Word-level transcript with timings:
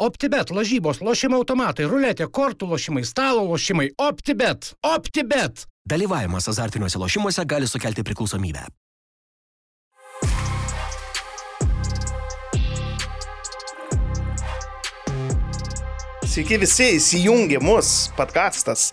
OptiBet, 0.00 0.48
lažybos, 0.56 1.02
lošimo 1.04 1.36
automatai, 1.42 1.84
ruletė, 1.84 2.24
kortų 2.32 2.70
lošimai, 2.70 3.02
stalo 3.04 3.42
lošimai. 3.44 3.90
OptiBet. 4.00 4.70
OptiBet. 4.80 5.66
Dalyvavimas 5.84 6.46
azartiniuose 6.48 6.96
lošimuose 6.96 7.42
gali 7.44 7.66
sukelti 7.68 8.00
priklausomybę. 8.08 8.62
Sveiki 16.30 16.56
visi, 16.62 16.86
įsijungė 16.96 17.60
mus, 17.60 17.90
podcastas. 18.16 18.86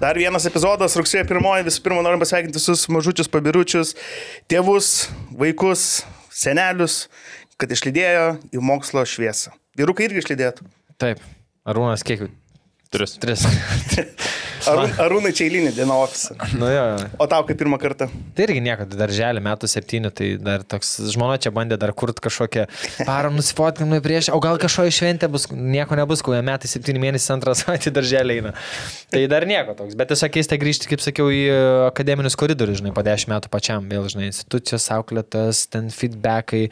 Dar 0.00 0.16
vienas 0.16 0.46
epizodas, 0.48 0.96
rugsėjo 0.96 1.26
pirmoji, 1.28 1.66
visų 1.66 1.82
pirma 1.84 2.06
norim 2.06 2.22
pasveikinti 2.22 2.56
visus 2.56 2.86
mažučius 2.88 3.28
pabiručius, 3.28 3.92
tėvus, 4.48 5.10
vaikus, 5.42 6.06
senelius, 6.32 7.02
kad 7.60 7.76
išlydėjo 7.76 8.24
į 8.54 8.64
mokslo 8.64 9.04
šviesą. 9.04 9.52
Vyrukai 9.78 10.08
irgi 10.08 10.22
išlydėtų. 10.22 10.68
Taip. 11.02 11.22
Arūnas 11.66 12.04
kiek? 12.06 12.28
Tris. 12.94 13.16
Tris. 13.18 13.42
Arūn, 14.70 14.92
Arūnai 15.02 15.32
čia 15.36 15.44
eilinį 15.48 15.72
dieną 15.76 15.96
ofisą. 16.04 16.34
nu 16.56 16.68
jo. 16.70 16.84
O 17.20 17.26
tau 17.28 17.44
kaip 17.44 17.58
pirmą 17.60 17.76
kartą? 17.80 18.06
Tai 18.36 18.46
irgi 18.46 18.62
nieko, 18.64 18.86
tai 18.88 18.98
darželį 19.00 19.42
metų 19.44 19.68
septynių, 19.68 20.10
tai 20.16 20.28
dar 20.40 20.64
toks 20.68 20.94
žmona 21.12 21.36
čia 21.42 21.52
bandė 21.54 21.76
dar 21.80 21.92
kurt 21.96 22.20
kažkokią 22.24 22.64
parą 23.04 23.32
nusifotkinimą 23.34 24.00
prieš, 24.04 24.30
o 24.32 24.40
gal 24.44 24.60
kažkoje 24.62 24.94
šventė 24.96 25.28
bus, 25.32 25.48
nieko 25.52 25.98
nebus, 25.98 26.22
jie 26.24 26.40
metai 26.46 26.70
septyni 26.70 27.02
mėnesiai 27.02 27.34
antrą 27.36 27.56
savaitę 27.60 27.92
darželį 27.94 28.38
eina. 28.38 28.54
Tai 29.12 29.24
dar 29.32 29.48
nieko 29.50 29.76
toks, 29.78 29.98
bet 29.98 30.12
tiesiog 30.14 30.32
keista 30.38 30.60
grįžti, 30.60 30.88
kaip 30.92 31.04
sakiau, 31.04 31.28
į 31.34 31.42
akademinius 31.90 32.38
koridorius, 32.40 32.80
žinai, 32.80 32.94
po 32.96 33.04
dešimt 33.04 33.34
metų 33.34 33.52
pačiam, 33.52 33.90
vėl, 33.90 34.08
žinai, 34.12 34.30
institucijos, 34.32 34.88
auklėtas, 34.96 35.66
ten 35.72 35.92
feedbackai. 35.92 36.68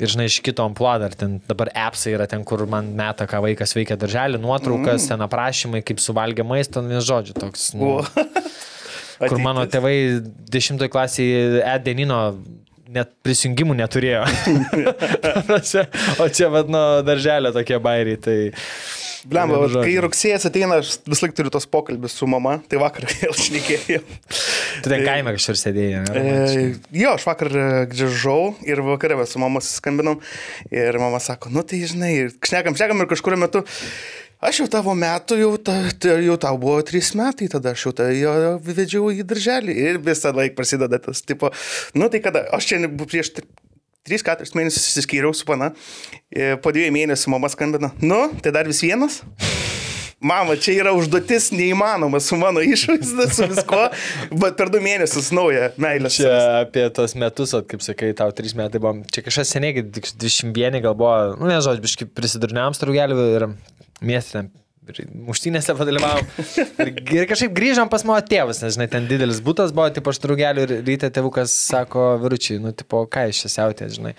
Ir 0.00 0.08
žinai, 0.08 0.24
iš 0.30 0.38
kito 0.44 0.64
ampluo 0.64 0.92
dar 1.00 1.12
ten 1.18 1.36
dabar 1.44 1.68
appsai 1.76 2.14
yra 2.16 2.24
ten, 2.30 2.46
kur 2.48 2.64
man 2.70 2.94
meta, 2.96 3.26
ką 3.28 3.42
vaikas 3.44 3.74
veikia 3.76 3.98
darželį, 4.00 4.40
nuotraukas, 4.40 5.04
mm. 5.04 5.10
ten 5.12 5.24
aprašymai, 5.26 5.82
kaip 5.84 6.00
suvalgė 6.00 6.46
maistą, 6.48 6.80
nu, 6.86 7.02
žodžiu, 7.04 7.36
toks. 7.36 7.72
Nu, 7.76 7.98
kur 9.28 9.38
mano 9.42 9.66
tėvai 9.68 9.94
dešimtoje 10.52 10.92
klasėje 10.92 11.60
E-dienino 11.74 12.22
net 12.92 13.12
prisijungimų 13.24 13.76
neturėjo. 13.82 14.24
o 16.22 16.28
čia 16.32 16.50
vad 16.52 16.72
nuo 16.72 16.86
darželio 17.06 17.54
tokie 17.54 17.80
bairiai. 17.82 18.20
Tai... 18.22 18.36
Blemba, 19.22 19.60
kai 19.84 19.92
rugsėjas 20.02 20.48
ateina, 20.48 20.80
aš 20.82 20.96
vis 21.06 21.20
laik 21.22 21.34
turiu 21.38 21.52
tos 21.54 21.66
pokalbis 21.70 22.16
su 22.18 22.26
mama, 22.26 22.56
tai 22.70 22.80
vakar 22.82 23.06
vėl 23.12 23.36
šnekėjau. 23.38 24.00
Tu 24.82 24.90
ten 24.90 25.04
kaime 25.06 25.34
kažkur 25.36 25.58
sėdėjai? 25.60 26.00
E, 26.18 26.64
jo, 26.98 27.12
aš 27.14 27.26
vakar 27.28 27.52
e, 27.54 27.68
grįžau 27.92 28.56
ir 28.66 28.82
vakarą 28.82 29.22
su 29.30 29.42
mama 29.42 29.62
suskambinom 29.62 30.18
ir 30.74 30.98
mama 31.02 31.22
sako, 31.22 31.52
nu 31.54 31.62
tai 31.62 31.84
žinai, 31.86 32.16
šnekam, 32.42 32.74
šnekam 32.78 33.04
ir 33.04 33.10
kažkurio 33.14 33.38
metu. 33.44 33.62
Aš 34.42 34.58
jau 34.58 34.64
tavo 34.66 34.90
metų, 34.98 35.36
jau, 35.38 35.50
ta, 35.54 35.76
ta, 36.02 36.16
jau 36.18 36.34
tau 36.42 36.56
buvo 36.58 36.80
trys 36.82 37.12
metai, 37.14 37.46
tada 37.52 37.76
aš 37.76 37.84
jau 37.86 37.92
jo 38.10 38.32
vedžiau 38.66 39.12
į 39.14 39.22
darželį 39.30 39.76
ir 39.84 40.00
visą 40.02 40.32
laiką 40.34 40.56
prasideda 40.58 40.98
tas, 40.98 41.22
tipo, 41.22 41.52
nu 41.94 42.08
tai 42.10 42.18
kada, 42.24 42.42
aš 42.58 42.72
čia 42.72 42.80
prieš 42.90 43.36
3-4 44.10 44.58
mėnesius 44.58 44.88
įsiskyriau 44.90 45.30
su 45.30 45.46
pana, 45.46 45.70
po 46.58 46.74
dviejų 46.74 46.90
mėnesių 46.98 47.36
mama 47.36 47.52
skambina, 47.54 47.92
nu, 48.02 48.24
tai 48.42 48.50
dar 48.58 48.66
vis 48.66 48.82
vienas. 48.82 49.22
Mama, 50.22 50.54
čia 50.54 50.76
yra 50.78 50.92
užduotis 50.94 51.48
neįmanoma 51.50 52.20
su 52.22 52.36
mano 52.38 52.62
išvaizda, 52.62 53.24
su 53.34 53.46
visko, 53.50 53.80
bet 54.38 54.54
per 54.58 54.70
du 54.70 54.78
mėnesius 54.82 55.32
nauja 55.34 55.72
meilė. 55.82 56.12
Čia 56.14 56.34
apie 56.60 56.84
tos 56.94 57.16
metus, 57.18 57.54
at, 57.58 57.66
kaip 57.70 57.82
sakai, 57.82 58.12
tau 58.18 58.30
3 58.30 58.54
metai 58.60 58.78
buvo, 58.82 59.00
čia 59.10 59.24
kažkas 59.26 59.50
seniai, 59.54 59.82
21 59.82 60.78
gal 60.84 60.94
buvo, 60.94 61.34
nu 61.40 61.50
nežodžiu, 61.50 61.82
biškai 61.82 62.06
prisidurniam 62.14 62.74
strugeliu 62.78 63.18
ir 63.34 63.48
miestelen 64.02 64.52
miestė 64.82 65.04
muštynėse 65.26 65.74
padalyvavom. 65.78 66.26
Ir, 66.82 66.90
ir 67.14 67.28
kažkaip 67.30 67.52
grįžom 67.54 67.90
pas 67.92 68.02
mano 68.08 68.22
tėvus, 68.26 68.62
nes, 68.64 68.74
žinai, 68.74 68.88
ten 68.90 69.06
didelis 69.06 69.40
būtas 69.44 69.74
buvo, 69.74 69.88
tipo, 69.94 70.10
aš 70.10 70.18
drugeliu 70.24 70.66
ir 70.66 70.82
ryte 70.82 71.10
tėvukas 71.14 71.54
sako, 71.54 72.16
viručiai, 72.22 72.58
nu, 72.62 72.72
tipo, 72.74 73.04
ką 73.06 73.28
iš 73.30 73.44
čia 73.44 73.52
siautė, 73.56 73.88
žinai. 73.92 74.16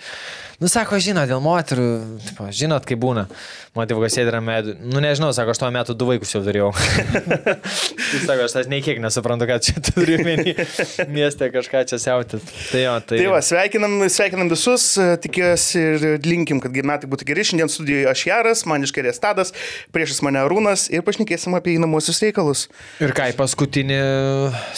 Nu, 0.62 0.70
sako, 0.70 0.96
žinot, 1.02 1.28
dėl 1.28 1.42
moterų, 1.44 1.86
tipo, 2.30 2.48
žinot, 2.54 2.86
kaip 2.88 3.00
būna. 3.02 3.26
Mano 3.74 3.90
tėvukas 3.90 4.14
sėdė 4.14 4.36
ramedų. 4.36 4.76
Nu, 4.86 5.00
nežinau, 5.02 5.32
sako, 5.34 5.52
aš 5.52 5.60
tuo 5.60 5.68
metu 5.74 5.96
du 5.98 6.06
vaikus 6.06 6.30
jau 6.30 6.40
turėjau. 6.46 6.70
Jis 6.78 8.22
sako, 8.28 8.46
aš 8.46 8.54
tas 8.54 8.68
nei 8.70 8.78
kiek 8.86 9.00
nesuprantu, 9.02 9.48
kad 9.50 9.66
čia 9.66 9.82
turiu 9.82 10.20
menį 10.24 10.54
mieste 11.16 11.50
kažką 11.52 11.82
čia 11.90 11.98
siauti. 12.00 12.38
Tai 12.70 12.84
jo, 12.84 12.94
tai. 13.02 13.18
Tai 13.18 13.32
va, 13.34 13.40
sveikinam, 13.44 13.98
sveikinam 14.06 14.52
visus, 14.52 14.86
tikiuosi 15.26 15.82
ir 15.82 16.06
linkim, 16.24 16.62
kad 16.62 16.78
metai 16.86 17.10
būtų 17.10 17.28
geri. 17.28 17.44
Šiandien 17.50 17.72
studijoje 17.72 18.06
aš 18.14 18.24
Jaras, 18.30 18.62
man 18.70 18.86
iš 18.86 18.94
kairės 18.94 19.18
Tadas, 19.20 19.50
priešas 19.92 20.22
mane 20.24 20.46
Arūnas 20.54 20.86
ir 20.92 21.02
pašnekėsim 21.02 21.54
apie 21.58 21.74
įnamuosius 21.74 22.20
reikalus. 22.22 22.68
Ir 23.02 23.14
ką, 23.16 23.32
paskutinį 23.38 23.98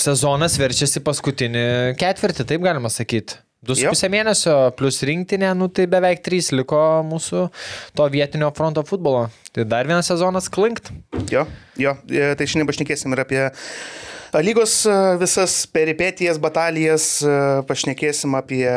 sezonas 0.00 0.56
verčiasi 0.56 1.03
paskutinį 1.04 1.66
ketvirtį, 2.00 2.47
taip 2.48 2.64
galima 2.64 2.88
sakyti. 2.92 3.42
Du 3.66 3.75
su 3.75 3.88
pusę 3.88 4.09
mėnesio 4.12 4.54
plus 4.78 5.00
rinktinė, 5.04 5.50
nu 5.59 5.69
tai 5.72 5.88
beveik 5.91 6.22
trys 6.25 6.53
liko 6.54 6.78
mūsų 7.09 7.47
to 7.98 8.06
vietinio 8.12 8.53
fronto 8.56 8.84
futbolo. 8.86 9.26
Tai 9.53 9.66
dar 9.69 9.88
vienas 9.88 10.09
sezonas 10.09 10.48
klinkt. 10.53 10.92
Jo, 11.32 11.47
jo, 11.81 11.97
e, 12.06 12.31
tai 12.38 12.47
šiandien 12.47 12.69
pašnekėsim 12.70 13.16
ir 13.16 13.25
apie 13.25 13.42
lygos 14.47 14.78
e, 14.86 14.97
visas 15.20 15.59
peripetijas, 15.72 16.38
batalijas, 16.41 17.09
e, 17.26 17.36
pašnekėsim 17.66 18.38
apie 18.38 18.69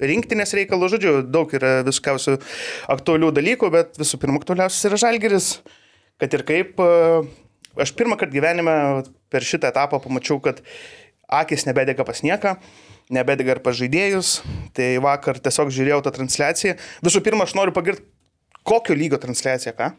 rinktinės 0.00 0.56
reikalų, 0.56 0.94
žodžiu, 0.96 1.14
daug 1.28 1.50
yra 1.54 1.76
visokiausių 1.86 2.38
aktualių 2.96 3.34
dalykų, 3.34 3.70
bet 3.74 3.98
visų 4.00 4.22
pirma 4.22 4.40
aktualiausias 4.40 4.88
yra 4.88 5.00
žalgeris, 5.04 5.56
kad 6.22 6.34
ir 6.36 6.44
kaip, 6.48 6.80
aš 7.80 7.94
pirmą 7.98 8.18
kartą 8.20 8.36
gyvenime 8.36 8.74
per 9.32 9.46
šitą 9.46 9.72
etapą 9.72 10.00
pamačiau, 10.04 10.40
kad 10.44 10.62
akis 11.42 11.66
nebedega 11.66 12.06
pas 12.06 12.22
nieką 12.22 12.58
nebedega 13.12 13.56
ir 13.56 13.62
pažaidėjus. 13.64 14.38
Tai 14.76 14.88
vakar 15.04 15.40
tiesiog 15.42 15.72
žiūrėjau 15.74 16.02
tą 16.04 16.14
transliaciją. 16.18 16.76
Visų 17.04 17.22
pirma, 17.24 17.46
aš 17.46 17.56
noriu 17.58 17.74
pagirti, 17.76 18.04
kokio 18.66 18.96
lygio 18.96 19.20
transliacija, 19.20 19.74
ką? 19.76 19.92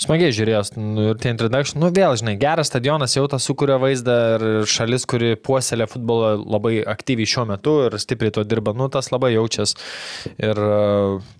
Smagiai 0.00 0.34
žiūrėjęs, 0.34 0.72
nu, 0.78 1.08
ir 1.12 1.20
tie 1.22 1.32
introduction, 1.32 1.80
nu 1.82 1.90
vėl, 1.94 2.16
žinai, 2.18 2.34
geras 2.40 2.70
stadionas 2.70 3.14
jau 3.16 3.24
tas 3.30 3.44
sukuria 3.46 3.76
vaizdą 3.82 4.16
ir 4.36 4.44
šalis, 4.70 5.06
kuri 5.10 5.34
puoselė 5.40 5.86
futbolą 5.90 6.34
labai 6.40 6.78
aktyviai 6.94 7.28
šiuo 7.30 7.46
metu 7.48 7.76
ir 7.86 7.98
stipriai 8.02 8.34
to 8.34 8.44
dirba, 8.48 8.74
nu 8.76 8.88
tas 8.92 9.10
labai 9.14 9.34
jaučias. 9.34 9.76
Ir, 10.38 10.60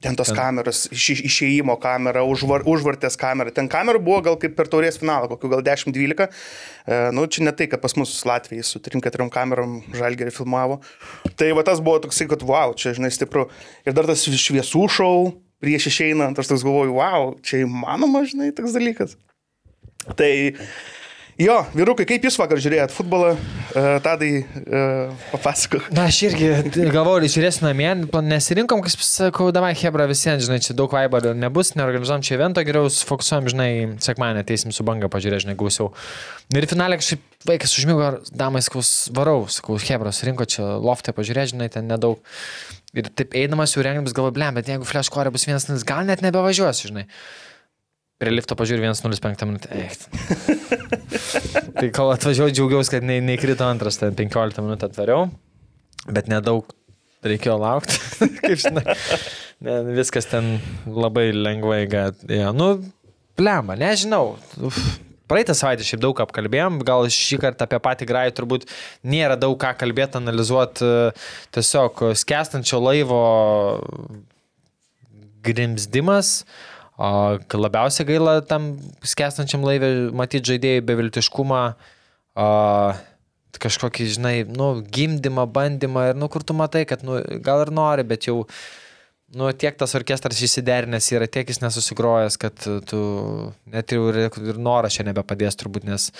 ten 0.04 0.18
tos 0.18 0.32
ten... 0.32 0.38
kameros, 0.38 0.84
iš, 0.94 1.24
išėjimo 1.30 1.76
kamera, 1.82 2.24
užvar, 2.28 2.66
užvartės 2.70 3.18
kamera, 3.20 3.54
ten 3.54 3.70
kamerų 3.72 4.02
buvo 4.04 4.22
gal 4.28 4.38
kaip 4.40 4.56
per 4.58 4.70
taurės 4.72 5.00
finalą, 5.02 5.30
kokiu 5.32 5.52
gal 5.52 5.64
10-12. 5.66 6.28
E, 6.84 6.98
nu, 7.16 7.26
čia 7.26 7.46
ne 7.46 7.54
tai, 7.56 7.68
kad 7.70 7.82
pas 7.82 7.96
mus 7.96 8.12
Latvijai 8.28 8.66
su 8.66 8.80
3-4 8.84 9.30
kamerom 9.32 9.80
žalgerį 9.94 10.34
filmavo. 10.34 10.80
Tai 11.38 11.50
va 11.56 11.64
tas 11.66 11.80
buvo 11.84 12.02
toksai, 12.04 12.28
kad 12.30 12.44
wow, 12.46 12.74
čia, 12.76 12.94
žinai, 12.96 13.12
stipru. 13.14 13.48
Ir 13.88 13.96
dar 13.96 14.08
tas 14.10 14.26
šviesų 14.28 14.84
šou 14.92 15.16
prieš 15.64 15.88
išeinant, 15.90 16.38
aš 16.38 16.52
toks 16.52 16.66
galvoju, 16.66 16.98
wow, 17.00 17.32
čia 17.42 17.64
įmanoma, 17.64 18.26
žinai, 18.28 18.52
toks 18.56 18.76
dalykas. 18.76 19.16
Tai 20.14 20.32
Jo, 21.34 21.56
vyrukai, 21.74 22.04
kaip 22.06 22.22
jūs 22.22 22.36
vakar 22.38 22.60
žiūrėjot 22.62 22.92
futbolą, 22.94 23.32
uh, 23.34 23.86
tadai 24.04 24.44
uh, 24.44 25.24
papasakok. 25.32 25.88
Na, 25.94 26.04
aš 26.06 26.20
irgi 26.28 26.50
galvoju, 26.94 27.26
žiūrėsiu 27.26 27.64
namie, 27.64 27.88
nesirinkom, 28.06 28.84
kaip 28.84 29.02
sakau, 29.02 29.48
davai 29.54 29.72
Hebra 29.74 30.06
visiems, 30.06 30.44
žinai, 30.46 30.60
čia 30.62 30.76
daug 30.78 30.94
vaibo 30.94 31.18
nebus, 31.34 31.72
neorganizuom 31.74 32.22
čia 32.22 32.36
evento, 32.36 32.62
geriau 32.62 32.86
fokusuojam, 32.86 33.50
žinai, 33.50 33.68
sekmanę 34.04 34.44
ateisim 34.46 34.70
su 34.70 34.86
banga 34.86 35.10
pažiūrėti, 35.10 35.48
žinai, 35.48 35.58
gausiau. 35.58 35.90
Ir 36.54 36.68
finalė 36.70 37.00
kažkaip 37.02 37.50
vaikas 37.50 37.74
užmygo, 37.82 38.12
damai, 38.30 38.62
sakau, 38.62 38.86
varau, 39.18 39.40
sakau, 39.50 39.80
Hebra, 39.82 40.14
surinko 40.14 40.46
čia 40.46 40.76
loftą 40.78 41.16
pažiūrėti, 41.18 41.56
žinai, 41.56 41.70
ten 41.74 41.90
nedaug. 41.90 42.22
Ir 42.94 43.08
taip 43.18 43.34
eidamas 43.34 43.74
jau 43.74 43.82
rengiamas 43.82 44.14
galvoju, 44.14 44.36
blem, 44.36 44.54
bet 44.58 44.70
jeigu 44.70 44.86
flash 44.86 45.10
core 45.10 45.32
bus 45.34 45.48
vienas, 45.48 45.66
gal 45.86 46.06
net 46.06 46.22
nebevažiuosiu, 46.22 46.92
žinai. 46.92 47.08
Prie 48.22 48.30
lifto 48.30 48.54
pažiūrėjau 48.54 48.94
1.05 48.94 49.48
minutę. 49.50 49.74
tai 51.80 51.88
kol 51.94 52.12
atvažiavau, 52.14 52.52
džiaugiausi, 52.54 52.92
kad 52.94 53.06
ne, 53.06 53.18
neįkrito 53.26 53.66
antras, 53.66 53.98
ten 53.98 54.14
15 54.14 54.62
minutę 54.62 54.86
atvariau, 54.86 55.26
bet 56.06 56.30
nedaug 56.30 56.70
reikėjo 57.26 57.56
laukti. 57.58 57.98
Kaip 58.44 58.62
žinai, 58.62 58.84
ne, 59.66 59.80
viskas 59.98 60.30
ten 60.30 60.54
labai 60.86 61.32
lengvai, 61.34 61.82
kad, 61.90 62.22
ja, 62.30 62.54
nu, 62.54 62.76
blemba, 63.40 63.74
nežinau. 63.80 64.36
Uf. 64.62 64.78
Praeitą 65.30 65.54
savaitę 65.56 65.86
šiaip 65.86 66.02
daug 66.02 66.20
apkalbėjom, 66.20 66.82
gal 66.84 67.08
šį 67.12 67.40
kartą 67.40 67.64
apie 67.64 67.80
patį 67.82 68.08
grajų 68.10 68.34
turbūt 68.36 68.68
nėra 69.08 69.38
daug 69.40 69.56
ką 69.60 69.72
kalbėti, 69.80 70.20
analizuoti, 70.20 70.90
tiesiog 71.56 72.02
skęstančio 72.20 72.82
laivo 72.84 73.24
grimzdimas. 75.44 76.42
O 76.94 77.08
labiausiai 77.58 78.06
gaila 78.06 78.36
tam 78.46 78.74
skęstančiam 79.02 79.64
laivė 79.66 79.90
matyti 80.14 80.52
žaidėjai 80.52 80.84
beviltiškumą, 80.86 81.62
o, 82.38 82.46
kažkokį, 83.64 84.06
žinai, 84.14 84.34
nu, 84.46 84.68
gimdymą, 84.94 85.48
bandymą 85.50 86.10
ir, 86.12 86.18
nu, 86.18 86.28
kur 86.30 86.44
tu 86.46 86.54
matai, 86.54 86.84
kad, 86.86 87.02
nu, 87.06 87.18
gal 87.42 87.64
ir 87.64 87.72
nori, 87.74 88.04
bet 88.06 88.28
jau, 88.28 88.44
nu, 89.38 89.48
tiek 89.58 89.76
tas 89.78 89.94
orkestras 89.98 90.40
įsiderinęs 90.46 91.10
yra, 91.14 91.28
tiek 91.30 91.48
jis 91.50 91.62
nesusigrojęs, 91.62 92.36
kad 92.40 92.66
tu 92.88 93.00
net 93.72 93.94
ir, 93.94 94.20
ir 94.28 94.60
noras 94.60 94.96
čia 94.96 95.06
nebepadės 95.08 95.58
turbūt, 95.60 95.86
nes 95.88 96.10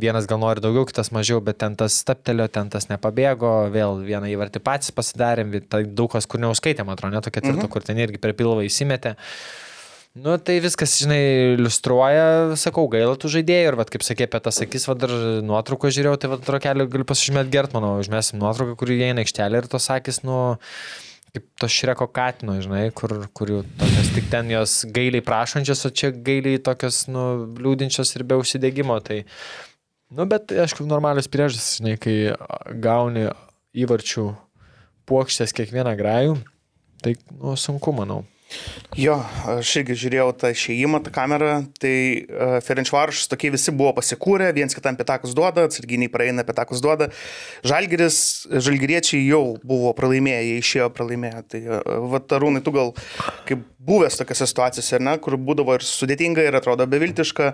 vienas 0.00 0.26
gal 0.30 0.40
nori 0.42 0.62
daugiau, 0.62 0.86
kitas 0.88 1.12
mažiau, 1.14 1.40
bet 1.44 1.60
ten 1.62 1.76
tas 1.78 1.96
staptelio, 2.02 2.46
ten 2.50 2.70
tas 2.72 2.88
nepabėgo, 2.90 3.52
vėl 3.74 4.00
vieną 4.06 4.30
įvartį 4.32 4.62
patys 4.64 4.94
pasidarėm, 4.94 5.54
tai 5.70 5.84
daug 5.86 6.10
kas 6.14 6.26
kur 6.26 6.42
neuskaitėm, 6.42 6.90
atrodo, 6.90 7.14
net 7.14 7.28
tokia 7.28 7.44
tirta, 7.44 7.66
mhm. 7.66 7.70
kur 7.74 7.86
ten 7.86 8.00
irgi 8.02 8.22
per 8.22 8.34
pilvą 8.38 8.66
įsimetė. 8.66 9.14
Nu, 10.14 10.36
tai 10.38 10.60
viskas, 10.62 10.92
žinai, 11.02 11.56
iliustruoja, 11.56 12.54
sakau, 12.60 12.84
gaila 12.90 13.16
tų 13.18 13.32
žaidėjų 13.34 13.70
ir, 13.72 13.76
vat, 13.80 13.88
kaip 13.90 14.04
sakė, 14.06 14.28
apie 14.28 14.40
tas 14.44 14.60
akis, 14.62 14.84
vad, 14.86 15.00
dar 15.02 15.14
nuotrauką 15.42 15.90
žiūrėjau, 15.90 16.20
tai, 16.22 16.30
vad, 16.30 16.44
trokelį 16.46 16.86
galiu 16.92 17.06
pasižymėti 17.08 17.50
gert, 17.50 17.74
manau, 17.74 17.96
užmesim 17.98 18.38
nuotrauką, 18.38 18.76
kur 18.78 18.92
įeina 18.94 19.24
aikštelė 19.24 19.64
ir 19.64 19.66
tos 19.72 19.90
akis, 19.90 20.22
nu, 20.22 20.36
kaip 21.34 21.46
to 21.58 21.68
šreko 21.70 22.06
katino, 22.14 22.54
žinai, 22.62 22.84
kur, 22.94 23.16
kur 23.34 23.50
tokios 23.78 24.10
tik 24.14 24.28
ten 24.30 24.52
jos 24.52 24.84
gailiai 24.94 25.24
prašančios, 25.24 25.82
o 25.88 25.90
čia 25.90 26.12
gailiai 26.14 26.60
tokios, 26.62 27.04
nu, 27.10 27.24
liūdinčios 27.58 28.14
ir 28.14 28.22
be 28.28 28.38
užsidėgymo. 28.38 29.00
Tai, 29.02 29.20
nu, 30.14 30.28
bet, 30.30 30.54
aišku, 30.64 30.86
normalios 30.86 31.30
priežastys, 31.30 31.80
žinai, 31.80 31.96
kai 31.98 32.16
gauni 32.84 33.26
įvarčių 33.74 34.28
puokštės 35.10 35.56
kiekvieną 35.58 35.96
grajų, 35.98 36.38
tai, 37.02 37.16
nu, 37.34 37.58
sunku, 37.58 37.96
manau. 37.96 38.22
Jo, 38.94 39.16
aš 39.50 39.70
irgi 39.80 39.96
žiūrėjau 40.04 40.28
tą 40.38 40.52
išėjimą, 40.54 41.00
tą 41.02 41.10
kamerą, 41.14 41.50
tai 41.82 41.94
uh, 42.22 42.58
Ferenčvaržas 42.62 43.26
tokie 43.30 43.50
visi 43.50 43.74
buvo 43.74 43.90
pasikūrę, 43.96 44.52
viens 44.54 44.76
kitam 44.76 44.94
petakus 44.98 45.34
duoda, 45.34 45.64
atsarginiai 45.66 46.12
praeina 46.12 46.44
petakus 46.46 46.82
duoda. 46.84 47.08
Žalgiris, 47.66 48.18
žalgiriečiai 48.54 49.24
jau 49.26 49.56
buvo 49.66 49.90
pralaimėję, 49.98 50.44
jie 50.46 50.62
išėjo 50.62 50.88
pralaimėję. 50.94 51.42
Tai 51.50 51.62
uh, 51.64 52.06
vatarūnai, 52.14 52.62
tu 52.62 52.76
gal 52.76 52.94
kaip 53.48 53.66
buvęs 53.84 54.20
tokiose 54.20 54.46
situacijose, 54.52 55.02
ne, 55.02 55.18
kur 55.24 55.40
būdavo 55.40 55.74
ir 55.74 55.88
sudėtinga, 55.88 56.46
ir 56.46 56.60
atrodo 56.60 56.86
beviltiška 56.86 57.50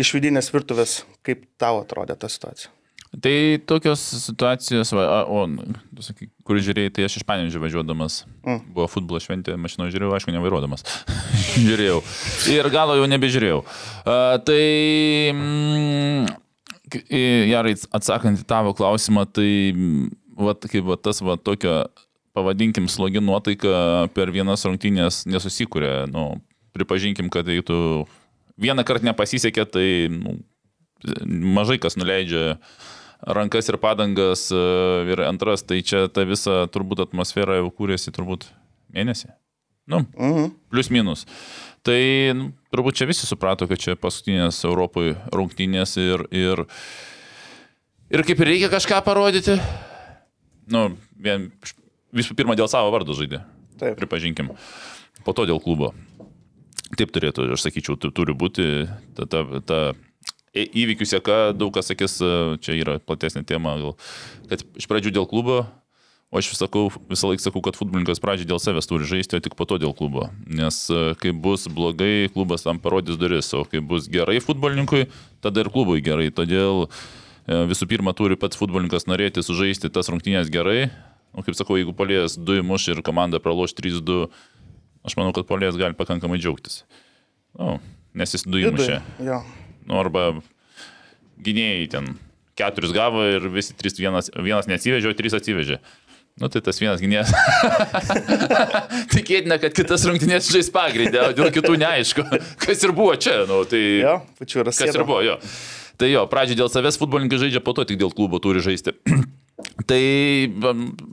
iš 0.00 0.14
vidinės 0.18 0.50
virtuvės, 0.50 1.04
kaip 1.26 1.46
tau 1.60 1.84
atrodė 1.84 2.18
ta 2.18 2.32
situacija? 2.32 2.74
Tai 3.10 3.58
tokios 3.66 3.98
situacijos, 3.98 4.92
va, 4.94 5.24
o, 5.26 5.42
tu 5.98 6.04
sakai, 6.06 6.28
kur 6.46 6.60
žiūrėjai, 6.62 6.92
tai 6.94 7.06
aš 7.08 7.16
iš 7.18 7.24
Panežio 7.26 7.58
važiuodamas, 7.58 8.20
mm. 8.46 8.60
buvo 8.76 8.84
futbolo 8.86 9.18
šventė, 9.18 9.56
mašino 9.58 9.88
žiūrėjau, 9.90 10.12
aišku, 10.14 10.30
nevairuodamas. 10.30 10.86
žiūrėjau. 11.66 11.96
Ir 12.54 12.68
galo 12.70 12.94
jau 13.00 13.08
nebežiūrėjau. 13.10 13.64
Uh, 13.66 14.36
tai, 14.46 14.66
mm, 15.34 16.28
gerai, 17.50 17.72
atsakant 17.98 18.44
į 18.44 18.46
tavo 18.46 18.76
klausimą, 18.78 19.26
tai, 19.26 19.48
va, 20.38 20.54
kaip 20.54 20.86
va, 20.86 20.94
tas, 20.94 21.18
va, 21.26 21.34
tokio, 21.34 21.80
pavadinkim, 22.38 22.86
slogi 22.86 23.18
nuotaika 23.18 24.06
per 24.14 24.30
vienas 24.30 24.62
rungtynės 24.68 25.24
nesusikūrė. 25.26 26.06
Nu, 26.14 26.28
pripažinkim, 26.78 27.26
kad 27.34 27.50
jeigu 27.50 27.66
tu 27.66 27.80
vieną 28.54 28.86
kartą 28.86 29.10
nepasisekė, 29.10 29.66
tai 29.66 29.90
nu, 30.14 30.38
mažai 31.58 31.80
kas 31.82 31.98
nuleidžia 31.98 32.54
uh, 32.54 32.88
rankas 33.26 33.68
ir 33.68 33.78
padangas 33.80 34.48
e, 34.52 34.62
ir 35.12 35.22
antras, 35.26 35.64
tai 35.66 35.82
čia 35.86 36.06
ta 36.08 36.24
visa 36.28 36.64
turbūt 36.72 37.04
atmosfera 37.06 37.58
jau 37.60 37.70
kūrėsi 37.74 38.12
turbūt 38.14 38.48
mėnesį. 38.94 39.30
Nu, 39.90 40.04
mhm. 40.14 40.52
Plius 40.70 40.90
minus. 40.92 41.26
Tai 41.86 41.98
nu, 42.36 42.50
turbūt 42.70 43.00
čia 43.00 43.08
visi 43.08 43.26
suprato, 43.26 43.66
kad 43.70 43.80
čia 43.80 43.96
paskutinės 43.98 44.60
Europoje 44.68 45.16
rungtynės 45.34 45.96
ir, 45.98 46.26
ir, 46.30 46.66
ir 48.12 48.24
kaip 48.28 48.42
ir 48.42 48.52
reikia 48.52 48.68
kažką 48.72 49.00
parodyti. 49.06 49.56
Nu, 50.70 50.90
vien, 51.18 51.48
visų 52.14 52.36
pirma, 52.38 52.54
dėl 52.58 52.68
savo 52.70 52.92
vardo 52.94 53.16
žaidė. 53.16 53.42
Taip. 53.80 53.96
Pripažinkim. 53.98 54.52
Po 55.24 55.34
to 55.34 55.48
dėl 55.48 55.58
klubo. 55.64 55.94
Taip 56.98 57.10
turėtų, 57.14 57.48
aš 57.54 57.64
sakyčiau, 57.64 57.96
turi 57.96 58.34
būti 58.36 58.66
ta, 59.16 59.26
ta, 59.30 59.42
ta 59.64 59.80
įvykių 60.54 61.06
sėka, 61.06 61.40
daug 61.54 61.72
kas 61.74 61.90
sakys, 61.90 62.18
e, 62.22 62.30
čia 62.64 62.74
yra 62.78 62.98
platesnė 62.98 63.44
tema, 63.46 63.76
gal, 63.78 63.94
kad 64.50 64.64
iš 64.78 64.88
pradžių 64.90 65.12
dėl 65.14 65.28
klubo, 65.30 65.62
o 66.30 66.38
aš 66.38 66.50
vis 66.52 66.60
sakau, 66.62 66.88
visą 67.10 67.30
laiką 67.30 67.44
sakau, 67.44 67.62
kad 67.62 67.78
futbolininkas 67.78 68.22
pradžiai 68.22 68.48
dėl 68.50 68.60
savęs 68.62 68.88
turi 68.90 69.06
žaisti, 69.06 69.38
o 69.38 69.42
tik 69.42 69.54
po 69.58 69.66
to 69.66 69.78
dėl 69.82 69.94
klubo. 69.96 70.28
Nes 70.46 70.82
e, 70.90 71.14
kai 71.22 71.30
bus 71.30 71.68
blogai, 71.70 72.30
klubas 72.34 72.66
tam 72.66 72.82
parodys 72.82 73.18
duris, 73.20 73.52
o 73.54 73.62
kai 73.66 73.82
bus 73.82 74.10
gerai 74.10 74.40
futbolininkui, 74.42 75.06
tada 75.42 75.62
ir 75.62 75.70
klubui 75.70 76.02
gerai. 76.02 76.30
Todėl 76.34 76.86
e, 76.86 77.62
visų 77.70 77.86
pirma 77.90 78.14
turi 78.18 78.38
pats 78.38 78.58
futbolininkas 78.58 79.06
norėti 79.10 79.46
sužaisti 79.46 79.92
tas 79.94 80.10
rungtynės 80.10 80.50
gerai. 80.50 80.90
O 81.30 81.46
kaip 81.46 81.54
sakau, 81.54 81.78
jeigu 81.78 81.94
polės 81.94 82.34
2 82.34 82.64
įmuš 82.64 82.88
ir 82.90 83.04
komanda 83.06 83.38
praloš 83.42 83.76
3-2, 83.78 84.24
aš 85.06 85.14
manau, 85.14 85.30
kad 85.34 85.46
polės 85.46 85.78
gali 85.78 85.94
pakankamai 85.94 86.40
džiaugtis. 86.42 86.82
O, 87.54 87.76
nes 88.18 88.34
jis 88.34 88.46
2 88.50 88.66
įmušė. 88.66 88.98
Ja. 89.22 89.38
Nu, 89.88 89.98
arba 90.00 90.32
gynėjai 91.40 91.88
ten 91.92 92.12
keturis 92.60 92.92
gavo 92.94 93.24
ir 93.24 93.48
visi 93.52 93.74
trys 93.76 93.96
vienas, 94.00 94.30
vienas 94.36 94.68
neatsivežė, 94.70 95.10
o 95.10 95.16
trys 95.16 95.36
atsivežė. 95.38 95.80
Nu 96.40 96.48
tai 96.48 96.62
tas 96.64 96.78
vienas 96.80 97.02
gynėjas. 97.02 97.32
Tikėtina, 99.14 99.58
kad 99.60 99.74
kitas 99.76 100.06
rungtynės 100.08 100.48
žais 100.52 100.70
pagrindę, 100.72 101.20
o 101.26 101.34
dėl 101.36 101.50
kitų 101.52 101.74
neaišku. 101.82 102.24
Kas 102.64 102.86
ir 102.86 102.94
buvo 102.96 103.12
čia, 103.20 103.42
nu 103.50 103.60
tai... 103.68 103.82
Jo, 104.00 104.14
pačiu 104.40 104.62
yra. 104.62 104.72
Kas 104.72 104.94
ir 104.94 105.04
buvo, 105.04 105.20
jo. 105.26 105.36
Tai 106.00 106.08
jo, 106.08 106.22
pradžioje 106.32 106.62
dėl 106.62 106.70
savęs 106.72 106.96
futbolininkai 106.96 107.42
žaidžia, 107.42 107.60
po 107.64 107.74
to 107.76 107.84
tik 107.88 108.00
dėl 108.00 108.14
klubo 108.16 108.40
turi 108.40 108.62
žaisti. 108.64 108.94
tai 109.90 110.00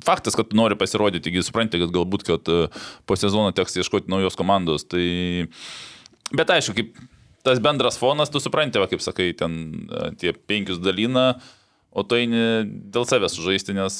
faktas, 0.06 0.38
kad 0.40 0.56
nori 0.56 0.80
pasirodyti, 0.80 1.26
taigi 1.28 1.44
suprantate, 1.44 1.82
kad 1.84 1.92
galbūt, 1.98 2.24
kad 2.30 2.48
e, 2.54 2.62
po 3.04 3.20
sezono 3.20 3.52
teks 3.58 3.82
ieškoti 3.82 4.14
naujos 4.14 4.40
komandos. 4.40 4.88
Tai... 4.88 5.04
Bet 6.32 6.56
aišku, 6.56 6.78
kaip 6.78 6.96
tas 7.48 7.64
bendras 7.64 8.00
fonas, 8.00 8.32
tu 8.34 8.44
supranti, 8.44 8.82
va, 8.82 8.90
kaip 8.92 9.04
sakai, 9.04 9.32
ten 9.40 9.58
e, 9.88 10.12
tie 10.20 10.36
penkius 10.36 10.82
dalina, 10.84 11.30
o 11.96 12.04
tu 12.04 12.20
eini 12.20 12.68
dėl 12.68 13.08
savęs 13.08 13.38
žaisti, 13.40 13.76
nes 13.78 14.00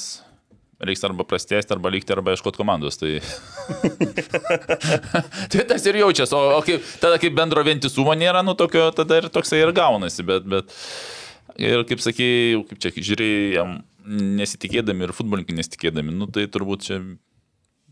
reiks 0.84 1.02
arba 1.06 1.24
prastėsti, 1.26 1.74
arba 1.74 1.90
likti, 1.90 2.14
arba 2.14 2.34
ieškoti 2.34 2.60
komandos. 2.60 3.00
Tai... 3.00 3.16
tai 5.50 5.64
tas 5.72 5.86
ir 5.90 5.98
jaučiasi, 6.04 6.36
o, 6.38 6.42
o 6.58 6.60
kaip, 6.66 6.84
tada 7.02 7.18
kaip 7.22 7.34
bendro 7.34 7.64
vientisumo 7.66 8.14
nėra, 8.18 8.44
nu 8.46 8.54
tokio, 8.58 8.88
tada 8.94 9.22
ir 9.22 9.30
toksai 9.34 9.62
ir 9.64 9.74
gaunasi, 9.76 10.26
bet, 10.28 10.46
bet 10.46 10.76
ir 11.58 11.82
kaip 11.88 12.04
sakai, 12.04 12.30
kaip 12.70 12.84
čia 12.84 12.94
žiūrėjai, 13.10 13.48
jam 13.56 13.80
nesitikėdami 14.38 15.08
ir 15.08 15.16
futbolininkai 15.16 15.58
nesitikėdami, 15.58 16.14
nu 16.14 16.30
tai 16.32 16.46
turbūt 16.48 16.86
čia 16.86 17.02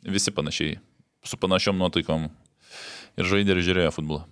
visi 0.07 0.33
panašiai, 0.33 0.79
su 1.27 1.39
panašiom 1.43 1.77
nuotaikom 1.81 2.31
ir 3.19 3.29
žaidė 3.29 3.57
ir 3.57 3.65
žiūrėjo 3.67 3.93
futbolą. 3.99 4.25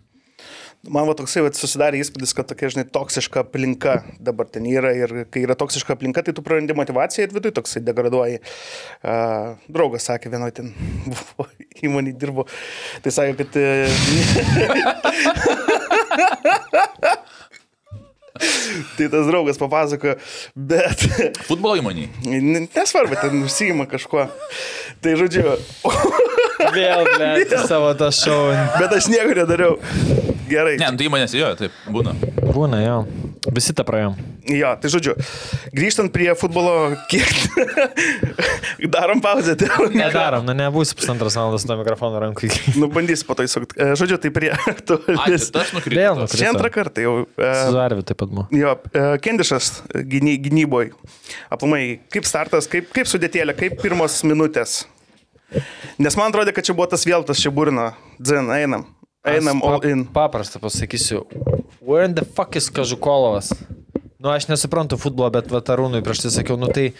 Man 0.84 1.08
va 1.08 1.14
toksai 1.16 1.40
va, 1.46 1.50
susidarė 1.56 1.96
įspūdis, 2.02 2.34
kad 2.36 2.48
tokia, 2.50 2.68
žinai, 2.74 2.84
toksiška 2.92 3.44
aplinka 3.44 3.94
dabar 4.20 4.46
ten 4.52 4.66
yra 4.68 4.90
ir 4.96 5.10
kai 5.32 5.40
yra 5.46 5.56
toksiška 5.56 5.96
aplinka, 5.96 6.24
tai 6.24 6.34
tu 6.36 6.44
prarandi 6.44 6.76
motivaciją 6.76 7.28
ir 7.28 7.36
viduje 7.36 7.56
toksai 7.56 7.80
degraduoji. 7.86 8.38
Uh, 9.00 9.56
draugas 9.72 10.04
sakė, 10.10 10.26
vienoje 10.34 10.52
ten 10.60 10.66
įmonį 11.86 12.12
dirbo, 12.20 12.42
tai 13.04 13.10
sakė, 13.14 13.34
kad... 13.40 13.50
tai 18.96 19.08
tas 19.08 19.26
draugas 19.26 19.58
papasakojo, 19.58 20.16
bet... 20.54 21.06
Futbolo 21.48 21.78
įmonį. 21.80 22.08
Nesvarbu, 22.74 23.18
ten 23.20 23.44
užsijima 23.46 23.86
kažkuo. 23.90 24.26
Tai 25.04 25.16
žodžiu. 25.20 25.56
Vėl, 26.74 27.10
ble, 27.14 27.30
savo 27.70 27.92
tą 27.98 28.10
šou. 28.14 28.40
Bet 28.80 28.96
aš 28.98 29.10
nieko 29.12 29.38
nedariau. 29.42 29.78
Gerai. 30.54 30.76
Ne, 30.78 30.92
nu, 30.92 31.00
tai 31.00 31.08
įmonės 31.08 31.34
jo, 31.34 31.50
taip, 31.58 31.74
būna. 31.90 32.14
Būna, 32.54 32.80
jo. 32.84 32.96
Visi 33.54 33.74
tą 33.76 33.84
praėjom. 33.86 34.14
Jo, 34.54 34.74
tai 34.80 34.90
žodžiu, 34.92 35.14
grįžtant 35.74 36.12
prie 36.12 36.28
futbolo, 36.36 36.92
kiek 37.10 37.28
darom 38.94 39.22
pauzę. 39.24 39.56
Tai... 39.60 39.88
Nedarom, 39.94 40.44
nu 40.46 40.54
nebūsi 40.56 40.96
pusantros 40.98 41.36
valandos 41.38 41.64
nuo 41.68 41.78
mikrofono 41.80 42.20
rankų. 42.22 42.50
nu, 42.80 42.88
bandys 42.92 43.24
po 43.26 43.36
to 43.38 43.46
įsukti. 43.46 43.78
E, 43.80 43.96
žodžiu, 43.98 44.18
tai 44.22 44.32
prie 44.34 44.52
aktualės. 44.52 45.48
Aš 45.48 45.74
nukrypau. 45.78 46.28
Čia 46.30 46.50
antrą 46.52 46.70
kartą 46.74 47.04
jau. 47.06 47.14
E, 47.34 47.52
Suarvi 47.70 48.04
taip 48.06 48.20
pat 48.20 48.32
buvo. 48.32 48.46
Jo, 48.54 48.76
e, 48.92 49.06
Kendišas 49.24 49.70
gyny, 50.12 50.36
gynyboje. 50.44 50.92
Aplamai, 51.52 51.84
kaip 52.12 52.28
startas, 52.28 52.68
kaip, 52.70 52.92
kaip 52.94 53.08
sudėtėlė, 53.10 53.56
kaip 53.58 53.80
pirmos 53.82 54.20
minutės. 54.28 54.82
Nes 55.98 56.16
man 56.18 56.32
atrodo, 56.32 56.52
kad 56.52 56.66
čia 56.66 56.76
buvo 56.76 56.88
tas 56.90 57.06
vėl 57.08 57.24
tas 57.26 57.40
čia 57.40 57.52
burna. 57.54 57.92
Dzen, 58.20 58.52
einam. 58.52 58.88
Einam 59.24 59.62
all 59.64 59.80
in. 59.88 60.04
Paprastą 60.04 60.60
pasakysiu. 60.60 61.24
Where 61.80 62.04
in 62.04 62.14
the 62.14 62.24
fuck 62.24 62.56
is 62.56 62.70
Kažukolovas? 62.70 63.52
Nu, 64.20 64.28
aš 64.28 64.48
nesuprantu 64.48 64.98
futbolo, 65.00 65.30
bet 65.32 65.48
Vatarūnui 65.52 66.02
prieš 66.04 66.26
tai 66.26 66.32
sakiau, 66.32 66.58
nu 66.60 66.68
tai 66.72 66.90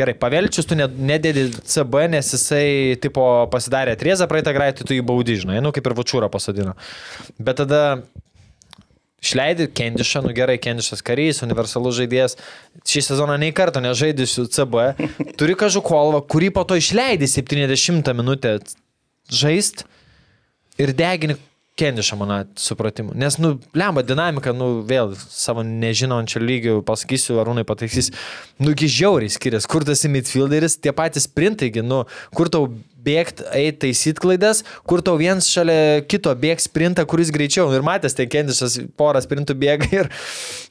gerai, 0.00 0.14
pavelčius 0.16 0.68
tu 0.68 0.76
nedėdi 0.76 1.46
CB, 1.60 2.06
nes 2.12 2.32
jisai, 2.34 2.96
tipo, 3.04 3.24
pasidarė 3.52 3.98
triezą 4.00 4.28
praeitą 4.28 4.54
greitį, 4.56 4.88
tu 4.88 4.96
jį 4.96 5.04
baudi, 5.04 5.36
žinai, 5.42 5.60
nu 5.64 5.72
kaip 5.76 5.88
ir 5.88 5.96
Vačiūrą 6.00 6.32
pasadino. 6.32 6.74
Bet 7.36 7.60
tada 7.60 7.82
Išleidai 9.20 9.68
Kendišą, 9.76 10.22
nu 10.24 10.32
gerai, 10.32 10.56
Kendišas 10.56 11.04
karys, 11.04 11.42
universalus 11.44 11.98
žaidėjas. 11.98 12.38
Šį 12.88 13.02
sezoną 13.10 13.36
nei 13.40 13.52
karto 13.52 13.82
nežaidžiu 13.84 14.46
CB. 14.48 14.84
Turi 15.36 15.56
Kažukolvą, 15.60 16.22
kurį 16.24 16.48
po 16.56 16.64
to 16.64 16.80
išleidai 16.80 17.28
70 17.28 18.08
minutę 18.16 18.56
žaist 19.28 19.84
ir 20.80 20.92
degini 20.96 21.36
kendišą 21.80 22.16
mano 22.20 22.44
supratimu. 22.60 23.14
Nes, 23.16 23.38
nu, 23.40 23.54
lemba 23.76 24.02
dinamika, 24.04 24.52
nu, 24.56 24.82
vėl 24.86 25.14
savo 25.16 25.62
nežinančio 25.64 26.42
lygio 26.42 26.80
pasakysiu, 26.86 27.38
arūnai 27.40 27.64
pataisys, 27.68 28.10
nu, 28.60 28.74
iki 28.74 28.90
žiauriai 28.90 29.32
skiriasi, 29.32 29.70
kur 29.70 29.86
tas 29.88 30.04
midfielderis, 30.04 30.76
tie 30.82 30.92
patys 30.96 31.28
sprintaigi, 31.28 31.84
nu, 31.86 32.02
kur 32.36 32.52
tau 32.52 32.68
bėgti, 33.04 33.46
eiti 33.56 33.78
taisyti 33.86 34.22
klaidas, 34.22 34.62
kur 34.88 35.02
tau 35.04 35.16
viens 35.20 35.46
šalia 35.50 36.02
kito 36.08 36.32
bėgs 36.38 36.68
sprintą, 36.68 37.04
kuris 37.08 37.32
greičiau. 37.34 37.68
Ir 37.74 37.84
matęs, 37.86 38.16
ten 38.18 38.28
kendišas 38.30 38.78
porą 39.00 39.22
sprintų 39.24 39.56
bėga 39.60 39.88
ir 39.94 40.10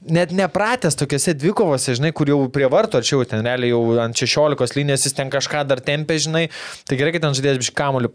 net 0.05 0.33
nepratęs 0.35 0.97
tokiuose 0.99 1.35
dvikovose, 1.39 1.95
žinai, 1.97 2.11
kur 2.15 2.29
jau 2.31 2.39
prie 2.53 2.69
vartų, 2.71 3.01
arčiau, 3.01 3.23
ten 3.29 3.45
realiai 3.45 3.73
jau 3.73 3.81
ant 4.03 4.17
16 4.17 4.77
linijos 4.79 5.07
jis 5.07 5.17
ten 5.17 5.31
kažką 5.33 5.65
dar 5.69 5.83
tempė, 5.83 6.19
žinai. 6.21 6.45
Tai 6.89 6.99
gerai, 6.99 7.15
kad 7.15 7.25
ten 7.25 7.37
žaidėjas 7.37 7.61
biš 7.63 7.73
kamuolį 7.77 8.13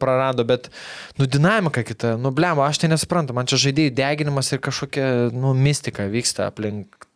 prarado, 0.00 0.46
bet, 0.48 0.68
nu, 1.20 1.28
dinamika 1.30 1.84
kita, 1.86 2.16
nu, 2.20 2.34
blemo, 2.34 2.64
aš 2.66 2.82
tai 2.82 2.92
nesuprantu, 2.92 3.36
man 3.36 3.48
čia 3.50 3.60
žaidėjų 3.68 3.94
deginimas 3.98 4.52
ir 4.52 4.62
kažkokia, 4.64 5.08
nu, 5.34 5.54
mistika 5.56 6.08
vyksta 6.10 6.50
aplink 6.50 7.08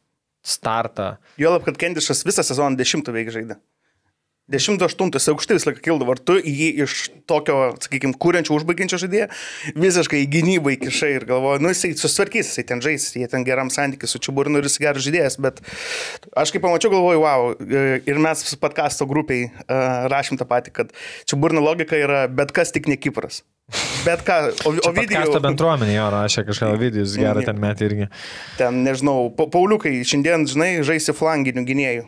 startą. 0.47 1.17
Juolab, 1.41 1.65
kad 1.67 1.79
Kendišas 1.81 2.23
visą 2.27 2.45
sezoną 2.47 2.79
dešimtų 2.79 3.15
veik 3.17 3.33
žaidė. 3.35 3.59
10-8 4.53 5.11
jis 5.17 5.29
aukštai 5.33 5.57
visą 5.57 5.71
laiką 5.71 5.83
kildavo, 5.83 6.15
ar 6.15 6.21
tu 6.23 6.37
jį 6.39 6.69
iš 6.85 6.97
tokio, 7.27 7.73
sakykime, 7.83 8.15
kūrenčio, 8.23 8.55
užbaigiančio 8.55 9.01
žaidėjo 9.03 9.27
visiškai 9.75 10.21
į 10.23 10.29
gynybą 10.37 10.77
įkišai 10.77 11.11
ir 11.17 11.27
galvoju, 11.27 11.65
nu 11.65 11.73
jisai 11.73 11.91
susitvarkys, 11.99 12.53
jisai 12.53 12.67
ten 12.69 12.83
žais, 12.85 13.09
jie 13.19 13.27
ten 13.33 13.43
geram 13.47 13.73
santykiu 13.75 14.07
su 14.11 14.21
Čiaburnu 14.23 14.63
ir 14.63 14.69
jis 14.69 14.79
geras 14.85 15.03
žaidėjas, 15.03 15.39
bet 15.43 15.59
aš 16.39 16.55
kaip 16.55 16.63
pamačiau, 16.63 16.93
galvoju, 16.95 17.25
wow, 17.25 17.49
ir 18.07 18.23
mes 18.23 18.47
podkasto 18.63 19.09
grupiai 19.11 19.49
uh, 19.51 20.07
rašym 20.13 20.39
tą 20.39 20.47
patį, 20.47 20.75
kad 20.79 20.95
Čiaburno 21.27 21.65
logika 21.65 21.99
yra 21.99 22.27
bet 22.31 22.55
kas 22.55 22.71
tik 22.75 22.87
ne 22.87 22.99
Kipras. 23.01 23.43
Bet 24.07 24.23
ką, 24.23 24.37
o, 24.63 24.71
o 24.79 24.93
video... 24.95 25.25
Kasto 25.25 25.41
bendruomenė 25.43 25.97
jo 25.97 26.07
rašė 26.15 26.45
kažką, 26.47 26.69
Ovidijus 26.77 27.17
gerą 27.19 27.43
ten 27.43 27.59
metį 27.59 27.89
irgi. 27.89 28.07
Ten, 28.61 28.85
nežinau, 28.87 29.27
pa, 29.35 29.49
Pauliukai, 29.51 29.97
šiandien, 30.07 30.47
žinai, 30.47 30.71
žaisi 30.87 31.15
flanginių 31.19 31.67
gynėjų. 31.67 32.07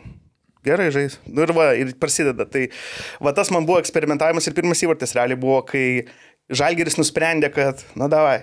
Gerai 0.67 0.89
žais. 0.91 1.15
Nu 1.23 1.45
ir 1.45 1.53
va, 1.55 1.71
ir 1.79 1.93
prasideda. 1.99 2.45
Tai 2.49 2.65
va 3.23 3.31
tas 3.35 3.51
man 3.53 3.67
buvo 3.67 3.79
eksperimentavimas 3.79 4.49
ir 4.49 4.55
pirmas 4.57 4.81
įvartis 4.83 5.15
realiai 5.15 5.39
buvo, 5.39 5.61
kai 5.67 6.05
Žalgeris 6.49 6.97
nusprendė, 6.97 7.51
kad, 7.53 7.83
na 7.99 8.07
davai, 8.09 8.39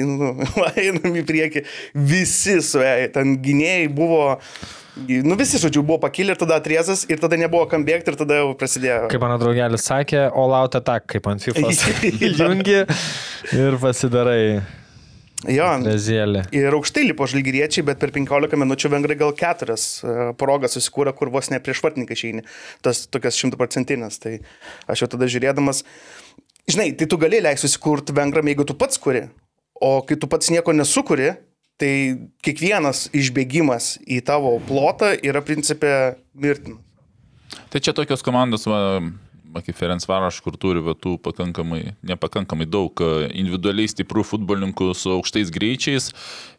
nu, 0.00 0.32
einam 0.80 1.14
į 1.14 1.24
priekį, 1.28 1.64
visi 1.94 2.56
suėjai, 2.64 3.10
ten 3.14 3.36
gynėjai 3.44 3.90
buvo, 3.94 4.38
nu 4.96 5.36
visi, 5.38 5.60
žodžiu, 5.60 5.84
buvo 5.86 6.00
pakilę 6.06 6.34
ir 6.34 6.40
tada 6.40 6.56
atriezas 6.58 7.04
ir 7.10 7.20
tada 7.22 7.38
nebuvo 7.40 7.66
kam 7.70 7.84
bėgti 7.86 8.14
ir 8.14 8.18
tada 8.18 8.40
jau 8.40 8.54
prasidėjo. 8.58 9.10
Kaip 9.12 9.26
mano 9.26 9.36
draugelis 9.42 9.84
sakė, 9.90 10.24
all 10.32 10.56
out 10.56 10.78
attack, 10.80 11.06
kaip 11.12 11.28
ant 11.30 11.44
FIFA. 11.44 11.74
Jungi 12.32 12.80
ir 13.60 13.78
pasidarai. 13.82 14.40
Jo, 15.50 15.66
Rezėlė. 15.84 16.44
ir 16.56 16.76
aukštai 16.76 17.04
lipo 17.08 17.26
žalgyriečiai, 17.28 17.84
bet 17.86 18.00
per 18.00 18.12
15 18.14 18.56
minučių 18.60 18.90
vengrai 18.92 19.16
gal 19.20 19.34
keturias 19.36 19.86
e, 20.00 20.32
progas 20.40 20.76
susikūrė, 20.78 21.12
kur 21.16 21.32
vos 21.34 21.50
ne 21.52 21.60
prieš 21.60 21.82
vartininką 21.84 22.16
išeini. 22.16 22.44
Tas 22.84 23.04
tokias 23.12 23.38
šimtaprocentinės. 23.40 24.20
Tai 24.22 24.36
aš 24.90 25.04
jau 25.04 25.10
tada 25.16 25.28
žiūrėdamas, 25.30 25.82
žinai, 26.70 26.92
tai 26.98 27.08
tu 27.10 27.18
gali 27.20 27.42
leisti 27.44 27.68
susikurti 27.68 28.16
vengram, 28.16 28.48
jeigu 28.48 28.66
tu 28.68 28.76
pats 28.78 29.00
kuri. 29.00 29.26
O 29.82 29.98
kai 30.06 30.16
tu 30.20 30.30
pats 30.30 30.52
nieko 30.54 30.72
nesukuri, 30.72 31.34
tai 31.80 31.92
kiekvienas 32.46 33.08
išbėgimas 33.16 33.98
į 34.06 34.22
tavo 34.26 34.56
plotą 34.68 35.12
yra 35.18 35.42
principė 35.44 36.14
mirtinas. 36.32 36.80
Tai 37.70 37.80
čia 37.82 37.92
tokios 37.94 38.22
komandos, 38.24 38.64
va, 38.66 38.78
va, 38.96 39.10
kaip 39.62 39.76
Ferenc 39.78 40.06
Varaš, 40.08 40.40
kur 40.44 40.56
turi 40.60 40.82
va, 40.84 40.96
tų 40.98 41.14
pakankamai, 41.22 41.94
nepakankamai 42.06 42.66
daug 42.66 42.98
e, 43.04 43.28
individualiai 43.30 43.90
stiprių 43.92 44.24
futbolininkų 44.26 44.90
su 44.98 45.12
aukštais 45.14 45.52
greičiais 45.54 46.10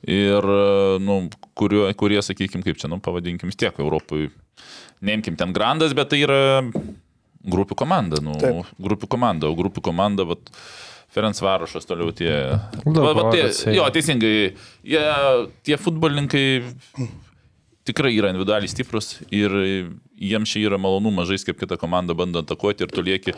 ir, 0.08 0.46
e, 0.46 1.02
nu, 1.04 1.20
kurio, 1.58 1.88
kurie, 2.00 2.22
sakykime, 2.24 2.64
kaip 2.66 2.80
čia, 2.80 2.92
nu, 2.92 3.02
pavadinkim, 3.04 3.52
tiek 3.52 3.76
Europoje, 3.84 4.32
neimkim 5.06 5.36
ten 5.40 5.56
grandas, 5.56 5.96
bet 5.98 6.14
tai 6.14 6.24
yra 6.24 6.40
grupių 7.46 7.78
komanda, 7.78 8.22
nu, 8.24 8.38
Taip. 8.42 8.74
grupių 8.82 9.10
komanda, 9.12 9.50
o 9.50 9.58
grupių 9.58 9.84
komanda, 9.86 10.26
va, 10.28 10.40
Ferenc 11.16 11.40
Varošas 11.40 11.88
toliau 11.88 12.12
tie. 12.12 12.32
Va, 12.84 13.12
va, 13.16 13.30
tie 13.32 13.46
jo, 13.72 13.86
teisingai, 13.96 14.34
jie, 14.84 15.04
tie 15.64 15.78
futbolininkai 15.80 16.48
tikrai 17.88 18.12
yra 18.18 18.34
individualiai 18.34 18.72
stiprus 18.72 19.20
ir 19.30 19.54
jiems 20.18 20.52
čia 20.52 20.66
yra 20.70 20.80
malonumas 20.82 21.30
žaisti 21.30 21.52
kaip 21.52 21.62
kita 21.64 21.78
komanda 21.82 22.16
bando 22.18 22.44
atakuoti 22.44 22.86
ir 22.86 22.94
tu 22.94 23.04
lieki 23.06 23.36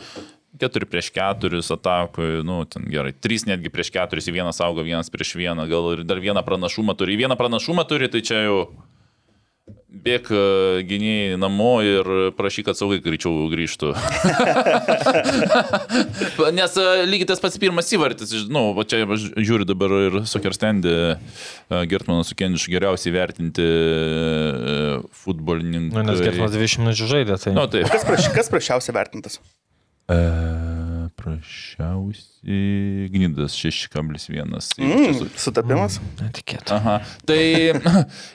4 0.58 0.88
prieš 0.90 1.10
4 1.14 1.60
atakui, 1.74 2.42
nu, 2.46 2.62
ten 2.64 2.86
gerai, 2.90 3.12
3 3.12 3.50
netgi 3.52 3.70
prieš 3.70 3.92
4, 3.94 4.22
į 4.24 4.34
vieną 4.40 4.52
saugo, 4.56 4.82
vienas 4.82 5.10
prieš 5.12 5.36
vieną, 5.38 5.68
gal 5.70 5.92
ir 5.94 6.04
dar 6.08 6.22
vieną 6.22 6.42
pranašumą 6.46 6.96
turi. 6.98 7.18
Vieną 7.20 7.36
pranašumą 7.38 7.84
turi, 7.88 8.08
tai 8.08 8.24
čia 8.24 8.42
jau 8.48 8.58
bėg 9.88 10.28
e, 10.30 10.40
gynėjai 10.88 11.38
namo 11.40 11.78
ir 11.84 12.08
prašyk, 12.36 12.68
kad 12.68 12.78
saugai 12.78 13.00
greičiau 13.04 13.48
grįžtų. 13.52 13.92
Nes 16.58 16.72
e, 16.78 16.86
lygiai 17.08 17.28
tas 17.30 17.42
pats 17.42 17.60
pirmas 17.60 17.88
įvartis, 17.94 18.32
žinau, 18.44 18.72
va 18.76 18.82
čia 18.88 18.96
aš 19.04 19.20
žiūriu 19.36 19.66
dabar 19.68 19.90
ir 20.06 20.14
Sokerstendį, 20.28 20.94
Gertmanas 21.90 22.32
su 22.32 22.38
Kendišu 22.38 22.72
geriausiai 22.74 23.12
vertinti 23.16 23.64
e, 23.64 23.68
futbolininkai. 25.24 25.96
Nu, 25.96 26.00
nes 26.10 26.18
Gertmas 26.24 26.54
20 26.56 26.84
minučių 26.84 27.04
žaidė, 27.14 27.34
tai... 27.42 27.50
Nu, 27.56 27.64
taip. 27.72 27.84
Kas, 27.92 28.02
praš, 28.08 28.22
kas 28.36 28.52
prašiausiai 28.52 28.96
vertintas? 28.96 29.34
E, 30.08 30.20
prašiausiai 31.18 32.37
Gnydas 32.44 33.56
6,1. 33.58 34.46
Mm, 34.78 35.26
sutapimas? 35.36 35.98
Netikėta. 36.22 36.78
Aha. 36.78 36.94
Tai 37.26 37.40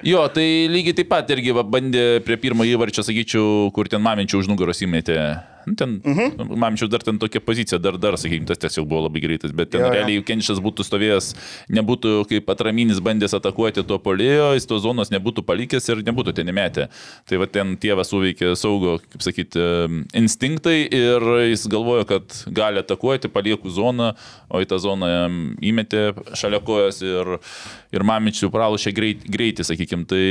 jo, 0.03 0.25
tai 0.35 0.47
lygiai 0.71 0.97
taip 0.99 1.09
pat 1.13 1.31
irgi 1.35 1.55
bandė 1.63 2.05
prie 2.25 2.37
pirmo 2.41 2.67
įvarčio, 2.67 3.05
sakyčiau, 3.07 3.71
kur 3.75 3.87
ten 3.91 4.03
maminčiau 4.03 4.43
už 4.43 4.51
nugaros 4.51 4.83
įmetė. 4.83 5.17
Nu, 5.63 5.75
ten, 5.79 6.01
Mhm. 6.03 6.19
-huh. 6.35 6.57
Maminčiau 6.59 6.89
dar 6.91 6.99
ten 6.99 7.15
tokia 7.17 7.39
pozicija, 7.39 7.77
dar, 7.79 7.95
dar, 7.97 8.17
sakykime, 8.19 8.45
tas 8.45 8.57
tiesiog 8.59 8.83
buvo 8.85 9.05
labai 9.07 9.21
greitas, 9.23 9.51
bet 9.55 9.69
ten 9.71 9.79
Jo, 9.79 9.87
jo. 9.87 9.93
realiai 9.93 10.23
Kenšas 10.23 10.59
būtų 10.59 10.83
stovėjęs, 10.83 11.29
nebūtų 11.71 12.27
kaip 12.27 12.49
atraminis 12.51 12.99
bandęs 12.99 13.31
atakuoti 13.33 13.83
to 13.87 13.95
polėjo, 13.97 14.49
jis 14.59 14.65
to 14.67 14.79
zonos 14.83 15.09
nebūtų 15.09 15.39
palikęs 15.47 15.87
ir 15.89 16.03
nebūtų 16.03 16.33
ten 16.35 16.47
įmetę. 16.51 16.89
Tai 17.25 17.37
va 17.37 17.47
ten 17.47 17.77
tėvas 17.77 18.11
suveikė 18.11 18.57
saugo, 18.59 18.99
kaip 18.99 19.21
sakyti, 19.23 20.03
instinktai 20.13 20.83
ir 20.91 21.21
jis 21.47 21.63
galvojo, 21.71 22.03
kad 22.11 22.27
gali 22.51 22.79
atakuoti, 22.83 23.31
palieku 23.31 23.69
zoną, 23.71 24.02
o 24.49 24.61
į 24.63 24.67
tą 24.69 24.79
zoną 24.83 25.09
įmetė 25.63 26.03
šalia 26.39 26.61
kojas 26.65 27.01
ir, 27.05 27.35
ir 27.95 28.05
mamičių 28.09 28.51
pralošė 28.53 28.93
greit, 28.95 29.23
greitį, 29.29 29.67
sakykime. 29.67 30.07
Tai, 30.09 30.25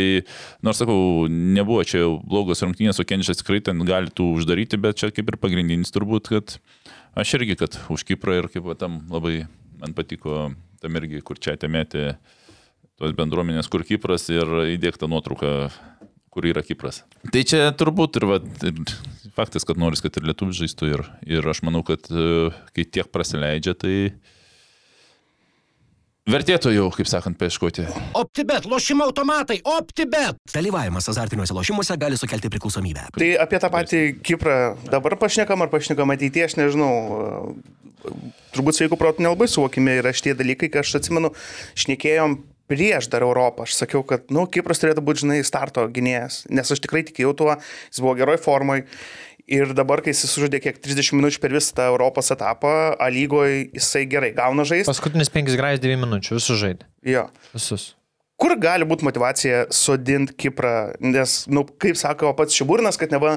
nors 0.67 0.83
sakau, 0.83 1.29
nebuvo 1.31 1.85
čia 1.89 2.05
blogos 2.21 2.65
rungtynės, 2.65 3.01
o 3.03 3.09
Kenšas 3.09 3.43
tikrai 3.43 3.63
ten 3.65 3.83
gali 3.89 4.13
tų 4.13 4.33
uždaryti, 4.39 4.81
bet 4.83 5.01
čia 5.01 5.13
kaip 5.15 5.33
ir 5.33 5.41
pagrindinis 5.43 5.95
turbūt, 5.95 6.33
kad 6.33 6.59
aš 7.19 7.39
irgi, 7.41 7.59
kad 7.65 7.81
už 7.93 8.07
Kiprą 8.09 8.41
ir 8.41 8.53
kaip 8.53 8.71
tam 8.81 9.03
labai 9.13 9.47
man 9.83 9.97
patiko 9.97 10.53
tam 10.83 10.99
irgi, 10.99 11.23
kur 11.27 11.39
čia 11.39 11.57
atėmėti 11.57 12.13
tos 13.01 13.15
bendruomenės, 13.19 13.71
kur 13.71 13.85
Kipras 13.87 14.29
ir 14.31 14.47
įdėkta 14.77 15.09
nuotrauka, 15.11 15.71
kur 16.33 16.47
yra 16.49 16.63
Kipras. 16.65 17.03
Tai 17.33 17.43
čia 17.45 17.67
turbūt 17.77 18.17
ir, 18.21 18.29
va, 18.31 18.39
ir 18.65 18.79
faktas, 19.37 19.67
kad 19.69 19.81
noris, 19.81 20.01
kad 20.05 20.17
ir 20.17 20.31
lietuvių 20.31 20.57
žaistų 20.63 20.93
ir, 20.95 21.03
ir 21.29 21.49
aš 21.53 21.61
manau, 21.67 21.85
kad 21.87 22.09
e, 22.09 22.53
kai 22.73 22.87
tiek 22.89 23.11
prasileidžia, 23.13 23.75
tai 23.77 23.97
vertėtų 26.33 26.73
jau, 26.73 26.87
kaip 26.95 27.11
sakant, 27.11 27.37
paieškoti. 27.41 27.85
OptiBet, 28.19 28.69
lošimo 28.71 29.05
automatai, 29.11 29.59
OptiBet. 29.75 30.41
Dalyvavimas 30.55 31.11
azartiniuose 31.13 31.57
lošimuose 31.57 31.99
gali 32.01 32.21
sukelti 32.21 32.51
priklausomybę. 32.53 33.11
Tai 33.19 33.31
apie 33.45 33.61
tą 33.61 33.73
patį 33.73 34.03
Kiprą 34.25 34.59
dabar 34.89 35.19
pašnekam 35.21 35.65
ar 35.65 35.73
pašnekam 35.73 36.15
ateityje, 36.15 36.49
aš 36.49 36.57
nežinau. 36.61 36.93
Turbūt 38.57 38.75
sveikų 38.75 38.97
protų 38.99 39.23
nelabai 39.23 39.47
suvokime 39.51 40.01
yra 40.01 40.11
šitie 40.17 40.33
dalykai, 40.39 40.73
kai 40.73 40.81
aš 40.83 40.97
atsimenu, 40.99 41.31
šnekėjom 41.79 42.41
prieš 42.73 43.11
dar 43.13 43.27
Europą. 43.27 43.67
Aš 43.67 43.77
sakiau, 43.83 44.03
kad, 44.07 44.31
nu, 44.33 44.47
Kipras 44.51 44.81
turėtų 44.83 45.05
būti, 45.05 45.25
žinai, 45.27 45.43
starto 45.47 45.85
gynėjas, 45.93 46.43
nes 46.53 46.73
aš 46.73 46.83
tikrai 46.85 47.05
tikėjau 47.09 47.35
tuo, 47.39 47.53
jis 47.93 48.03
buvo 48.03 48.17
geroj 48.19 48.41
formai. 48.43 48.83
Ir 49.53 49.75
dabar, 49.77 50.01
kai 50.01 50.15
jis 50.15 50.23
sužaidė 50.31 50.63
kiek 50.63 50.79
30 50.81 51.19
minučių 51.19 51.41
per 51.43 51.53
visą 51.53 51.75
tą 51.77 51.89
Europos 51.91 52.31
etapą, 52.33 52.95
A 52.95 53.09
lygoje 53.13 53.67
jisai 53.75 54.07
gerai 54.09 54.31
gauna 54.37 54.65
žaisti. 54.65 54.89
Paskutinis 54.89 55.33
5 55.35 55.59
grajus 55.59 55.83
2 55.83 55.99
minučių, 56.05 56.39
visus 56.39 56.63
žaidė. 56.63 56.87
Jo. 57.05 57.27
Visus. 57.53 57.91
Kur 58.43 58.57
gali 58.59 58.87
būti 58.89 59.07
motivacija 59.07 59.61
sodinti 59.75 60.35
Kiprą, 60.45 60.73
nes, 61.05 61.35
nu, 61.53 61.63
kaip 61.83 61.95
sako 62.01 62.33
pats 62.39 62.57
Šiburnas, 62.59 62.99
kad 62.99 63.13
neva 63.15 63.37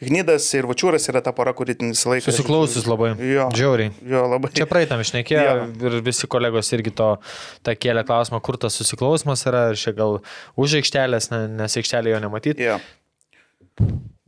Gnydas 0.00 0.46
ir 0.56 0.64
Vačiūras 0.70 1.04
yra 1.12 1.20
ta 1.24 1.34
para, 1.36 1.52
kuri 1.56 1.76
visą 1.82 2.14
laiką... 2.14 2.24
Susiklausus 2.30 2.88
labai. 2.88 3.12
Jo. 3.20 3.50
Džiauriai. 3.52 3.92
Jo, 4.08 4.24
labai. 4.32 4.52
Čia 4.56 4.68
praeitam 4.70 5.02
išnekėjo 5.04 5.44
Jo. 5.44 5.68
ir 5.90 5.98
visi 6.06 6.30
kolegos 6.32 6.72
irgi 6.72 6.94
to 6.96 7.10
tą 7.66 7.76
kėlė 7.76 8.06
klausimą, 8.08 8.40
kur 8.44 8.56
tas 8.62 8.78
susiklausimas 8.80 9.44
yra, 9.50 9.66
ir 9.74 9.80
čia 9.80 9.92
gal 9.98 10.20
už 10.56 10.78
aikštelės, 10.80 11.28
ne- 11.34 11.46
nes 11.60 11.76
aikštelė 11.82 12.16
jo 12.16 12.22
nematyti. 12.26 12.70
Jo. 12.72 12.80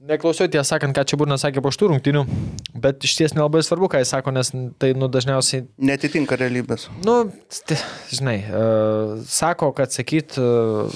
Neklausiau 0.08 0.48
tiesą 0.48 0.64
sakant, 0.64 0.94
ką 0.96 1.02
čia 1.04 1.18
būna 1.20 1.36
sakė 1.40 1.60
po 1.60 1.68
šitų 1.74 1.90
rungtinių, 1.90 2.22
bet 2.80 3.04
iš 3.04 3.16
ties 3.18 3.34
nelabai 3.36 3.60
svarbu, 3.66 3.90
ką 3.92 4.00
jis 4.00 4.12
sako, 4.14 4.32
nes 4.32 4.50
tai 4.80 4.94
nu, 4.96 5.10
dažniausiai, 5.12 5.66
Netitinka 5.84 6.38
realybės. 6.40 6.86
nu, 7.04 7.16
žinai, 8.14 8.38
uh, 8.48 9.18
sako, 9.28 9.68
kad 9.76 9.92
sakyt 9.92 10.38
uh, 10.40 10.88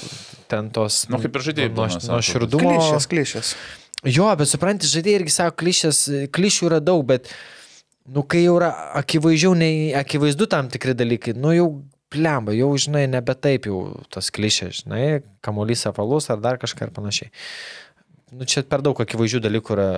ten 0.49 0.71
tos... 0.73 1.03
Nu, 1.13 1.21
kaip 1.21 1.37
ir 1.37 1.45
žaidėjai 1.49 1.73
nuo, 1.75 1.87
nuo 2.09 2.19
širdumo. 2.25 2.73
Klišės, 2.73 3.09
klišės. 3.11 3.53
Jo, 4.15 4.31
bet 4.39 4.49
supranti, 4.49 4.89
žaidėjai 4.89 5.21
irgi 5.21 5.35
sako, 5.37 5.59
klišės, 5.61 6.01
klišių 6.33 6.71
yra 6.71 6.81
daug, 6.81 7.05
bet, 7.13 7.29
nu, 8.09 8.25
kai 8.25 8.47
jau 8.47 8.57
yra 8.57 8.73
akivaizdžiau, 9.03 9.53
nei 9.59 9.91
akivaizdu 9.99 10.49
tam 10.49 10.73
tikri 10.73 10.97
dalykai, 10.97 11.37
nu, 11.37 11.53
jau 11.53 11.69
plemba, 12.13 12.57
jau, 12.57 12.71
žinai, 12.81 13.05
nebe 13.09 13.37
taip 13.37 13.69
jau 13.69 13.85
tos 14.13 14.33
klišės, 14.33 14.83
žinai, 14.83 15.05
kamuolys 15.45 15.85
apvalus 15.89 16.29
ar 16.33 16.41
dar 16.41 16.57
kažką 16.61 16.89
ir 16.89 16.97
panašiai. 16.97 17.33
Nu, 18.33 18.47
čia 18.49 18.63
per 18.67 18.81
daug 18.85 18.97
akivaizdžių 19.03 19.43
dalykų 19.43 19.75
yra, 19.75 19.89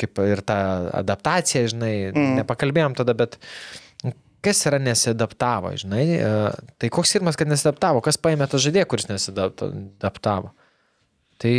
kaip 0.00 0.20
ir 0.24 0.42
ta 0.46 0.58
adaptacija, 1.00 1.66
žinai, 1.72 1.92
mm. 2.12 2.38
nepakalbėjom 2.42 2.96
tada, 2.98 3.14
bet 3.18 3.36
kas 4.44 4.62
yra 4.70 4.78
nesidaptavo, 4.82 5.72
žinai, 5.78 6.04
e, 6.14 6.30
tai 6.80 6.90
koks 6.94 7.16
irmas, 7.18 7.36
kad 7.38 7.50
nesidaptavo, 7.50 8.02
kas 8.04 8.20
paėmė 8.22 8.48
tą 8.50 8.60
žaidėją, 8.62 8.88
kuris 8.90 9.08
nesidaptavo. 9.10 10.52
Tai 11.38 11.52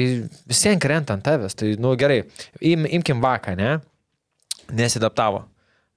visiems 0.50 0.82
krenta 0.84 1.16
ant 1.16 1.24
tavęs. 1.24 1.56
Tai, 1.56 1.70
nu 1.80 1.94
gerai, 2.00 2.24
im, 2.66 2.84
imkim 3.00 3.22
vaką, 3.24 3.56
ne? 3.60 3.78
Nesidaptavo. 4.75 5.46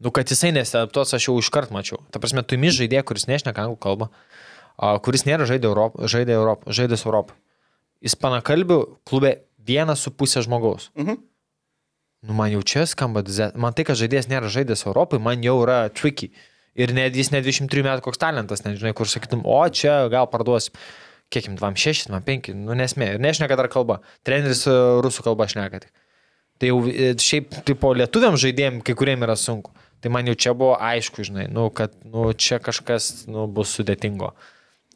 Nu, 0.02 0.11
kad 0.14 0.31
jisai 0.31 0.52
nesidaptuos, 0.54 1.14
aš 1.14 1.28
jau 1.28 1.37
iškart 1.38 1.71
mačiau. 1.75 2.00
Ta 2.14 2.23
prasme, 2.23 2.42
tu 2.47 2.57
imi 2.59 2.71
žaidėją, 2.75 3.04
kuris 3.07 3.28
nešneka 3.31 3.66
anglų 3.66 3.78
kalbą, 3.83 4.09
kuris 5.07 5.26
nėra 5.28 5.47
žaidė 5.50 5.71
Europą, 5.71 6.09
žaidė 6.11 6.35
Europą, 6.38 6.75
žaidęs 6.75 7.04
Europą. 7.07 7.37
Ispanakalbių 8.02 8.78
klube 9.07 9.37
vienas 9.66 10.02
su 10.04 10.12
pusė 10.14 10.42
žmogaus. 10.47 10.90
Mhm. 10.99 11.21
Nu, 12.23 12.37
man 12.38 12.52
jau 12.52 12.62
čia 12.62 12.85
skamba, 12.87 13.25
man 13.59 13.75
tai, 13.75 13.83
kad 13.88 13.99
žaidėjas 13.99 14.28
nėra 14.31 14.50
žaidęs 14.52 14.85
Europai, 14.87 15.19
man 15.19 15.42
jau 15.42 15.57
yra 15.64 15.88
tricky. 15.90 16.31
Ir 16.78 16.95
net 16.97 17.16
jis 17.19 17.33
net 17.35 17.45
23 17.45 17.83
metų 17.85 18.04
koks 18.07 18.21
talentas, 18.23 18.62
nežinai, 18.64 18.95
kur 18.97 19.11
sakytum, 19.11 19.42
o 19.45 19.59
čia 19.69 20.07
gal 20.12 20.28
parduosim. 20.31 20.76
Kiek 21.33 21.49
jam, 21.49 21.57
26, 21.57 22.11
25, 22.12 22.52
nu 22.57 22.76
nesmė. 22.76 23.14
Ir 23.14 23.23
nešneka 23.25 23.57
dar 23.57 23.69
kalba. 23.73 24.02
Treneris 24.25 24.66
e, 24.69 24.75
rusų 25.02 25.25
kalba 25.25 25.47
šneka. 25.49 25.81
tik. 25.81 25.92
Tai 26.61 26.69
jau 26.69 26.78
e, 26.87 27.12
šiaip, 27.19 27.57
tipo, 27.66 27.90
lietuviam 27.97 28.37
žaidėjim, 28.38 28.83
kai 28.85 28.95
kuriem 28.99 29.25
yra 29.25 29.35
sunku. 29.40 29.73
Tai 30.04 30.12
man 30.12 30.28
jau 30.28 30.37
čia 30.38 30.52
buvo 30.54 30.76
aišku, 30.76 31.25
žinai, 31.26 31.47
nu, 31.50 31.71
kad 31.75 31.95
nu, 32.04 32.28
čia 32.37 32.61
kažkas 32.62 33.25
nu, 33.33 33.49
bus 33.50 33.73
sudėtingo. 33.78 34.33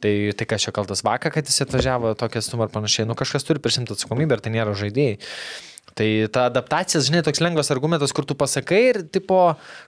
Tai, 0.03 0.13
tai 0.37 0.45
kas 0.45 0.61
čia 0.61 0.73
kaltas 0.75 1.01
vakar, 1.05 1.33
kad 1.33 1.47
jis 1.49 1.63
atvažiavo 1.65 2.13
tokia 2.19 2.43
suma 2.45 2.67
ir 2.67 2.73
panašiai. 2.73 3.07
Nu, 3.09 3.15
kažkas 3.17 3.47
turi 3.47 3.61
prisimti 3.63 3.95
atsakomybę 3.95 4.37
ir 4.37 4.43
tai 4.45 4.53
nėra 4.53 4.75
žaidėjai. 4.77 5.17
Tai 5.97 6.07
ta 6.29 6.43
adaptacija, 6.45 7.01
žinai, 7.01 7.23
toks 7.25 7.39
lengvas 7.41 7.71
argumentas, 7.73 8.11
kur 8.13 8.25
tu 8.27 8.35
pasakai 8.37 8.81
ir, 8.91 8.99
tipo, 9.09 9.39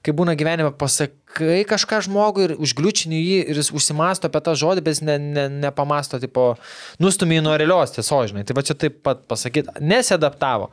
kai 0.06 0.14
būna 0.18 0.34
gyvenime, 0.40 0.72
pasakai 0.74 1.60
kažką 1.70 2.00
žmogui 2.08 2.48
ir 2.48 2.54
užgliučini 2.58 3.20
jį 3.20 3.40
ir 3.52 3.60
jis 3.62 3.70
užsimasto 3.78 4.26
apie 4.26 4.42
tą 4.48 4.56
žodį, 4.58 4.84
bet 4.88 4.98
jis 4.98 5.04
ne, 5.06 5.20
ne, 5.22 5.46
nepamasto, 5.68 6.18
tipo, 6.24 6.56
nustumi 7.04 7.38
jį 7.38 7.46
nuo 7.46 7.58
realios 7.62 7.94
tiesos, 7.94 8.32
žinai. 8.32 8.42
Tai 8.48 8.58
va 8.58 8.66
čia 8.66 8.80
taip 8.80 9.04
pat 9.06 9.22
pasakyti, 9.30 9.78
nesidaptavo. 9.86 10.72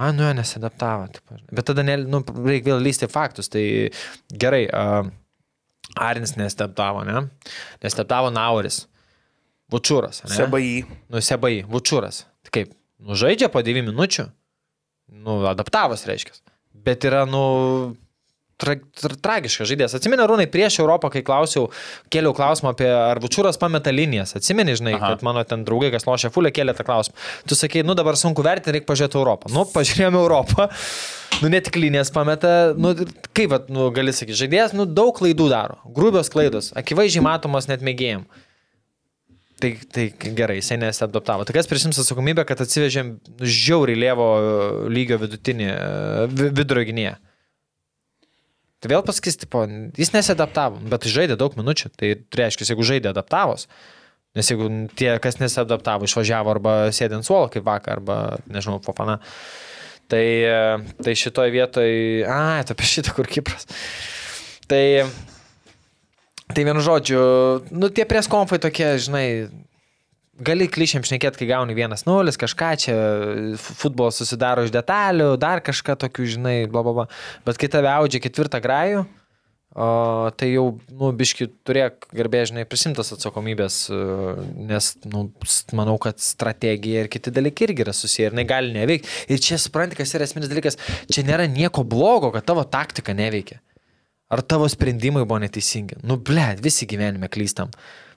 A, 0.00 0.08
nu, 0.16 0.24
žinai. 0.24 1.42
bet 1.52 1.68
tada, 1.68 1.84
ne, 1.84 1.98
nu, 2.08 2.22
reikia 2.38 2.72
vėl 2.72 2.86
lysti 2.86 3.10
faktus. 3.12 3.52
Tai 3.52 3.66
gerai, 4.32 4.64
uh, 4.72 5.12
Arinis 5.98 6.36
nesidaptavo, 6.38 7.04
ne? 7.04 7.26
Nesidaptavo 7.82 8.30
Nauris. 8.32 8.86
Vučūras. 9.72 10.22
Sebai. 10.28 10.84
Nu, 11.08 11.20
sebai, 11.24 11.62
Vučūras. 11.68 12.24
Kaip, 12.52 12.74
nu, 13.00 13.16
žaidžia 13.16 13.48
po 13.52 13.62
9 13.64 13.88
minučių. 13.88 14.26
Nu, 15.22 15.38
adaptavos 15.48 16.04
reiškia. 16.08 16.36
Bet 16.72 17.04
yra, 17.08 17.24
nu, 17.28 17.42
tra, 18.62 18.76
tra, 19.02 19.16
tragiškas 19.26 19.68
žaidėjas. 19.72 19.96
Atsimeni, 19.98 20.24
Rūnai, 20.30 20.46
prieš 20.52 20.78
Europą, 20.82 21.10
kai 21.12 21.24
klausiau, 21.26 21.66
kėliau 22.14 22.32
klausimą 22.38 22.72
apie, 22.76 22.86
ar 22.90 23.20
Vučūras 23.22 23.58
pameta 23.60 23.92
linijas. 23.94 24.36
Atsimeni, 24.38 24.76
žinai, 24.78 24.94
Aha. 24.98 25.12
Kad 25.16 25.26
mano 25.26 25.42
ten 25.48 25.66
draugai, 25.68 25.90
kas 25.94 26.06
lošia 26.08 26.30
fulę, 26.34 26.52
kėlė 26.54 26.76
tą 26.78 26.86
klausimą. 26.88 27.18
Tu 27.50 27.58
sakei, 27.58 27.82
nu 27.86 27.98
dabar 27.98 28.18
sunku 28.20 28.44
vertinti, 28.46 28.76
reikia 28.78 28.88
pažiūrėti 28.92 29.18
Europą. 29.20 29.50
Nu, 29.52 29.66
pažiūrėjome 29.74 30.22
Europą. 30.22 30.68
Nu, 31.42 31.48
ne 31.50 31.58
tik 31.64 31.74
linijas 31.80 32.12
pameta, 32.14 32.52
nu, 32.78 32.92
kaip, 33.34 33.50
vat, 33.50 33.66
nu, 33.72 33.88
gali 33.96 34.12
sakyti, 34.14 34.36
žaidėjas, 34.44 34.74
nu, 34.78 34.86
daug 34.86 35.10
klaidų 35.16 35.48
daro. 35.50 35.80
Grubios 35.96 36.30
klaidos, 36.30 36.70
akivaizdžiai 36.78 37.24
matomos 37.24 37.66
net 37.70 37.82
mėgėjim. 37.82 38.26
Tai, 39.62 39.70
tai 39.94 40.08
gerai, 40.34 40.56
jisai 40.58 40.76
nesadaptavo. 40.82 41.44
Tai 41.46 41.54
kas 41.54 41.68
prisims 41.70 41.98
atsakomybę, 42.02 42.42
kad 42.48 42.62
atsivežėm 42.64 43.12
žiauriai 43.46 43.98
lėvo 44.04 44.24
lygio 44.90 45.18
vidutinį, 45.22 45.68
e, 45.70 46.24
vi- 46.34 46.48
vidurio 46.60 46.82
gynėją? 46.88 47.12
Tai 48.82 48.90
vėl 48.90 49.04
pasakys, 49.06 49.38
tipo, 49.38 49.62
jis 49.98 50.10
nesadaptavo, 50.14 50.80
bet 50.90 51.06
žaidė 51.06 51.38
daug 51.38 51.54
minučių. 51.58 51.92
Tai 51.94 52.14
reiškia, 52.34 52.66
jeigu 52.72 52.86
žaidė 52.86 53.12
adaptavos, 53.12 53.68
nes 54.34 54.48
jeigu 54.50 54.68
tie, 54.98 55.12
kas 55.22 55.38
nesadaptavo, 55.38 56.08
išvažiavo 56.08 56.50
arba 56.50 56.76
sėdė 56.94 57.20
ant 57.20 57.28
suolo 57.28 57.50
kaip 57.52 57.66
vakar, 57.68 58.00
arba, 58.00 58.16
nežinau, 58.50 58.80
fofana, 58.82 59.20
tai, 60.10 60.24
tai 60.98 61.14
šitoje 61.18 61.54
vietoje, 61.54 62.24
a, 62.26 62.64
tu 62.66 62.74
apie 62.74 62.90
šitą, 62.90 63.14
kur 63.14 63.30
Kipras. 63.30 63.70
Tai 64.66 64.82
Tai 66.52 66.64
vienu 66.68 66.82
žodžiu, 66.84 67.20
nu 67.72 67.88
tie 67.88 68.04
preskonfai 68.04 68.60
tokie, 68.60 68.98
žinai, 69.00 69.48
gali 70.44 70.68
klišiam 70.70 71.04
šnekėti, 71.06 71.42
kai 71.42 71.48
gauni 71.52 71.76
vienas 71.76 72.06
nulis, 72.08 72.38
kažką 72.40 72.70
čia, 72.82 72.98
futbolas 73.60 74.20
susidaro 74.20 74.66
iš 74.66 74.74
detalių, 74.74 75.34
dar 75.40 75.62
kažką 75.64 75.96
tokių, 76.04 76.28
žinai, 76.36 76.56
bla 76.70 76.84
bla 76.86 76.94
bla. 77.00 77.08
Bet 77.46 77.60
kai 77.60 77.70
tave 77.72 77.90
audžia 77.92 78.22
ketvirtą 78.22 78.60
grajų, 78.62 79.04
o, 79.72 79.88
tai 80.36 80.50
jau, 80.52 80.66
nu, 80.90 81.10
biški 81.16 81.48
turėk 81.66 82.08
garbė, 82.12 82.44
žinai, 82.50 82.66
prisimtas 82.68 83.14
atsakomybės, 83.16 83.80
e, 83.94 84.02
nes, 84.70 84.92
nu, 85.08 85.26
manau, 85.78 85.96
kad 86.02 86.20
strategija 86.22 87.06
ir 87.06 87.10
kiti 87.12 87.34
dalykai 87.34 87.70
irgi 87.70 87.86
yra 87.86 87.96
susiję 87.96 88.28
ir 88.28 88.36
jinai 88.36 88.46
gali 88.48 88.74
neveikti. 88.76 89.10
Ir 89.32 89.42
čia 89.42 89.60
supranti, 89.62 89.98
kas 89.98 90.14
yra 90.18 90.28
esminis 90.28 90.52
dalykas, 90.52 90.80
čia 91.12 91.26
nėra 91.28 91.48
nieko 91.50 91.86
blogo, 91.88 92.32
kad 92.34 92.48
tavo 92.50 92.66
taktika 92.68 93.16
neveikia. 93.16 93.62
Ar 94.32 94.40
tavo 94.48 94.64
sprendimai 94.70 95.26
buvo 95.26 95.42
neteisingi? 95.42 95.98
Nu, 96.08 96.16
ble, 96.16 96.54
visi 96.64 96.86
gyvenime 96.88 97.28
klystam. 97.28 97.68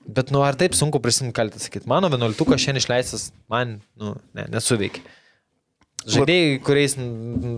Bet, 0.06 0.30
nu, 0.30 0.42
ar 0.46 0.54
taip 0.58 0.74
sunku 0.78 1.00
prisimti 1.02 1.34
kaltę 1.34 1.58
sakyti? 1.62 1.88
Mano 1.90 2.10
vienuoltukas 2.12 2.62
šiandien 2.62 2.82
išleistas, 2.82 3.30
man, 3.50 3.80
nu, 3.98 4.14
ne, 4.38 4.46
nesuveikė. 4.54 5.02
Žaidėjai, 6.06 6.58
kuriais 6.62 6.94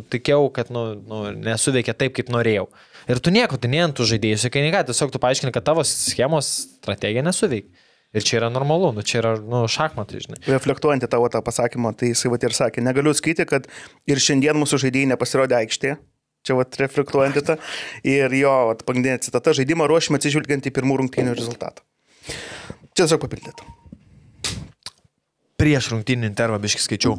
tikėjau, 0.09 0.47
kad, 0.57 0.71
nu, 0.73 0.85
nu, 1.05 1.19
nesuveikė 1.37 1.93
taip, 1.93 2.15
kaip 2.17 2.31
norėjau. 2.33 2.65
Ir 3.13 3.21
tu 3.25 3.33
nieko, 3.35 3.59
tai 3.61 3.69
ne 3.73 3.83
ant 3.85 3.97
tų 3.97 4.07
žaidėjų, 4.09 4.39
sakai, 4.41 4.63
ne 4.65 4.73
ką, 4.73 4.87
tiesiog 4.89 5.13
tu 5.13 5.21
paaiškini, 5.21 5.53
kad 5.53 5.67
tavo 5.67 5.85
schemos 5.85 6.49
strategija 6.79 7.25
nesuveikė. 7.27 7.85
Ir 8.17 8.25
čia 8.25 8.39
yra 8.39 8.49
normalu, 8.49 8.89
nu, 8.97 9.03
čia 9.05 9.19
yra, 9.21 9.35
nu, 9.37 9.67
šachmatai, 9.69 10.23
žinai. 10.25 10.39
Reflektuojant 10.49 11.05
į 11.05 11.11
tavo 11.13 11.29
tą 11.29 11.43
pasakymą, 11.45 11.93
tai 12.01 12.15
jisai 12.15 12.33
vat 12.33 12.47
ir 12.49 12.57
sakė, 12.57 12.81
negaliu 12.85 13.13
skaityti, 13.13 13.45
kad 13.51 13.69
ir 14.09 14.23
šiandien 14.25 14.57
mūsų 14.57 14.81
žaidėjai 14.87 15.11
nepasirodė 15.13 15.59
aikštėje. 15.59 15.99
Čia 16.49 16.57
vat 16.57 16.79
reflektuojant 16.81 17.37
į 17.37 17.45
tą. 17.45 17.59
Ir 18.09 18.33
jo, 18.39 18.55
vat, 18.71 18.87
pagrindinė 18.89 19.21
citata, 19.27 19.53
žaidimą 19.59 19.91
ruošime 19.91 20.17
atsižvelgiant 20.17 20.71
į 20.71 20.73
pirmų 20.79 21.03
rungtynių 21.03 21.37
rezultatą. 21.37 21.85
Čia 22.29 23.05
tiesiog 23.05 23.23
papildyti. 23.23 23.67
prieš 25.59 25.91
rungtynį 25.93 26.29
intervą 26.31 26.59
biškai 26.63 26.85
skaičiau. 26.85 27.19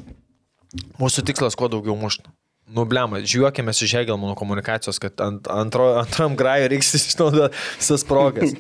Mūsų 1.00 1.26
tikslas 1.28 1.58
kuo 1.60 1.67
daugiau 1.72 1.98
mušti. 2.00 2.30
Nublema, 2.69 3.19
žiūrėkime 3.26 3.74
iš 3.74 3.95
Hegelmano 3.98 4.36
komunikacijos, 4.38 5.00
kad 5.02 5.17
ant, 5.26 5.48
antro, 5.50 5.88
antram 6.04 6.36
grajui 6.38 6.69
reiks 6.69 6.93
išnaudoti 7.00 7.58
visas 7.80 8.06
progas. 8.06 8.54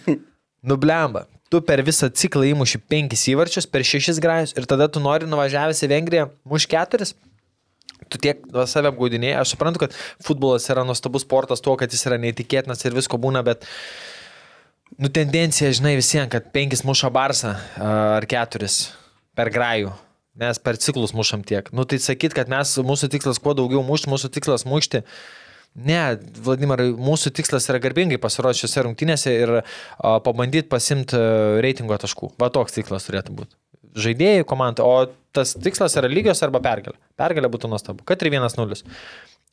Nublema, 0.65 1.27
tu 1.53 1.61
per 1.65 1.83
visą 1.85 2.09
ciklą 2.09 2.49
įmuši 2.49 2.81
penkis 2.89 3.27
įvarčius, 3.29 3.69
per 3.69 3.85
šešis 3.85 4.19
grajus 4.23 4.55
ir 4.57 4.65
tada 4.69 4.89
tu 4.89 5.01
nori 5.03 5.29
nuvažiavęs 5.29 5.83
į 5.85 5.91
Vengriją 5.93 6.29
muš 6.49 6.65
keturis. 6.71 7.13
Tu 8.09 8.17
tiek 8.17 8.41
save 8.65 8.89
apgaudinėjai. 8.89 9.43
Aš 9.43 9.53
suprantu, 9.53 9.83
kad 9.83 9.93
futbolas 10.25 10.65
yra 10.73 10.81
nuostabus 10.87 11.27
sportas 11.27 11.61
tuo, 11.61 11.75
kad 11.77 11.93
jis 11.93 12.07
yra 12.09 12.17
neįtikėtinas 12.17 12.81
ir 12.87 12.97
visko 12.97 13.19
būna, 13.21 13.43
bet 13.45 13.67
Nu, 14.97 15.09
tendencija, 15.13 15.69
žinai, 15.75 15.93
visiems, 15.99 16.31
kad 16.33 16.49
penkis 16.53 16.81
muša 16.87 17.11
barsą 17.13 17.53
ar 17.77 18.25
keturis 18.29 18.89
per 19.37 19.51
grajų. 19.53 19.93
Mes 20.39 20.59
per 20.63 20.79
ciklus 20.79 21.11
mušam 21.15 21.43
tiek. 21.43 21.67
Nu, 21.75 21.83
tai 21.89 21.99
sakyt, 22.01 22.33
kad 22.35 22.49
mes, 22.51 22.71
mūsų 22.85 23.09
tikslas 23.11 23.41
kuo 23.43 23.53
daugiau 23.57 23.83
mušti, 23.85 24.09
mūsų 24.11 24.31
tikslas 24.35 24.65
mušti. 24.67 25.03
Ne, 25.85 26.01
Vladimirai, 26.43 26.89
mūsų 26.97 27.31
tikslas 27.37 27.67
yra 27.69 27.79
garbingai 27.83 28.17
pasirodyti 28.21 28.63
šiuose 28.63 28.85
rungtynėse 28.87 29.33
ir 29.35 29.53
pabandyti 29.99 30.67
pasimti 30.71 31.19
reitingo 31.63 31.97
taškų. 32.01 32.33
Va 32.41 32.49
toks 32.55 32.77
tikslas 32.79 33.05
turėtų 33.07 33.35
būti. 33.41 33.53
Žaidėjai, 33.99 34.45
komanda, 34.49 34.85
o 34.85 35.09
tas 35.35 35.55
tikslas 35.59 35.97
yra 35.99 36.09
lygios 36.11 36.41
arba 36.45 36.61
pergalė. 36.63 36.97
Pergalė 37.19 37.51
būtų 37.51 37.71
nuostabu, 37.71 38.05
kad 38.07 38.21
ir 38.23 38.33
1-0. 38.33 38.81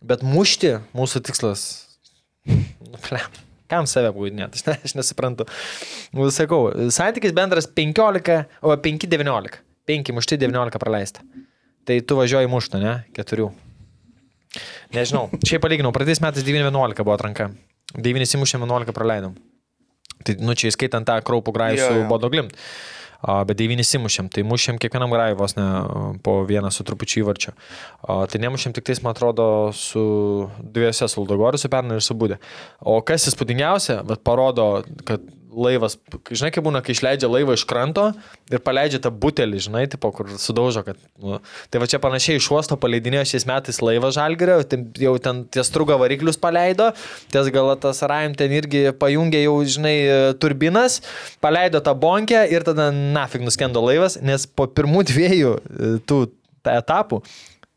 Bet 0.07 0.25
mušti 0.27 0.79
mūsų 0.97 1.25
tikslas. 1.29 1.67
Nu, 2.87 3.01
plem. 3.03 3.46
Kam 3.71 3.87
save 3.91 4.13
apgaudinėti? 4.13 4.61
Aš, 4.61 4.67
ne, 4.69 4.77
aš 4.87 4.95
nesuprantu. 4.99 5.47
Nu, 6.15 6.29
sakau, 6.35 6.71
santykis 6.95 7.35
bendras 7.37 7.67
15, 7.67 8.43
o 8.63 8.75
5-19. 8.87 9.63
5 9.87 10.15
mušti 10.17 10.39
19 10.43 10.83
praleista. 10.83 11.23
tai 11.87 12.01
tu 12.03 12.17
važiuoji 12.19 12.51
muštą, 12.51 12.81
ne? 12.83 12.95
Keturių. 13.15 13.53
Nežinau. 14.95 15.29
Šiaip 15.47 15.63
palyginau, 15.63 15.93
praeitais 15.95 16.23
metais 16.25 16.47
9-11 16.47 17.05
buvo 17.05 17.15
atranka. 17.15 17.51
9 17.95 18.35
įmušėm, 18.39 18.65
11 18.67 18.95
praleidom. 18.97 19.37
Tai, 20.27 20.35
nu, 20.43 20.57
čia 20.59 20.73
įskaitant 20.73 21.07
tą 21.07 21.21
kraupų 21.23 21.55
grajų 21.55 21.79
Jo, 21.79 21.87
su 21.87 22.01
jo. 22.01 22.07
Bodo 22.11 22.31
Glimt. 22.33 22.57
A, 22.57 22.59
Bet 23.23 23.57
devynis 23.59 23.95
įmušėm, 23.97 24.29
tai 24.33 24.45
mušėm 24.47 24.81
kiekvienam 24.83 25.13
grajui 25.15 25.39
vos 25.39 25.57
ne 25.57 25.67
po 26.25 26.39
vieną 26.49 26.71
su 26.75 26.85
trupučiu 26.87 27.23
įvarčiu. 27.25 27.55
Tai 28.07 28.43
nemušėm 28.45 28.77
tik 28.77 28.87
tais, 28.91 29.01
man 29.05 29.17
atrodo, 29.17 29.49
su 29.77 30.05
dviejose 30.61 31.09
su 31.09 31.23
Luldogoriu, 31.23 31.61
su 31.61 31.73
Pernu 31.73 31.97
ir 31.97 32.05
su 32.05 32.17
Būdė. 32.19 32.39
O 32.85 33.01
kas 33.07 33.29
įspūdingiausia, 33.33 34.03
bet 34.07 34.23
parodo, 34.27 34.85
kad 35.09 35.25
laivas, 35.57 35.97
žinai, 36.29 36.51
kaip 36.55 36.67
būna, 36.67 36.83
kai 36.85 36.95
išleidžia 36.95 37.31
laivą 37.31 37.57
iš 37.57 37.65
kranto 37.69 38.11
ir 38.53 38.61
paleidžia 38.65 39.01
tą 39.03 39.11
butelį, 39.11 39.61
žinai, 39.67 39.85
tipo, 39.91 40.11
kur 40.15 40.29
sudaužo, 40.41 40.85
kad... 40.87 41.01
Nu, 41.23 41.41
tai 41.73 41.81
va 41.83 41.89
čia 41.91 42.01
panašiai 42.03 42.41
iš 42.41 42.51
uosto 42.53 42.77
paleidinėjo 42.81 43.25
šiais 43.33 43.49
metais 43.49 43.81
laivą 43.85 44.13
žalgerio, 44.15 44.61
jau 45.01 45.15
ten 45.23 45.43
ties 45.53 45.73
truga 45.75 45.99
variklius 46.01 46.39
paleido, 46.41 46.91
ties 47.33 47.51
galatas 47.55 48.03
raim 48.07 48.37
ten 48.39 48.53
irgi 48.55 48.87
pajungė 49.01 49.43
jau, 49.47 49.57
žinai, 49.77 49.97
turbinas, 50.43 51.01
paleido 51.45 51.81
tą 51.85 51.97
bonkę 51.97 52.45
ir 52.53 52.67
tada 52.69 52.91
nafig 52.95 53.45
nuskendo 53.47 53.83
laivas, 53.85 54.21
nes 54.23 54.47
po 54.47 54.69
pirmų 54.69 55.07
dviejų 55.11 55.57
e, 55.57 55.93
tų 56.07 56.23
ta- 56.61 56.79
etapų 56.83 57.23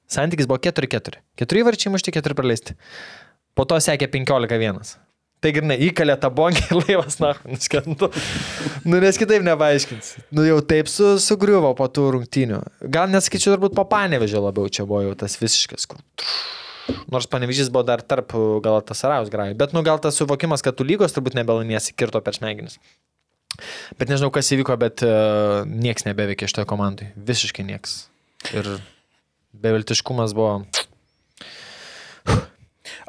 santykis 0.10 0.50
buvo 0.50 0.60
4-4. 0.66 1.22
4 1.40 1.68
varčiai 1.68 1.94
mušti, 1.94 2.14
4 2.18 2.38
praleisti. 2.38 2.76
Po 3.56 3.66
to 3.70 3.78
sekė 3.84 4.10
15-1. 4.12 4.98
Tai 5.40 5.52
grinai, 5.56 5.78
įkalė 5.88 6.18
tą 6.20 6.28
bonkę 6.36 6.66
ir 6.68 6.78
laivas, 6.82 7.16
na, 7.24 7.32
nuskendo. 7.48 8.10
Nu, 8.84 9.00
nes 9.00 9.20
kitaip 9.20 9.46
nepaaiškins. 9.48 10.12
Nu, 10.36 10.44
jau 10.44 10.58
taip 10.68 10.90
su, 10.92 11.14
sugriuvo 11.24 11.72
po 11.80 11.88
tų 11.88 12.10
rungtynių. 12.18 12.60
Gal 12.92 13.08
nesakyčiau, 13.14 13.54
turbūt 13.54 13.78
po 13.78 13.86
panevežio 13.88 14.42
labiau 14.44 14.68
čia 14.68 14.84
buvo 14.90 15.06
jau 15.08 15.16
tas 15.20 15.40
visiškas, 15.40 15.88
kur... 15.88 16.04
Nors 17.14 17.30
panevežys 17.30 17.70
buvo 17.72 17.86
dar 17.86 18.02
tarp 18.02 18.34
gal 18.66 18.82
tas 18.84 19.06
Araus 19.08 19.30
grajų. 19.32 19.56
Bet, 19.60 19.76
nu, 19.78 19.84
gal 19.86 20.02
tas 20.04 20.18
suvokimas, 20.20 20.64
kad 20.66 20.76
tu 20.76 20.88
lygos 20.88 21.14
turbūt 21.16 21.38
nebelamiesi 21.38 21.94
kirto 21.96 22.20
per 22.26 22.36
smegenis. 22.36 22.80
Bet 24.00 24.12
nežinau, 24.12 24.32
kas 24.34 24.50
įvyko, 24.56 24.76
bet 24.82 25.04
uh, 25.06 25.62
nieks 25.70 26.08
nebeveikė 26.08 26.50
šitoje 26.50 26.68
komandai. 26.70 27.12
Visiškai 27.30 27.66
nieks. 27.68 28.02
Ir 28.52 28.76
beviltiškumas 29.54 30.36
buvo... 30.38 30.64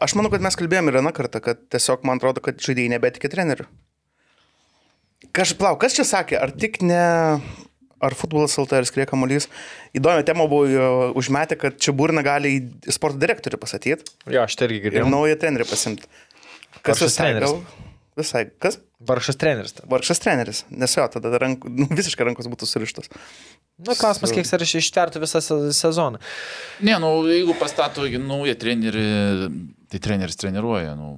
Aš 0.02 0.14
manau, 0.18 0.30
kad 0.32 0.42
mes 0.44 0.56
kalbėjome 0.58 0.92
ir 0.92 0.98
vieną 1.00 1.12
kartą, 1.16 1.40
kad 1.44 1.62
tiesiog 1.72 2.04
man 2.08 2.20
atrodo, 2.20 2.42
kad 2.44 2.60
žaidėjai 2.62 2.92
nebetikė 2.96 3.30
treneriu. 3.32 3.68
Kaž, 5.36 5.52
plau, 5.60 5.76
kas 5.78 5.94
čia 5.98 6.06
sakė, 6.08 6.38
ar 6.40 6.50
tik 6.56 6.80
ne, 6.82 7.00
ar 8.00 8.16
futbolas 8.18 8.56
LT 8.58 8.78
ar 8.80 8.86
skrieja 8.88 9.08
kamuolys. 9.10 9.46
Įdomi 9.96 10.24
tema 10.26 10.46
buvo 10.50 11.10
užmetę, 11.20 11.58
kad 11.60 11.76
čia 11.82 11.92
burna 11.96 12.24
gali 12.26 12.56
į 12.56 12.94
sporto 12.96 13.20
direktorių 13.20 13.60
pasatyti 13.60 14.08
Jo, 14.32 14.46
aš 14.46 14.56
tai 14.56 14.70
irgi 14.70 14.80
ir 14.80 14.86
girdėjau. 14.88 15.10
naują 15.12 15.36
trenerį 15.42 15.68
pasimti. 15.68 16.08
Kas 16.86 17.02
visai, 17.04 17.34
gal, 17.36 17.58
visai, 18.18 18.46
kas? 18.62 18.80
Varšas 19.00 19.38
treneris. 19.40 19.72
ten. 19.72 19.86
Vargšas 19.88 20.20
treneris, 20.20 20.58
nes 20.70 20.92
jo, 20.96 21.06
tada 21.08 21.38
rank, 21.40 21.62
nu, 21.64 21.86
visiškai 21.96 22.26
rankos 22.28 22.48
būtų 22.52 22.66
surištos. 22.68 23.08
Nu, 23.80 23.94
klausimas, 23.96 24.32
kiek 24.36 24.44
ar 24.44 24.60
ištvertų 24.82 25.22
visą 25.22 25.40
se- 25.40 25.72
sezoną. 25.72 26.20
Ne, 26.84 26.98
nu, 27.00 27.14
jeigu 27.30 27.54
pastato 27.56 28.04
naują 28.20 28.54
trenerį, 28.60 29.06
tai 29.88 29.98
treneris 30.04 30.36
treniruoja, 30.36 30.92
nu. 31.00 31.14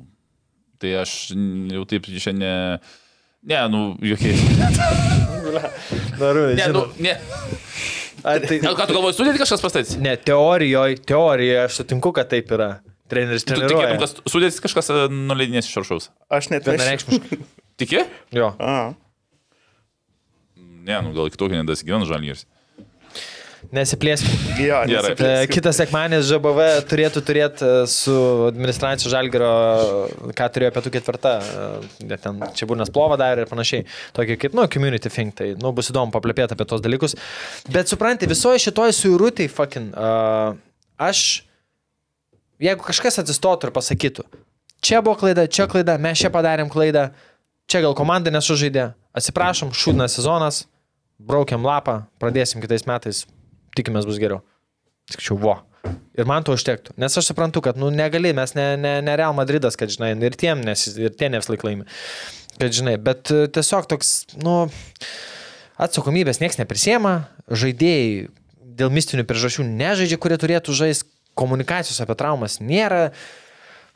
Tai 0.78 0.92
aš 1.02 1.16
jau 1.34 1.82
taip 1.90 2.06
šiandien... 2.06 2.78
Ne, 3.50 3.58
nu, 3.70 3.82
jokiais. 4.06 4.38
Daru, 6.18 6.54
Ne, 6.54 6.66
nu, 6.70 6.84
ne. 7.02 7.16
A, 8.22 8.36
tai, 8.38 8.60
Gal 8.62 8.76
ką 8.78 8.86
tu 8.86 8.94
galvoji, 8.94 9.16
sudėti 9.18 9.40
kažkas 9.42 9.62
pastatys? 9.64 9.96
ne, 9.98 10.12
teorijoje, 10.16 11.00
teorijoje 11.10 11.64
aš 11.64 11.80
sutinku, 11.80 12.12
kad 12.14 12.30
taip 12.30 12.52
yra. 12.54 12.68
Treneris 13.10 13.42
Tu 13.44 13.50
treniruoja. 13.56 13.90
tikėtum, 13.96 14.22
kad 14.22 14.30
sudėtis 14.32 14.62
kažkas 14.62 14.88
e, 14.94 15.00
nuleidinės 15.10 15.66
iš 15.68 15.80
aršaus. 15.82 16.06
Aš 16.32 16.48
net 16.54 16.68
Vienareikšmiškai. 16.70 17.40
Tiki? 17.82 18.06
Jo. 18.34 18.54
A, 18.58 18.80
Ne, 20.82 20.98
nu, 21.02 21.12
gal 21.14 21.30
iki 21.30 21.38
tokio 21.38 21.58
nedasigyvena 21.60 22.06
žalgyris. 22.08 22.46
Nesiplėskim. 23.72 24.32
jo, 24.58 24.80
Gerai. 24.90 25.12
E, 25.14 25.44
Kitas 25.48 25.78
sekmanis 25.78 26.26
ŽBV 26.26 26.64
turėtų 26.90 27.22
turėti 27.24 27.62
e, 27.62 27.84
su 27.88 28.14
administracijos 28.48 29.12
žalgerio, 29.14 29.52
ką 30.36 30.48
turėjo 30.56 30.72
pietų 30.74 30.92
ketvirta, 30.96 31.36
e, 32.02 32.18
ten 32.18 32.42
čia 32.58 32.66
būnas 32.68 32.90
plovą 32.92 33.16
darė 33.20 33.46
ir 33.46 33.52
panašiai. 33.52 33.86
Tokį 34.18 34.36
kaip, 34.42 34.58
nu, 34.58 34.66
community 34.72 35.12
thing, 35.14 35.30
tai, 35.38 35.52
nu, 35.62 35.70
bus 35.76 35.92
įdomu 35.94 36.12
paplėpėti 36.12 36.58
apie 36.58 36.66
tos 36.68 36.82
dalykus. 36.84 37.14
Bet 37.70 37.92
supranti, 37.92 38.28
visoje 38.28 38.60
šitoje 38.66 38.98
suirutėje, 38.98 39.54
fucking, 39.54 39.94
uh, 39.94 40.58
aš, 41.00 41.44
jeigu 42.66 42.82
kažkas 42.90 43.22
atsistotų 43.22 43.70
ir 43.70 43.76
pasakytų, 43.78 44.26
čia 44.82 45.00
buvo 45.06 45.22
klaida, 45.22 45.46
čia 45.46 45.70
klaida, 45.70 45.96
mes 46.02 46.18
čia 46.18 46.34
padarėm 46.34 46.68
klaidą, 46.72 47.12
čia 47.72 47.80
gal 47.84 47.96
komanda 47.96 48.32
nesužaidė, 48.34 48.90
atsiprašom, 49.16 49.72
šūdnas 49.72 50.18
sezonas, 50.18 50.62
braukiam 51.22 51.64
lapą, 51.64 52.02
pradėsim 52.20 52.60
kitais 52.62 52.84
metais, 52.88 53.24
tikimės 53.76 54.08
bus 54.08 54.20
geriau. 54.20 54.42
Sakyčiau, 55.10 55.38
vo. 55.40 55.56
Ir 56.14 56.28
man 56.28 56.44
to 56.46 56.54
užtektų. 56.54 56.94
Nes 57.00 57.16
aš 57.18 57.30
suprantu, 57.32 57.62
kad, 57.64 57.78
nu, 57.80 57.88
negali, 57.94 58.34
mes 58.36 58.52
ne, 58.54 58.66
ne, 58.78 58.92
ne 59.04 59.16
Real 59.18 59.34
Madridas, 59.34 59.78
kad, 59.80 59.90
žinai, 59.92 60.12
ir 60.20 60.36
tiem, 60.38 60.60
nes, 60.66 60.84
ir 61.00 61.14
tie 61.16 61.30
ne 61.32 61.40
visą 61.40 61.54
laiką 61.54 61.68
laimi. 61.70 61.88
Kad, 62.60 62.68
žinai, 62.76 62.98
bet 63.02 63.32
e, 63.32 63.46
tiesiog 63.50 63.88
toks, 63.90 64.12
nu, 64.44 64.66
atsakomybės 65.82 66.42
niekas 66.42 66.60
neprisėma, 66.60 67.16
žaidėjai 67.48 68.28
dėl 68.78 68.92
mistinių 68.94 69.24
priežasčių 69.28 69.66
nežaidžia, 69.66 70.20
kurie 70.20 70.38
turėtų 70.40 70.76
žaisti, 70.76 71.08
komunikacijos 71.38 72.02
apie 72.04 72.16
traumas 72.20 72.58
nėra. 72.60 73.10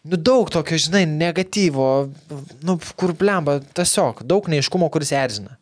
Nu, 0.07 0.17
daug 0.17 0.51
tokio, 0.51 0.79
žinai, 0.79 1.03
negatyvo, 1.07 1.87
nu, 2.63 2.77
kur 2.99 3.15
blemba, 3.19 3.59
tiesiog 3.75 4.23
daug 4.29 4.47
neiškumo, 4.51 4.87
kuris 4.95 5.11
erzina. 5.17 5.57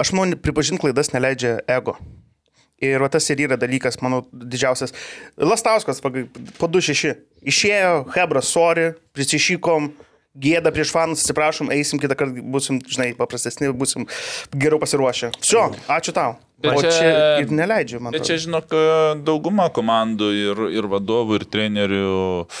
Aš 0.00 0.10
man 0.16 0.34
pripažinti 0.42 0.82
klaidas 0.82 1.12
neleidžia 1.14 1.60
ego. 1.70 1.94
Ir 2.82 3.02
va, 3.04 3.10
tas 3.12 3.28
ir 3.30 3.42
yra 3.44 3.58
dalykas, 3.60 4.00
manau, 4.02 4.22
didžiausias. 4.32 4.94
Lastauskas 5.36 6.00
po 6.00 6.10
2-6 6.10 7.12
išėjo, 7.52 7.92
Hebra, 8.16 8.42
sorry, 8.42 8.94
prisišykom, 9.14 9.90
gėda 10.40 10.72
prieš 10.74 10.94
fanus, 10.96 11.22
atsiprašom, 11.22 11.70
eisim 11.76 12.00
kitą 12.02 12.16
kartą, 12.18 12.42
busim, 12.54 12.80
žinai, 12.88 13.12
paprastesni, 13.18 13.70
busim 13.76 14.08
geriau 14.56 14.80
pasiruošę. 14.82 15.34
Vsio, 15.38 15.68
ačiū 15.92 16.16
tau. 16.16 16.38
Bet 16.60 16.72
o 16.72 16.82
čia, 16.82 16.90
čia 16.96 17.14
ir 17.44 17.54
neleidžia 17.54 18.02
man. 18.02 18.16
Bet 18.16 18.26
čia, 18.26 18.40
žinok, 18.40 18.74
dauguma 19.28 19.70
komandų 19.76 20.34
ir, 20.40 20.66
ir 20.80 20.90
vadovų, 20.90 21.40
ir 21.40 21.48
trenerių. 21.52 22.10
Uh, 22.42 22.60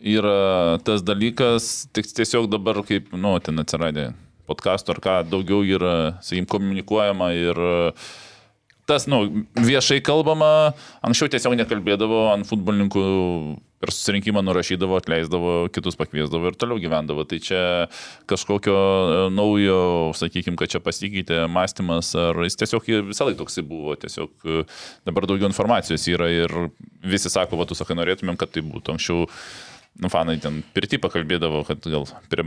yra 0.00 0.78
tas 0.86 1.04
dalykas, 1.06 1.88
tik 1.94 2.08
tiesiog 2.10 2.48
dabar 2.52 2.82
kaip, 2.86 3.12
nu, 3.16 3.34
ten 3.42 3.60
atsiradė 3.62 4.12
podkastų 4.48 4.94
ar 4.94 5.02
ką, 5.04 5.18
daugiau 5.28 5.62
yra, 5.66 5.94
sakykim, 6.24 6.48
komunikuojama 6.48 7.32
ir 7.36 7.62
tas, 8.88 9.04
nu, 9.10 9.44
viešai 9.60 10.00
kalbama, 10.04 10.72
anksčiau 11.04 11.28
tiesiog 11.34 11.58
nekalbėdavo 11.60 12.28
ant 12.32 12.48
futbolininkų 12.48 13.02
per 13.78 13.92
susirinkimą 13.94 14.42
nurašydavo, 14.42 14.96
atleisdavo, 14.98 15.52
kitus 15.70 15.94
pakviesdavo 15.98 16.50
ir 16.50 16.56
toliau 16.58 16.80
gyvendavo. 16.82 17.22
Tai 17.30 17.38
čia 17.42 17.60
kažkokio 18.30 18.74
e, 18.74 19.20
naujo, 19.34 19.78
sakykime, 20.18 20.58
kad 20.58 20.72
čia 20.72 20.82
pasikeitė 20.82 21.44
mąstymas, 21.52 22.10
ar 22.18 22.40
jis 22.42 22.58
tiesiog 22.58 22.88
visą 23.12 23.28
laiką 23.28 23.44
toksai 23.44 23.66
buvo, 23.68 23.94
tiesiog 24.02 24.48
e, 24.50 24.64
dabar 25.06 25.28
daugiau 25.30 25.50
informacijos 25.50 26.08
yra 26.10 26.30
ir 26.32 26.56
visi 27.06 27.30
sako, 27.30 27.60
va, 27.60 27.68
tu 27.70 27.78
sakai, 27.78 27.94
norėtumėm, 28.00 28.40
kad 28.40 28.50
tai 28.56 28.66
būtų. 28.66 28.96
Anksčiau 28.96 29.28
Nu, 29.98 30.06
fanai 30.12 30.36
ten 30.38 30.60
pirti 30.76 31.00
pakalbėdavo, 31.02 31.64
kad 31.66 31.82
gal 31.90 32.04
prie 32.30 32.44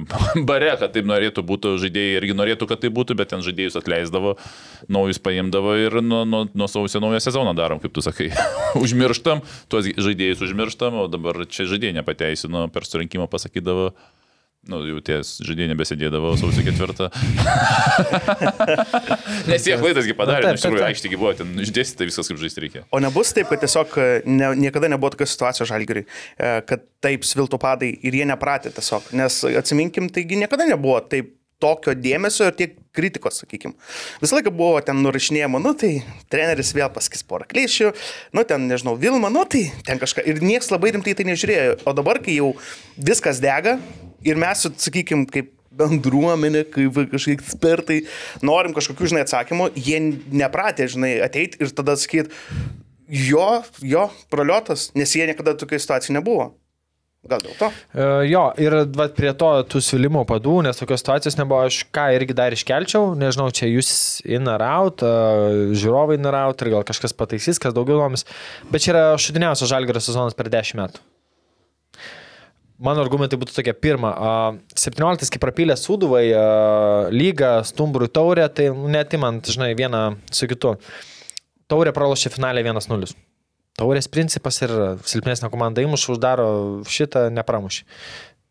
bare, 0.47 0.69
kad 0.79 0.93
taip 0.95 1.07
norėtų 1.09 1.43
būti, 1.43 1.73
žaidėjai 1.83 2.21
irgi 2.21 2.35
norėtų, 2.39 2.67
kad 2.69 2.79
tai 2.79 2.91
būtų, 2.95 3.17
bet 3.19 3.33
ten 3.33 3.43
žaidėjus 3.43 3.75
atleisdavo, 3.81 4.37
naujus 4.87 5.19
paimdavo 5.19 5.75
ir 5.75 5.97
nuo, 5.99 6.21
nuo, 6.23 6.45
nuo 6.55 6.69
sausio 6.71 7.03
naują 7.03 7.19
sezoną 7.19 7.51
darom, 7.57 7.81
kaip 7.83 7.91
tu 7.91 8.03
sakai. 8.05 8.29
užmirštam, 8.83 9.43
tuos 9.67 9.91
žaidėjus 9.91 10.45
užmirštam, 10.47 11.01
o 11.03 11.09
dabar 11.11 11.43
čia 11.51 11.67
žaidėjai 11.67 11.99
nepateisino, 11.99 12.69
per 12.71 12.87
surinkimą 12.87 13.27
pasakydavo, 13.31 13.91
nu, 14.69 14.81
jau 14.85 14.99
tie 15.01 15.17
žaidėjai 15.25 15.71
nebesėdėdavo 15.71 16.35
sausio 16.37 16.61
ketvirtą. 16.65 17.07
Nes 19.49 19.65
jie 19.65 19.77
klaidasgi 19.81 20.13
padarė, 20.17 20.53
iš 20.53 20.65
tikrųjų, 20.65 20.85
aikštėgi 20.91 21.17
buvo, 21.17 21.33
ten 21.39 21.55
išdėstyta 21.65 22.05
viskas, 22.05 22.29
kaip 22.29 22.41
žaisti 22.43 22.65
reikia. 22.65 22.83
O 22.93 23.01
nebus 23.01 23.33
taip, 23.33 23.49
kad 23.49 23.63
tiesiog 23.63 23.97
e, 23.97 24.07
ne, 24.29 24.51
niekada 24.67 24.91
nebuvo 24.91 25.15
tokios 25.15 25.33
situacijos 25.33 25.71
žalgeriui, 25.71 26.05
e, 26.05 26.51
kad 26.69 26.85
taip 27.01 27.25
sviltų 27.25 27.57
padai 27.61 27.89
ir 28.05 28.17
jie 28.19 28.27
nepratė 28.29 28.73
tiesiog. 28.75 29.09
Nes 29.17 29.39
atsiminkim, 29.49 30.11
taigi 30.13 30.37
niekada 30.43 30.69
nebuvo 30.69 30.99
taip 31.09 31.33
tokio 31.61 31.93
dėmesio 31.97 32.49
ir 32.49 32.55
tiek 32.57 32.77
kritikos, 32.95 33.41
sakykime. 33.41 33.73
Visą 34.21 34.37
laiką 34.37 34.53
buvo 34.53 34.81
ten 34.85 35.01
nurašinėjama, 35.05 35.61
nu 35.61 35.73
tai 35.77 35.91
treneris 36.33 36.73
vėl 36.77 36.89
pasakys 36.93 37.25
porą 37.27 37.45
klišių, 37.49 37.91
nu 38.37 38.45
ten, 38.49 38.65
nežinau, 38.69 38.97
Vilma, 38.99 39.29
nu 39.33 39.45
tai 39.49 39.67
ten 39.87 40.01
kažką. 40.01 40.25
Ir 40.29 40.41
niekas 40.45 40.71
labai 40.73 40.93
rimtai 40.95 41.15
tai 41.17 41.27
nežiūrėjo. 41.29 41.81
O 41.85 41.95
dabar, 41.97 42.21
kai 42.23 42.39
jau 42.39 42.53
viskas 42.97 43.41
dega 43.43 43.77
ir 44.27 44.39
mes, 44.41 44.67
sakykime, 44.85 45.27
kaip 45.31 45.51
bendruomenė, 45.81 46.65
kaip 46.73 46.97
kažkokie 47.13 47.37
ekspertai, 47.37 47.99
norim 48.45 48.75
kažkokių, 48.75 49.11
žinai, 49.13 49.25
atsakymų, 49.25 49.71
jie 49.79 49.99
nepratė, 50.43 50.89
žinai, 50.91 51.15
ateiti 51.23 51.61
ir 51.63 51.71
tada 51.75 51.95
sakyti, 51.99 52.33
jo, 53.11 53.61
jo, 53.83 54.07
praliotas, 54.31 54.89
nes 54.97 55.15
jie 55.15 55.29
niekada 55.29 55.55
tokia 55.59 55.79
situacija 55.81 56.17
nebuvo. 56.17 56.51
Gal 57.29 57.37
dėl 57.43 57.53
to? 57.53 57.67
E, 57.93 58.05
Jo, 58.31 58.47
ir 58.57 58.73
va, 58.97 59.05
prie 59.13 59.29
to 59.37 59.51
tų 59.69 59.81
siūlymo 59.85 60.23
padų, 60.25 60.55
nes 60.65 60.79
tokios 60.79 61.03
situacijos 61.03 61.37
nebuvo, 61.37 61.67
aš 61.69 61.83
ką 61.93 62.07
irgi 62.17 62.33
dar 62.37 62.55
iškelčiau, 62.55 63.11
nežinau, 63.19 63.51
čia 63.53 63.69
jūs 63.69 63.91
in 64.25 64.49
ar 64.49 64.65
out, 64.65 65.05
e, 65.05 65.69
žiūrovai 65.77 66.17
in 66.17 66.25
ar 66.31 66.39
out, 66.47 66.65
ir 66.65 66.73
gal 66.73 66.87
kažkas 66.87 67.13
pataisys, 67.13 67.61
kas 67.61 67.77
daugiau 67.77 68.01
domis, 68.01 68.25
bet 68.73 68.81
čia 68.81 68.95
yra 68.95 69.05
šudiniausias 69.21 69.69
žalgerio 69.69 70.01
sezonas 70.01 70.37
per 70.37 70.49
10 70.49 70.81
metų. 70.81 71.05
Mano 72.81 73.03
argumentai 73.03 73.37
būtų 73.37 73.53
tokie. 73.53 73.73
Pirma, 73.77 74.11
a, 74.11 74.31
17, 74.73 75.29
kai 75.29 75.41
prapylė 75.41 75.75
Suduvai 75.77 76.23
lygą, 77.13 77.59
Stumbrų 77.67 78.09
taurę, 78.09 78.47
tai 78.49 78.71
netimant, 78.73 79.45
žinai, 79.53 79.75
vieną 79.77 80.05
su 80.33 80.49
kitu. 80.49 80.75
Taurė 81.69 81.93
pralošė 81.95 82.33
finalę 82.33 82.63
1-0. 82.65 83.13
Taurės 83.79 84.09
principas 84.11 84.57
ir 84.65 84.73
silpnesnė 85.07 85.47
komanda 85.53 85.83
įmuš, 85.85 86.09
uždaro 86.15 86.49
šitą, 86.89 87.29
nepramušė. 87.33 87.85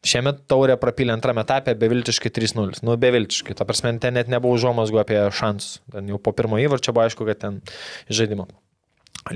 Šiemet 0.00 0.46
taurė 0.48 0.78
prapylė 0.80 1.12
antrame 1.12 1.42
etape 1.44 1.74
beviltiškai 1.76 2.30
3-0. 2.32 2.80
Nu, 2.86 2.94
beviltiškai. 2.96 3.52
Ta 3.58 3.66
prasme, 3.68 3.92
ten 4.00 4.16
net 4.16 4.30
nebuvo 4.32 4.56
užuomasgų 4.56 5.02
apie 5.02 5.18
šansus. 5.36 5.82
Ten 5.92 6.08
jau 6.08 6.16
po 6.22 6.32
pirmo 6.32 6.56
įvarčio 6.62 6.94
buvo 6.96 7.04
aišku, 7.04 7.26
kad 7.28 7.42
ten 7.42 7.60
žaidimo. 8.08 8.46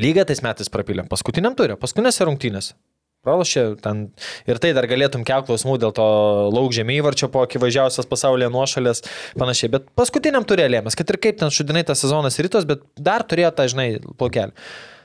Lyga 0.01 0.25
tais 0.25 0.41
metais 0.41 0.73
prapylė. 0.73 1.05
Paskutiniam 1.11 1.53
turė, 1.59 1.77
paskutinėse 1.77 2.25
rungtynėse. 2.25 2.79
Pralošė 3.25 3.65
ten 3.85 4.07
ir 4.51 4.61
tai 4.63 4.73
dar 4.77 4.89
galėtum 4.91 5.25
kelti 5.27 5.51
klausimų 5.51 5.79
dėl 5.83 5.95
to 5.97 6.07
laukžėmį 6.55 6.99
įvarčio 7.01 7.31
po 7.33 7.45
akivaizdžiausias 7.47 8.09
pasaulyje 8.11 8.51
nuošalės 8.53 9.05
panašiai, 9.41 9.73
bet 9.77 9.87
paskutiniam 9.99 10.47
turėjo 10.47 10.73
lėmės, 10.77 10.99
kad 10.99 11.11
ir 11.11 11.21
kaip 11.27 11.41
ten 11.41 11.53
šudinai 11.55 11.85
tas 11.89 12.05
sezonas 12.05 12.39
rytos, 12.45 12.69
bet 12.69 12.85
dar 13.01 13.25
turėjo 13.27 13.55
tą, 13.57 13.69
žinai, 13.73 13.89
plaukelį. 14.21 14.53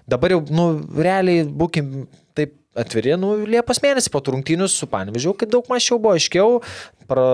Dabar 0.10 0.34
jau, 0.34 0.42
nu, 0.54 0.70
realiai 0.98 1.46
būkim 1.46 2.08
taip 2.38 2.56
atviri, 2.80 3.14
nu, 3.20 3.36
Liepos 3.50 3.82
mėnesį 3.84 4.12
po 4.14 4.22
rungtynių 4.26 4.70
su 4.72 4.88
Panevežiu, 4.90 5.36
kai 5.38 5.50
daug 5.50 5.68
mažiau 5.70 6.00
buvo 6.02 6.16
aiškiau, 6.18 6.60
pra, 7.10 7.26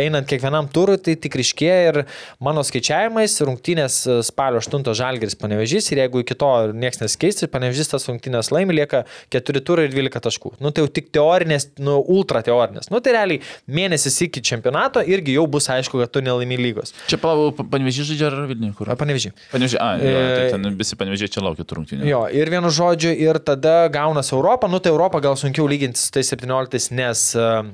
einant 0.00 0.28
kiekvienam 0.30 0.70
turui, 0.72 0.96
tai 1.02 1.16
tik 1.20 1.36
ryškėja 1.40 1.76
ir 1.90 2.00
mano 2.42 2.64
skaičiavimais 2.66 3.36
rungtynės 3.46 3.98
spalio 4.26 4.62
8 4.62 4.86
žalgeris 4.96 5.36
Panevežys 5.38 5.90
ir 5.92 6.00
jeigu 6.04 6.22
iki 6.24 6.38
to 6.38 6.50
niekas 6.72 7.02
nesikeis, 7.02 7.42
tai 7.42 7.50
Panevežys 7.52 7.92
tas 7.92 8.08
rungtynės 8.08 8.50
laimi, 8.54 8.78
lieka 8.80 9.04
4 9.36 9.64
turai 9.66 9.86
ir 9.90 9.94
12 9.94 10.24
taškų. 10.26 10.54
Nu, 10.64 10.72
tai 10.72 10.86
jau 10.86 10.92
tik 10.98 11.12
teorinės, 11.14 11.68
nu, 11.82 11.98
ultra 12.16 12.42
teorinės. 12.46 12.88
Nu, 12.94 13.02
tai 13.04 13.16
realiai 13.18 13.42
mėnesis 13.68 14.16
iki 14.24 14.40
čempionato 14.44 15.04
irgi 15.04 15.36
jau 15.36 15.44
bus 15.50 15.68
aišku, 15.72 16.00
kad 16.00 16.14
tu 16.14 16.24
nelaimi 16.24 16.58
lygos. 16.60 16.94
Čia 17.10 17.20
palau, 17.20 17.52
panevežį 17.52 18.10
žaidžia 18.12 18.30
ar 18.32 18.40
Vilniui? 18.48 18.72
Kur? 18.78 18.90
Panevežys. 18.96 19.36
Panevežį, 19.52 19.80
a, 19.82 19.92
jo, 20.00 20.24
tai 20.32 20.46
E, 20.46 20.52
ten 20.54 20.78
visi 20.78 20.98
panevežė 20.98 21.28
čia 21.36 21.42
laukia 21.44 21.66
tų 21.66 21.80
rungtynių. 21.80 22.06
Jo, 22.08 22.22
ir 22.32 22.50
vienu 22.52 22.70
žodžiu, 22.72 23.12
ir 23.26 23.40
tada 23.44 23.76
gaunas 23.92 24.32
Europą, 24.34 24.70
nu 24.70 24.80
tai 24.82 24.92
Europą 24.94 25.20
gal 25.24 25.38
sunkiau 25.40 25.68
lyginti 25.70 26.00
su 26.00 26.12
tais 26.14 26.30
17, 26.32 26.90
nes 26.96 27.26
uh, 27.38 27.66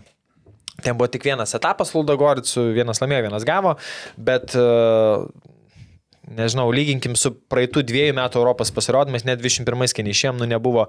ten 0.81 0.97
buvo 0.97 1.11
tik 1.13 1.27
vienas 1.29 1.53
etapas 1.59 1.93
Luldagoricų, 1.95 2.71
vienas 2.77 3.03
laimėjo, 3.03 3.27
vienas 3.29 3.47
gavo, 3.49 3.75
bet 4.17 4.57
uh, 4.59 5.27
nežinau, 6.31 6.69
lyginkim 6.75 7.17
su 7.19 7.35
praeitų 7.53 7.85
dviejų 7.89 8.17
metų 8.19 8.41
Europos 8.41 8.73
pasirodymais, 8.75 9.27
net 9.29 9.43
21 9.43 9.97
kai 9.97 10.07
neišėm, 10.07 10.41
nu 10.41 10.49
nebuvo 10.49 10.89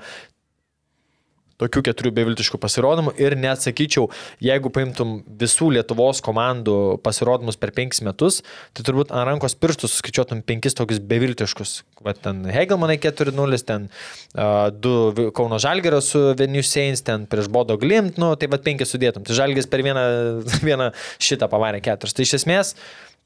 tokių 1.63 1.83
keturių 1.89 2.11
beviltiškų 2.19 2.59
pasirodymų 2.61 3.15
ir 3.23 3.35
net 3.39 3.63
sakyčiau, 3.63 4.09
jeigu 4.43 4.71
paimtum 4.73 5.17
visų 5.41 5.71
Lietuvos 5.77 6.21
komandų 6.25 6.77
pasirodymus 7.05 7.57
per 7.59 7.73
penkis 7.75 8.03
metus, 8.05 8.41
tai 8.75 8.85
turbūt 8.87 9.11
ant 9.15 9.25
rankos 9.31 9.55
pirštų 9.57 9.89
suskaičiuotum 9.89 10.43
penkis 10.47 10.77
tokius 10.77 11.01
beviltiškus. 11.03 11.75
Va 12.03 12.11
ten 12.17 12.43
Hegelmanai 12.51 12.97
4-0, 12.99 13.59
ten 13.63 13.87
uh, 13.87 14.67
du 14.75 14.93
Vi- 15.15 15.29
Kauno 15.35 15.59
Žalgerio 15.63 16.01
su 16.03 16.19
Venus 16.39 16.71
Saints, 16.73 17.01
ten 17.07 17.23
prieš 17.31 17.47
Bodo 17.53 17.77
Glimt, 17.79 18.19
nu 18.19 18.33
tai 18.35 18.49
va 18.51 18.59
penkis 18.59 18.91
sudėtum. 18.91 19.23
Tai 19.23 19.37
Žalgeris 19.37 19.69
per 19.71 19.85
vieną, 19.85 20.03
vieną 20.67 20.91
šitą 21.23 21.47
pavarė 21.51 21.79
keturis. 21.85 22.15
Tai 22.17 22.27
iš 22.27 22.35
esmės 22.41 22.73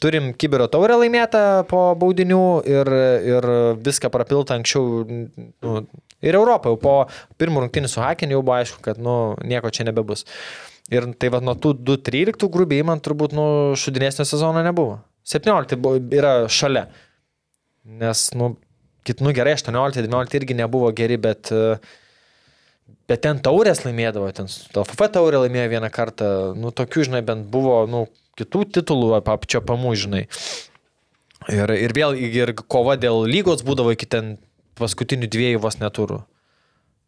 turim 0.02 0.30
Kibiro 0.38 0.68
taurę 0.70 1.00
laimėtą 1.02 1.44
po 1.72 1.88
baudinių 1.98 2.42
ir, 2.70 2.92
ir 3.34 3.48
viską 3.82 4.12
prapiltą 4.14 4.60
anksčiau. 4.60 5.02
Nu, 5.66 5.80
ir 6.26 6.38
Europą 6.38 6.74
jau 6.74 6.80
po 6.82 6.96
pirmų 7.40 7.66
rungtynių 7.66 7.92
su 7.92 8.02
Hakeniu 8.04 8.38
jau 8.38 8.46
buvo 8.46 8.58
aišku, 8.58 8.82
kad 8.86 9.02
nu, 9.02 9.36
nieko 9.46 9.72
čia 9.74 9.88
nebebus. 9.88 10.26
Ir 10.94 11.10
tai 11.20 11.32
va 11.34 11.42
nuo 11.44 11.58
tų 11.60 11.74
2-13 11.84 12.48
grubiai 12.52 12.86
man 12.88 13.02
turbūt 13.04 13.36
nu, 13.36 13.48
šudinesnio 13.80 14.26
sezono 14.28 14.64
nebuvo. 14.64 15.02
17 15.28 15.76
buvo, 15.84 16.00
yra 16.16 16.48
šalia. 16.48 16.86
Nes, 18.00 18.30
nu, 18.36 18.54
kit, 19.08 19.24
nu 19.24 19.34
gerai, 19.36 19.58
18-19 19.60 20.40
irgi 20.40 20.56
nebuvo 20.56 20.92
geri, 20.96 21.18
bet, 21.20 21.52
bet 23.08 23.24
ten 23.24 23.44
taurės 23.44 23.84
laimėdavo, 23.84 24.32
ten 24.36 24.48
FF 24.48 25.12
taurė 25.12 25.44
laimėjo 25.44 25.74
vieną 25.76 25.92
kartą, 25.92 26.32
nu 26.60 26.72
tokių, 26.76 27.10
žinai, 27.10 27.24
bent 27.28 27.48
buvo, 27.52 27.82
nu, 27.92 28.06
kitų 28.40 28.64
titulų 28.80 29.14
apčiopamų, 29.20 29.94
žinai. 30.00 30.26
Ir, 31.52 31.72
ir 31.76 31.94
vėl 31.96 32.16
ir 32.18 32.52
kova 32.68 32.98
dėl 33.00 33.24
lygos 33.30 33.64
būdavo 33.68 33.94
iki 33.96 34.08
ten 34.10 34.36
paskutinių 34.80 35.30
dviejų 35.34 35.62
vos 35.64 35.80
neturų. 35.82 36.22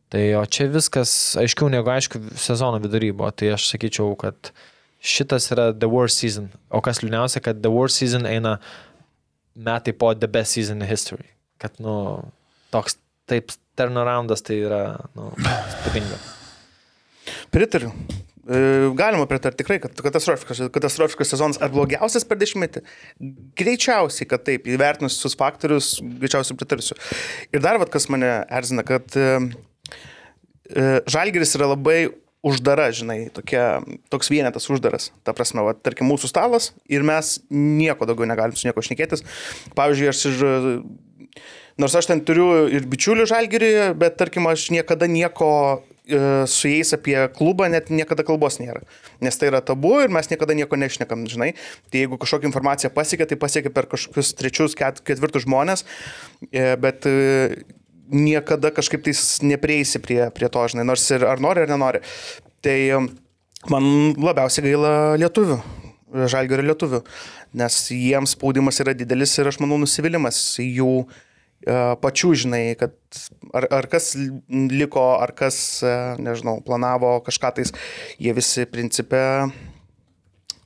Tai 0.10 0.22
o 0.40 0.44
čia 0.50 0.66
viskas 0.74 1.12
aiškiau 1.38 1.70
negu 1.70 1.92
aišku 1.94 2.22
sezono 2.40 2.80
vidury 2.82 3.12
buvo. 3.14 3.30
Tai 3.30 3.54
aš 3.56 3.68
sakyčiau, 3.70 4.16
kad 4.18 4.52
šitas 5.00 5.52
yra 5.54 5.70
the 5.74 5.90
worst 5.90 6.24
season. 6.24 6.50
O 6.74 6.82
kas 6.86 7.04
liūdniausia, 7.04 7.44
kad 7.46 7.62
the 7.62 7.72
worst 7.74 8.02
season 8.02 8.26
eina 8.26 8.58
metai 9.54 9.94
po 9.94 10.14
the 10.18 10.28
best 10.28 10.58
season 10.58 10.82
in 10.82 10.90
history. 10.90 11.30
Kad, 11.62 11.78
nu, 11.84 11.94
toks 12.74 12.98
taip 13.30 13.54
turnaroundas 13.78 14.42
tai 14.42 14.58
yra, 14.66 14.82
nu, 15.14 15.30
stebinga. 15.78 16.18
Pritariu. 17.54 17.94
E, 18.50 18.90
Galima 18.98 19.28
pritarti 19.30 19.62
tikrai, 19.62 19.78
kad 19.84 20.00
katastrofiškas, 20.02 20.72
katastrofiškas 20.74 21.34
sezonas 21.36 21.60
ar 21.62 21.70
blogiausias 21.74 22.26
per 22.26 22.40
dešimtmetį. 22.42 22.82
Greičiausiai, 23.60 24.26
kad 24.30 24.46
taip, 24.48 24.66
įvertinus 24.70 25.20
visus 25.20 25.38
faktorius, 25.38 25.92
greičiausiai 26.22 26.58
pritarsiu. 26.58 26.98
Ir 27.54 27.62
dar 27.66 27.78
vad, 27.82 27.92
kas 27.94 28.10
mane 28.10 28.32
erzina, 28.60 28.86
kad 28.88 29.14
e, 29.14 29.28
e, 30.74 30.88
Žalgeris 31.06 31.54
yra 31.60 31.70
labai 31.76 32.00
uždara, 32.46 32.88
žinai, 32.96 33.20
tokia, 33.36 33.84
toks 34.10 34.32
vienetas 34.32 34.66
uždaras. 34.72 35.12
Ta 35.28 35.36
prasme, 35.38 35.62
va, 35.68 35.76
tarkim, 35.78 36.10
mūsų 36.10 36.32
stalas 36.32 36.72
ir 36.90 37.06
mes 37.06 37.36
nieko 37.52 38.08
daugiau 38.10 38.30
negalim 38.32 38.58
su 38.58 38.66
nieko 38.66 38.82
šnekėtis. 38.82 39.26
Pavyzdžiui, 39.78 40.10
aš 40.10 40.26
iš 40.32 40.42
Nors 41.80 41.94
aš 41.96 42.10
ten 42.10 42.20
turiu 42.28 42.66
ir 42.68 42.84
bičiulių 42.92 43.24
žalgerį, 43.30 43.70
bet 43.96 44.18
tarkim, 44.20 44.50
aš 44.52 44.66
niekada 44.74 45.08
nieko 45.08 45.52
su 46.50 46.70
jais 46.72 46.94
apie 46.96 47.16
klubą 47.36 47.68
net 47.72 47.92
niekada 47.94 48.26
kalbos 48.26 48.60
nėra. 48.62 48.82
Nes 49.24 49.38
tai 49.38 49.50
yra 49.52 49.62
tabu 49.66 49.96
ir 50.04 50.14
mes 50.14 50.30
niekada 50.32 50.56
nieko 50.58 50.80
nešnekam, 50.80 51.26
žinai. 51.30 51.52
Tai 51.92 52.04
jeigu 52.04 52.20
kažkokia 52.22 52.50
informacija 52.50 52.92
pasiekia, 52.94 53.28
tai 53.30 53.38
pasiekia 53.40 53.74
per 53.74 53.90
kažkokius 53.92 54.34
trečius, 54.40 54.78
ket, 54.80 55.04
ketvirtus 55.06 55.46
žmonės, 55.46 55.86
e, 56.50 56.74
bet 56.82 57.08
e, 57.10 57.64
niekada 58.10 58.74
kažkaip 58.76 59.06
tais 59.06 59.24
neprieisi 59.46 60.02
prie, 60.04 60.22
prie 60.36 60.50
to, 60.52 60.66
žinai, 60.74 60.88
nors 60.90 61.06
ir 61.14 61.26
ar 61.30 61.42
nori 61.44 61.66
ar 61.66 61.72
nenori. 61.72 62.02
Tai 62.66 62.78
e, 62.80 63.02
man 63.72 63.92
labiausiai 64.18 64.70
gaila 64.72 64.96
lietuvių. 65.22 65.62
Žalgerio 66.10 66.64
lietuvių, 66.66 67.04
nes 67.62 67.76
jiems 67.94 68.32
spaudimas 68.34 68.80
yra 68.82 68.96
didelis 68.98 69.36
ir 69.38 69.46
aš 69.52 69.60
manau 69.62 69.78
nusivylimas 69.78 70.40
jų 70.58 71.04
e, 71.06 71.29
pačių, 71.66 72.34
žinai, 72.44 72.64
kad 72.80 72.94
ar, 73.54 73.68
ar 73.72 73.88
kas 73.92 74.14
liko, 74.50 75.06
ar 75.20 75.34
kas, 75.36 75.58
e, 75.84 75.96
nežinau, 76.22 76.60
planavo 76.66 77.18
kažką 77.26 77.54
tais, 77.58 77.74
jie 78.20 78.34
visi 78.38 78.66
principė 78.70 79.24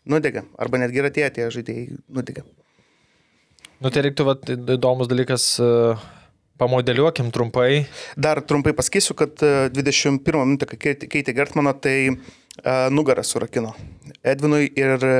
nudegė, 0.05 0.45
arba 0.59 0.81
netgi 0.83 1.01
yra 1.01 1.13
tie 1.13 1.29
tie 1.33 1.49
žaidėjai 1.53 1.97
nudegė. 2.09 2.43
Nu, 3.83 3.91
tai 3.91 4.05
reiktų, 4.05 4.27
va, 4.27 4.37
įdomus 4.77 5.09
dalykas, 5.11 5.47
e, 5.59 5.95
pamodeliuokim 6.61 7.31
trumpai. 7.33 7.85
Dar 8.15 8.41
trumpai 8.41 8.75
pasakysiu, 8.77 9.15
kad 9.17 9.41
e, 9.43 9.69
21 9.73 10.45
minutę, 10.45 10.69
kai 10.69 10.95
keitė- 10.95 11.35
Gertmaną, 11.35 11.73
tai 11.81 11.97
e, 12.09 12.13
nugarą 12.93 13.23
surakino 13.25 13.73
Edvinui 14.23 14.69
ir 14.77 15.03
e, 15.03 15.17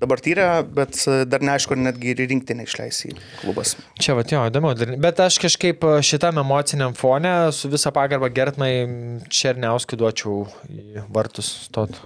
dabar 0.00 0.22
tyrė, 0.22 0.46
bet 0.74 1.00
e, 1.06 1.22
dar 1.28 1.44
neaišku, 1.44 1.74
ar 1.74 1.82
netgi 1.88 2.12
ir 2.12 2.22
rinktinė 2.30 2.66
išleis 2.68 3.00
į 3.08 3.14
klubas. 3.40 3.74
Čia, 4.00 4.14
va, 4.18 4.24
jo, 4.28 4.44
įdomu. 4.50 4.72
Bet 5.02 5.20
aš 5.24 5.40
kažkaip 5.42 5.84
e, 5.86 5.98
šitam 6.06 6.40
emociniam 6.42 6.94
fone 6.98 7.34
su 7.56 7.70
visa 7.72 7.92
pagarba 7.94 8.30
Gertmai 8.34 8.72
Černiauskui 9.32 9.98
duočiau 10.00 10.46
į 10.70 11.04
vartus 11.14 11.50
stot. 11.68 11.98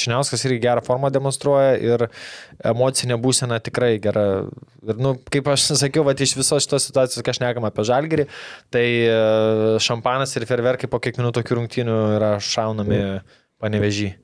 Černiauskas 0.00 0.44
irgi 0.46 0.62
gerą 0.62 0.84
formą 0.86 1.10
demonstruoja 1.12 1.74
ir 1.82 2.06
emocinė 2.70 3.18
būsena 3.20 3.58
tikrai 3.60 3.96
gera. 4.02 4.46
Ir, 4.86 4.96
nu, 5.02 5.16
kaip 5.34 5.50
aš 5.50 5.66
sakiau, 5.82 6.06
va, 6.06 6.14
iš 6.14 6.36
visos 6.38 6.64
šitos 6.64 6.88
situacijos, 6.88 7.26
kai 7.26 7.34
aš 7.34 7.42
nekam 7.42 7.66
apie 7.68 7.86
žalgerį, 7.90 8.30
tai 8.72 8.86
e, 9.02 9.20
šampanas 9.82 10.36
ir 10.38 10.48
ferverkai 10.48 10.90
po 10.90 11.02
kiekvienų 11.02 11.34
tokių 11.36 11.60
rungtynių 11.60 12.00
yra 12.16 12.34
šaunami 12.44 13.04
panevežį. 13.60 14.14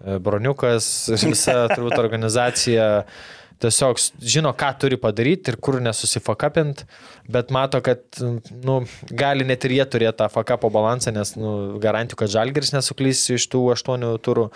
Broniukas, 0.00 0.86
visa 1.20 1.64
turbūt 1.74 1.98
organizacija 2.00 2.88
tiesiog 3.60 3.98
žino, 4.24 4.52
ką 4.56 4.70
turi 4.80 4.96
padaryti 5.00 5.52
ir 5.52 5.58
kur 5.60 5.76
nesusifakapint, 5.84 6.86
bet 7.28 7.50
mato, 7.52 7.82
kad 7.84 8.22
nu, 8.64 8.78
gali 9.12 9.44
net 9.44 9.66
ir 9.68 9.76
jie 9.76 9.84
turėti 9.94 10.22
tą 10.22 10.30
fakapo 10.32 10.70
balansą, 10.72 11.12
nes 11.12 11.34
nu, 11.36 11.76
garantijų, 11.82 12.22
kad 12.22 12.32
žalgeris 12.32 12.72
nesuklys 12.72 13.26
iš 13.36 13.50
tų 13.52 13.66
aštuonių 13.74 14.14
turų 14.24 14.48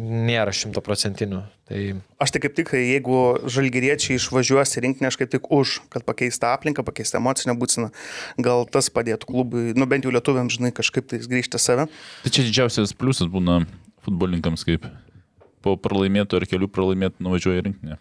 nėra 0.00 0.52
šimtaprocentinių. 0.54 1.40
Tai 1.68 1.80
Aš 2.22 2.32
tai 2.32 2.40
kaip 2.44 2.54
tik, 2.56 2.70
jeigu 2.76 3.18
žalgyriečiai 3.50 4.16
išvažiuos 4.20 4.72
į 4.76 4.84
rinkinį, 4.84 5.08
aš 5.10 5.18
kaip 5.20 5.32
tik 5.32 5.50
už, 5.52 5.80
kad 5.92 6.06
pakeistą 6.06 6.52
aplinką, 6.54 6.84
pakeistą 6.86 7.18
emocinę 7.20 7.56
būseną, 7.58 7.90
gal 8.40 8.64
tas 8.70 8.88
padėtų 8.92 9.28
klubui, 9.28 9.64
nu 9.76 9.88
bent 9.90 10.06
jau 10.06 10.14
lietuviams, 10.14 10.56
žinai, 10.56 10.72
kažkaip 10.76 11.10
tai 11.10 11.20
grįžti 11.24 11.60
save. 11.60 11.88
Tai 12.24 12.32
čia 12.32 12.46
didžiausias 12.46 12.94
pliusas 12.96 13.28
būna 13.32 13.62
futbolininkams, 14.06 14.66
kaip 14.68 14.88
po 15.64 15.76
pralaimėtų 15.80 16.40
ar 16.40 16.48
kelių 16.48 16.70
pralaimėtų 16.72 17.26
nuvažiuoja 17.26 17.60
į 17.60 17.66
rinkinį. 17.68 17.98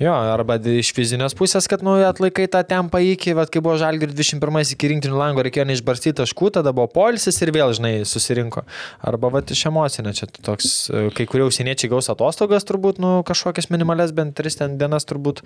Jo, 0.00 0.12
arba 0.12 0.56
iš 0.58 0.90
fizinės 0.96 1.34
pusės, 1.36 1.68
kad 1.70 1.80
nu, 1.86 1.94
atlaikai 2.04 2.48
tą 2.52 2.60
tempą 2.66 3.00
iki, 3.12 3.32
vat, 3.38 3.50
kai 3.52 3.62
buvo 3.64 3.76
žalgir 3.80 4.10
21 4.12 4.74
iki 4.74 4.90
rinktinių 4.92 5.16
lango, 5.16 5.44
reikėjo 5.46 5.68
neišbarstyti 5.70 6.18
taškų, 6.20 6.50
tada 6.58 6.74
buvo 6.76 6.88
polisis 6.92 7.38
ir 7.40 7.52
vėl, 7.54 7.72
žinai, 7.76 7.94
susirinko. 8.08 8.66
Arba 9.06 9.30
vat, 9.38 9.52
iš 9.54 9.66
emocinio, 9.70 10.12
čia 10.16 10.28
toks, 10.36 10.74
e, 10.90 11.06
kai 11.16 11.28
kurie 11.30 11.46
užsieniečiai 11.46 11.92
gaus 11.94 12.10
atostogas, 12.12 12.66
turbūt, 12.68 13.00
nu, 13.02 13.20
kažkokias 13.28 13.70
minimales 13.72 14.12
bent 14.16 14.36
tris 14.36 14.58
ten 14.60 14.76
dienas, 14.80 15.08
turbūt 15.08 15.44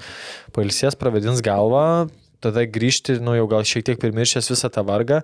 pailsės, 0.56 0.98
pravedins 0.98 1.44
galvą, 1.46 2.08
tada 2.42 2.64
grįžti, 2.66 3.20
nu, 3.22 3.36
jau 3.38 3.46
gal 3.52 3.66
šiek 3.68 3.86
tiek 3.86 4.00
primiršęs 4.00 4.50
visą 4.50 4.72
tą 4.72 4.84
vargą. 4.88 5.22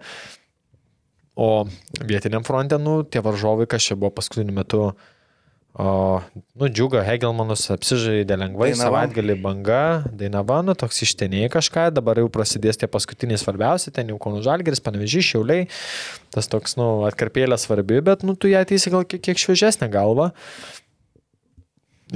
O 1.36 1.66
vietiniam 2.08 2.44
fronte, 2.46 2.78
nu, 2.80 3.02
tie 3.04 3.20
varžovai, 3.20 3.68
kas 3.68 3.84
čia 3.84 3.98
buvo 3.98 4.14
paskutiniu 4.16 4.56
metu, 4.56 4.88
O, 5.76 6.22
nu, 6.56 6.70
džiuga, 6.72 7.02
Hegelmanus 7.04 7.66
apsižaidė 7.74 8.38
lengvai, 8.40 8.70
Dainava. 8.70 8.86
savaitgalį 8.86 9.34
banga, 9.44 9.80
Dainava, 10.08 10.62
nu, 10.64 10.72
toks 10.72 11.02
išteniai 11.04 11.50
kažką, 11.52 11.90
dabar 11.92 12.16
jau 12.16 12.30
prasidės 12.32 12.80
tie 12.80 12.88
paskutiniai 12.88 13.36
svarbiausi, 13.36 13.92
ten 13.92 14.08
jau 14.08 14.16
Kaunų 14.16 14.40
Žalgeris, 14.46 14.80
Panevežys, 14.80 15.28
Šiauliai, 15.28 15.68
tas 16.32 16.48
toks, 16.48 16.78
nu, 16.80 17.04
atkarpėlė 17.10 17.60
svarbi, 17.60 18.00
bet, 18.08 18.24
nu, 18.24 18.32
tu 18.40 18.48
ją 18.48 18.64
ateisi 18.64 18.94
gal 18.94 19.04
kiek, 19.04 19.20
kiek 19.28 19.44
šviežesnė 19.44 19.92
galva. 19.92 20.30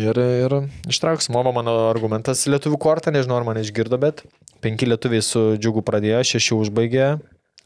Ir, 0.01 0.17
ir 0.17 0.57
ištrauks, 0.89 1.29
mano 1.35 1.53
mano 1.53 1.77
argumentas 1.91 2.47
lietuvių 2.49 2.81
kortą, 2.81 3.13
nežinau, 3.13 3.43
ar 3.43 3.45
mane 3.45 3.61
išgirdo, 3.67 4.01
bet 4.01 4.25
penki 4.65 4.89
lietuviai 4.89 5.21
su 5.21 5.51
džiugu 5.61 5.85
pradėjo, 5.85 6.25
šeši 6.33 6.57
užbaigė, 6.63 7.17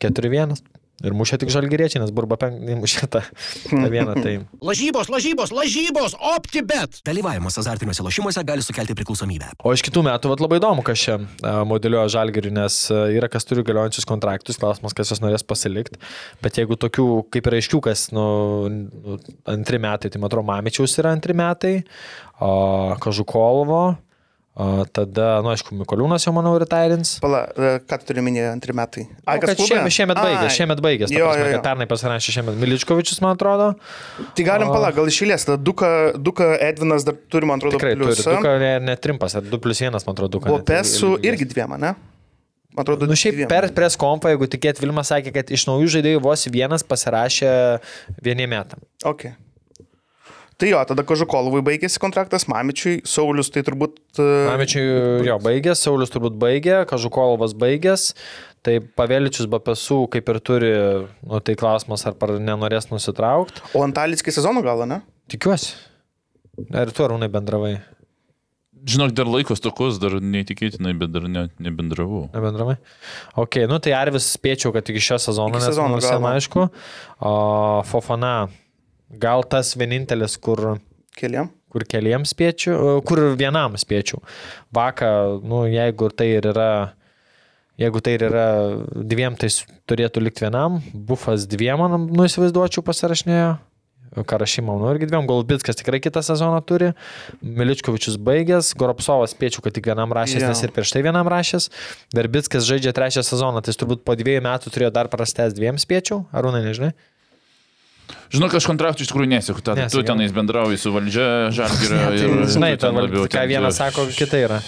keturi 0.03 0.35
vienas. 0.41 0.67
Ir 1.03 1.15
mušė 1.19 1.41
tik 1.43 1.51
žalgeriečiai, 1.51 1.99
nes 2.05 2.13
burba 2.15 2.37
penktą 2.39 2.77
mušė 2.83 3.09
tą, 3.11 3.23
tą 3.67 3.87
vieną. 3.91 4.15
Tai... 4.23 4.35
Lažybos, 4.63 5.11
lažybos, 5.11 5.51
lažybos, 5.55 6.15
OptiBet. 6.35 7.01
Dalyvavimas 7.07 7.59
azartiniuose 7.59 8.05
lošimuose 8.07 8.45
gali 8.47 8.63
sukelti 8.63 8.95
priklausomybę. 8.95 9.51
O 9.67 9.75
iš 9.75 9.83
kitų 9.89 10.05
metų 10.07 10.31
vat, 10.31 10.45
labai 10.45 10.61
įdomu, 10.61 10.85
kas 10.87 11.03
čia 11.03 11.19
modeliuoja 11.67 12.13
žalgerį, 12.15 12.55
nes 12.61 12.79
yra 12.93 13.31
kas 13.33 13.49
turi 13.49 13.67
galiojančius 13.67 14.07
kontraktus, 14.09 14.61
klausimas, 14.63 14.95
kas 14.95 15.11
juos 15.11 15.23
norės 15.25 15.47
pasilikti. 15.47 15.99
Bet 16.45 16.63
jeigu 16.63 16.79
tokių, 16.79 17.09
kaip 17.35 17.51
yra 17.51 17.59
aiškių, 17.59 17.83
kas 17.91 18.07
nu, 18.15 18.27
nu, 18.71 19.19
antri 19.51 19.83
metai, 19.83 20.15
tai 20.15 20.23
atrodo, 20.23 20.47
Mamičiaus 20.47 20.95
yra 21.03 21.15
antri 21.17 21.35
metai, 21.37 21.77
o 22.39 22.55
Kažukolvo, 23.03 23.85
tada, 24.95 25.41
nu 25.43 25.51
aišku, 25.51 25.75
Mikoliūnas 25.75 26.23
jau, 26.23 26.33
manau, 26.37 26.53
retirins. 26.63 27.17
Pala, 27.23 27.41
e, 27.59 27.71
ką 27.83 27.99
tu 27.99 28.07
turi 28.13 28.23
minėti 28.23 28.47
antri 28.47 28.75
metai? 28.77 29.05
Ai, 29.27 29.41
kad 29.43 29.59
šiemet, 29.59 29.91
šiemet 29.91 30.21
baigė, 30.21 30.47
šiemet 30.55 30.83
baigė. 30.85 31.09
Jo, 31.11 31.33
jo, 31.35 31.49
jo. 31.51 31.59
Pernai 31.65 31.89
pasirašė 31.91 32.37
šiemet 32.37 32.61
Miličkovičius, 32.63 33.19
man 33.25 33.35
atrodo. 33.35 33.73
Tai 34.39 34.47
galim 34.47 34.71
pala, 34.71 34.93
gal 34.95 35.11
išėlės, 35.11 35.49
tada 35.49 35.59
Duka, 35.59 35.91
Duka 36.15 36.53
Edvinas 36.63 37.03
dar 37.09 37.19
turi, 37.19 37.51
man 37.51 37.59
atrodo, 37.59 37.81
Tikrai 37.81 37.97
turi. 37.99 38.15
pliusą. 38.15 38.39
Du, 38.39 38.57
ne, 38.63 38.73
ne 38.93 38.97
trimpas, 38.97 39.35
ar 39.41 39.43
2 39.43 39.63
plus 39.67 39.83
1, 39.83 39.99
man 39.99 40.15
atrodo, 40.15 40.39
2. 40.39 40.55
O 40.55 40.63
Pesų 40.71 41.17
irgi 41.27 41.51
dviem, 41.51 41.75
ne? 41.83 41.97
Man 42.75 42.83
atrodo, 42.83 43.07
Nu 43.11 43.15
šiaip 43.19 43.45
per 43.51 43.69
pres 43.75 43.95
kompą, 43.99 44.33
jeigu 44.33 44.49
tikėt, 44.51 44.81
Vilma 44.83 45.03
sakė, 45.07 45.31
kad 45.35 45.51
iš 45.55 45.67
naujų 45.69 45.93
žaidėjų 45.99 46.23
vos 46.23 46.47
vienas 46.51 46.83
pasirašė 46.87 47.51
vieniem 48.23 48.51
metam. 48.51 48.83
Ok. 49.07 49.29
Tai 50.65 50.71
jo, 50.71 50.79
tada 50.89 51.03
Kažukolovui 51.05 51.61
baigėsi 51.61 52.01
kontraktas, 52.01 52.47
Mamičiui, 52.49 53.03
Saulis 53.05 53.51
tai 53.53 53.61
turbūt... 53.67 53.99
e, 54.17 54.29
Mamičiui 54.49 55.27
jo 55.29 55.35
baigė, 55.45 55.75
Saulis 55.77 56.09
turbūt 56.09 56.39
baigė, 56.41 56.79
Kažukolovas 56.89 57.53
baigęs, 57.61 58.07
tai 58.65 58.79
Paveličius 58.81 59.45
Bapesų 59.53 59.99
kaip 60.15 60.31
ir 60.33 60.39
turi, 60.41 60.71
nu 61.21 61.41
tai 61.45 61.53
klausimas, 61.61 62.07
ar 62.09 62.17
par 62.17 62.33
nenorės 62.41 62.89
nusitraukti. 62.89 63.61
O 63.77 63.85
Antalickį 63.85 64.33
sezono 64.39 64.65
galą, 64.65 64.89
ne? 64.89 65.03
Tikiuosi. 65.29 65.75
Ar 66.73 66.97
tu 66.97 67.05
arūnai 67.05 67.29
bendravai? 67.29 67.75
Žinok, 68.89 69.13
dar 69.21 69.29
laikos 69.29 69.61
tokus, 69.61 70.01
dar 70.01 70.17
neįtikėtinai, 70.17 70.97
bet 70.97 71.13
dar 71.13 71.29
ne, 71.29 71.45
nebendravau. 71.61 72.31
Nebendravai? 72.33 72.79
Ok, 73.37 73.67
nu 73.69 73.83
tai 73.85 73.93
Arvis 74.01 74.33
spėčiau, 74.33 74.73
kad 74.73 74.89
iki 74.89 75.05
šio 75.13 75.21
sezono, 75.29 75.53
Iki 75.53 75.61
nes 75.61 75.71
sezono 75.75 76.01
galo. 76.01 76.17
jam 76.17 76.33
aišku. 76.33 76.67
O 77.21 77.39
Fofana, 77.89 78.37
gal 79.21 79.45
tas 79.47 79.75
vienintelis, 79.79 80.37
kur 80.41 80.79
Keliam. 81.19 81.51
kur 81.71 81.85
keliems 81.91 82.31
spėčiau, 82.35 83.01
kur 83.07 83.21
vienam 83.39 83.75
spėčiau. 83.79 84.21
Vakar, 84.75 85.41
nu, 85.43 85.65
jeigu 85.71 86.09
tai 86.15 86.29
ir 86.37 86.49
yra, 86.53 86.71
jeigu 87.81 88.03
tai 88.03 88.17
ir 88.19 88.27
yra 88.29 88.47
dviem, 88.95 89.35
tai 89.39 89.51
turėtų 89.91 90.23
likti 90.23 90.47
vienam, 90.47 90.81
bufas 90.95 91.47
dviem, 91.51 91.79
man, 91.83 92.09
nu, 92.11 92.27
įsivaizduočiau, 92.29 92.85
pasirašinėjo. 92.87 93.55
Karašymą, 94.15 94.77
nu, 94.79 94.87
irgi 94.95 95.09
dviem, 95.11 95.25
Golbitskas 95.27 95.75
tikrai 95.81 95.99
kitą 95.99 96.21
sezoną 96.23 96.61
turi, 96.63 96.93
Miličkovičius 97.43 98.15
baigęs, 98.23 98.69
Goropsovas 98.79 99.33
spėčiau, 99.35 99.65
kad 99.65 99.75
tik 99.75 99.89
vienam 99.91 100.13
rašęs, 100.15 100.45
Jo. 100.45 100.53
nes 100.53 100.61
ir 100.63 100.71
prieš 100.71 100.93
tai 100.95 101.03
vienam 101.03 101.27
rašęs, 101.27 101.67
Verbitskas 102.15 102.63
žaidžia 102.69 102.93
trečią 102.95 103.25
sezoną, 103.27 103.59
tai 103.59 103.75
jis 103.75 103.81
turbūt 103.83 104.05
po 104.07 104.15
dviejų 104.15 104.45
metų 104.47 104.71
turėjo 104.71 104.93
dar 104.95 105.11
prastęs 105.11 105.57
dviem 105.59 105.81
spėčiau, 105.83 106.21
arūnai 106.31 106.63
nežinai? 106.63 106.93
Žinok, 108.35 108.55
aš 108.59 108.65
kontraktų 108.67 109.05
iš 109.05 109.09
tikrųjų 109.13 109.29
nesėku. 109.31 109.63
Tu 109.63 109.73
Neseki. 109.79 110.03
tenais 110.09 110.33
bendrauji 110.35 110.77
su 110.83 110.91
valdžia, 110.91 111.27
žalgirio 111.55 111.99
Tai, 112.03 112.17
ir... 112.19 112.41
žinai, 112.51 112.71
tu 112.75 112.83
ten 112.83 112.97
labiau 112.99 113.27
ką 113.31 113.45
vienas 113.47 113.77
tu- 113.77 113.85
sako, 113.85 114.05
kita 114.11 114.41
yra. 114.43 114.59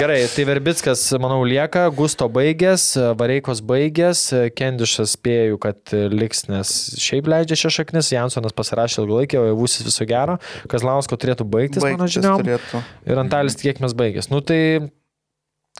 Gerai, 0.00 0.22
tai 0.32 0.46
Verbickas, 0.48 1.02
manau, 1.20 1.42
lieka, 1.44 1.82
Gusto 1.94 2.24
baigęs, 2.32 2.86
Vareikos 3.20 3.60
baigęs, 3.68 4.22
Kendišas 4.56 5.12
spėjau, 5.18 5.58
kad 5.60 5.92
liks, 5.92 6.46
nes 6.48 6.72
šiaip 7.04 7.28
leidžia 7.28 7.58
šią 7.66 7.72
šaknis, 7.76 8.08
Jansonas 8.16 8.56
pasirašė 8.56 9.02
ilgalaikį, 9.04 9.38
o 9.42 9.44
Javusis 9.52 9.84
viso 9.90 10.08
gero, 10.08 10.38
Kazlausko 10.72 11.18
turėtų 11.20 11.44
baigtis, 11.52 11.84
mano 11.84 12.06
Baigtis 12.06 12.16
žiniom, 12.16 12.40
turėtų. 12.40 12.80
ir 13.12 13.20
Antalis 13.26 13.60
kiek 13.60 13.82
mes 13.84 13.92
baigęs. 13.98 14.30
Nu 14.32 14.40
tai 14.40 14.88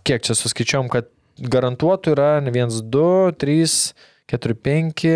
kiek 0.05 0.21
čia 0.29 0.37
suskaičiuom, 0.37 0.93
kad 0.93 1.09
garantuotų 1.41 2.13
yra 2.13 2.31
1, 2.45 2.77
2, 2.93 3.33
3, 3.41 3.95
4, 4.37 4.55
5, 4.69 5.09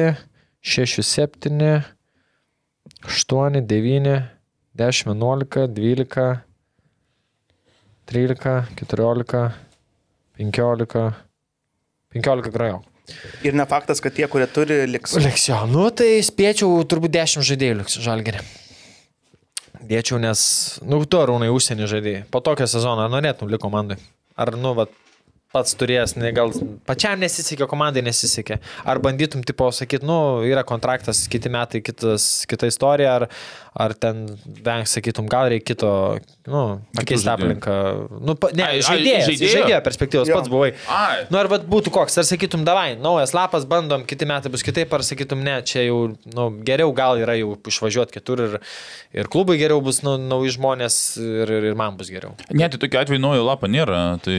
6, 0.66 1.02
7, 1.06 1.84
8, 3.06 3.60
9, 3.66 4.16
10, 4.74 5.14
11, 5.14 5.68
12, 5.76 6.26
13, 8.06 8.66
14, 8.80 9.52
15, 10.36 11.14
15 12.10 12.50
grajau. 12.50 12.82
Ir 13.46 13.54
ne 13.54 13.62
faktas, 13.70 14.02
kad 14.02 14.14
tie, 14.16 14.26
kurie 14.26 14.48
turi, 14.50 14.80
liks. 14.90 15.14
Liks 15.22 15.46
jo, 15.46 15.62
nu 15.70 15.86
tai 15.94 16.18
spėčiau 16.26 16.82
turbūt 16.90 17.14
10 17.14 17.46
žaidėjų 17.46 17.80
liks 17.84 17.98
žalgerį. 18.02 18.42
Dėčiau, 19.86 20.18
nes, 20.18 20.40
nu, 20.82 20.98
tu 21.06 21.22
arūnai 21.22 21.52
užsienį 21.54 21.86
žaidėjai. 21.92 22.22
Po 22.34 22.42
tokio 22.42 22.66
sezono 22.66 23.06
ar 23.06 23.12
norėtum 23.12 23.46
likti 23.52 23.62
komandai? 23.62 24.00
Ar, 24.34 24.50
nu, 24.58 24.74
va, 24.74 24.88
pats 25.56 25.76
turėjęs, 25.80 26.16
ne, 26.20 26.30
gal 26.36 26.52
pačiam 26.88 27.20
nesisekė, 27.22 27.66
komandai 27.70 28.04
nesisekė. 28.04 28.60
Ar 28.88 29.00
bandytum, 29.02 29.44
tipo, 29.46 29.70
sakyti, 29.72 30.04
nu, 30.06 30.18
yra 30.46 30.64
kontraktas, 30.68 31.24
kiti 31.32 31.52
metai, 31.52 31.80
kitas, 31.84 32.44
kita 32.50 32.68
istorija, 32.68 33.14
ar, 33.20 33.26
ar 33.76 33.94
ten, 33.96 34.24
veng, 34.64 34.86
sakytum, 34.88 35.28
gal 35.32 35.48
reikia 35.52 35.72
kito, 35.72 35.90
nu, 36.52 36.62
pakeisti 36.96 37.30
aplinką. 37.32 37.76
Nu, 38.20 38.36
pa, 38.40 38.50
ne, 38.56 38.68
žaidėjo? 38.84 39.36
žaidėjo 39.40 39.80
perspektyvos, 39.86 40.30
Jo. 40.30 40.40
pats 40.40 40.52
buvai. 40.52 40.70
Ai. 40.92 41.24
Nu, 41.32 41.40
ar 41.40 41.50
vat 41.52 41.64
būtų 41.68 41.92
koks, 41.94 42.18
ar 42.20 42.28
sakytum, 42.28 42.64
davai, 42.68 42.94
naujas 43.00 43.34
lapas, 43.36 43.66
bandom, 43.68 44.04
kiti 44.08 44.28
metai 44.28 44.52
bus 44.52 44.64
kitaip, 44.66 44.92
ar 44.96 45.04
sakytum, 45.06 45.42
ne, 45.46 45.58
čia 45.66 45.86
jau, 45.86 46.00
nu, 46.36 46.48
geriau 46.66 46.92
gal 46.96 47.20
yra 47.22 47.38
jau 47.40 47.54
išvažiuoti 47.72 48.18
kitur 48.18 48.44
ir, 48.46 48.58
ir 49.16 49.32
klubai 49.32 49.58
geriau 49.60 49.80
bus, 49.84 50.02
nu, 50.06 50.16
nauji 50.20 50.56
žmonės 50.58 51.00
ir, 51.22 51.56
ir, 51.58 51.70
ir 51.72 51.78
man 51.78 51.96
bus 51.98 52.12
geriau. 52.12 52.36
Ne, 52.52 52.68
tai 52.72 52.80
tokia 52.82 53.04
atveju 53.04 53.22
naujo 53.22 53.44
lapo 53.46 53.68
nėra. 53.70 54.04
Tai 54.24 54.38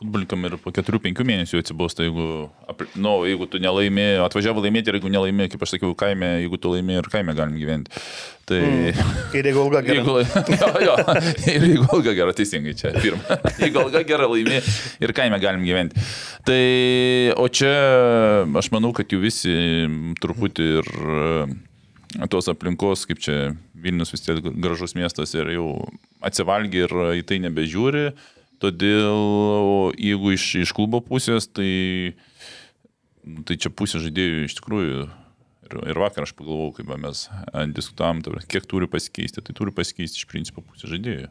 futbolikam 0.00 0.46
ir 0.48 0.56
po 0.62 0.72
4-5 0.72 1.24
mėnesių 1.28 1.60
atsibosta, 1.60 2.06
jeigu, 2.06 2.48
nu, 2.96 3.12
jeigu 3.28 3.46
tu 3.52 3.60
nelaimė, 3.60 4.06
atvažiavo 4.24 4.62
laimėti 4.64 4.88
ir 4.88 4.96
jeigu 4.96 5.12
nelaimė, 5.12 5.50
kaip 5.52 5.60
aš 5.66 5.74
sakiau, 5.74 5.92
kaime, 5.98 6.38
jeigu 6.40 6.56
tu 6.60 6.72
laimė 6.72 6.96
ir 7.02 7.10
kaime 7.12 7.34
galim 7.36 7.58
gyventi. 7.60 7.92
Tai... 8.48 8.60
Mm. 8.64 9.10
Ir 9.36 9.48
jeigu 9.50 9.66
ilga 9.66 9.82
gerai. 9.84 10.00
Jeigu, 10.00 10.16
jo, 10.62 10.70
jo, 10.86 10.96
ir 11.52 11.66
jeigu 11.68 11.86
alga 11.92 12.16
gera, 12.16 12.34
teisingai 12.36 12.74
čia 12.80 12.94
pirmą. 12.96 13.38
Jeigu 13.62 13.82
alga 13.84 14.02
gera 14.08 14.30
laimė 14.32 14.62
ir 15.04 15.14
kaime 15.16 15.38
galim 15.42 15.68
gyventi. 15.68 16.00
Tai, 16.48 16.64
o 17.36 17.46
čia 17.52 17.74
aš 18.62 18.72
manau, 18.72 18.94
kad 18.96 19.12
jų 19.12 19.20
visi 19.22 19.54
truputį 20.24 20.72
ir 20.80 20.92
e, 20.96 22.26
tos 22.32 22.48
aplinkos, 22.50 23.04
kaip 23.10 23.20
čia 23.20 23.52
Vilnius 23.80 24.16
vis 24.16 24.24
tiek 24.24 24.40
gražus 24.40 24.96
miestas 24.96 25.36
ir 25.36 25.52
jau 25.54 25.70
atsivalgia 26.24 26.88
ir 26.88 27.00
į 27.20 27.26
tai 27.28 27.44
nebežiūri. 27.44 28.08
Todėl 28.60 29.94
jeigu 29.96 30.34
iš, 30.34 30.46
iš 30.60 30.72
klubo 30.76 31.00
pusės, 31.00 31.46
tai, 31.48 32.12
tai 33.48 33.56
čia 33.56 33.72
pusė 33.72 34.02
žaidėjų 34.04 34.42
iš 34.46 34.58
tikrųjų. 34.58 35.06
Ir, 35.70 35.76
ir 35.92 36.00
vakar 36.02 36.26
aš 36.26 36.34
pagalvojau, 36.36 36.74
kaip 36.76 36.90
mes 37.00 37.24
diskutavom, 37.76 38.20
kiek 38.50 38.66
turi 38.68 38.90
pasikeisti, 38.90 39.40
tai 39.46 39.56
turi 39.56 39.72
pasikeisti 39.72 40.20
iš 40.20 40.28
principo 40.28 40.64
pusė 40.66 40.90
žaidėjų. 40.92 41.30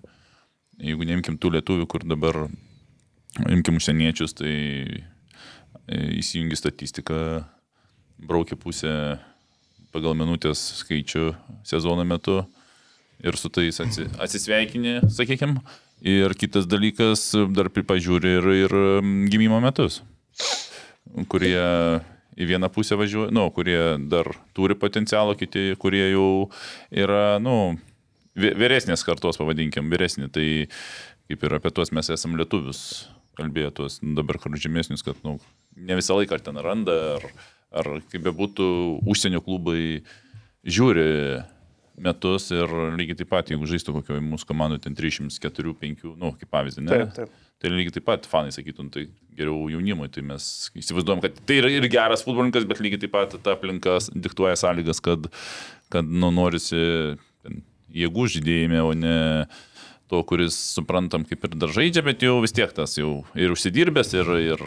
Jeigu 0.80 1.06
neimkim 1.06 1.38
tų 1.38 1.54
lietuvių, 1.58 1.86
kur 1.92 2.06
dabar 2.08 2.46
imkim 3.52 3.78
užsieniečius, 3.78 4.34
tai 4.40 4.54
e, 4.56 6.00
įsijungi 6.22 6.58
statistiką, 6.58 7.20
braukia 8.20 8.58
pusę 8.60 8.94
pagal 9.94 10.16
minutės 10.18 10.62
skaičių 10.80 11.34
sezono 11.68 12.06
metu 12.08 12.42
ir 13.20 13.38
su 13.38 13.52
tais 13.54 13.82
atsi, 13.84 14.08
atsisveikini, 14.22 15.00
sakykime. 15.14 15.60
Ir 16.00 16.32
kitas 16.40 16.68
dalykas, 16.70 17.34
dar 17.52 17.68
pripažiūri 17.76 18.38
ir, 18.38 18.46
ir 18.66 18.76
mm, 19.02 19.28
gimimo 19.34 19.60
metus, 19.60 20.00
kurie 21.28 21.60
į 22.40 22.48
vieną 22.48 22.70
pusę 22.72 22.96
važiuoja, 22.96 23.34
nu, 23.36 23.44
kurie 23.52 23.98
dar 24.08 24.30
turi 24.56 24.78
potencialo, 24.80 25.36
kiti, 25.36 25.74
kurie 25.82 26.06
jau 26.14 26.48
yra, 26.96 27.36
nu, 27.44 27.76
vy- 28.40 28.56
vyresnės 28.56 29.04
kartos, 29.04 29.40
pavadinkim, 29.42 29.92
vyresni. 29.92 30.30
Tai 30.32 30.48
kaip 31.28 31.44
ir 31.44 31.58
apie 31.60 31.74
tuos 31.76 31.92
mes 31.92 32.10
esam 32.16 32.40
lietuvius 32.40 33.10
kalbėjo, 33.40 33.74
tuos 33.82 34.00
nu, 34.00 34.16
dabar 34.16 34.40
kur 34.40 34.56
žemesnius, 34.56 35.04
kad, 35.04 35.20
nu, 35.28 35.36
ne 35.76 36.00
visą 36.00 36.16
laiką 36.16 36.40
ar 36.40 36.46
ten 36.48 36.64
randa, 36.64 36.96
ar, 37.18 37.28
ar 37.84 37.92
kaip 38.08 38.24
bebūtų, 38.24 38.70
užsienio 39.04 39.44
klubai 39.44 40.06
žiūri 40.64 41.44
metus 42.04 42.50
ir 42.56 42.72
lygiai 42.98 43.20
taip 43.20 43.32
pat, 43.32 43.52
jeigu 43.52 43.70
žaistų 43.70 44.00
kokio 44.00 44.20
mūsų 44.24 44.50
komandų 44.50 44.82
ten 44.86 44.98
304-5, 44.98 46.10
nu, 46.20 46.34
kaip 46.40 46.52
pavyzdį, 46.54 46.86
ne? 46.86 46.92
Taip, 46.96 47.16
taip. 47.16 47.46
Tai 47.60 47.72
lygiai 47.74 47.98
taip 47.98 48.06
pat 48.08 48.28
fanai 48.30 48.54
sakytum, 48.56 48.88
tai 48.94 49.10
geriau 49.36 49.66
jaunimui, 49.72 50.08
tai 50.14 50.24
mes 50.24 50.44
įsivaizduojam, 50.80 51.24
kad 51.26 51.42
tai 51.48 51.58
yra 51.60 51.72
ir 51.74 51.88
geras 51.92 52.24
futbolininkas, 52.24 52.68
bet 52.70 52.80
lygiai 52.84 53.02
taip 53.04 53.12
pat 53.16 53.36
ta 53.44 53.56
aplinka 53.58 53.98
diktuoja 54.16 54.56
sąlygas, 54.60 55.02
kad, 55.04 55.28
kad 55.92 56.08
nu, 56.08 56.32
norisi 56.36 56.80
jėgų 57.96 58.30
žydėjime, 58.36 58.80
o 58.86 58.94
ne 58.96 59.18
to, 60.10 60.22
kuris 60.26 60.58
suprantam 60.76 61.26
kaip 61.28 61.46
ir 61.46 61.58
dar 61.60 61.74
žaidžia, 61.74 62.04
bet 62.06 62.24
jau 62.26 62.40
vis 62.44 62.56
tiek 62.56 62.72
tas 62.76 62.96
jau 62.98 63.24
ir 63.38 63.54
užsidirbęs, 63.54 64.14
ir, 64.18 64.32
ir, 64.54 64.64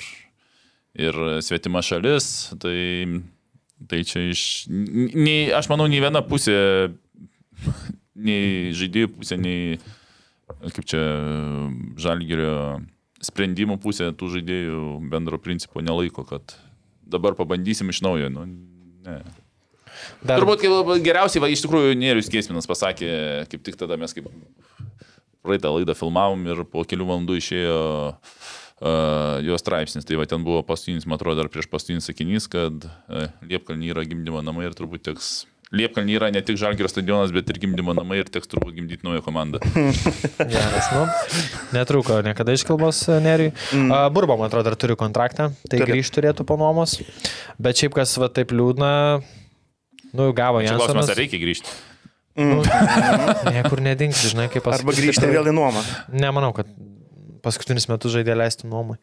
ir 1.08 1.20
svetima 1.42 1.82
šalis, 1.84 2.26
tai, 2.62 3.22
tai 3.90 4.02
čia 4.06 4.28
iš... 4.30 4.44
Nei, 4.68 5.48
aš 5.54 5.70
manau, 5.72 5.88
nei 5.90 6.02
viena 6.02 6.22
pusė, 6.26 6.56
nei 8.28 8.72
žaidėjų 8.76 9.12
pusė, 9.16 9.38
nei 9.40 9.78
kaip 10.62 10.84
čia 10.88 11.02
žalgerio 12.00 12.56
sprendimų 13.22 13.78
pusė 13.82 14.10
tų 14.18 14.32
žaidėjų 14.36 14.82
bendro 15.12 15.38
principo 15.42 15.82
nelaiko, 15.84 16.26
kad 16.28 16.56
dabar 17.06 17.36
pabandysim 17.38 17.92
iš 17.92 18.02
naujo. 18.04 18.30
Nu, 18.32 18.46
ne. 19.06 19.20
Dar, 20.22 20.40
Turbūt 20.40 20.64
geriausiai, 21.04 21.42
va, 21.42 21.50
iš 21.52 21.62
tikrųjų, 21.64 21.94
Nėrius 21.98 22.30
Kiesminas 22.32 22.66
pasakė, 22.70 23.12
kaip 23.52 23.62
tik 23.66 23.78
tada 23.78 23.98
mes 24.00 24.14
kaip 24.16 24.30
praeitą 25.42 25.72
laidą 25.74 25.94
filmavom 25.98 26.42
ir 26.48 26.64
po 26.70 26.84
kelių 26.88 27.06
valandų 27.08 27.38
išėjo 27.38 27.78
uh, 28.10 29.38
jo 29.44 29.58
straipsnis. 29.60 30.06
Tai 30.08 30.18
va 30.20 30.26
ten 30.30 30.46
buvo 30.46 30.62
paskutinis, 30.66 31.06
man 31.06 31.18
atrodo, 31.18 31.42
dar 31.42 31.50
prieš 31.52 31.68
paskutinis 31.70 32.08
sakinys, 32.08 32.48
kad 32.50 32.86
uh, 32.86 33.28
Liepkalny 33.46 33.92
yra 33.94 34.06
gimdymo 34.08 34.42
namai 34.44 34.68
ir 34.70 34.78
turbūt 34.78 35.06
teks... 35.10 35.32
Liepkalny 35.72 36.18
yra 36.18 36.28
ne 36.28 36.42
tik 36.44 36.58
Žalgirio 36.60 36.88
stadionas, 36.90 37.30
bet 37.32 37.48
ir 37.48 37.56
gimdymo 37.62 37.94
namai 37.96 38.18
ir 38.20 38.28
teks 38.28 38.50
turbūt 38.50 38.74
gimdyti 38.76 39.06
naują 39.06 39.22
komandą. 39.24 39.60
Geras, 40.52 40.90
nu. 40.92 41.06
Netruko 41.72 42.18
niekada 42.26 42.52
iš 42.52 42.66
kalbos 42.68 43.00
Neriui. 43.08 43.54
Mm. 43.72 43.94
Burba, 44.12 44.36
man 44.36 44.50
atrodo, 44.50 44.68
dar 44.68 44.76
turi 44.76 44.98
kontraktą, 45.00 45.48
tai 45.64 45.80
Turi. 45.80 45.94
grįžti 45.94 46.18
turėtų 46.18 46.44
po 46.48 46.58
nuomos. 46.60 46.98
Bet 47.56 47.80
šiaip 47.80 47.96
kas 47.96 48.12
va 48.20 48.28
taip 48.28 48.52
liūdna, 48.52 48.92
nu 50.12 50.28
gavo 50.36 50.60
Čia 50.60 50.76
klausimas, 50.76 51.08
ar 51.08 51.20
reikia 51.24 51.40
grįžti? 51.40 51.72
Nu, 52.36 52.60
niekur 53.56 53.80
nedings, 53.84 54.20
žinai, 54.28 54.50
kaip 54.52 54.64
pasakyti. 54.68 54.84
Arba 54.84 55.00
grįžti 55.00 55.28
vėl 55.32 55.48
į 55.48 55.56
nuomą. 55.56 55.88
Nemanau, 56.12 56.52
kad 56.56 56.68
paskutinis 57.44 57.88
metus 57.88 58.12
žaidė 58.12 58.36
leisti 58.36 58.68
nuomai. 58.68 59.00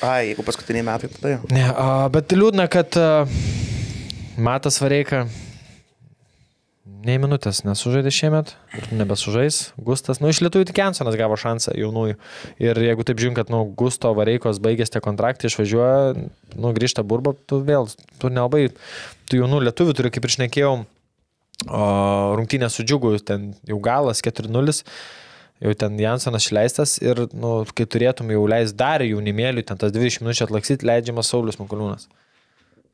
Ai, 0.00 0.30
jeigu 0.30 0.44
paskutiniai 0.48 0.84
metai, 0.88 1.12
tada 1.12 1.36
jau. 1.36 1.48
Ne, 1.52 1.68
a, 1.68 2.06
bet 2.12 2.32
liūdna, 2.32 2.66
kad 2.72 2.96
a, 3.00 3.10
Matas 4.36 4.80
Vareika 4.82 5.26
nei 7.06 7.20
minutės 7.22 7.62
nesužaidė 7.66 8.10
šiemet 8.14 8.52
nebesužais. 8.94 9.60
Gustas, 9.78 10.18
nu 10.22 10.30
iš 10.32 10.42
lietuvių 10.44 10.66
tik 10.68 10.80
Jansonas 10.82 11.16
gavo 11.18 11.38
šansą 11.40 11.76
jaunųjų. 11.78 12.16
Ir 12.62 12.80
jeigu 12.82 13.06
taip 13.06 13.22
žiūrint, 13.22 13.38
kad, 13.38 13.52
nu, 13.52 13.62
Gusto 13.78 14.12
Vareikos 14.16 14.60
baigės 14.62 14.92
tie 14.92 15.02
kontraktai, 15.04 15.50
išvažiuoja, 15.50 16.26
nu, 16.56 16.72
grįžta 16.76 17.06
burba, 17.06 17.36
tu 17.48 17.60
vėl, 17.64 17.88
tu 18.20 18.32
nelabai, 18.32 18.68
tu 19.30 19.40
jaunų 19.40 19.62
lietuvių 19.68 19.96
turi, 19.96 20.12
kaip 20.14 20.26
ir 20.26 20.34
šnekėjau, 20.36 20.74
rungtynė 22.36 22.68
su 22.72 22.84
džiugu, 22.84 23.14
ten 23.24 23.54
jau 23.68 23.78
galas 23.82 24.20
4-0 24.24 24.82
jau 25.64 25.72
ten 25.80 25.96
Jansonas 26.00 26.44
išleistas 26.44 26.98
ir, 27.00 27.26
nu, 27.32 27.58
kai 27.76 27.86
turėtum 27.88 28.28
jau 28.34 28.44
leis 28.50 28.74
dar 28.76 29.04
jaunimėliui, 29.04 29.64
ten 29.64 29.80
tas 29.80 29.94
20 29.94 30.26
minučių 30.26 30.46
atlaksyti, 30.46 30.88
leidžiamas 30.88 31.32
Saulis 31.32 31.60
Makaliūnas. 31.60 32.10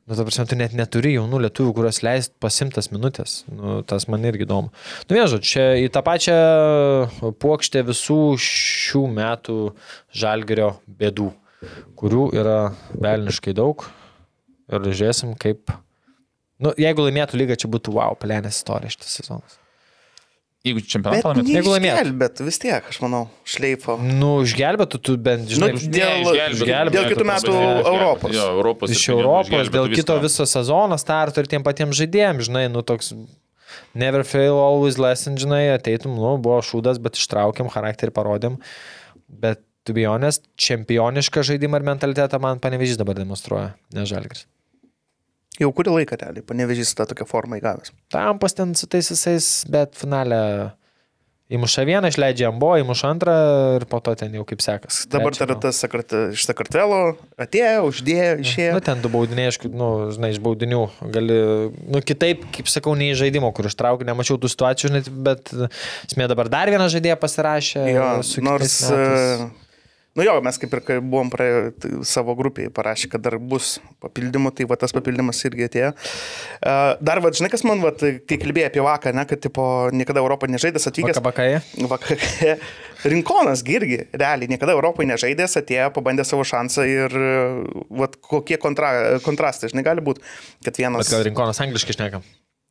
Nu, 0.02 0.16
ta 0.18 0.24
prasme, 0.26 0.44
tu 0.50 0.56
net 0.58 0.72
neturi 0.74 1.12
jaunų 1.14 1.44
lietuvių, 1.44 1.72
kuriuos 1.76 2.00
leist 2.02 2.32
pasimtas 2.42 2.90
minutės. 2.90 3.36
Nu, 3.46 3.76
tas 3.86 4.08
man 4.10 4.26
irgi 4.26 4.48
įdomu. 4.48 4.72
Nu, 5.06 5.18
žodžiu, 5.30 5.38
čia 5.46 5.66
į 5.78 5.92
tą 5.94 6.02
pačią 6.02 6.38
puokštę 7.42 7.84
visų 7.86 8.18
šių 8.42 9.04
metų 9.14 9.58
žalgerio 10.24 10.72
bėdų, 10.90 11.28
kurių 12.02 12.26
yra 12.34 12.58
velniškai 12.98 13.54
daug. 13.54 13.86
Ir 14.72 14.90
žiūrėsim, 14.90 15.36
kaip... 15.38 15.70
Nu, 16.62 16.74
jeigu 16.78 17.06
laimėtų 17.06 17.38
lygą, 17.38 17.60
čia 17.62 17.70
būtų 17.70 17.94
wow, 17.94 18.18
pelenės 18.18 18.58
istorija 18.58 18.90
šitas 18.94 19.18
sezonas. 19.20 19.61
Jeigu 20.62 20.78
Bet 20.78 20.90
čempionatą 20.92 21.30
laimėtų. 21.32 21.50
Jeigu 21.56 21.70
laimėtų. 21.72 21.94
neišgelbėt, 21.98 22.40
vis 22.46 22.58
tiek, 22.62 22.84
aš 22.92 22.98
manau, 23.02 23.22
šleifo. 23.50 23.96
Nu, 23.98 24.28
išgelbėtų 24.46 25.00
tu 25.02 25.16
bent, 25.18 25.48
žinai, 25.50 25.72
Nu, 25.74 25.80
dėl- 25.90 26.22
išgelbėtų. 26.54 26.92
dėl 26.94 27.08
kitų 27.10 27.26
metų 27.26 27.54
Europos. 27.82 28.30
Jo, 28.36 28.44
Europos. 28.60 28.90
iš 28.94 29.08
Europos, 29.10 29.48
išgelbėtų 29.50 29.72
dėl 29.74 29.94
kito 29.98 30.18
viso 30.22 30.46
sezono 30.46 30.94
starto 31.02 31.42
ir 31.42 31.46
tiem 31.50 31.64
patiems 31.66 31.98
žaidėjams, 31.98 32.46
žinai, 32.46 32.70
nu 32.70 32.82
toks 32.86 33.10
never 33.94 34.22
fail, 34.22 34.54
always 34.54 34.98
lesson, 35.02 35.34
žinai, 35.36 35.74
ateitum, 35.74 36.14
nu, 36.14 36.38
buvo 36.38 36.60
šūdas, 36.62 37.02
bet 37.02 37.14
ištraukėm, 37.18 37.66
charakterį 37.68 38.14
parodėm. 38.14 38.60
Bet, 39.28 39.58
tu 39.84 39.92
bejonės, 39.92 40.38
čempionišką 40.56 41.42
žaidimą 41.42 41.80
ir 41.82 41.88
mentalitetą 41.90 42.38
man 42.40 42.60
panevežys 42.62 42.96
dabar 42.96 43.16
demonstruoja, 43.18 43.74
ne 43.92 44.06
žalgris. 44.06 44.46
Jau 45.60 45.68
kurį 45.76 45.98
laiką, 45.98 46.16
realiai, 46.20 46.44
panevežys 46.48 46.94
tą 46.96 47.04
tokią 47.10 47.26
formą 47.28 47.58
įgavęs. 47.60 47.92
Tampas 48.12 48.56
ten 48.56 48.72
su 48.78 48.88
tais 48.88 49.10
visais, 49.12 49.48
bet 49.68 49.98
finale 50.00 50.38
įmuša 51.52 51.84
vieną, 51.84 52.08
išleidžia 52.08 52.48
ambo, 52.48 52.70
įmuša 52.80 53.10
antrą 53.12 53.34
ir 53.76 53.84
po 53.90 54.00
to 54.04 54.14
ten 54.16 54.32
jau 54.38 54.44
kaip 54.48 54.62
sekas. 54.64 55.02
Dabar 55.12 55.34
Trečią, 55.34 55.48
dar 55.50 55.58
nu. 55.58 55.62
tas 55.66 55.80
sakart, 55.84 56.14
iš 56.32 56.46
Sakartvelo 56.48 57.00
atėjo, 57.40 57.84
uždėjo, 57.90 58.36
išėjo. 58.44 58.76
Nu, 58.78 58.84
ten 58.84 59.02
du 59.04 59.10
baudiniai, 59.12 59.50
aišku, 59.52 59.68
nu, 59.76 59.90
žinai, 60.14 60.32
iš 60.32 60.40
baudinių 60.44 60.82
gali, 61.12 61.40
nu, 61.92 62.00
kitaip, 62.00 62.46
kaip 62.56 62.70
sakau, 62.72 62.96
nei 62.98 63.12
žaidimo, 63.18 63.52
kur 63.56 63.68
ištraukė, 63.68 64.08
nemačiau 64.08 64.40
tų 64.40 64.52
situacijų, 64.54 65.04
bet 65.28 65.52
smė 66.14 66.30
dabar 66.32 66.48
dar 66.52 66.72
vieną 66.72 66.88
žaidėją 66.92 67.18
pasirašė. 67.20 67.84
Jo, 67.92 68.08
nors, 68.48 68.78
metais. 68.88 69.61
Nu 70.18 70.24
jo, 70.26 70.34
mes 70.44 70.58
kaip 70.60 70.74
ir 70.76 70.82
kai 70.84 70.96
buvom 71.00 71.30
praėję 71.32 71.72
tai 71.80 71.90
savo 72.08 72.34
grupiai 72.38 72.70
parašę, 72.74 73.08
kad 73.12 73.22
dar 73.24 73.38
bus 73.38 73.78
papildymų, 74.02 74.52
tai 74.58 74.66
va 74.70 74.76
tas 74.80 74.94
papildymas 74.94 75.40
irgi 75.48 75.68
atėjo. 75.68 75.90
Dar, 77.00 77.22
va, 77.24 77.32
žinai, 77.34 77.50
kas 77.52 77.64
man, 77.68 77.82
va, 77.84 77.94
kai 77.96 78.38
kalbėjai 78.42 78.70
apie 78.70 78.84
vaką, 78.84 79.14
ne, 79.16 79.24
kad, 79.28 79.42
tipo, 79.44 79.64
niekada 79.94 80.22
Europą 80.22 80.50
nežaidęs 80.52 80.88
atvykęs. 80.90 81.20
Vakabakai. 81.20 81.62
Vakare. 81.90 82.58
Rinkonas 83.12 83.64
gi 83.66 83.78
irgi, 83.80 83.98
realiai, 84.14 84.50
niekada 84.52 84.76
Europoje 84.76 85.08
nežaidęs, 85.10 85.56
atėjo, 85.58 85.88
pabandė 85.96 86.26
savo 86.28 86.44
šansą 86.46 86.86
ir 86.86 87.16
vat, 88.02 88.20
kokie 88.22 88.60
kontra, 88.62 88.92
kontrastai, 89.24 89.72
žinai, 89.72 89.86
gali 89.86 90.04
būti, 90.04 90.22
kad 90.62 90.78
vienas... 90.78 91.02
Bet 91.02 91.16
gal 91.16 91.26
rinkonas 91.26 91.62
angliškai 91.64 91.96
šnekam. 91.98 92.26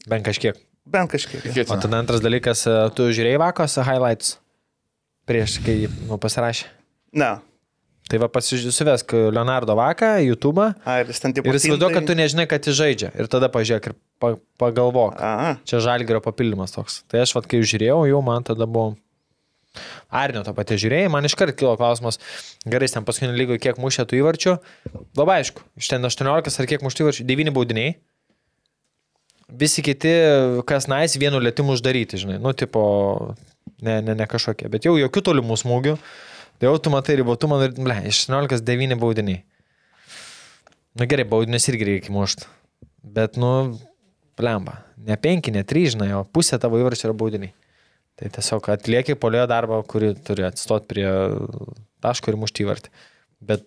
Bent 0.09 0.25
kažkiek. 0.25 0.57
Bent 0.87 1.11
kažkiek. 1.11 1.43
O 1.67 1.77
tada 1.77 1.99
antras 1.99 2.23
dalykas, 2.23 2.63
e, 2.65 2.77
tu 2.97 3.11
žiūrėjai 3.13 3.41
vakos 3.41 3.77
highlights 3.85 4.37
prieš, 5.29 5.59
kai 5.65 5.83
nu, 6.07 6.17
pasirašė. 6.21 6.80
Ne. 7.11 7.31
Tai 8.11 8.19
va 8.19 8.27
pasižiūrėsivesk 8.31 9.13
Leonardo 9.31 9.75
Vaką, 9.79 10.17
YouTube. 10.25 10.65
A, 10.83 10.97
ir 10.99 11.11
jis 11.11 11.21
ten 11.23 11.35
tipo... 11.35 11.47
Ir 11.47 11.59
įsivaizduok, 11.59 11.93
kad 11.95 12.07
tu 12.09 12.15
nežinai, 12.17 12.47
kad 12.49 12.65
jis 12.67 12.75
žaidžia. 12.75 13.11
Ir 13.15 13.29
tada 13.31 13.47
pažiūrėk 13.51 13.91
ir 13.91 13.95
pa, 14.19 14.33
pagalvok. 14.59 15.15
A, 15.15 15.53
Čia 15.67 15.79
žalgerio 15.85 16.19
papildymas 16.23 16.75
toks. 16.75 17.01
Tai 17.11 17.23
aš, 17.23 17.31
vat, 17.37 17.47
kai 17.51 17.61
žiūrėjau, 17.63 18.01
jau 18.09 18.19
man 18.25 18.47
tada 18.47 18.67
buvo. 18.67 18.97
Arnio 20.11 20.41
to 20.43 20.51
paties 20.51 20.81
žiūrėjai, 20.83 21.07
man 21.13 21.23
iškart 21.23 21.55
kilo 21.55 21.77
klausimas, 21.79 22.17
gerai, 22.67 22.89
ten 22.91 23.05
paskutinį 23.07 23.37
lygą 23.39 23.59
kiek 23.63 23.77
mušė 23.79 24.03
tų 24.03 24.17
įvarčių. 24.19 24.57
Labai 25.15 25.37
aišku, 25.39 25.63
iš 25.79 25.93
ten 25.93 26.03
18 26.03 26.59
ar 26.59 26.67
kiek 26.67 26.83
muštų 26.83 27.05
įvarčių, 27.05 27.27
9 27.29 27.53
baudiniai. 27.55 27.93
Visi 29.61 29.83
kiti, 29.83 30.11
kas 30.67 30.91
nais, 30.91 31.15
vienu 31.19 31.39
lėtimu 31.39 31.77
uždaryti, 31.77 32.19
žinai. 32.19 32.41
Nu, 32.43 32.51
tipo, 32.51 32.83
Ne, 33.81 34.01
ne, 34.01 34.13
ne 34.15 34.27
kažkokie. 34.29 34.69
Bet 34.69 34.85
jau 34.85 34.93
jokių 34.99 35.23
tolimų 35.25 35.57
smūgių. 35.57 35.95
Tai 36.61 36.69
jau 36.69 36.77
tu 36.77 36.91
matai 36.93 37.15
ribotumą 37.17 37.57
ir, 37.65 37.71
ble, 37.73 37.95
iš 38.05 38.27
16-9 38.27 38.93
baudiniai. 39.01 39.39
Na 40.93 41.07
gerai, 41.09 41.25
baudinius 41.25 41.65
irgi 41.71 41.87
reikia 41.87 42.13
mušti. 42.13 42.45
Bet, 43.01 43.39
nu, 43.41 43.79
plemba. 44.37 44.83
Ne 45.01 45.17
5, 45.17 45.49
ne 45.55 45.65
3, 45.65 45.95
žinai, 45.95 46.11
o 46.19 46.21
pusė 46.21 46.59
tavo 46.61 46.77
įvarčių 46.77 47.07
yra 47.09 47.17
baudiniai. 47.17 47.55
Tai 48.21 48.29
tiesiog 48.37 48.69
atlieki 48.75 49.17
polio 49.17 49.47
darbą, 49.49 49.81
kurį 49.89 50.13
turi 50.27 50.45
atstot 50.45 50.85
prie 50.91 51.07
taško 52.05 52.29
ir 52.29 52.37
mušti 52.37 52.67
įvartį. 52.67 52.93
Bet 53.49 53.65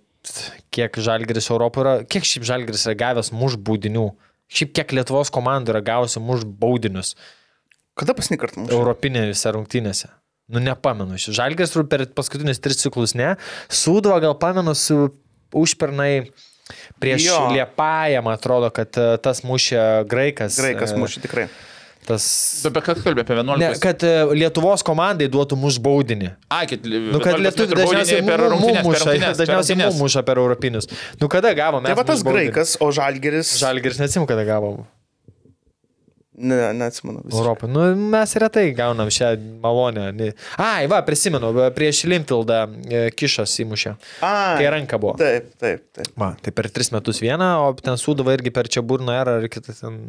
kiek 0.70 1.02
žalgeris 1.02 1.50
Europoje 1.50 1.82
yra, 1.82 1.96
kiek 2.06 2.30
šiaip 2.30 2.46
žalgeris 2.46 2.86
yra 2.86 2.94
gavęs 3.00 3.34
muš 3.34 3.58
baudinių. 3.58 4.12
Šiaip 4.54 4.76
kiek 4.78 4.94
Lietuvos 4.94 5.34
komandų 5.34 5.74
yra 5.74 5.82
gavusi 5.82 6.22
muš 6.22 6.46
baudinius 6.46 7.16
Kada 7.98 8.14
pasnį 8.18 8.38
kartą 8.42 8.62
mums? 8.62 8.74
Europinėse 8.74 9.50
rungtynėse. 9.54 10.08
Nu, 10.52 10.60
nepamenu. 10.60 11.16
Žalgeris 11.16 11.72
turbūt 11.72 11.90
per 11.92 12.02
paskutinius 12.12 12.60
tris 12.60 12.82
ciklus 12.82 13.14
ne. 13.16 13.34
Sūduva 13.72 14.18
gal 14.20 14.34
pamenu 14.36 14.74
su 14.76 15.06
užpernai 15.54 16.26
prieš 17.00 17.28
Jo. 17.28 17.38
Liepąją, 17.52 18.22
man 18.24 18.36
atrodo, 18.36 18.68
kad 18.74 18.96
e, 19.00 19.14
tas 19.24 19.44
mušė 19.44 20.04
graikas. 20.10 20.58
Graikas 20.60 20.92
e, 20.92 21.00
mušė 21.00 21.24
tikrai. 21.24 21.46
Tas... 22.04 22.24
Apie 22.68 22.82
ką 22.84 22.98
kalbė, 23.00 23.22
apie 23.24 23.36
11? 23.38 23.60
Ne, 23.62 23.70
kad 23.80 24.02
e, 24.04 24.10
Lietuvos 24.36 24.84
komandai 24.84 25.30
duotų 25.32 25.56
muš 25.56 25.78
baudinį. 25.84 26.34
A, 26.52 26.64
kad, 26.68 26.84
Nu, 26.84 27.20
kad 27.24 27.40
lietuvių 27.40 27.78
dažniausiai 27.78 28.26
per 28.26 28.44
rungtynės, 28.44 28.82
per 28.82 28.84
muša, 28.84 29.06
rungtynės, 29.06 29.24
per 29.24 29.40
dažniausiai 29.40 29.78
rungtynės. 29.78 30.02
muša 30.02 30.24
per 30.28 30.40
europinius. 30.42 30.90
Nu, 31.22 31.30
kada 31.32 31.54
gavom? 31.56 31.88
Tai 31.88 31.96
va 31.96 32.04
tas 32.04 32.24
graikas, 32.26 32.76
o 32.84 32.90
žalgeris. 32.92 33.54
Žalgiris 33.62 34.02
neatsimu, 34.02 34.28
kada 34.28 34.44
gavom. 34.48 34.84
Ne, 36.34 36.72
neatsimenu. 36.74 37.22
Europą. 37.32 37.68
Nu, 37.70 37.84
mes 37.94 38.32
retai 38.42 38.72
gaunam 38.74 39.10
šią 39.12 39.28
malonę. 39.62 40.08
Ai, 40.58 40.88
va, 40.90 40.98
prisimenu, 41.06 41.52
prieš 41.76 42.02
Limfildą 42.10 42.56
e, 42.66 43.02
kišas 43.14 43.54
įmušė. 43.62 43.92
A, 44.18 44.32
Kai 44.58 44.66
ranka 44.74 44.98
buvo. 44.98 45.14
Taip, 45.20 45.52
taip, 45.62 45.84
taip. 45.94 46.10
Va, 46.18 46.32
tai 46.42 46.54
per 46.56 46.70
tris 46.74 46.90
metus 46.94 47.22
vieną, 47.22 47.50
o 47.68 47.70
ten 47.78 48.00
sudava 48.00 48.34
irgi 48.34 48.50
per 48.54 48.66
čia 48.66 48.82
burną 48.82 49.14
erą 49.20 49.36
ir 49.44 49.48
kitą 49.52 49.76
ten. 49.78 50.02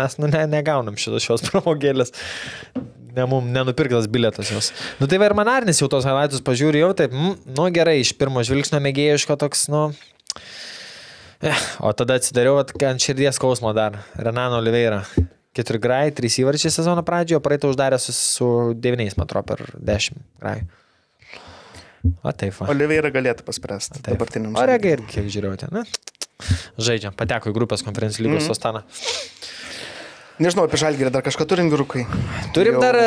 Mes 0.00 0.18
nu, 0.22 0.32
ne, 0.32 0.46
negaunam 0.48 0.96
šitos 0.96 1.28
šios 1.28 1.44
pramogėlės. 1.50 2.16
Ne, 3.12 3.26
mum 3.28 3.52
nenupirktas 3.52 4.08
biletas 4.08 4.48
jos. 4.54 4.72
Nu 5.02 5.08
tai 5.10 5.20
va 5.20 5.28
ir 5.28 5.36
manarnis 5.36 5.82
jau 5.82 5.88
tos 5.92 6.08
highlights 6.08 6.44
pažiūri 6.48 6.80
jau 6.80 6.94
taip, 6.96 7.12
mm, 7.12 7.56
nu 7.56 7.68
gerai, 7.74 7.98
iš 8.00 8.16
pirmo 8.16 8.40
žvilgsnio 8.46 8.80
mėgėjiško 8.84 9.36
toks, 9.40 9.68
nu. 9.72 9.88
Eh, 11.44 11.64
o 11.84 11.92
tada 11.94 12.16
atsidariau 12.18 12.56
vat, 12.56 12.72
ant 12.88 13.04
širdies 13.04 13.36
skausmo 13.36 13.70
dar. 13.76 14.00
Renano 14.16 14.62
Oliveira. 14.62 15.04
Keturi 15.58 15.80
grai, 15.82 16.04
trys 16.14 16.36
įvarčiai 16.38 16.70
sezono 16.70 17.02
pradžioje, 17.02 17.42
praeitą 17.42 17.72
uždarė 17.72 17.98
su, 17.98 18.12
su 18.14 18.48
devyniais, 18.78 19.16
man 19.18 19.26
atrodo, 19.26 19.56
per 19.56 19.64
dešimt 19.74 20.22
grai. 20.38 20.60
O 22.22 22.30
taip, 22.30 22.54
va. 22.60 22.68
Oliveira 22.70 23.10
galėtų 23.10 23.42
paspręsti 23.48 23.98
Taip. 23.98 24.12
dabartiniam. 24.14 24.54
O 24.54 24.62
regai 24.70 24.94
ir 24.94 25.02
kiek 25.10 25.26
žiūrėjau 25.34 25.58
ten. 25.64 25.74
Na, 25.74 25.82
žaidžiam, 26.78 27.16
pateko 27.18 27.50
į 27.50 27.56
grupės 27.56 27.82
konferencijų 27.82 28.28
lygos 28.28 28.46
mm. 28.46 28.54
Ostaną. 28.54 28.84
Nežinau, 30.38 30.68
apie 30.68 30.78
žalgerį 30.78 31.10
dar 31.16 31.26
kažką 31.26 31.48
turim 31.50 31.72
vyrukai. 31.72 32.04
Turim 32.54 32.78
Jau- 32.78 32.84
dar 32.86 33.00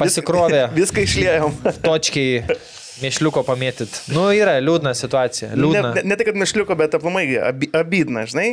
pasikrovę 0.00 0.62
Viską 0.80 1.04
išliejom. 1.04 1.60
točkiai 1.84 2.40
mėšliuko 3.02 3.42
pamėtyt. 3.46 3.92
Nu, 4.14 4.26
yra 4.32 4.54
liūdna 4.62 4.92
situacija. 4.96 5.50
Liūdna. 5.58 5.90
ne, 5.98 6.02
ne 6.08 6.16
tai, 6.16 6.26
kad 6.28 6.38
mišliuko, 6.40 6.76
bet 6.78 6.94
aplamai 6.96 7.24
abi- 7.50 7.68
abydna, 7.76 8.24
žinai. 8.30 8.46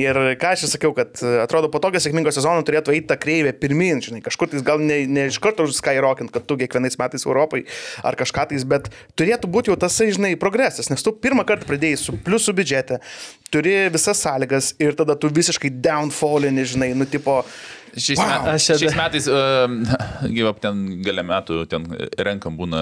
Ir 0.00 0.18
ką 0.40 0.52
aš 0.54 0.64
ir 0.66 0.72
sakiau, 0.72 0.94
kad 0.96 1.20
e, 1.22 1.34
atrodo 1.44 1.68
po 1.72 1.80
tokio 1.84 2.00
sėkmingo 2.00 2.32
sezono 2.34 2.64
turėtų 2.66 2.94
eiti 2.96 3.08
tą 3.10 3.18
kreivę 3.20 3.52
pirmin, 3.60 4.00
žinai. 4.04 4.22
Kažkur 4.24 4.50
tais 4.54 4.64
gal 4.66 4.80
ne, 4.82 5.02
ne 5.06 5.26
iš 5.30 5.38
karto 5.44 5.66
užskyrockint, 5.68 6.32
kad 6.34 6.46
tu 6.48 6.56
kiekvienais 6.60 6.96
metais 7.00 7.26
Europai 7.28 7.64
ar 8.02 8.16
kažką 8.20 8.48
tais, 8.54 8.64
bet 8.68 8.88
turėtų 9.20 9.50
būti 9.52 9.72
jau 9.72 9.78
tasai, 9.80 10.10
žinai, 10.16 10.34
progresas. 10.40 10.88
Nes 10.92 11.04
tu 11.04 11.12
pirmą 11.12 11.44
kartą 11.48 11.68
pradėjai 11.68 12.00
su 12.00 12.16
pliusų 12.24 12.56
biudžete, 12.58 13.00
turi 13.54 13.76
visas 13.94 14.18
sąlygas 14.24 14.72
ir 14.82 14.96
tada 14.98 15.14
tu 15.20 15.28
visiškai 15.30 15.70
downfallini, 15.84 16.64
žinai, 16.66 16.92
nu 16.98 17.04
tipo... 17.06 17.42
Šiais, 17.94 18.18
Wow. 18.18 18.48
čia- 18.58 18.74
šiais 18.80 18.96
metais, 18.98 19.28
uh, 19.30 19.70
gyvap, 20.26 20.56
ten 20.64 20.80
gale 21.06 21.22
metų, 21.22 21.60
ten 21.70 21.84
renkam 22.18 22.56
būna 22.58 22.80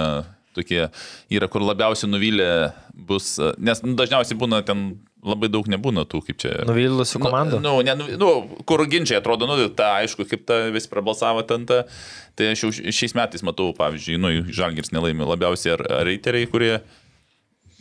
tokie, 0.55 0.87
yra 1.33 1.49
kur 1.53 1.65
labiausiai 1.65 2.11
nuvylę 2.13 2.51
bus, 2.95 3.35
nes 3.59 3.83
nu, 3.85 3.95
dažniausiai 3.99 4.39
būna 4.39 4.63
ten 4.67 4.93
labai 5.23 5.47
daug 5.53 5.69
nebūna 5.71 6.03
tų, 6.11 6.19
kaip 6.27 6.39
čia. 6.43 6.51
Nuvylusių 6.67 7.21
komandų. 7.23 7.61
Nu, 7.63 7.77
nu, 7.79 7.83
ne, 7.87 7.95
nu, 7.95 8.07
nu, 8.19 8.31
kur 8.67 8.83
ginčiai 8.91 9.21
atrodo, 9.21 9.47
nu, 9.47 9.55
ta, 9.71 9.93
aišku, 10.01 10.27
kaip 10.27 10.43
ta 10.49 10.65
vis 10.75 10.89
prabalsavo 10.91 11.45
ten 11.47 11.63
ta. 11.69 11.85
Tai 12.35 12.49
aš 12.55 12.65
jau 12.65 12.73
šiais 12.75 13.15
metais 13.15 13.45
matau, 13.47 13.71
pavyzdžiui, 13.77 14.19
nu, 14.19 14.33
Žalgiris 14.51 14.91
nelaimė 14.97 15.29
labiausiai 15.31 15.77
ar, 15.77 15.85
reiteriai, 16.09 16.49
kurie 16.51 16.73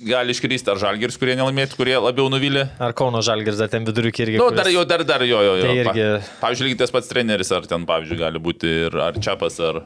gali 0.02 0.34
iškristi, 0.34 0.70
ar 0.74 0.80
Žalgiris, 0.82 1.18
kurie 1.22 1.36
nelaimėtų, 1.38 1.78
kurie 1.78 1.96
labiau 2.02 2.28
nuvylė. 2.34 2.68
Ar 2.82 2.94
Kauno 2.98 3.22
Žalgiris 3.26 3.60
dar 3.62 3.70
ten 3.74 3.86
viduriukį 3.90 4.24
irgi. 4.26 4.38
Nu, 4.42 4.48
kuris- 4.50 4.62
dar 4.62 4.70
jo, 4.74 4.86
dar, 4.90 5.04
dar 5.06 5.26
jo, 5.26 5.42
jo. 5.46 5.56
jo. 5.60 5.66
Tai 5.66 5.74
Pa- 5.90 5.94
irgi- 5.94 6.30
Pavyzdžiui, 6.42 6.68
lygiai 6.70 6.80
tas 6.84 6.94
pats 6.94 7.10
treneris, 7.12 7.52
ar 7.54 7.66
ten, 7.70 7.86
pavyzdžiui, 7.90 8.22
gali 8.22 8.42
būti 8.42 8.72
ir 8.88 8.98
ar 9.10 9.18
Čiapas, 9.22 9.60
ar 9.66 9.82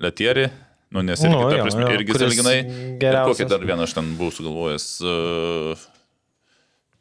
Letieri. 0.00 0.48
Nu, 0.94 1.02
nes 1.02 1.18
irgi, 1.24 1.32
Nu, 1.34 1.42
ta 1.50 1.56
jo, 1.58 1.64
prasme, 1.66 1.82
jo, 1.88 1.92
irgi 1.98 2.12
kuris 2.12 2.22
salginai. 2.22 2.58
geriausias. 3.02 3.34
Kokį 3.40 3.48
dar 3.50 3.64
vieną 3.66 3.82
aš 3.88 3.94
ten 3.96 4.12
buvau 4.18 4.30
sugalvojęs. 4.36 4.84
Uh, 5.02 5.86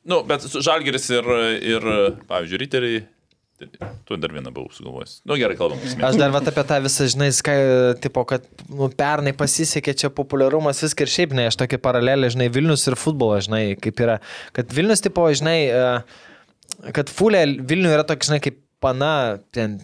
nu, 0.10 0.24
bet 0.28 0.41
su- 0.50 0.62
Žalgiris 0.66 1.06
ir, 1.14 1.28
ir, 1.76 1.86
pavyzdžiui, 2.30 2.62
Riteriai. 2.64 3.04
tai 3.60 3.68
Tu 4.10 4.18
dar 4.20 4.34
vieną 4.34 4.52
buvau 4.52 4.72
sugalvojęs. 4.74 5.20
Nu, 5.30 5.38
gerai, 5.39 5.56
kalbam. 5.56 5.78
esmė. 5.86 6.04
Aš 6.10 6.18
dar 6.20 6.34
vat 6.34 6.50
apie 6.50 6.64
tą 6.68 6.80
visą, 6.84 7.06
žinai, 7.14 7.30
skai, 7.32 7.56
tipo, 8.04 8.26
kad 8.28 8.44
nu, 8.68 8.89
pernai 8.89 9.32
pasisekė 9.38 9.94
čia 10.02 10.10
populiarumas, 10.12 10.82
viską 10.84 11.06
ir 11.06 11.14
šiaip, 11.14 11.38
ne, 11.38 11.46
aš 11.52 11.56
tokia 11.62 11.78
paralelė, 11.80 12.34
žinai, 12.34 12.50
Vilnius 12.52 12.84
ir 12.89 12.98
futbolas, 13.00 13.46
žinai, 13.48 13.78
kaip 13.80 14.02
yra. 14.04 14.18
Kad 14.58 14.74
Vilnius, 14.74 15.06
tipo, 15.06 15.30
žinai, 15.32 15.60
e, 15.70 16.91
kad 16.98 17.08
Fulė 17.14 17.46
Vilnių 17.62 17.94
yra 17.94 18.04
toks, 18.10 18.28
žinai, 18.34 18.41
kaip 18.44 18.58
pana, 18.84 19.38
ten, 19.56 19.78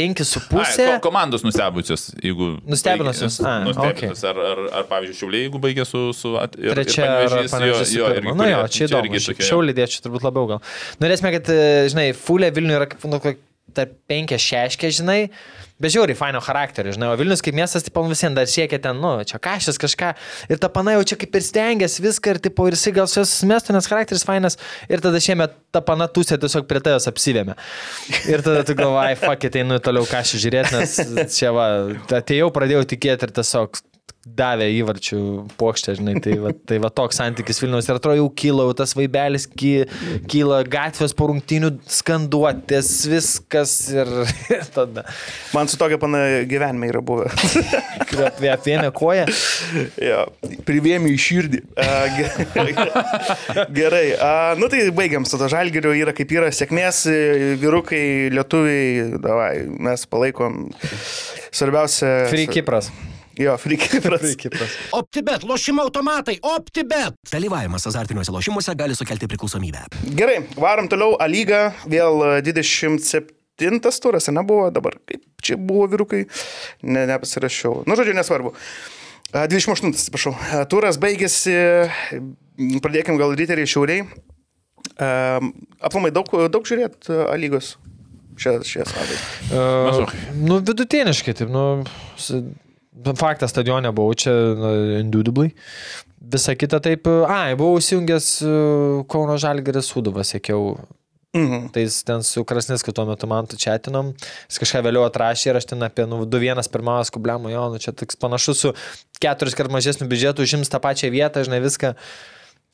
penki 0.00 0.24
su 0.26 0.40
Ai, 0.40 0.48
pusė. 0.50 0.86
ko, 0.96 0.98
komandos 1.10 1.44
nustebusios, 1.46 2.08
jeigu... 2.24 2.50
Nustebinusios, 2.66 3.36
a, 3.44 3.54
Nustebinusios. 3.68 4.24
Ar, 4.32 4.40
ar, 4.54 4.62
ar, 4.80 4.88
pavyzdžiui, 4.90 5.18
Šiauliai, 5.20 5.44
jeigu 5.46 5.60
baigė 5.62 5.84
su... 5.88 6.02
su 6.16 6.34
at, 6.40 6.56
ir, 6.58 6.72
Trečia 6.74 7.06
ir 7.28 7.36
panašiai. 7.52 7.94
jo, 8.00 8.08
jo, 8.16 8.34
Nu 8.40 8.48
jo, 8.48 8.62
čia 8.72 8.88
įdomu. 8.88 9.10
irgi 9.12 9.22
tokie- 9.28 9.46
Šiau 9.52 9.60
lydėčiau 9.68 10.06
turbūt 10.08 10.24
labiau 10.26 10.48
gal. 10.54 10.64
Norėsime, 11.04 11.30
kad, 11.36 11.52
e, 11.52 11.88
žinai, 11.92 12.08
Fulė 12.16 12.50
Vilnių 12.56 12.76
yra 12.80 12.88
kaip, 12.90 13.04
nu, 13.12 13.20
tarp 13.74 13.96
penkia 14.10 14.38
šeškė, 14.40 14.90
žinai. 15.00 15.18
Bežiūri, 15.80 16.12
faino 16.12 16.42
charakterio, 16.44 16.92
žinai, 16.92 17.08
o 17.08 17.16
Vilnius 17.16 17.40
kaip 17.40 17.56
miestas, 17.56 17.86
tipo, 17.86 18.02
visiems 18.04 18.36
dar 18.36 18.48
siekia 18.50 18.76
ten, 18.84 18.98
nu, 19.00 19.14
čia 19.24 19.38
kažkas 19.40 19.80
kažką. 19.80 20.10
Ir 20.52 20.60
ta 20.60 20.68
pana 20.72 20.92
jau 20.98 21.06
čia 21.08 21.16
kaip 21.22 21.38
ir 21.38 21.46
stengiasi 21.46 22.04
viską 22.04 22.34
ir, 22.34 22.40
tipo, 22.44 22.66
ir 22.68 22.76
jisai 22.76 22.92
gal 22.98 23.08
su 23.08 23.16
jos 23.22 23.32
mėstu, 23.48 23.72
nes 23.72 23.88
charakteris 23.88 24.26
fainas. 24.28 24.58
Ir 24.92 25.00
tada 25.00 25.22
šiemet 25.24 25.56
ta 25.72 25.80
pana 25.84 26.10
tusė 26.12 26.36
tiesiog 26.42 26.68
prie 26.68 26.84
tavęs 26.84 27.08
apsivėmė. 27.08 27.56
Ir 28.28 28.44
tada 28.44 28.66
tu 28.68 28.76
galvai, 28.76 29.14
fuck, 29.20 29.48
it, 29.48 29.56
einu 29.62 29.80
toliau 29.80 30.04
kažką 30.10 30.42
žiūrėti, 30.44 30.76
nes 30.76 31.38
čia 31.38 31.54
va, 31.56 31.70
atėjau, 32.20 32.52
pradėjau 32.52 32.84
tikėti 32.92 33.30
ir 33.30 33.38
tiesiog 33.40 33.80
davė 34.24 34.68
įvarčių 34.78 35.20
plokštę, 35.58 35.94
žinai, 35.98 36.14
tai 36.22 36.36
va, 36.40 36.52
tai 36.52 36.78
va 36.82 36.90
toks 36.92 37.18
santykis 37.20 37.60
Vilnius 37.62 37.88
ir 37.88 37.96
atrodo 37.96 38.18
jau 38.20 38.28
kyla, 38.42 38.66
jau 38.68 38.76
tas 38.82 38.94
vaibelis 38.96 39.46
ky, 39.48 39.86
kyla 40.30 40.60
gatvės 40.68 41.14
po 41.16 41.30
rungtinių 41.30 41.72
skanduotės, 41.90 42.92
viskas 43.10 43.74
ir, 43.94 44.10
ir 44.56 44.66
tada 44.74 45.06
Man 45.54 45.68
su 45.68 45.78
tokia 45.80 45.98
pana 46.00 46.20
gyvenime 46.48 46.90
yra 46.90 47.02
buvę. 47.04 47.30
apvienė 48.54 48.90
koja. 48.96 49.26
jo, 50.00 50.22
privėmė 50.68 51.14
į 51.14 51.20
širdį. 51.26 51.62
Gerai, 53.80 54.04
a, 54.14 54.32
nu 54.60 54.70
tai 54.72 54.84
baigiam 54.96 55.26
su 55.28 55.40
to 55.40 55.50
žalgeriu, 55.50 55.94
yra 55.96 56.14
kaip 56.16 56.32
yra 56.36 56.50
sėkmės, 56.54 57.04
e, 57.10 57.54
vyrukai, 57.60 58.04
lietuviai, 58.34 59.20
davai, 59.22 59.54
mes 59.90 60.06
palaikom. 60.10 60.66
Svarbiausia. 61.50 62.28
Free 62.30 62.50
Kipras. 62.50 62.92
Jo, 63.40 63.54
frikipras. 63.56 64.20
Free 64.20 64.36
Kipras. 64.36 64.72
OptiBet, 64.92 65.42
lošimo 65.48 65.82
automatai, 65.82 66.36
OptiBet. 66.44 67.14
Dalyvavimas 67.32 67.86
azartiniuose 67.88 68.34
lošimuose 68.34 68.74
gali 68.76 68.94
sukelti 68.98 69.28
priklausomybę. 69.32 69.86
Gerai, 70.18 70.42
varom 70.60 70.90
toliau, 70.92 71.14
A 71.16 71.28
lyga, 71.30 71.70
vėl 71.88 72.20
e, 72.36 72.42
27 72.44 73.80
turas, 74.04 74.28
nebuvo 74.28 74.68
dabar, 74.74 74.98
kaip 75.08 75.24
čia 75.40 75.56
buvo 75.56 75.88
vyrukai, 75.88 76.26
ne, 76.84 77.06
nepasirašiau. 77.08 77.86
Nu, 77.88 77.96
žodžiu, 77.96 78.18
nesvarbu. 78.20 78.52
A, 79.32 79.46
28, 79.48 79.94
atsiprašau. 79.96 80.36
A, 80.36 80.62
Turas 80.68 81.00
baigėsi, 81.00 81.56
m, 82.20 82.76
pradėkim 82.84 83.16
gal 83.20 83.32
riteriai 83.40 83.68
šiauriai. 83.72 84.04
Aplamai 85.00 86.10
daug, 86.12 86.28
daug 86.52 86.66
žiūrėt 86.68 87.08
A 87.08 87.36
lygos 87.40 87.78
šią, 88.40 88.60
savaitę. 88.64 89.16
Maždaug. 89.52 90.12
nu, 90.40 90.58
vidutiniškai, 90.64 91.34
taip, 91.40 91.52
nu, 91.52 91.64
faktas 93.18 93.54
stadione 93.54 93.92
buvau 93.96 94.14
čia, 94.18 94.34
indubitably. 95.00 95.50
Visa 96.30 96.54
kita 96.54 96.82
taip, 96.84 97.08
ai, 97.26 97.56
buvau 97.58 97.80
įsijungęs 97.80 98.30
e, 98.44 98.54
Kauno 99.10 99.38
Žalgeris 99.40 99.88
Suduvą, 99.88 100.24
sėkiau 100.26 100.74
Mhm. 101.30 101.68
Tai 101.70 101.86
ten 102.04 102.22
su 102.22 102.44
Krasnisku 102.44 102.92
tuo 102.92 103.04
metu 103.06 103.26
man 103.30 103.46
tu 103.46 103.54
četinom, 103.54 104.10
jis 104.50 104.58
kažką 104.58 104.80
vėliau 104.82 105.04
atrašė 105.06 105.52
ir 105.52 105.58
aš 105.60 105.68
ten 105.70 105.86
apie 105.86 106.02
nu, 106.10 106.24
2-1 106.26 106.66
pirmavas 106.74 107.12
kubliamo, 107.14 107.52
jo, 107.52 107.68
nu 107.70 107.78
čia 107.78 107.94
toks 107.94 108.18
panašus 108.18 108.62
su 108.64 108.72
keturis 109.22 109.54
kart 109.54 109.70
mažesniu 109.70 110.08
biudžetu, 110.10 110.42
užims 110.42 110.72
tą 110.72 110.82
pačią 110.82 111.12
vietą, 111.14 111.44
žinai 111.46 111.62
viską. 111.62 111.94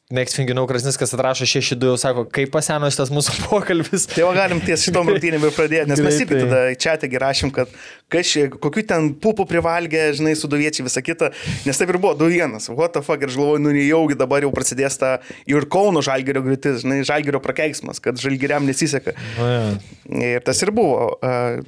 Neksfinginau 0.07 0.69
Krasniskas 0.71 1.11
atrašo 1.17 1.49
6-2, 1.51 1.97
sako, 1.99 2.23
kaip 2.31 2.53
paseno 2.55 2.87
šitas 2.95 3.11
mūsų 3.11 3.33
pokalbis. 3.49 4.05
Tai 4.13 4.21
jau 4.21 4.29
galim 4.37 4.61
ties 4.63 4.85
šitom 4.87 5.09
rungtynėm 5.11 5.43
ir 5.49 5.55
pradėti, 5.57 5.91
nes 5.91 6.03
mes 6.05 6.21
irgi 6.23 6.45
tada 6.45 6.61
čia 6.79 6.93
tegi 7.03 7.19
rašym, 7.19 7.51
kad 7.51 7.73
kaž, 8.15 8.37
kokiu 8.63 8.85
ten 8.87 9.09
pupų 9.19 9.49
privalgė, 9.51 10.05
žinai, 10.15 10.37
suduviečiai 10.39 10.87
visą 10.87 11.03
kitą, 11.03 11.33
nes 11.67 11.81
taip 11.81 11.91
ir 11.91 11.99
buvo 11.99 12.15
2-1, 12.21 12.55
what 12.79 12.95
the 12.95 13.03
fuck, 13.03 13.19
ir 13.19 13.33
aš 13.33 13.39
galvoju, 13.41 13.65
nu 13.65 13.73
nejaugi 13.75 14.15
dabar 14.21 14.47
jau 14.47 14.53
prasidės 14.55 15.01
ta 15.03 15.17
ir 15.51 15.67
Kauno 15.75 16.05
žalgerio 16.07 16.45
griūtis, 16.47 16.85
žinai, 16.85 17.01
žalgerio 17.03 17.43
prakeiksmas, 17.43 17.99
kad 17.99 18.23
žalgeriam 18.23 18.63
nesiseka. 18.71 19.17
O, 19.43 19.51
ja. 19.51 19.67
Ir 20.07 20.47
tas 20.47 20.63
ir 20.63 20.71
buvo. 20.71 21.17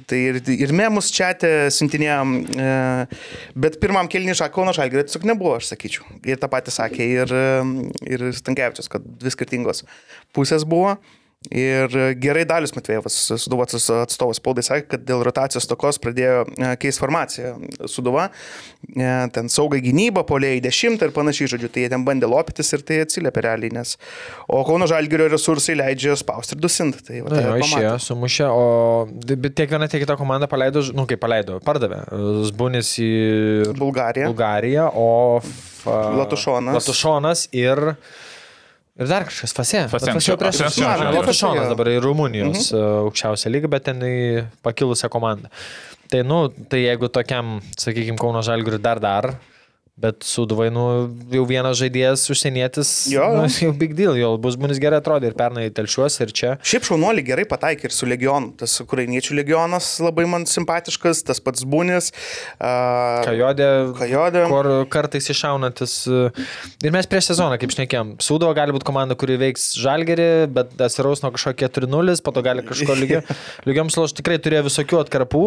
Tai 0.07 0.15
ir, 0.15 0.39
ir 0.55 0.71
memus 0.71 1.11
čia 1.11 1.33
siuntinėjom, 1.75 2.37
bet 3.59 3.75
pirmam 3.83 4.07
kelniui 4.07 4.39
Kauno 4.55 4.71
žalgerio 4.71 5.03
tiesiog 5.03 5.27
nebuvo, 5.27 5.57
aš 5.59 5.73
sakyčiau. 5.73 6.07
Ir 6.23 6.39
tą 6.39 6.47
patį 6.51 6.71
sakė 6.77 7.11
ir, 7.19 7.35
ir 8.07 8.28
Stankievičius, 8.37 8.89
kad 8.91 9.05
dvi 9.21 9.33
skirtingos 9.33 9.85
pusės 10.35 10.65
buvo. 10.69 10.97
Ir 11.47 11.93
gerai 12.19 12.41
Dalius 12.43 12.73
Matvėjevas, 12.75 13.15
Suduvos 13.39 13.87
atstovas 13.95 14.41
spaudai, 14.41 14.59
sakė, 14.67 14.83
kad 14.91 15.05
dėl 15.07 15.21
rotacijos 15.23 15.69
tokos 15.71 15.95
pradėjo 16.03 16.41
e, 16.51 16.71
keisti 16.81 16.99
formaciją 16.99 17.53
Suduva, 17.87 18.25
e, 18.91 19.05
ten 19.31 19.47
saugai 19.47 19.79
gynyba, 19.85 20.25
poliai 20.27 20.59
10 20.59 20.99
ir 21.07 21.13
panašiai, 21.15 21.47
žodžiu, 21.53 21.71
tai 21.71 21.85
jie 21.85 21.93
ten 21.95 22.03
bandė 22.03 22.27
lopytis 22.27 22.75
ir 22.75 22.83
tai 22.83 22.99
atsiliepia 23.05 23.45
realiai, 23.47 23.71
nes 23.79 23.95
o 24.51 24.59
Kauno 24.67 24.89
Žalgirio 24.91 25.29
resursai 25.31 25.77
leidžia 25.79 26.19
spausti 26.19 26.57
ir 26.57 26.63
dusint. 26.67 26.99
Tai, 27.07 27.23
va, 27.23 27.31
tai 27.31 27.45
Na, 27.47 27.57
išėjo, 27.63 27.95
sumušė, 28.09 28.49
o 28.51 28.67
bet 29.31 29.55
tiek 29.55 29.71
viena, 29.71 29.87
tiek 29.87 30.03
kita 30.03 30.19
komanda 30.19 30.51
paleido, 30.51 30.83
nu 30.91 31.07
kaip 31.07 31.23
paleido, 31.23 31.61
pardavė. 31.63 32.03
Zbunis 32.51 32.97
į 32.99 33.13
Bulgariją. 33.79 34.33
Bulgariją, 34.33 34.91
o 34.91 35.07
Latušonas. 36.19 36.81
Latušonas 36.81 37.47
ir 37.55 37.95
Ir 38.99 39.07
dar 39.07 39.23
kažkas 39.27 39.55
fasė. 39.55 39.85
Fasė 39.91 40.35
prieš 40.39 40.63
Latušonas 41.15 41.69
dabar 41.71 41.91
į 41.93 41.99
Rumunijos 42.03 42.73
mhm. 42.73 43.05
aukščiausią 43.07 43.53
lygą, 43.53 43.71
bet 43.71 43.87
ten 43.87 44.03
į 44.03 44.17
pakilusią 44.65 45.11
komandą. 45.13 45.51
Tai, 46.09 46.23
nu, 46.25 46.41
tai 46.71 46.81
jeigu 46.83 47.07
tokiam, 47.13 47.59
sakykime, 47.77 48.17
Kauno 48.19 48.41
Žalgiriui 48.45 48.81
dar 48.81 48.99
dar 49.03 49.29
Bet 49.99 50.23
Suduvai, 50.23 50.69
nu, 50.71 50.83
jau 51.33 51.41
vienas 51.49 51.75
žaidėjas 51.75 52.21
užsienietis, 52.31 52.89
jo. 53.11 53.25
Nu, 53.35 53.47
jau 53.65 53.73
big 53.75 53.95
deal, 53.97 54.15
jau 54.15 54.31
bus 54.39 54.55
bunis 54.59 54.79
gerai 54.79 55.01
atrodė 55.01 55.31
ir 55.31 55.35
pernai 55.39 55.65
telšiuos 55.75 56.15
ir 56.23 56.31
čia. 56.35 56.53
Šiaip 56.63 56.87
šaunuolį 56.87 57.25
gerai 57.27 57.43
pataikė 57.49 57.89
ir 57.89 57.95
su 57.95 58.07
legionu. 58.07 58.53
Tas 58.59 58.77
ukrainiečių 58.83 59.35
legionas 59.41 59.89
labai 60.03 60.23
man 60.31 60.47
simpatiškas, 60.47 61.25
tas 61.27 61.43
pats 61.43 61.65
bunis. 61.67 62.13
Uh, 62.55 63.19
kajodė. 63.27 63.69
Kajodė. 63.99 64.45
Kur 64.53 64.71
kartais 64.93 65.27
iššaunantis. 65.35 65.97
Ir 66.85 66.95
mes 66.95 67.09
prieš 67.11 67.33
sezoną, 67.33 67.59
kaip 67.59 67.75
šnekėjom, 67.75 68.15
Suduvo 68.23 68.55
gali 68.55 68.75
būti 68.75 68.87
komanda, 68.87 69.19
kuri 69.19 69.35
veiks 69.41 69.73
žalgerį, 69.79 70.29
bet 70.55 70.79
atsiraus 70.87 71.25
nuo 71.25 71.33
kažko 71.35 71.57
4-0, 71.59 72.19
po 72.23 72.35
to 72.35 72.45
gali 72.45 72.63
kažko 72.63 72.95
lygio. 72.99 73.25
Lygiom 73.67 73.91
sloš 73.91 74.15
tikrai 74.21 74.39
turėjo 74.39 74.69
visokių 74.69 75.03
atkarpų, 75.03 75.43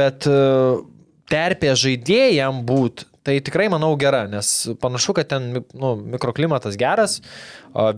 bet 0.00 0.28
uh, 0.30 0.80
terpė 1.28 1.76
žaidėjam 1.76 2.64
būt 2.68 3.07
Tai 3.28 3.34
tikrai 3.44 3.66
manau 3.68 3.90
gera, 4.00 4.22
nes 4.24 4.50
panašu, 4.80 5.12
kad 5.18 5.28
ten 5.28 5.50
nu, 5.76 5.88
mikroklimatas 6.14 6.78
geras, 6.80 7.18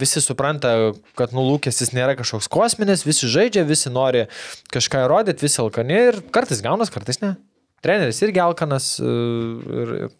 visi 0.00 0.18
supranta, 0.24 0.72
kad 1.14 1.30
nu, 1.36 1.44
lūkestis 1.52 1.92
nėra 1.94 2.16
kažkoks 2.18 2.48
kosminis, 2.50 3.06
visi 3.06 3.30
žaidžia, 3.30 3.62
visi 3.68 3.92
nori 3.94 4.24
kažką 4.74 5.04
įrodyti, 5.06 5.46
visi 5.46 5.62
alkani 5.62 6.00
ir 6.08 6.18
kartais 6.34 6.64
gaunas, 6.66 6.90
kartais 6.90 7.22
ne. 7.22 7.36
Treneris 7.86 8.18
irgi 8.26 8.42
alkanas 8.42 8.90
ir, 8.98 9.94
ir 10.00 10.10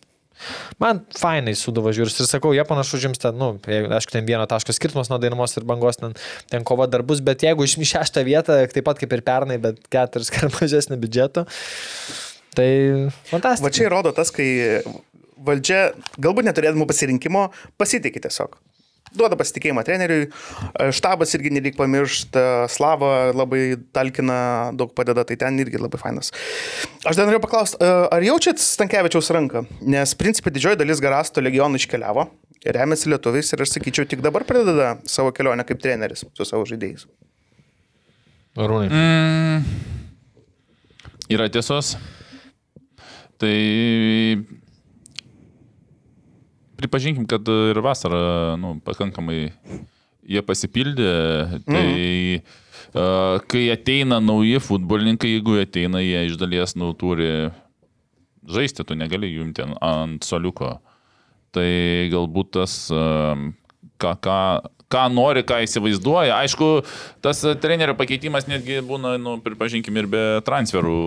man 0.78 1.02
fainai 1.18 1.56
sudavo 1.58 1.90
žiūris 1.90 2.22
ir 2.22 2.30
sakau, 2.30 2.54
jie 2.54 2.62
panašu 2.70 3.02
žims 3.02 3.18
ten, 3.20 3.34
nu, 3.34 3.56
aišku, 3.66 4.14
ten 4.14 4.30
vieno 4.30 4.46
taško 4.46 4.78
skirtumas 4.78 5.10
nuo 5.10 5.18
dainamos 5.18 5.58
ir 5.58 5.66
bangos, 5.66 5.98
ten, 5.98 6.14
ten 6.54 6.70
kova 6.70 6.86
dar 6.86 7.02
bus, 7.02 7.18
bet 7.18 7.42
jeigu 7.50 7.66
iš 7.66 7.80
šeštą 7.96 8.22
vietą, 8.30 8.62
taip 8.70 8.86
pat 8.86 9.02
kaip 9.02 9.18
ir 9.18 9.26
pernai, 9.26 9.58
bet 9.58 9.82
keturis 9.90 10.30
kart 10.38 10.54
mažesnį 10.62 11.02
biudžetą. 11.02 11.48
Tai 12.56 12.70
fantastika. 13.30 13.66
Va 13.66 13.74
čia 13.74 13.86
įrodo 13.86 14.12
tas, 14.16 14.32
kai 14.34 14.48
valdžia, 15.40 15.90
galbūt 16.20 16.48
neturėdama 16.48 16.88
pasirinkimo, 16.90 17.48
pasitikė 17.80 18.26
tiesiog. 18.26 18.58
Duoda 19.10 19.34
pasitikėjimą 19.34 19.82
treneriui, 19.82 20.26
štabas 20.94 21.32
irgi 21.34 21.50
nereik 21.50 21.74
pamiršti, 21.74 22.42
Slava 22.70 23.32
labai 23.34 23.74
talkina, 23.94 24.36
daug 24.78 24.92
padeda, 24.94 25.24
tai 25.26 25.34
ten 25.40 25.58
irgi 25.58 25.80
labai 25.82 25.98
fainas. 25.98 26.30
Aš 27.02 27.18
dar 27.18 27.26
noriu 27.26 27.40
paklausti, 27.42 27.80
ar 27.82 28.22
jaučiat 28.22 28.62
Stankievičiaus 28.62 29.32
ranką? 29.34 29.64
Nes 29.82 30.14
principai 30.18 30.54
didžioji 30.54 30.78
dalis 30.78 31.02
Garasto 31.02 31.42
regionų 31.42 31.80
iškeliavo, 31.82 32.28
remiasi 32.76 33.10
lietuviais 33.10 33.50
ir 33.50 33.64
aš 33.66 33.74
sakyčiau, 33.74 34.06
tik 34.06 34.22
dabar 34.22 34.46
pradeda 34.46 34.92
savo 35.10 35.34
kelionę 35.34 35.66
kaip 35.66 35.82
treneris 35.82 36.22
su 36.30 36.46
savo 36.46 36.62
žaidėjais. 36.70 37.08
Arūnai. 38.62 38.94
Mm, 38.94 39.66
yra 41.34 41.50
tiesos. 41.50 41.96
Tai 43.40 43.56
pripažinkim, 46.80 47.26
kad 47.28 47.48
ir 47.48 47.80
vasarą 47.84 48.56
nu, 48.60 48.74
pakankamai 48.84 49.50
jie 50.30 50.42
pasipildė. 50.44 51.12
Tai 51.66 51.86
mm. 51.86 52.42
uh, 52.94 53.38
kai 53.50 53.66
ateina 53.74 54.20
nauji 54.22 54.60
futbolininkai, 54.64 55.34
jeigu 55.36 55.58
ateina, 55.62 56.02
jie 56.04 56.26
iš 56.28 56.38
dalies 56.40 56.76
nu, 56.78 56.92
turi 56.98 57.50
žaisti, 58.50 58.86
tu 58.86 58.96
negali 58.98 59.30
jų 59.30 59.48
imti 59.48 59.66
ant 59.84 60.26
soliuko. 60.26 60.76
Tai 61.54 61.70
galbūt 62.12 62.52
tas, 62.60 62.74
uh, 62.94 63.34
ką, 64.00 64.14
ką, 64.22 64.40
ką 64.90 65.06
nori, 65.12 65.42
ką 65.46 65.62
įsivaizduoja. 65.66 66.38
Aišku, 66.44 66.70
tas 67.24 67.42
trenerio 67.62 67.96
pakeitimas 67.98 68.48
netgi 68.50 68.80
būna, 68.86 69.16
nu, 69.22 69.38
pripažinkim, 69.44 69.98
ir 69.98 70.10
be 70.10 70.24
transferų 70.46 71.00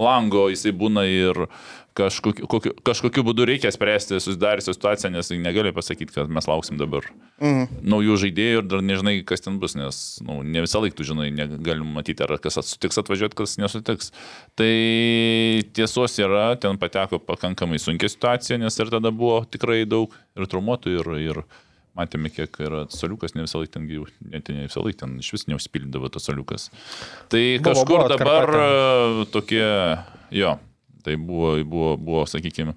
lango, 0.00 0.48
jisai 0.52 0.72
būna 0.76 1.04
ir 1.08 1.46
kažkokiu, 1.94 2.48
kokiu, 2.50 2.72
kažkokiu 2.86 3.22
būdu 3.26 3.46
reikia 3.46 3.70
spręsti 3.72 4.18
susidariusią 4.18 4.74
situaciją, 4.74 5.12
nes 5.14 5.30
negali 5.38 5.70
pasakyti, 5.74 6.14
kad 6.16 6.32
mes 6.32 6.48
lauksim 6.50 6.78
dabar 6.80 7.06
mm. 7.38 7.84
naujų 7.86 8.16
žaidėjų 8.24 8.62
ir 8.62 8.66
dar 8.70 8.82
nežinai, 8.82 9.16
kas 9.26 9.44
ten 9.44 9.60
bus, 9.62 9.76
nes 9.78 10.00
nu, 10.26 10.40
ne 10.42 10.64
visą 10.64 10.82
laiką 10.82 10.98
tu 10.98 11.06
žinai, 11.06 11.30
galim 11.54 11.92
matyti, 11.94 12.24
ar 12.26 12.34
kas 12.42 12.58
sutiks 12.58 12.98
atvažiuoti, 13.02 13.38
kas 13.38 13.58
nesutiks. 13.62 14.10
Tai 14.58 14.72
tiesos 15.76 16.18
yra, 16.22 16.48
ten 16.60 16.80
pateko 16.82 17.22
pakankamai 17.22 17.78
sunkia 17.82 18.10
situacija, 18.10 18.58
nes 18.62 18.82
ir 18.82 18.90
tada 18.94 19.14
buvo 19.14 19.44
tikrai 19.46 19.84
daug 19.86 20.14
ir 20.34 20.50
traumuotų, 20.50 20.98
ir, 20.98 21.14
ir 21.28 21.44
matėme, 21.98 22.30
kiek 22.34 22.58
yra 22.64 22.84
soliukas, 22.92 23.36
ne 23.36 23.46
visą 23.46 23.62
laiką 23.62 23.76
ten, 23.76 23.88
net 24.32 24.50
ne 24.50 24.66
visą 24.66 24.84
laiką 24.84 25.04
ten 25.04 25.16
iš 25.22 25.32
vis 25.36 25.48
neužpildavo 25.50 26.10
tas 26.14 26.26
soliukas. 26.28 26.68
Tai 27.32 27.42
kažkur 27.64 27.90
buvo, 27.90 28.04
buvo 28.04 28.12
dabar 28.14 28.54
atkarpatė. 28.54 29.32
tokie, 29.34 29.66
jo, 30.34 30.56
Tai 31.04 31.18
buvo, 31.20 31.50
buvo, 31.68 31.88
buvo, 32.00 32.22
sakykime, 32.24 32.72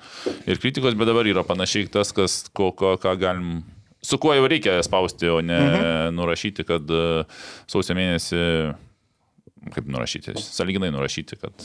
ir 0.51 0.59
kritikos, 0.59 0.97
bet 0.99 1.07
dabar 1.07 1.28
yra 1.32 1.45
panašiai 1.47 1.88
tas, 1.88 2.09
kas, 2.11 2.41
ko, 2.51 2.74
ko, 2.76 2.89
ką 2.99 3.13
galim, 3.22 3.61
su 4.03 4.20
kuo 4.20 4.34
jau 4.36 4.49
reikia 4.51 4.82
spausti, 4.84 5.30
o 5.32 5.39
ne 5.39 5.55
mhm. 5.55 6.18
nurašyti, 6.18 6.65
kad 6.68 6.91
e, 6.91 7.24
sausio 7.72 7.95
mėnesį, 7.95 8.41
kaip 9.72 9.88
nurašyti, 9.95 10.36
saliginai 10.43 10.91
nurašyti, 10.91 11.39
kad 11.39 11.55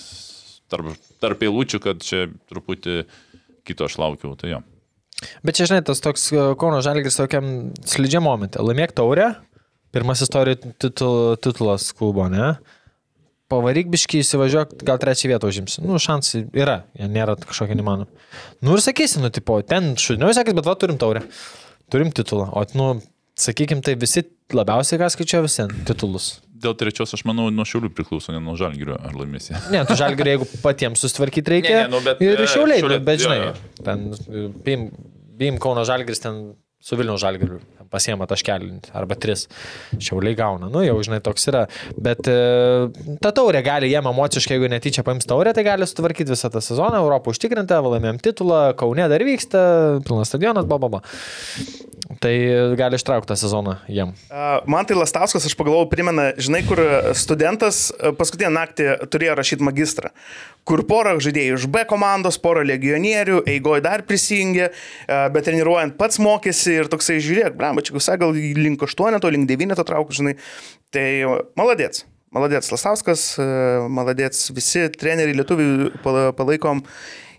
tarp, 0.71 0.95
tarp 1.23 1.43
eilučių, 1.49 1.83
kad 1.83 2.07
čia 2.07 2.29
truputį 2.51 3.03
kito 3.67 3.91
aš 3.91 3.99
laukiau, 3.99 4.37
tai 4.39 4.55
jo. 4.55 4.63
Bet 5.47 5.59
čia, 5.59 5.71
žinai, 5.71 5.83
tas 5.87 6.03
toks 6.05 6.29
e, 6.33 6.45
Kauno 6.61 6.83
Žalgris 6.85 7.19
tokiam 7.21 7.73
slidžiam 7.89 8.27
momente. 8.27 8.63
Laimėk 8.63 8.95
taurę, 8.99 9.33
pirmas 9.95 10.25
istorijų 10.25 10.75
titul, 10.83 11.19
titulas 11.43 11.91
klubo, 11.97 12.29
ne? 12.33 12.55
pavaryk 13.53 13.91
biškai 13.93 14.23
įsivažiuok, 14.23 14.77
gal 14.87 15.01
trečią 15.03 15.33
vietą 15.33 15.51
užims. 15.51 15.79
Nu, 15.85 15.99
šansai 16.03 16.47
yra, 16.57 16.83
jie 16.99 17.09
nėra 17.13 17.37
kažkokia 17.41 17.77
nemanoma. 17.79 18.29
Nu 18.65 18.77
ir 18.77 18.85
sakysi, 18.85 19.21
nu, 19.23 19.33
tipo, 19.35 19.59
ten 19.67 19.93
šudiniau 20.01 20.33
sakys, 20.37 20.57
bet 20.57 20.69
va, 20.69 20.77
turim 20.81 21.01
taurę. 21.01 21.25
Turim 21.93 22.13
titulą. 22.17 22.49
O, 22.57 22.65
nu, 22.79 22.89
sakykim, 23.39 23.83
tai 23.85 23.99
visi 24.01 24.25
labiausiai 24.57 25.01
ką 25.03 25.11
skaičiuoja 25.13 25.45
visi 25.45 25.69
titulus. 25.89 26.33
Dėl 26.63 26.77
trečios, 26.79 27.11
aš 27.17 27.25
manau, 27.27 27.49
nuo 27.51 27.65
šiulių 27.67 27.91
priklauso, 27.97 28.31
ne 28.35 28.39
nuo 28.43 28.55
žalgirio 28.59 28.95
ar 28.95 29.17
laimėsi. 29.19 29.57
Ne, 29.75 29.83
tu 29.89 29.97
žalgirio, 29.99 30.37
jeigu 30.37 30.47
patiems 30.63 31.03
sustvarkyti 31.03 31.57
reikia. 31.57 31.73
Ne, 31.75 31.89
ne, 31.89 31.95
nu, 31.97 32.03
bet, 32.07 32.23
ir 32.23 32.45
iš 32.45 32.55
šiauliai, 32.55 32.85
bet, 32.87 33.03
bet 33.09 33.25
žinai, 33.25 33.39
jo, 33.41 33.49
jo. 33.49 33.87
ten, 33.89 34.05
bim, 34.63 34.85
bim 35.43 35.59
Kauno 35.63 35.85
žalgiris 35.89 36.23
ten 36.23 36.43
su 36.83 36.99
Vilnių 36.99 37.19
žalgiriu 37.23 37.61
pasiema 37.93 38.29
taškelį 38.31 38.73
arba 38.97 39.17
tris, 39.21 39.47
šiauliai 40.01 40.37
gauna, 40.39 40.71
nu 40.73 40.85
jau 40.85 40.99
žinai 41.05 41.21
toks 41.25 41.49
yra, 41.53 41.67
bet 42.01 42.29
e, 42.31 42.37
ta 43.23 43.33
taurė 43.37 43.63
gali 43.67 43.93
jiem 43.93 44.09
emociškai, 44.13 44.57
jeigu 44.57 44.73
netyčia 44.73 45.05
paims 45.07 45.29
taurę, 45.29 45.55
tai 45.57 45.67
gali 45.67 45.89
sutvarkyti 45.89 46.35
visą 46.35 46.51
tą 46.53 46.63
sezoną, 46.65 47.03
Europą 47.03 47.35
užtikrinti, 47.35 47.81
laimėjom 47.93 48.21
titulą, 48.25 48.63
Kaune 48.79 49.09
dar 49.13 49.25
vyksta, 49.27 49.63
pilnas 50.07 50.33
stadionas, 50.33 50.69
bababa. 50.69 51.03
Tai 52.23 52.33
gali 52.77 52.99
ištraukti 52.99 53.31
tą 53.31 53.37
sezoną 53.39 53.77
jiem. 53.91 54.13
Man 54.71 54.87
tai 54.87 54.97
Lastauskas, 54.99 55.47
aš 55.49 55.55
pagalvojau, 55.59 55.89
primena, 55.91 56.31
žinai, 56.39 56.63
kur 56.67 56.81
studentas 57.19 57.89
a, 57.95 58.13
paskutinę 58.17 58.51
naktį 58.53 58.89
turėjo 59.13 59.37
rašyti 59.39 59.67
magistrą, 59.67 60.13
kur 60.69 60.85
porą 60.87 61.15
žaidėjų 61.23 61.59
iš 61.61 61.67
B 61.73 61.85
komandos, 61.89 62.39
porą 62.43 62.65
legionierių, 62.69 63.43
eigoje 63.55 63.85
dar 63.87 64.05
prisijungė, 64.09 64.69
a, 64.71 65.23
bet 65.35 65.49
treniruojant 65.49 65.97
pats 65.99 66.21
mokėsi 66.23 66.79
ir 66.83 66.91
toksai 66.93 67.19
žiūrėk, 67.23 67.57
blam, 67.59 67.82
visai 67.91 68.19
gal 68.21 68.33
link 68.37 68.83
8, 68.83 69.19
link 69.35 69.49
9 69.51 69.85
trauk, 69.89 70.13
žinai. 70.15 70.37
Tai 70.95 71.07
maladėts. 71.59 72.05
Maladėts 72.33 72.71
Lastauskas, 72.73 73.25
a, 73.43 73.89
maladėts 73.93 74.47
visi 74.57 74.87
treneriai 74.97 75.37
lietuvių 75.37 75.91
pala- 76.05 76.31
palaikom 76.33 76.81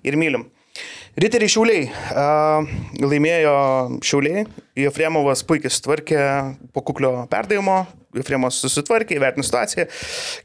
ir 0.05 0.17
mylim. 0.19 0.49
Riteriai 1.17 1.49
Šiauliai. 1.53 1.89
Laimėjo 3.01 3.55
Šiauliai. 4.01 4.45
Jefremovas 4.79 5.43
puikiai 5.45 5.69
sutvarkė 5.73 6.21
po 6.73 6.81
kuklio 6.85 7.11
perdavimo. 7.31 7.83
Jefremovas 8.13 8.59
susitvarkė, 8.61 9.15
įvertino 9.17 9.41
situaciją. 9.45 9.87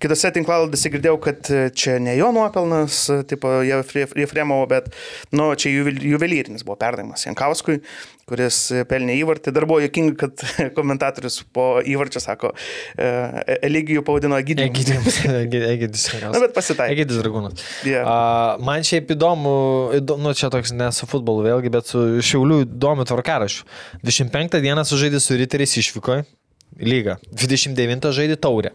Kitose 0.00 0.30
tinklaladėse 0.32 0.88
girdėjau, 0.94 1.18
kad 1.20 1.50
čia 1.76 1.98
ne 2.00 2.14
jo 2.16 2.30
nuopelnas, 2.32 3.02
tipo 3.28 3.58
Jefre- 3.60 4.06
Jefremovo, 4.16 4.64
bet, 4.70 4.88
nu, 5.36 5.50
čia 5.52 5.74
juvel- 5.74 6.00
juvelyrinis 6.14 6.64
buvo 6.64 6.78
perdavimas 6.80 7.26
Jankauskui, 7.26 7.82
kuris 8.28 8.62
pelnė 8.88 9.18
įvartį. 9.20 9.52
Dar 9.52 9.66
buvo 9.68 9.82
jokinga, 9.84 10.14
kad 10.22 10.44
komentatorius 10.78 11.42
po 11.52 11.66
įvarčio 11.84 12.22
sako, 12.24 12.54
e, 12.96 13.10
Eligijų 13.68 14.00
pavadino 14.08 14.40
Egidijų. 14.40 14.70
Egidijus. 14.72 15.20
Egidijus. 15.74 16.06
Na, 16.24 16.40
bet 16.46 16.56
pasitaikė. 16.56 16.96
Egidijus 16.96 17.20
Dragūnas. 17.20 17.66
Jo. 17.88 18.00
A, 18.08 18.16
man 18.64 18.80
šiaip 18.88 19.12
įdomu, 19.12 19.52
įdomu, 20.00 20.24
nu 20.24 20.32
čia 20.40 20.48
toks 20.56 20.72
ne 20.72 20.88
su 20.96 21.04
futbolu 21.10 21.44
vėlgi, 21.50 21.74
bet 21.76 21.92
su 21.92 22.06
Šiauliu 22.24 22.62
įdomu 22.64 23.04
tvarkarašiu. 23.12 23.68
25 24.18 24.60
dieną 24.62 24.84
sužaidė 24.84 25.20
su 25.22 25.36
Riteriais 25.38 25.76
išvykoje, 25.78 26.24
lyga. 26.82 27.18
29 27.32 28.10
žaidė 28.14 28.36
taurę. 28.40 28.72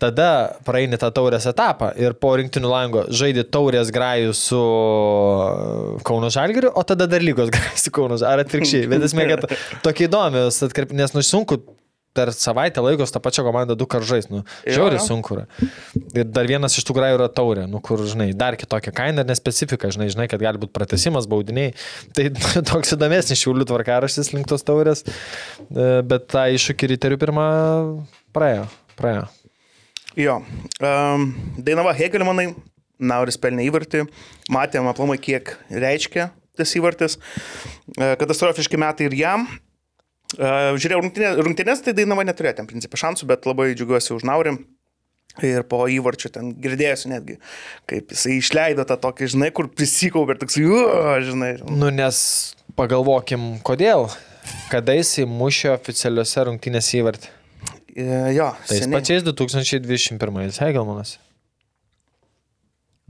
Tada 0.00 0.56
praeini 0.64 0.96
tą 0.96 1.10
taurės 1.12 1.44
etapą 1.50 1.90
ir 2.00 2.14
po 2.16 2.30
rinktinių 2.40 2.68
lango 2.70 3.02
žaidė 3.12 3.42
taurės 3.52 3.90
grajų 3.92 4.32
su 4.32 4.60
Kauno 6.08 6.30
Žalgiriu, 6.32 6.70
o 6.72 6.84
tada 6.88 7.04
dar 7.10 7.20
lygos 7.20 7.50
grajų 7.52 7.76
su 7.82 7.92
Kauno 7.92 8.16
Žalgiriu. 8.16 8.32
Ar 8.32 8.44
atvirkščiai. 8.46 8.88
Bet 8.88 9.04
esmė, 9.04 9.26
kad 9.34 9.44
tokie 9.84 10.06
įdomios, 10.08 10.62
atkreip- 10.64 10.94
nes 10.96 11.12
nu 11.12 11.20
sunku 11.26 11.60
per 12.16 12.32
savaitę 12.34 12.82
laikos 12.82 13.12
tą 13.14 13.20
pačią 13.22 13.44
komandą 13.46 13.76
du 13.78 13.86
karžais. 13.90 14.26
Nu, 14.32 14.42
žiauriai 14.66 15.00
sunku 15.04 15.36
yra. 15.36 15.44
Ir 16.16 16.26
dar 16.26 16.48
vienas 16.50 16.74
iš 16.78 16.86
tų 16.88 16.96
grajų 16.98 17.20
yra 17.20 17.28
taurė, 17.30 17.68
nu, 17.70 17.78
kur, 17.84 18.02
žinai, 18.08 18.30
dar 18.34 18.56
kitokia 18.58 18.92
kaina 18.96 19.22
ir 19.22 19.28
nespecifika, 19.30 19.92
žinai, 19.94 20.08
žinai, 20.12 20.26
kad 20.30 20.42
gali 20.42 20.58
būti 20.62 20.74
pratesimas, 20.74 21.28
baudiniai. 21.30 21.74
Tai 22.16 22.28
toks 22.72 22.96
įdomesnis 22.96 23.40
šiulių 23.44 23.68
tvarkaraštis 23.70 24.32
link 24.34 24.50
tos 24.50 24.66
taurės, 24.66 25.06
E, 25.70 26.00
bet 26.06 26.26
tą 26.32 26.46
iššūkį 26.50 26.88
riterių 26.94 27.16
pirmą 27.20 27.44
praėjo. 28.34 28.66
praėjo. 28.98 29.24
Jo. 30.18 30.40
Um, 30.82 31.28
Dainava 31.62 31.92
Hegelmanai, 31.94 32.48
Nauris 32.98 33.38
pelnė 33.40 33.68
įvartį, 33.68 34.04
matėm 34.52 34.88
aplamai, 34.90 35.16
kiek 35.22 35.54
reiškia 35.70 36.30
tas 36.58 36.74
įvartis. 36.76 37.16
E, 37.96 38.16
Katastrofiški 38.20 38.80
metai 38.80 39.06
ir 39.08 39.16
jam. 39.20 39.46
Žiūrėjau 40.36 41.00
rungtynės, 41.02 41.40
rungtynės 41.42 41.82
tai 41.86 41.94
Dainava 41.96 42.22
neturėjo 42.28 42.60
ten 42.60 42.68
principė 42.70 43.00
šansų, 43.00 43.26
bet 43.30 43.48
labai 43.50 43.72
džiugiuosi 43.74 44.14
už 44.14 44.26
Naurim. 44.28 44.60
Ir 45.46 45.62
po 45.70 45.84
įvarčio 45.86 46.28
ten 46.34 46.50
girdėsiu 46.58 47.12
netgi, 47.12 47.36
kaip 47.88 48.10
jisai 48.10 48.40
išleido 48.40 48.82
tą 48.86 48.96
tokį, 48.98 49.28
žinai, 49.30 49.50
kur 49.54 49.68
prisikaupė 49.70 50.34
ir 50.34 50.40
toks, 50.42 50.56
jo, 50.58 50.80
žinai. 51.22 51.52
Nu, 51.70 51.92
nes 51.94 52.18
pagalvokim, 52.78 53.60
kodėl. 53.66 54.08
Kada 54.72 54.96
jisai 54.98 55.28
mušė 55.30 55.70
oficialiuose 55.76 56.46
rungtynėse 56.48 56.98
įvartį? 56.98 57.30
Jo, 58.34 58.50
Tais 58.66 58.82
seniai. 58.82 58.98
pačiais 58.98 59.24
2021 59.26 60.58
Hegelmanas. 60.58 61.16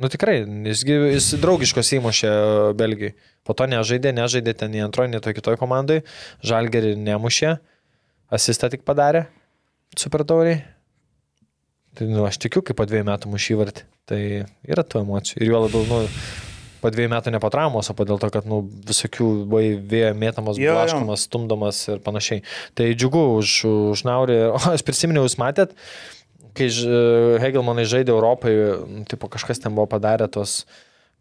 Nu 0.00 0.08
tikrai, 0.08 0.38
jisgi, 0.64 0.94
jis 1.12 1.26
draugiškos 1.42 1.90
įmušė 1.98 2.30
Belgijai. 2.78 3.12
Po 3.44 3.52
to 3.56 3.66
nežaidė, 3.68 4.14
nežaidė 4.16 4.54
ten 4.56 4.72
į 4.76 4.84
antroją, 4.86 5.10
nei 5.12 5.20
to 5.20 5.32
kitoj 5.36 5.58
komandai. 5.60 6.00
Žalgerį 6.46 6.94
nemušė, 6.96 7.54
asistą 8.32 8.70
tik 8.72 8.86
padarė. 8.88 9.26
Super 10.00 10.24
tauriai. 10.24 10.62
Tai 11.98 12.06
nu, 12.08 12.22
aš 12.24 12.38
tikiu, 12.40 12.62
kaip 12.64 12.78
po 12.78 12.86
dviejų 12.88 13.08
metų 13.10 13.32
mušį 13.32 13.56
vartį. 13.60 13.84
Tai 14.08 14.20
yra 14.70 14.84
tų 14.86 15.02
emocijų. 15.02 15.40
Ir 15.42 15.50
juo 15.50 15.60
labiau, 15.66 15.82
nu, 15.90 15.98
po 16.80 16.92
dviejų 16.94 17.10
metų 17.12 17.32
ne 17.34 17.40
po 17.42 17.50
traumos, 17.52 17.90
o 17.90 17.96
po 17.98 18.06
dėl 18.08 18.20
to, 18.22 18.30
kad 18.32 18.46
nu, 18.48 18.62
visokių 18.88 19.28
buvo 19.50 19.60
vėjo 19.90 20.14
mėtamas, 20.18 20.60
Jo, 20.60 20.70
jo. 20.70 20.76
blaškomas, 20.78 21.26
stumdomas 21.28 21.82
ir 21.90 22.00
panašiai. 22.06 22.44
Tai 22.78 22.88
džiugu 22.94 23.24
už, 23.40 23.56
už 23.96 24.04
Naurį. 24.08 24.38
O 24.56 24.62
aš 24.72 24.86
prisiminiau, 24.86 25.26
jūs 25.28 25.36
matėt, 25.42 25.74
kai 26.56 26.68
Hegelmanai 27.42 27.86
žaidė 27.88 28.14
Europai, 28.14 28.54
nu, 28.88 29.04
tipo, 29.08 29.30
kažkas 29.32 29.62
ten 29.62 29.74
buvo 29.76 29.88
padarę 29.90 30.28
tos, 30.32 30.64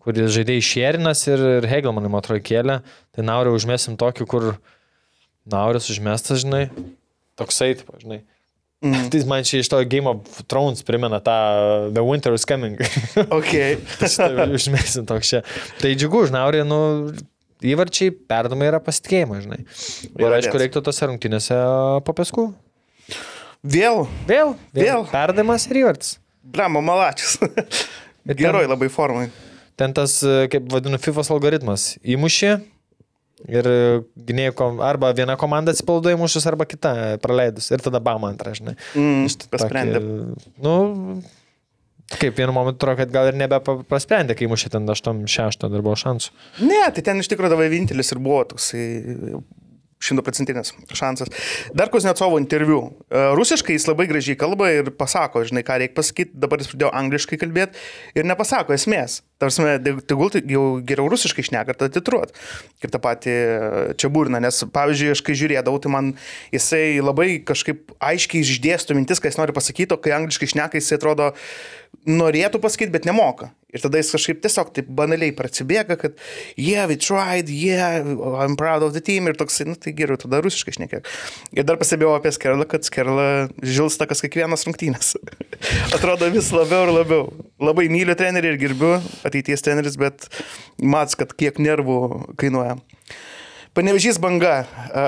kuris 0.04 0.32
žaidė 0.36 0.58
iš 0.60 0.74
Šerinas 0.74 1.26
ir, 1.30 1.44
ir 1.60 1.70
Hegelmanai, 1.70 2.12
man 2.12 2.24
atrodo, 2.24 2.44
kėlė. 2.46 2.80
Tai 3.16 3.26
Naurį 3.28 3.54
užmėsim 3.58 4.00
tokį, 4.00 4.28
kur 4.30 4.52
Nauris 5.50 5.90
užmestas, 5.92 6.44
žinai, 6.46 6.68
toksai, 7.40 7.74
tipo, 7.82 7.98
žinai. 8.02 8.24
Mm. 8.80 9.10
Tai 9.12 9.20
man 9.28 9.44
čia 9.44 9.60
iš 9.60 9.68
to 9.68 9.82
Game 9.92 10.08
of 10.08 10.38
Thrones 10.48 10.86
primena 10.88 11.18
tą 11.20 11.34
The 11.92 12.00
Winter 12.00 12.32
is 12.32 12.46
Coming. 12.48 12.80
Ok. 13.38 13.52
Šitą 14.00 14.46
Užmėsim 14.56 15.04
toks 15.10 15.34
čia. 15.34 15.42
Tai 15.82 15.92
džiugu, 16.00 16.24
už 16.24 16.32
Naurį, 16.32 16.64
nu, 16.64 16.80
įvarčiai, 17.60 18.14
perdamai 18.32 18.70
yra 18.72 18.80
pasitikėjimas, 18.84 19.44
žinai. 19.44 19.60
Ir 20.16 20.40
aišku, 20.40 20.56
reiktų 20.64 20.86
tose 20.88 21.12
rungtynėse 21.12 21.60
po 22.08 22.16
peskų. 23.64 23.72
Vėl, 23.74 24.06
Vėl, 24.28 24.56
Vėl. 24.74 25.06
Perdavimas 25.12 25.68
ir 25.70 25.82
įvartis. 25.84 26.18
blemo 26.44 26.82
malačius. 26.82 27.38
Geroj 28.26 28.64
ten- 28.66 28.70
labai 28.72 28.90
formai. 28.90 29.30
Ten 29.80 29.94
tas, 29.96 30.18
e, 30.24 30.48
kaip 30.52 30.66
vadinu, 30.72 30.98
FIFA 31.00 31.24
algoritmas. 31.32 31.98
Įmušė 32.04 32.50
ir 33.48 33.68
e, 33.72 33.76
gynėjų, 34.28 34.54
kom- 34.60 34.82
arba 34.84 35.14
viena 35.16 35.38
komanda 35.40 35.72
atsipalaiduoja 35.72 36.18
įmušus, 36.18 36.48
arba 36.50 36.66
kita 36.68 37.18
praleidus. 37.24 37.70
Ir 37.72 37.80
tada 37.80 38.00
bam 38.04 38.26
antrą, 38.28 38.52
žinai. 38.58 38.76
Mm, 39.00 39.28
pasprendė. 39.54 40.02
Nu, 40.60 41.22
kaip 42.20 42.36
vienu 42.36 42.52
momentu 42.56 42.82
atrodo, 42.84 42.98
kad 43.04 43.12
gal 43.14 43.30
ir 43.32 43.38
nebepasprendė, 43.40 44.36
kai 44.36 44.50
mušė 44.52 44.74
ten 44.76 44.88
8-6 44.90 45.64
dar 45.70 45.80
buvo 45.86 45.96
šansų. 45.96 46.32
Ne, 46.68 46.82
tai 46.96 47.06
ten 47.06 47.20
iš 47.24 47.30
tikrųjų 47.32 47.54
dabar 47.56 47.70
vienintelis 47.72 48.12
ir 48.12 48.20
buvo 48.20 48.44
toksai 48.52 48.84
šimtaprocentinis 50.00 50.74
šansas. 50.96 51.32
Dar 51.76 51.92
Kuznetsovo 51.92 52.40
interviu. 52.40 52.80
E, 53.12 53.24
Rusiškai 53.36 53.76
jis 53.76 53.88
labai 53.90 54.08
gražiai 54.08 54.38
kalba 54.40 54.70
ir 54.72 54.94
pasako, 54.96 55.44
žinai, 55.48 55.66
ką 55.68 55.80
reikia 55.82 55.98
pasakyti, 55.98 56.38
dabar 56.40 56.64
jis 56.64 56.72
pradėjo 56.72 56.92
angliškai 57.02 57.40
kalbėti 57.42 57.84
ir 58.16 58.28
nepasako 58.30 58.76
esmės. 58.78 59.20
Tarsi, 59.40 59.64
tegul 60.08 60.32
tai 60.32 60.42
jau 60.52 60.64
geriau 60.84 61.08
rusiškai 61.12 61.46
šneka, 61.48 61.76
tada 61.80 61.94
titruot. 61.96 62.34
Kaip 62.84 62.96
tą 62.96 63.00
patį 63.04 63.36
čia 64.00 64.12
burna, 64.12 64.42
nes, 64.44 64.64
pavyzdžiui, 64.76 65.14
aš 65.16 65.24
kai 65.24 65.36
žiūrėdavau, 65.40 65.80
tai 65.84 65.94
man 65.94 66.10
jisai 66.56 67.00
labai 67.04 67.30
kažkaip 67.48 67.96
aiškiai 68.04 68.44
išdėsto 68.44 68.96
mintis, 68.98 69.24
ką 69.24 69.32
jis 69.32 69.40
nori 69.40 69.56
pasakyti, 69.56 69.96
o 69.96 70.02
kai 70.02 70.16
angliškai 70.18 70.52
šneka, 70.56 70.80
jisai 70.80 71.00
atrodo 71.00 71.32
norėtų 72.08 72.60
pasakyti, 72.64 72.92
bet 72.96 73.08
nemoka. 73.08 73.54
Ir 73.70 73.84
tada 73.84 74.00
jis 74.02 74.10
kažkaip 74.16 74.40
tiesiog 74.42 74.72
taip 74.74 74.88
banaliai 74.98 75.34
prasibėga, 75.38 75.94
kad 76.02 76.16
yeah, 76.58 76.88
we 76.90 76.96
tried, 76.98 77.52
yeah, 77.54 78.02
I'm 78.42 78.56
proud 78.58 78.82
of 78.82 78.96
the 78.96 79.02
team 79.06 79.30
ir 79.30 79.38
toksai, 79.38 79.68
nu 79.70 79.78
tai 79.78 79.94
geriau, 79.94 80.18
tada 80.18 80.40
rusiškai 80.42 80.74
šnekėk. 80.74 81.10
Ir 81.54 81.68
dar 81.70 81.78
pastebėjau 81.78 82.16
apie 82.18 82.34
Skerlą, 82.34 82.66
kad 82.70 82.88
Skerla 82.88 83.28
žilsta 83.62 84.10
kas 84.10 84.26
kiekvienas 84.26 84.66
rungtynės. 84.66 85.14
Atrodo 85.96 86.32
vis 86.34 86.50
labiau 86.56 86.88
ir 86.88 86.94
labiau. 86.96 87.30
Labai 87.62 87.86
myliu 87.94 88.18
trenerį 88.18 88.56
ir 88.56 88.60
gerbiu 88.66 88.96
ateities 89.28 89.62
treneris, 89.66 90.00
bet 90.02 90.26
mats, 90.82 91.20
kad 91.20 91.38
kiek 91.38 91.62
nervų 91.62 92.00
kainuoja. 92.42 92.80
Panevežys 93.78 94.18
banga, 94.18 94.64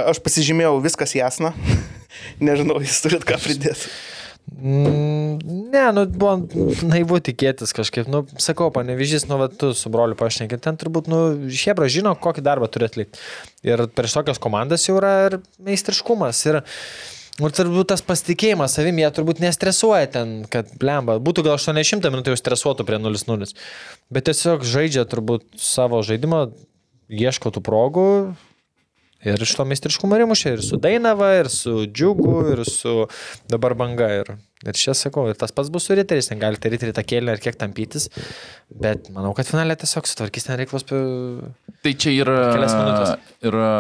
aš 0.06 0.22
pasižymėjau 0.22 0.78
viskas 0.86 1.18
jasna. 1.18 1.56
Nežinau, 2.46 2.78
jūs 2.86 3.02
turit 3.02 3.26
ką 3.26 3.42
pridėti. 3.42 3.90
Mm, 4.52 5.22
Ne, 5.72 5.84
nu, 5.96 6.04
buvo 6.06 6.34
naivu 6.84 7.20
tikėtis 7.24 7.72
kažkaip. 7.76 8.10
Nu, 8.12 8.24
sakau, 8.42 8.68
panevižys, 8.76 9.26
nu, 9.30 9.38
va, 9.40 9.48
tu 9.48 9.72
su 9.78 9.92
broliu 9.94 10.18
pašnekė, 10.20 10.60
ten 10.62 10.78
turbūt, 10.80 11.08
nu, 11.12 11.22
Hebra 11.48 11.88
žino, 11.92 12.12
kokį 12.20 12.44
darbą 12.46 12.68
turi 12.72 12.90
atlikti. 12.90 13.22
Ir 13.68 13.86
prieš 13.96 14.18
tokias 14.18 14.42
komandas 14.42 14.86
jau 14.88 14.98
yra 15.00 15.14
ir 15.30 15.38
meistriškumas. 15.64 16.44
Ir, 16.52 16.60
ir 17.40 17.56
turbūt 17.58 17.92
tas 17.94 18.04
pasitikėjimas 18.06 18.76
savimi, 18.78 19.06
jie 19.06 19.14
turbūt 19.16 19.42
nestresuoja 19.44 20.12
ten, 20.18 20.36
kad 20.52 20.76
blemba. 20.82 21.18
Būtų 21.24 21.48
gal 21.48 21.56
800 21.56 22.12
minutų 22.12 22.36
jau 22.36 22.42
stresuotų 22.44 22.88
prie 22.90 23.00
0-0. 23.00 23.50
Bet 24.12 24.28
tiesiog 24.28 24.68
žaidžia 24.68 25.08
turbūt 25.10 25.48
savo 25.62 26.04
žaidimą, 26.06 26.50
ieško 27.08 27.56
tų 27.56 27.64
progų. 27.64 28.10
Ir 29.28 29.44
iš 29.46 29.54
to 29.58 29.66
meistriškumo 29.70 30.18
rimušė 30.18 30.56
ir 30.56 30.64
su 30.66 30.80
Dainava, 30.82 31.34
ir 31.38 31.50
su 31.54 31.84
Džiugu, 31.86 32.38
ir 32.56 32.64
su 32.66 33.06
dabar 33.52 33.76
banga. 33.78 34.08
Ir, 34.22 34.32
ir 34.66 34.78
čia 34.78 34.96
sakau, 34.98 35.28
ir 35.30 35.38
tas 35.38 35.54
pats 35.54 35.70
bus 35.74 35.86
su 35.86 35.98
riteriais, 35.98 36.32
ten 36.32 36.42
galite 36.42 36.72
riteriai 36.74 36.98
tą 36.98 37.06
kėlę 37.06 37.36
ir 37.38 37.44
kiek 37.44 37.60
tampytis, 37.62 38.10
bet 38.82 39.12
manau, 39.14 39.36
kad 39.38 39.50
finalė 39.50 39.78
tiesiog 39.82 40.10
sutvarkys 40.10 40.50
ten 40.50 40.58
reiklos. 40.62 40.88
Tai 40.90 41.94
čia 42.02 42.16
yra, 42.18 42.40
yra 43.46 43.72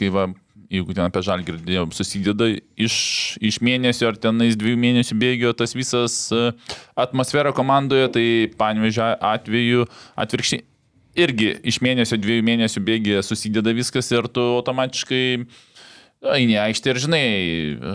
kai 0.00 0.08
va, 0.12 0.30
jeigu 0.72 0.96
ten 0.96 1.06
apie 1.06 1.22
žalį 1.26 1.46
girdėjau, 1.50 1.84
susideda 1.96 2.48
iš, 2.86 2.96
iš 3.44 3.60
mėnesio 3.64 4.08
ar 4.10 4.20
tenais 4.20 4.56
dviejų 4.58 4.80
mėnesių 4.82 5.18
bėgio 5.20 5.52
tas 5.56 5.76
visas 5.76 6.16
e, 6.34 6.48
atmosfera 6.98 7.52
komandoje, 7.56 8.08
tai 8.16 8.26
panvežė 8.58 9.12
atveju 9.34 9.86
atvirkščiai 10.24 10.64
irgi 11.16 11.52
iš 11.72 11.80
mėnesio, 11.84 12.18
dviejų 12.20 12.44
mėnesių 12.46 12.82
bėgė 12.86 13.22
susideda 13.26 13.74
viskas 13.76 14.10
ir 14.14 14.28
tu 14.32 14.44
automatiškai 14.58 15.24
eini 16.36 16.58
aikštė 16.60 16.92
ir 16.92 17.00
žinai, 17.04 17.22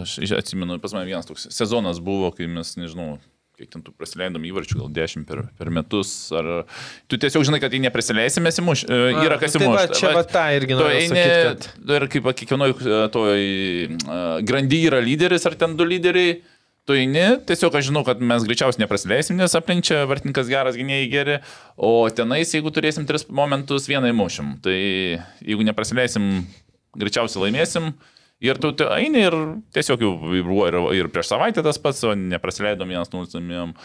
aš 0.02 0.38
atsimenu, 0.38 0.80
pas 0.82 0.94
mane 0.96 1.10
vienas 1.10 1.28
toks 1.28 1.50
sezonas 1.54 2.02
buvo, 2.04 2.32
kai 2.36 2.48
mes, 2.52 2.76
nežinau, 2.80 3.16
kiek 3.62 3.70
ten 3.70 3.84
tų 3.86 3.94
prasileidom 3.98 4.46
įvarčių, 4.50 4.80
gal 4.80 4.92
10 4.96 5.26
per, 5.30 5.44
per 5.60 5.72
metus, 5.74 6.14
ar 6.38 6.50
tu 7.12 7.20
tiesiog 7.22 7.46
žinai, 7.48 7.60
kad 7.64 7.74
jei 7.74 7.84
neprisileisim, 7.84 8.46
mes 8.46 8.58
įmuš, 8.62 8.86
e, 8.88 9.02
yra 9.26 9.38
kas 9.42 9.58
tai 9.58 9.66
įmuš. 9.66 9.94
čia 10.00 10.14
va 10.16 10.24
tą 10.28 10.46
irgi 10.58 10.78
noriu 10.78 11.02
eini, 11.02 11.12
sakyt, 11.12 11.68
kad... 11.76 11.94
ir 11.98 12.08
kaip 12.16 12.26
va, 12.26 12.34
kiekvienoj 12.42 12.74
e, 12.78 13.04
toj 13.14 13.44
e, 13.44 14.24
grandy 14.48 14.82
yra 14.90 15.02
lyderis, 15.04 15.46
ar 15.50 15.58
ten 15.60 15.78
du 15.78 15.88
lyderiai, 15.88 16.40
tu 16.92 16.98
eini, 17.00 17.24
tiesiog 17.48 17.76
aš 17.78 17.88
žinau, 17.88 18.04
kad 18.08 18.20
mes 18.20 18.44
greičiausiai 18.44 18.84
neprasileisim, 18.84 19.38
nes 19.40 19.56
aplink 19.56 19.86
čia 19.88 20.04
vartininkas 20.10 20.50
geras, 20.52 20.76
gynėjai 20.80 21.08
geri, 21.12 21.38
o 21.80 22.10
tenais, 22.12 22.52
jeigu 22.52 22.74
turėsim 22.76 23.08
tris 23.08 23.24
momentus, 23.32 23.88
vieną 23.88 24.12
įmušim. 24.12 24.58
Tai 24.66 24.76
jeigu 24.76 25.68
neprasileisim, 25.68 26.28
greičiausiai 27.00 27.46
laimėsim. 27.46 27.94
Ir 28.42 28.58
tu 28.60 28.74
eini 28.90 29.22
ir 29.28 29.38
tiesiog 29.72 30.04
jau 30.04 30.16
buvo 30.20 30.66
ir, 30.68 30.80
ir 30.98 31.12
prieš 31.14 31.30
savaitę 31.32 31.64
tas 31.64 31.80
pats, 31.80 32.02
o 32.04 32.16
neprasileidom 32.18 32.90
vienas 32.90 33.14
nulisamėm. 33.14 33.76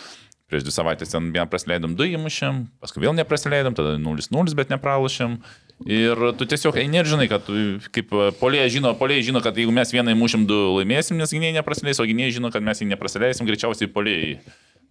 Prieš 0.47 0.63
dvi 0.63 0.73
savaitės 0.75 1.11
ten 1.11 1.31
vieną 1.35 1.47
prasileidom, 1.51 1.95
du 1.99 2.07
įmušėm, 2.07 2.65
paskui 2.83 3.03
vėl 3.03 3.15
neprasileidom, 3.19 3.75
tada 3.77 3.97
0-0, 3.99 4.55
bet 4.59 4.71
nepralašėm. 4.71 5.41
Ir 5.85 6.17
tu 6.41 6.47
tiesiog 6.49 6.79
eini 6.81 7.03
ir 7.03 7.09
žinai, 7.09 7.27
kad 7.29 7.43
tu, 7.45 7.53
kaip 7.93 8.15
polėje 8.41 8.79
žino, 8.79 8.95
polėje 8.97 9.27
žino, 9.29 9.43
kad 9.45 9.59
jeigu 9.61 9.75
mes 9.77 9.91
vieną 9.93 10.15
įmušim, 10.15 10.47
du 10.49 10.57
laimėsim, 10.79 11.19
nes 11.21 11.35
gynėjai 11.35 11.59
neprasileis, 11.59 12.01
o 12.01 12.07
gynėjai 12.09 12.39
žino, 12.39 12.51
kad 12.55 12.65
mes 12.65 12.81
jį 12.81 12.89
neprasileisim, 12.95 13.45
greičiausiai 13.49 13.91
polėjai 13.93 14.39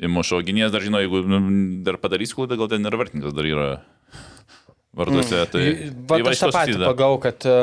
įmušo. 0.05 0.43
Gynėjas 0.45 0.75
dar 0.75 0.85
žino, 0.85 1.01
jeigu 1.01 1.23
nu, 1.25 1.41
dar 1.87 1.97
padarys 2.01 2.35
klaidą, 2.37 2.59
gal 2.61 2.69
ten 2.69 2.85
ir 2.85 2.99
vartininkas 3.01 3.33
dar 3.33 3.49
yra 3.49 3.69
varduose. 4.99 5.41
Tai, 5.49 5.65
Va, 6.05 6.19
tai 6.19 6.35
aš 6.35 6.45
tą 6.45 6.53
patį 6.53 6.77
pagau, 6.83 7.11
kad 7.23 7.49
e, 7.49 7.57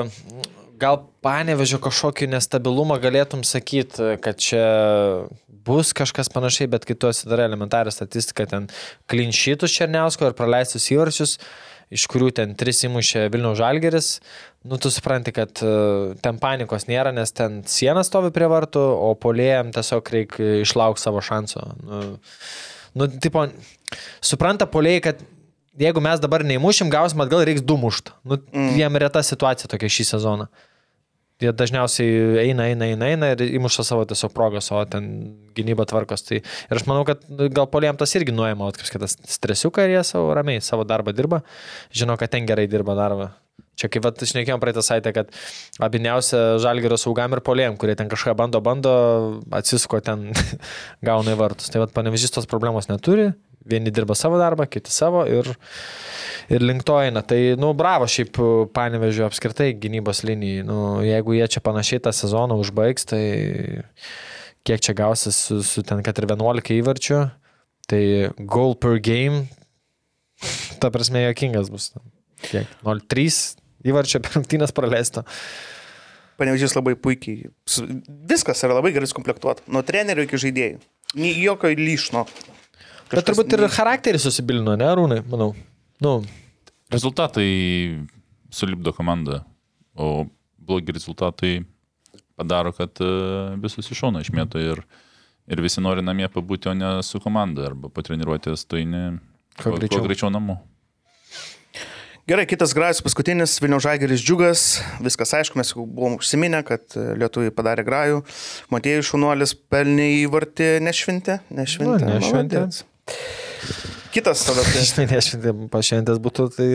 gal 0.83 1.05
panevežio 1.23 1.79
kažkokį 1.85 2.33
nestabilumą 2.35 2.99
galėtum 3.03 3.47
sakyti, 3.47 4.17
kad 4.25 4.43
čia 4.43 4.67
bus 5.63 5.93
kažkas 5.95 6.31
panašiai, 6.33 6.71
bet 6.71 6.87
kai 6.89 6.99
tu 6.99 7.07
atsidarai 7.07 7.47
elementarią 7.47 7.95
statistiką, 7.95 8.49
ten 8.51 8.67
klinšytus 9.11 9.75
Černiausko 9.79 10.31
ir 10.31 10.35
praleistus 10.39 10.89
įvarčius, 10.91 11.37
iš 11.93 12.07
kurių 12.11 12.31
ten 12.37 12.55
tris 12.59 12.83
įmušė 12.89 13.27
Vilnių 13.33 13.53
Žalgeris, 13.59 14.09
nu 14.69 14.79
tu 14.81 14.91
supranti, 14.93 15.35
kad 15.37 15.63
e, 15.65 15.75
ten 16.25 16.41
panikos 16.43 16.89
nėra, 16.89 17.13
nes 17.15 17.35
ten 17.37 17.61
siena 17.69 18.05
stovi 18.07 18.33
prie 18.35 18.49
vartų, 18.51 18.81
o 18.81 19.13
polėjam 19.19 19.73
tiesiog 19.75 20.13
reikia 20.17 20.51
išlaukti 20.63 21.05
savo 21.05 21.23
šanso. 21.25 21.67
Nu, 21.83 22.03
nu, 22.99 23.09
tipo, 23.23 23.47
supranta 24.25 24.69
polėjai, 24.71 25.05
kad 25.11 25.25
jeigu 25.79 26.03
mes 26.05 26.21
dabar 26.23 26.45
neįmušim, 26.47 26.93
gausim 26.93 27.23
atgal, 27.25 27.45
reiks 27.49 27.65
du 27.65 27.79
mušt. 27.81 28.13
Nu, 28.25 28.39
mm. 28.41 28.77
Jiem 28.81 29.01
reta 29.05 29.23
situacija 29.25 29.71
tokia 29.73 29.91
šį 29.93 30.09
sezoną. 30.15 30.49
Jie 31.43 31.53
dažniausiai 31.59 32.39
eina, 32.45 32.69
eina, 32.71 32.89
eina, 32.93 33.09
eina 33.11 33.31
ir 33.35 33.45
įmuša 33.59 33.85
savo 33.87 34.07
tiesiog 34.09 34.33
progas, 34.35 34.71
o 34.71 34.81
ten 34.89 35.09
gynyba 35.57 35.87
tvarkos. 35.91 36.23
Tai 36.29 36.39
ir 36.39 36.79
aš 36.79 36.87
manau, 36.87 37.05
kad 37.09 37.25
gal 37.55 37.69
poliem 37.73 37.99
tas 37.99 38.15
irgi 38.19 38.35
nuėmė, 38.35 38.71
kaip 38.77 38.95
kitas 38.97 39.19
stresiuką 39.37 39.87
ir 39.87 39.97
jie 39.97 40.05
savo 40.07 40.33
ramiai 40.39 40.63
savo 40.65 40.87
darbą 40.89 41.15
dirba. 41.17 41.43
Žinau, 41.95 42.19
kad 42.21 42.33
ten 42.33 42.47
gerai 42.49 42.69
dirba 42.71 42.97
darbą. 42.99 43.33
Čia 43.81 43.89
kaip 43.89 44.05
vat, 44.05 44.21
išnekėjom 44.21 44.61
praeitą 44.61 44.83
savaitę, 44.85 45.15
kad 45.17 45.31
abiniausia 45.83 46.59
žalgerio 46.61 46.99
saugam 47.01 47.33
ir 47.33 47.41
polėjim, 47.45 47.79
kurie 47.81 47.95
ten 47.97 48.11
kažką 48.11 48.35
bando, 48.37 48.61
bando, 48.65 48.93
atsisuko 49.55 50.03
ten, 50.05 50.29
gauna 51.09 51.33
į 51.33 51.39
vartus. 51.41 51.73
Tai 51.73 51.81
vad 51.87 51.95
panevežys 51.97 52.35
tos 52.35 52.49
problemos 52.51 52.91
neturi, 52.91 53.31
vieni 53.65 53.93
dirba 53.95 54.17
savo 54.19 54.37
darbą, 54.41 54.67
kiti 54.69 54.93
savo 54.93 55.23
ir, 55.25 55.49
ir 56.53 56.65
link 56.65 56.85
to 56.85 56.99
eina. 57.01 57.23
Tai, 57.25 57.39
nu, 57.61 57.73
bravo 57.79 58.09
šiaip 58.11 58.37
panevežio 58.77 59.25
apskritai 59.29 59.71
gynybos 59.81 60.21
linijai. 60.29 60.67
Nu, 60.69 60.83
jeigu 61.07 61.39
jie 61.39 61.49
čia 61.57 61.65
panašiai 61.65 62.05
tą 62.05 62.13
sezoną 62.17 62.61
užbaigs, 62.61 63.09
tai 63.09 63.25
kiek 64.69 64.85
čia 64.85 64.95
gausis 64.99 65.39
su, 65.49 65.63
su 65.65 65.87
ten, 65.87 66.05
kad 66.05 66.21
ir 66.21 66.29
11 66.29 66.77
įvarčių, 66.77 67.23
tai 67.89 68.05
goal 68.39 68.77
per 68.77 69.01
game, 69.03 69.47
ta 70.83 70.93
prasme, 70.93 71.25
jokingas 71.25 71.73
bus. 71.73 71.91
Kiek? 72.43 72.69
0-3 72.85 73.62
įvarčio 73.89 74.21
per 74.25 74.37
rungtynės 74.39 74.75
praleista. 74.77 75.25
Panevežys 76.41 76.75
labai 76.75 76.95
puikiai. 76.99 77.51
Viskas 78.31 78.63
yra 78.67 78.79
labai 78.79 78.95
gerai 78.95 79.09
sukomplektuota. 79.11 79.65
Nuo 79.71 79.83
trenerių 79.87 80.25
iki 80.27 80.41
žaidėjų. 80.41 80.81
Jokio 81.43 81.73
lyšno. 81.77 82.25
Bet 83.13 83.27
turbūt 83.29 83.53
ir 83.53 83.67
charakteris 83.69 84.25
susibilino, 84.25 84.73
ne, 84.81 84.89
Rūnai, 84.97 85.21
manau. 85.29 85.51
Nu, 86.03 86.23
Rezultatai 86.93 87.45
sulipdo 88.53 88.93
komandą, 88.93 89.43
o 89.97 90.27
blogi 90.61 90.93
rezultatai 90.93 91.63
padaro, 92.37 92.73
kad 92.77 93.01
e, 93.01 93.09
visus 93.63 93.89
iš 93.93 94.01
šono 94.03 94.21
išmėto 94.21 94.61
ir, 94.61 94.83
ir 95.49 95.63
visi 95.65 95.81
nori 95.85 96.05
namie 96.05 96.29
pabūti, 96.33 96.69
o 96.69 96.75
ne 96.77 96.91
su 97.07 97.21
komanda 97.21 97.69
arba 97.71 97.89
po 97.93 98.05
treniruotės 98.05 98.67
tu 98.69 98.81
eini 98.81 99.19
Kuo 99.61 99.77
greičiau. 99.77 100.05
greičiau 100.05 100.33
namo. 100.33 100.59
Gerai, 102.23 102.45
kitas 102.47 102.71
grajus, 102.71 103.01
paskutinis 103.03 103.57
Vilnių 103.59 103.81
Žageris 103.83 104.21
džiugas. 104.23 104.61
Viskas 105.03 105.33
aišku, 105.35 105.59
mes 105.59 105.73
jau 105.73 105.83
buvom 105.83 106.21
užsiminę, 106.21 106.61
kad 106.63 106.95
e, 106.95 107.17
lietuviai 107.19 107.51
padarė 107.51 107.83
grajų. 107.83 108.21
Matėjų 108.71 109.03
šunuolis 109.09 109.57
pelnė 109.75 110.07
įvartį 110.21 110.69
nešventę. 110.87 111.41
Nešventę. 111.51 112.05
Nu, 112.07 112.21
nešventė. 112.21 112.61
Malodėts. 112.63 112.85
Kitas 114.15 114.45
tada. 114.47 114.63
žinai, 114.71 115.09
nešventė 115.17 115.57
pašventės 115.75 116.23
būtų, 116.23 116.47
tai 116.55 116.69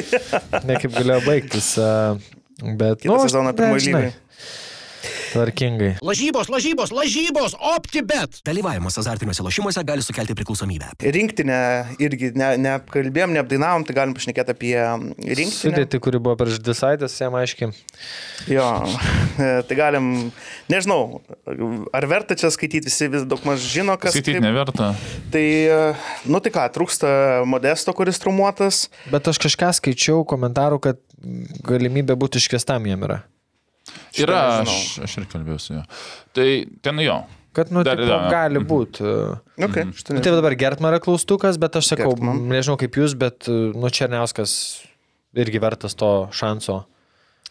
ne 0.70 0.78
kaip 0.78 0.94
galėjo 0.94 1.18
baigtis. 1.26 1.72
Bet, 2.62 3.02
Kitą 3.02 3.18
sezoną 3.26 3.50
ne, 3.50 3.56
pirmoji 3.58 3.90
lygai. 3.90 4.14
Tvarkingai. 5.36 5.90
Lažybos, 6.04 6.48
lažybos, 6.48 6.92
lažybos, 6.96 7.54
OptiBet. 7.74 8.40
Dalyvavimas 8.46 8.96
azartiniuose 9.00 9.44
lošimuose 9.44 9.82
gali 9.84 10.04
sukelti 10.04 10.34
priklausomybę. 10.38 10.94
Rinktinę 11.16 11.58
irgi 12.02 12.30
ne, 12.38 12.54
neapkalbėjom, 12.64 13.34
neapdainavom, 13.36 13.84
tai 13.86 13.96
galim 13.98 14.14
pašnekėti 14.16 14.54
apie 14.54 14.72
rinktinę. 15.20 15.52
Sudėti, 15.58 16.00
kuri 16.02 16.20
buvo 16.22 16.38
prieš 16.40 16.62
dvi 16.64 16.76
savaitės, 16.78 17.18
jam 17.20 17.36
aiškiai. 17.36 17.70
Jo, 18.48 18.64
tai 19.68 19.78
galim, 19.78 20.10
nežinau, 20.72 21.20
ar 21.92 22.08
verta 22.10 22.38
čia 22.38 22.50
skaityti, 22.54 22.88
visi 22.88 23.10
vis 23.12 23.28
daug 23.28 23.44
maž 23.48 23.60
žino, 23.60 23.98
kas. 24.00 24.16
Skaityti 24.16 24.38
kaip- 24.38 24.46
neverta. 24.48 24.92
Tai, 25.34 25.44
e, 25.44 25.80
nu 26.32 26.40
tai 26.40 26.54
ką, 26.56 26.66
trūksta 26.78 27.12
modesto, 27.48 27.92
kuris 27.96 28.22
trumuotas. 28.22 28.86
Bet 29.12 29.28
aš 29.28 29.42
kažką 29.44 29.74
skaičiau 29.82 30.24
komentarų, 30.28 30.80
kad 30.88 31.02
galimybė 31.66 32.16
būti 32.16 32.40
iškviestam 32.40 32.88
jam 32.88 33.04
yra. 33.08 33.22
Šitą 34.12 34.26
Yra, 34.26 34.42
aš, 34.62 34.76
aš 35.06 35.16
ir 35.20 35.26
kalbėjau 35.32 35.58
su 35.62 35.74
juo. 35.76 35.82
Tai 36.36 36.48
ten 36.84 37.02
jo. 37.04 37.18
Kad, 37.56 37.70
nu, 37.72 37.80
Dar 37.86 37.96
tipo, 37.96 38.10
yra. 38.10 38.28
gali 38.28 38.60
būti. 38.60 39.00
Nu, 39.56 39.68
okay, 39.70 39.86
Nu, 39.88 40.20
tai 40.20 40.32
dabar 40.34 40.52
Gertmara 40.60 40.98
klaustukas, 41.00 41.56
bet 41.60 41.78
aš 41.80 41.94
sakau, 41.94 42.10
Gertman. 42.12 42.42
nežinau 42.50 42.76
kaip 42.80 42.98
jūs, 43.00 43.14
bet, 43.16 43.48
nu, 43.48 43.88
Černiauskas 43.88 44.52
irgi 45.36 45.60
vertas 45.62 45.96
to 45.96 46.10
šanso. 46.36 46.82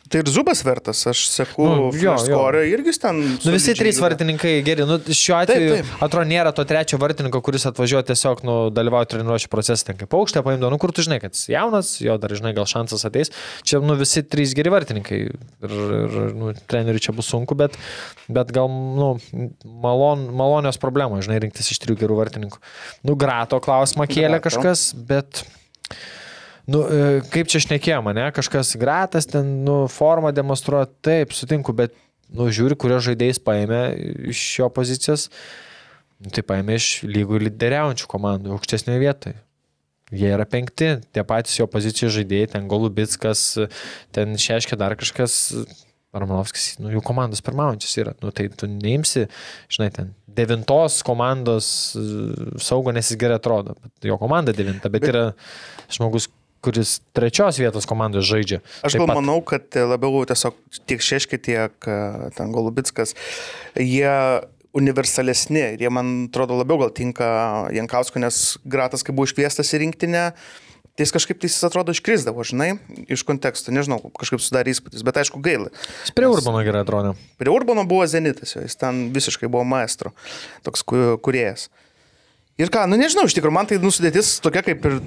Tai 0.06 0.20
ir 0.22 0.28
Zubas 0.30 0.60
vertas, 0.62 0.99
aš 1.10 1.24
seku, 1.34 1.66
Nu, 1.66 1.86
jo, 1.97 2.14
skorę 2.22 2.62
irgi 2.70 2.91
ten. 3.01 3.18
Nu, 3.41 3.53
visi 3.56 3.74
trys 3.74 3.97
juda. 3.97 4.06
vartininkai 4.06 4.51
geri. 4.66 4.86
Nu, 4.86 4.99
šiuo 5.01 5.38
atveju, 5.39 5.72
Taip, 5.72 5.88
taip. 5.88 6.03
atrodo, 6.06 6.28
nėra 6.30 6.51
to 6.53 6.66
trečio 6.70 6.99
vartininko, 7.01 7.41
kuris 7.45 7.66
atvažiuoja 7.72 8.06
tiesiog 8.12 8.43
nu, 8.45 8.58
dalyvauti 8.76 9.16
treniruočio 9.16 9.49
procese, 9.49 9.88
ten 9.88 9.97
kaip 9.97 10.12
paukštė 10.14 10.43
paimdo, 10.45 10.70
nu 10.70 10.78
kur 10.82 10.93
tu 10.93 11.01
žinai, 11.06 11.18
kad 11.24 11.34
jis 11.34 11.47
jaunas, 11.56 11.95
jo 12.06 12.20
dar 12.22 12.36
žinai, 12.38 12.53
gal 12.58 12.70
šansas 12.70 13.01
ateis. 13.10 13.34
Čia, 13.66 13.82
nu, 13.82 13.97
visi 13.97 14.22
trys 14.22 14.53
geri 14.58 14.74
vartininkai 14.74 15.22
ir, 15.26 15.76
ir 16.01 16.18
nu, 16.38 16.53
treneriui 16.70 17.01
čia 17.01 17.16
bus 17.18 17.32
sunku, 17.34 17.58
bet, 17.58 17.74
bet 18.30 18.53
gal, 18.53 18.70
nu, 18.70 19.16
malon, 19.66 20.28
malonios 20.38 20.78
problemos, 20.82 21.26
žinai, 21.26 21.41
rinktis 21.47 21.74
iš 21.74 21.82
trijų 21.82 21.97
gerų 22.06 22.22
vartininkų. 22.22 22.62
Nu, 23.10 23.18
grato 23.18 23.58
klausimą 23.64 24.06
kėlė 24.12 24.38
Grato. 24.38 24.51
kažkas, 24.51 24.91
bet... 25.10 25.45
Nu, 26.66 26.82
e, 26.89 27.22
kaip 27.30 27.49
čia 27.51 27.61
šnekėjome, 27.61 28.16
ne, 28.18 28.26
kažkas 28.34 28.74
gratas 28.82 29.30
ten, 29.30 29.61
nu, 29.68 29.84
formą 29.91 30.32
demonstruoja, 30.34 30.89
taip, 31.05 31.34
sutinku, 31.38 31.76
bet, 31.78 31.93
nu, 32.34 32.49
žiūri, 32.49 32.78
kurio 32.82 32.97
žaidėjas 33.05 33.41
paėmė 33.45 33.82
iš 34.34 34.43
jo 34.63 34.70
pozicijos, 34.74 35.28
nu, 36.18 36.34
tai 36.34 36.41
paėmė 36.47 36.80
iš 36.80 36.89
lygų 37.05 37.43
lyderiaujančių 37.47 38.09
komandų, 38.09 38.55
aukštesnioje 38.57 39.03
vietoje. 39.03 39.41
Jie 40.13 40.30
yra 40.34 40.45
penkti, 40.49 40.91
tie 41.13 41.24
patys 41.26 41.57
jo 41.57 41.66
pozicijos 41.70 42.13
žaidėjai, 42.18 42.51
ten 42.55 42.68
Golubitskas, 42.70 43.45
ten 44.13 44.38
Šeškė 44.38 44.78
dar 44.78 44.93
kažkas, 44.97 45.55
Romanovskis, 46.16 46.76
nu, 46.80 46.91
jų 46.93 47.01
komandos 47.03 47.43
pirmaujančios 47.43 47.97
yra. 47.99 48.13
Nu, 48.24 48.32
tai 48.34 48.47
tu 48.53 48.70
neimsi, 48.72 49.26
žinai, 49.74 49.89
ten 49.93 50.13
devintos 50.36 51.01
komandos 51.05 51.68
saugo, 52.63 52.93
nes 52.95 53.09
jis 53.11 53.20
gerai 53.20 53.39
atrodo. 53.39 53.76
Jo 54.05 54.18
komanda 54.22 54.55
devinta, 54.55 54.91
bet, 54.91 55.03
bet 55.03 55.11
yra 55.11 55.26
žmogus, 55.91 56.30
kuris 56.66 56.97
trečios 57.16 57.59
vietos 57.61 57.86
komandoje 57.89 58.26
žaidžia. 58.26 58.59
Aš 58.86 58.97
gal 58.97 59.09
pat. 59.11 59.20
manau, 59.22 59.38
kad 59.45 59.78
labiau 59.78 60.26
tiesiog 60.26 60.57
tiek 60.89 61.05
Šeški, 61.05 61.39
tiek 61.45 61.89
e, 61.89 62.01
ten 62.36 62.51
Golubitskas, 62.55 63.13
jie 63.78 64.11
universalesni 64.76 65.61
ir 65.76 65.86
jie 65.86 65.91
man 65.93 66.11
atrodo 66.28 66.57
labiau 66.59 66.82
gal 66.84 66.93
tinka 66.95 67.28
Jankausko, 67.76 68.20
nes 68.24 68.57
Gratas, 68.68 69.05
kai 69.05 69.16
buvo 69.16 69.30
iškviestas 69.30 69.72
į 69.72 69.86
rinktinę, 69.86 70.26
tai 70.95 71.05
jis 71.05 71.13
kažkaip 71.16 71.39
tai 71.39 71.49
jis 71.51 71.63
atrodo 71.68 71.95
iškrisdavo, 71.95 72.43
žinai, 72.47 72.74
iš 73.11 73.24
konteksto, 73.28 73.72
nežinau, 73.76 74.01
kažkaip 74.20 74.43
sudarė 74.43 74.76
įspūdis, 74.76 75.03
bet 75.07 75.22
aišku 75.22 75.39
gaila. 75.43 75.72
Jis 76.03 76.16
Prie 76.16 76.28
Urbano 76.32 76.63
gerai 76.68 76.84
atrodė. 76.86 77.16
Prie 77.39 77.51
Urbano 77.51 77.84
buvo 77.88 78.07
Zenitas, 78.07 78.55
jis 78.57 78.80
ten 78.80 79.09
visiškai 79.16 79.51
buvo 79.51 79.63
maestro, 79.68 80.11
toks 80.68 80.84
ku- 80.88 81.16
kuriejas. 81.24 81.70
Ir 82.59 82.72
ką, 82.72 82.86
nu 82.88 82.99
nežinau, 82.99 83.28
iš 83.28 83.36
tikrųjų 83.36 83.55
man 83.55 83.68
tai 83.68 83.80
nusudėtis 83.84 84.38
tokia 84.43 84.63
kaip 84.63 84.86
ir 84.88 85.01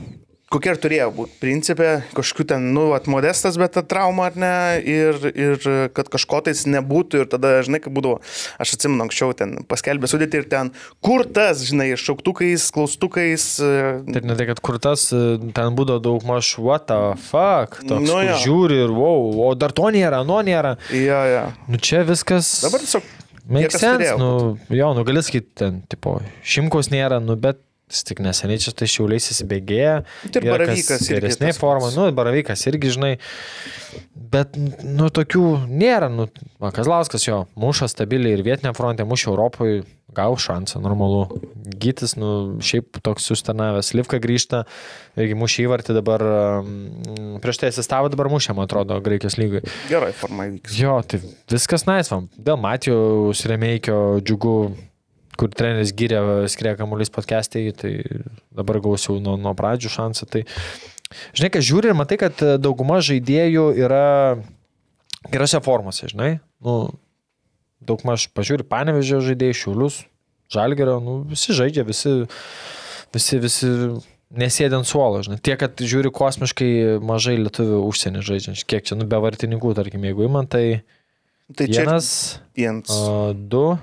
kokia 0.53 0.73
ir 0.75 0.81
turėjo 0.81 1.09
būti. 1.17 1.35
Principė, 1.43 1.89
kažkokiu 2.17 2.47
ten, 2.53 2.71
nu, 2.77 2.89
atmodestas, 2.97 3.59
bet 3.61 3.75
ta 3.77 3.83
trauma 3.87 4.29
ar 4.31 4.39
ne, 4.41 4.53
ir, 4.81 5.19
ir 5.33 5.69
kad 5.97 6.09
kažko 6.13 6.41
tais 6.47 6.65
nebūtų 6.69 7.23
ir 7.23 7.29
tada, 7.31 7.59
žinai, 7.67 7.81
kaip 7.85 7.95
būdavo, 7.97 8.23
aš 8.63 8.75
atsimenu 8.79 9.05
anksčiau 9.05 9.37
ten 9.37 9.59
paskelbė 9.69 10.11
sudėti 10.11 10.41
ir 10.41 10.49
ten, 10.51 10.73
kur 11.05 11.27
tas, 11.27 11.63
žinai, 11.69 11.91
šauktukais, 12.01 12.69
klaustukais. 12.75 13.47
Tai 13.61 14.25
ne 14.25 14.39
tai, 14.39 14.49
kad 14.53 14.65
kur 14.65 14.81
tas, 14.83 15.09
e, 15.13 15.37
ten 15.57 15.79
būdavo 15.79 16.03
daug 16.09 16.27
maž, 16.29 16.55
what 16.63 16.89
the 16.89 17.15
fuck, 17.29 17.81
toks, 17.85 18.09
Nu 18.09 18.23
jo. 18.25 18.41
žiūri 18.45 18.83
ir 18.87 18.93
wow, 18.95 19.31
o 19.49 19.53
dar 19.59 19.75
to 19.77 19.91
nėra, 19.93 20.25
ano 20.25 20.41
nėra. 20.47 20.77
Jo, 20.95 21.23
jo. 21.29 21.47
Nu 21.69 21.81
čia 21.83 22.05
viskas. 22.09 22.59
Dabar 22.65 22.85
tiesiog 22.85 23.17
Make 23.49 23.73
sense, 23.73 24.11
nu, 24.21 24.59
jo, 24.69 24.91
nu 24.93 25.03
gali 25.09 25.23
sakyti, 25.25 25.49
ten, 25.57 25.79
tipo, 25.89 26.19
šimkos 26.45 26.91
nėra, 26.93 27.17
nu, 27.25 27.33
bet 27.41 27.63
tik 27.89 28.23
neseniai 28.25 28.61
čia 28.63 28.75
tai 28.77 28.89
šiauliais 28.91 29.31
įsibėgėja. 29.35 29.95
Tai 30.29 30.43
ir 30.43 30.49
Baravykas 30.51 31.07
Geresnė 31.09 31.53
forma, 31.57 31.91
nu, 31.95 32.09
baravykas 32.17 32.67
irgi, 32.71 32.95
žinai. 32.97 33.13
Bet, 34.29 34.57
nu, 34.85 35.09
tokių 35.15 35.45
nėra, 35.71 36.11
nu, 36.13 36.29
Kazlauskas 36.61 37.25
jo, 37.25 37.45
muša 37.59 37.89
stabiliai 37.93 38.37
ir 38.37 38.45
vietinė 38.45 38.75
fronte, 38.77 39.07
muša 39.09 39.31
Europoje, 39.33 39.87
gau 40.15 40.37
šansą, 40.41 40.81
normalu. 40.85 41.23
Gytis, 41.79 42.15
nu, 42.19 42.59
šiaip 42.65 43.01
toks 43.05 43.29
sustanavęs, 43.31 43.93
Livka 43.97 44.21
grįžta, 44.23 44.65
irgi 45.21 45.37
mušė 45.39 45.65
įvartį 45.67 45.97
dabar, 45.97 46.25
prieš 47.45 47.63
tai 47.63 47.73
asistavo, 47.73 48.11
dabar 48.13 48.31
mušė, 48.33 48.57
man 48.59 48.69
atrodo, 48.69 48.99
Graikijos 49.05 49.39
lygai. 49.41 49.65
gerai 49.89 50.13
forma 50.17 50.49
įvyks. 50.51 50.77
Jo, 50.81 50.99
tai 51.09 51.23
viskas 51.53 51.87
naisvam. 51.89 52.29
Dėl 52.37 52.61
Matijos 52.61 53.45
Remeikio 53.49 54.19
džiugu, 54.21 54.59
kur 55.39 55.53
treneris 55.55 55.95
gyrė 55.97 56.21
skrie 56.51 56.75
kamuolys 56.79 57.13
podcast'ai, 57.15 57.71
tai 57.77 57.93
dabar 58.55 58.81
gausiau 58.85 59.19
nuo, 59.23 59.37
nuo 59.41 59.55
pradžių 59.59 59.93
šansą. 59.95 60.29
Tai, 60.33 60.45
žinai, 61.37 61.51
kai 61.55 61.63
žiūri 61.65 61.93
ir 61.93 61.99
matai, 61.99 62.19
kad 62.21 62.43
dauguma 62.61 63.01
žaidėjų 63.05 63.69
yra 63.85 64.05
gerose 65.33 65.61
formose, 65.65 66.11
žinai. 66.11 66.37
Nu, 66.65 66.77
daug 67.85 68.03
maž 68.09 68.29
pažiūri 68.35 68.67
panevežė 68.69 69.23
žaidėjai, 69.31 69.59
šiulius, 69.63 70.03
žalgerio, 70.53 70.99
nu, 71.05 71.21
visi 71.31 71.57
žaidžia, 71.57 71.87
visi, 71.89 72.15
visi, 73.15 73.41
visi 73.43 73.73
nesėdint 74.39 74.89
suolo, 74.89 75.23
žinai. 75.25 75.39
Tie, 75.41 75.55
kad 75.61 75.81
žiūri 75.81 76.13
kosmiškai 76.15 76.71
mažai 77.05 77.39
lietuvių 77.41 77.81
užsienį 77.89 78.25
žaidžiančių. 78.27 78.69
Kiek 78.69 78.91
čia, 78.91 78.99
nu, 78.99 79.09
be 79.09 79.21
vartininkų, 79.23 79.75
tarkim, 79.79 80.05
jeigu 80.11 80.27
įman, 80.29 80.51
tai 80.51 80.65
Tai 81.57 81.65
čia 81.65 81.87
vienas, 81.87 82.09
vienas. 82.53 82.93
du, 83.33 83.79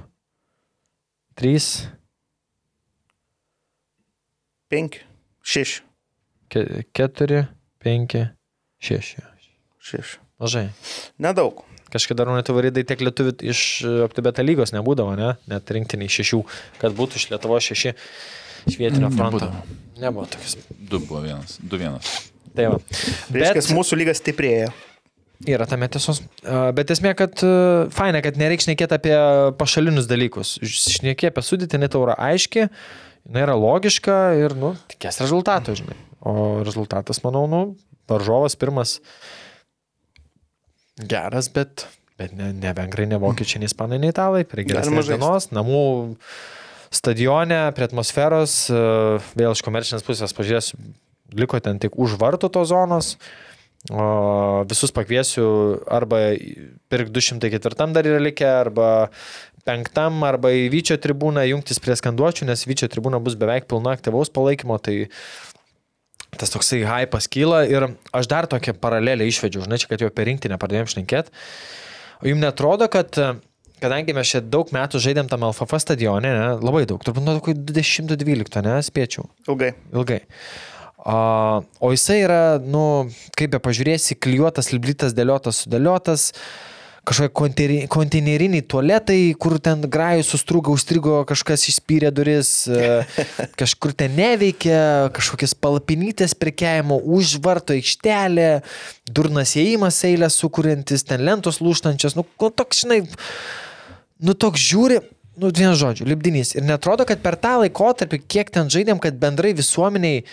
trys, 1.36 1.88
Penki. 4.70 5.00
Šeši. 5.46 5.82
ke- 6.50 6.84
keturi, 6.94 7.46
penki, 7.84 8.26
šeši. 8.82 9.22
Šeši. 9.80 10.18
Mažai. 10.42 10.70
Nedaug. 11.22 11.62
Kažkada 11.94 12.26
dar 12.26 12.42
tu 12.44 12.54
varydai 12.58 12.84
tiek 12.84 13.00
lietuvių 13.00 13.36
iš 13.46 13.60
aptibeta 14.04 14.44
lygos 14.44 14.74
nebūdavo, 14.74 15.14
ne? 15.16 15.36
Net 15.48 15.70
rinktiniai 15.70 16.10
šešių, 16.12 16.42
kad 16.82 16.96
būtų 16.98 17.22
iš 17.22 17.30
Lietuvo 17.32 17.60
šeši 17.62 17.94
iš 18.68 18.80
vietinio 18.82 19.12
fronto. 19.14 19.46
Nebūdavo. 19.46 20.02
Nebuvo 20.02 20.26
tokias. 20.26 20.58
Du 20.76 21.00
buvo 21.00 21.22
vienas, 21.24 21.60
du 21.62 21.78
vienas. 21.80 22.10
Tai 22.56 22.66
va. 22.74 22.80
Reiškia, 22.82 23.62
Bet 23.62 23.72
mūsų 23.78 24.00
lygas 24.02 24.20
stiprėja. 24.20 24.74
Yra 25.44 25.68
tame 25.70 25.90
tiesos. 25.92 26.22
Bet 26.78 26.94
esmė, 26.94 27.16
kad 27.20 27.42
faina, 27.96 28.22
kad 28.26 28.40
nereikia 28.40 28.70
šnekėti 28.70 28.98
apie 28.98 29.16
pašalinius 29.60 30.08
dalykus. 30.10 30.56
Šnekė 30.64 31.32
apie 31.32 31.44
sudėtį, 31.46 31.82
net 31.82 31.94
taura 31.96 32.16
aiški, 32.30 32.70
jinai 33.28 33.44
yra 33.44 33.58
logiška 33.60 34.20
ir, 34.40 34.56
nu, 34.60 34.74
tikės 34.92 35.20
rezultato, 35.24 35.76
žinai. 35.78 35.98
O 36.26 36.64
rezultatas, 36.66 37.22
manau, 37.26 37.46
nu, 37.52 37.62
varžovas 38.10 38.56
pirmas 38.58 39.00
geras, 40.98 41.50
bet, 41.54 41.88
bet 42.20 42.34
ne, 42.38 42.52
ne 42.56 42.74
vengrai, 42.78 43.08
ne 43.10 43.20
vokiečiai, 43.22 43.62
nei 43.62 43.70
ispanai, 43.70 44.00
nei 44.02 44.14
italai. 44.14 44.46
Prie 44.48 44.66
geresnės 44.68 45.12
dienos, 45.12 45.50
namų 45.54 45.84
stadione, 46.96 47.60
prie 47.76 47.90
atmosferos, 47.90 48.60
vėl 49.36 49.56
iš 49.56 49.64
komercinės 49.66 50.06
pusės 50.08 50.36
pažiūrėsiu, 50.38 50.80
liko 51.36 51.60
ten 51.60 51.82
tik 51.82 51.98
už 52.00 52.16
vartų 52.22 52.52
tos 52.54 52.72
zonos. 52.72 53.16
O 53.94 54.64
visus 54.66 54.90
pakviesiu 54.90 55.46
arba 55.86 56.32
pirk 56.90 57.12
204 57.14 57.94
dar 57.94 58.08
yra 58.10 58.22
likę, 58.24 58.48
arba 58.48 59.10
penktam, 59.66 60.24
arba 60.26 60.50
į 60.54 60.68
Vyčio 60.74 60.98
tribūną 61.02 61.44
jungtis 61.52 61.82
prie 61.82 61.98
skanduočių, 61.98 62.48
nes 62.50 62.66
Vyčio 62.66 62.90
tribūna 62.90 63.22
bus 63.22 63.38
beveik 63.38 63.70
pilna 63.70 63.94
aktyvaus 63.94 64.34
palaikymo, 64.34 64.80
tai 64.82 65.06
tas 66.36 66.52
toksai 66.52 66.82
hypas 66.86 67.30
kyla 67.32 67.64
ir 67.70 67.88
aš 68.16 68.30
dar 68.32 68.50
tokią 68.50 68.76
paralelę 68.82 69.28
išvedžiau, 69.30 69.66
žinai, 69.66 69.80
čia 69.82 69.92
kad 69.92 70.02
jau 70.02 70.10
apie 70.12 70.26
rinktinę 70.32 70.58
pradėjom 70.62 70.90
šnekėti. 70.96 71.34
O 72.24 72.30
jums 72.30 72.42
netrodo, 72.42 72.90
kad 72.92 73.14
kadangi 73.82 74.16
mes 74.16 74.32
čia 74.32 74.42
daug 74.42 74.70
metų 74.74 75.02
žaidėm 75.04 75.30
tam 75.32 75.46
LFF 75.48 75.80
stadione, 75.84 76.32
ne, 76.32 76.54
labai 76.64 76.86
daug, 76.90 77.04
turbūt 77.06 77.26
nuo 77.26 77.38
kokio 77.40 77.58
2012, 77.70 78.64
ne, 78.66 78.78
spėčiau, 78.86 79.28
Ilgai. 79.50 79.74
ilgai. 79.94 80.22
O 81.06 81.92
jisai 81.94 82.24
yra, 82.24 82.58
nu, 82.66 83.12
kaip 83.38 83.52
be 83.54 83.60
pažiūrėsi, 83.62 84.18
klijuotas, 84.18 84.72
liblytas, 84.74 85.14
dėliotas, 85.14 85.60
sudėliotas, 85.62 86.32
kažkokie 87.06 87.86
konteineriniai 87.94 88.66
tualetai, 88.66 89.20
kur 89.38 89.60
ten 89.62 89.84
grajus 89.86 90.32
sustrūgo, 90.34 90.74
užstrigo, 90.74 91.20
kažkas 91.30 91.68
išspyrė 91.70 92.10
duris, 92.10 92.50
e, 92.66 93.04
kažkur 93.62 93.94
ten 93.94 94.16
neveikia, 94.18 95.12
kažkokias 95.14 95.54
palpinytės 95.62 96.34
prekiajimo, 96.42 96.98
už 96.98 97.38
varto 97.46 97.78
aikštelė, 97.78 98.50
durnas 99.06 99.54
įėjimas 99.60 100.02
eilę 100.10 100.32
sukūrintis, 100.34 101.06
ten 101.06 101.22
lentos 101.28 101.62
lūštančios, 101.62 102.18
nu, 102.18 102.26
ko 102.42 102.50
toks, 102.50 102.82
žinai, 102.82 103.04
nu, 104.26 104.34
toks 104.34 104.66
žiūri, 104.72 105.04
nu, 105.38 105.54
vien 105.54 105.78
žodžiu, 105.78 106.10
libdinys. 106.10 106.56
Ir 106.58 106.66
netrodo, 106.66 107.06
kad 107.06 107.22
per 107.22 107.38
tą 107.38 107.60
laikotarpį, 107.62 108.24
kiek 108.26 108.50
ten 108.58 108.74
žaidėm, 108.74 108.98
kad 109.04 109.22
bendrai 109.22 109.54
visuomeniai 109.54 110.26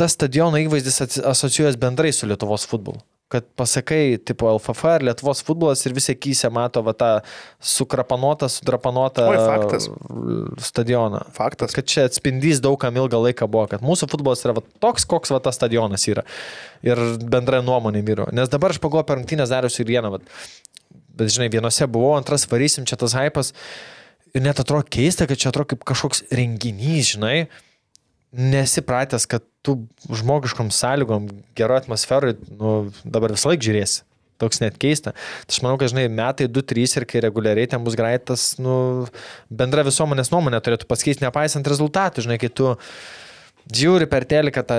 tas 0.00 0.16
stadiono 0.16 0.60
įvaizdis 0.60 1.02
asocijuojas 1.28 1.78
bendrai 1.80 2.12
su 2.16 2.28
Lietuvos 2.28 2.66
futbolu. 2.68 3.02
Kad 3.30 3.44
pasakai, 3.54 4.18
tipo 4.26 4.48
LFF 4.50 4.88
ar 4.90 5.04
Lietuvos 5.06 5.44
futbolas 5.46 5.84
ir 5.86 5.94
visi 5.94 6.16
kysė 6.18 6.48
mato 6.50 6.82
va, 6.82 6.96
tą 6.98 7.10
sukrapanuotą, 7.62 8.48
sudrapanuotą 8.50 9.28
Oi, 9.30 9.36
faktas. 9.38 9.86
stadioną. 10.66 11.20
Faktas. 11.36 11.76
Kad 11.76 11.86
čia 11.86 12.08
atspindys 12.08 12.58
daugam 12.64 12.98
ilgą 12.98 13.20
laiką 13.28 13.46
buvo, 13.46 13.68
kad 13.70 13.84
mūsų 13.86 14.10
futbolas 14.10 14.42
yra 14.42 14.56
va, 14.58 14.64
toks, 14.82 15.06
koks 15.06 15.30
va, 15.30 15.38
tas 15.44 15.60
stadionas 15.60 16.08
yra. 16.10 16.26
Ir 16.82 16.98
bendra 17.22 17.62
nuomonė 17.62 18.02
vyro. 18.08 18.26
Nes 18.34 18.50
dabar 18.50 18.74
aš 18.74 18.82
pagalvoju 18.82 19.06
per 19.12 19.20
rungtynės 19.20 19.54
dariusi 19.54 19.84
ir 19.84 19.92
vieną. 19.94 20.10
Va, 20.16 20.22
bet 21.22 21.30
žinai, 21.30 21.52
vienose 21.54 21.86
buvau, 21.86 22.16
antras 22.18 22.50
varysim, 22.50 22.88
čia 22.88 22.98
tas 22.98 23.14
hypas. 23.14 23.54
Ir 24.34 24.42
net 24.42 24.58
atrodo 24.62 24.90
keista, 24.90 25.30
kad 25.30 25.38
čia 25.38 25.52
atrodo 25.54 25.76
kaip 25.76 25.86
kažkoks 25.86 26.26
renginys, 26.34 27.14
žinai. 27.14 27.36
Nesi 28.30 28.82
pratęs, 28.86 29.26
kad 29.26 29.42
tu 29.66 29.76
žmogiškom 30.06 30.70
sąlygom, 30.70 31.26
gero 31.58 31.76
atmosferai, 31.78 32.36
nu, 32.60 32.90
dabar 33.04 33.34
visą 33.34 33.50
laiką 33.50 33.66
žiūrėsi. 33.66 34.04
Toks 34.40 34.62
net 34.62 34.78
keista. 34.80 35.12
Tai 35.44 35.52
aš 35.52 35.60
manau, 35.64 35.76
kad, 35.80 35.90
žinai, 35.92 36.06
metai 36.08 36.46
2-3 36.48 36.94
ir 37.00 37.06
kai 37.10 37.20
reguliariai 37.26 37.68
ten 37.68 37.82
bus 37.84 37.96
greitas, 37.98 38.54
nu, 38.62 39.08
bendra 39.52 39.84
visuomenės 39.84 40.32
nuomonė 40.32 40.62
turėtų 40.64 40.88
pasikeisti, 40.88 41.26
nepaisant 41.26 41.68
rezultatų. 41.68 42.24
Žinai, 42.24 42.38
kai 42.40 42.48
tu 42.48 42.70
žiūri 43.68 44.08
per 44.08 44.24
teliką 44.30 44.64
tą 44.64 44.78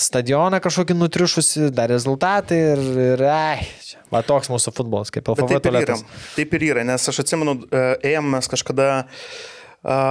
stadioną 0.00 0.60
kažkokį 0.64 0.96
nutriušusi, 0.96 1.68
dar 1.76 1.90
rezultatai 1.92 2.58
ir, 2.72 2.82
ir 3.04 3.24
ai, 3.28 3.66
čia. 3.84 4.00
Va 4.12 4.22
toks 4.26 4.50
mūsų 4.52 4.72
futbolas, 4.76 5.12
kaip 5.12 5.28
LFV 5.28 5.58
taip 5.58 5.68
ir 5.70 5.80
yra. 5.82 5.96
Taip 6.36 6.56
ir 6.56 6.66
yra, 6.70 6.84
nes 6.88 7.08
aš 7.12 7.22
atsimenu, 7.24 7.56
e, 7.68 7.82
ėjom 8.12 8.30
mes 8.32 8.48
kažkada 8.50 8.88
e, 9.02 9.04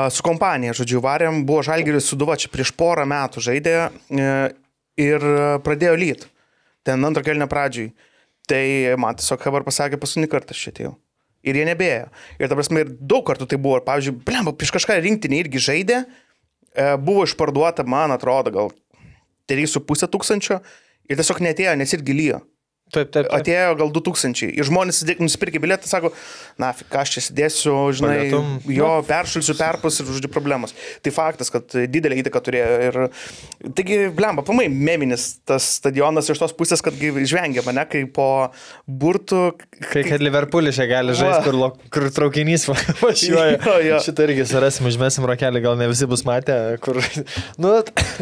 su 0.10 0.26
kompanija, 0.26 0.74
žodžiu, 0.74 1.02
varėm, 1.04 1.44
buvo 1.46 1.62
Žalgiris 1.66 2.08
Suduva, 2.10 2.38
čia 2.42 2.50
prieš 2.50 2.72
porą 2.74 3.06
metų 3.10 3.44
žaidė 3.46 3.76
e, 3.78 4.30
ir 4.98 5.26
pradėjo 5.66 5.98
lyt. 6.00 6.26
Ten 6.88 7.06
antrą 7.06 7.22
kelnę 7.26 7.46
pradžiui. 7.50 7.92
Tai 8.50 8.64
man 8.98 9.20
tiesiog 9.20 9.44
Hebar 9.46 9.66
pasakė, 9.68 10.00
paskutinį 10.02 10.32
kartą 10.32 10.58
atėjau. 10.58 10.96
Ir 11.46 11.56
jie 11.56 11.66
nebėjo. 11.70 12.10
Ir 12.42 12.50
ta 12.50 12.58
prasme, 12.58 12.82
ir 12.82 12.90
daug 12.98 13.22
kartų 13.28 13.46
tai 13.48 13.60
buvo. 13.62 13.78
Ir, 13.78 13.86
pavyzdžiui, 13.86 14.18
blemba, 14.26 14.56
prieš 14.58 14.74
kažką 14.76 14.98
rinktinį 15.06 15.44
irgi 15.46 15.62
žaidė. 15.70 16.02
E, 16.74 16.88
Buvo 16.98 17.28
išparduota, 17.28 17.86
man 17.86 18.12
atrodo, 18.16 18.52
gal 18.56 18.74
3,5 19.50 20.10
tūkstančio 20.10 20.60
ir 21.10 21.20
tiesiog 21.22 21.44
netėjo, 21.46 21.78
nes 21.78 21.94
irgi 21.94 22.18
lyjo. 22.18 22.42
Taip, 22.90 23.12
taip. 23.14 23.28
taip. 23.28 23.34
Atėjo 23.38 23.76
gal 23.84 23.92
2000 23.94 24.50
ir 24.50 24.66
žmonės 24.66 25.04
nusipirkė 25.22 25.62
bilietą, 25.62 25.86
sako, 25.90 26.10
na, 26.62 26.72
ką 26.74 27.04
aš 27.04 27.12
čia 27.16 27.22
sėdėsiu, 27.28 27.74
žinai, 28.00 28.16
Palietum. 28.26 28.48
jo, 28.74 28.90
peršalsiu, 29.08 29.54
perpus 29.60 30.00
ir, 30.02 30.10
žodžiu, 30.10 30.32
problemas. 30.34 30.74
Tai 31.06 31.14
faktas, 31.14 31.52
kad 31.54 31.70
didelį 31.70 32.22
įtaką 32.24 32.42
turėjo 32.48 32.80
ir, 32.88 33.00
taigi, 33.78 34.00
blemba, 34.18 34.42
pamai, 34.48 34.66
meminis 34.74 35.36
tas 35.48 35.68
stadionas 35.78 36.30
iš 36.34 36.42
tos 36.42 36.56
pusės, 36.58 36.82
kad 36.86 36.98
žvengia 37.00 37.62
mane, 37.68 37.86
kai 37.90 38.06
po 38.10 38.30
burtų, 38.90 39.42
Kai 39.90 40.02
kad 40.04 40.22
Liverpoolis 40.24 40.76
čia 40.76 40.86
gali 40.90 41.14
žaisti, 41.16 41.44
kur, 41.46 41.56
lo- 41.56 41.72
kur 41.94 42.08
traukinys 42.14 42.66
va- 42.70 42.76
važiuoja. 43.00 43.60
Jo, 43.64 43.76
jo. 43.86 44.00
Šitą 44.04 44.26
irgi 44.28 44.46
surasim, 44.50 44.88
užmesim 44.90 45.26
rokelį, 45.30 45.62
gal 45.64 45.78
ne 45.80 45.88
visi 45.92 46.08
bus 46.10 46.26
matę, 46.28 46.58
kur... 46.84 47.00
Nu, 47.62 47.76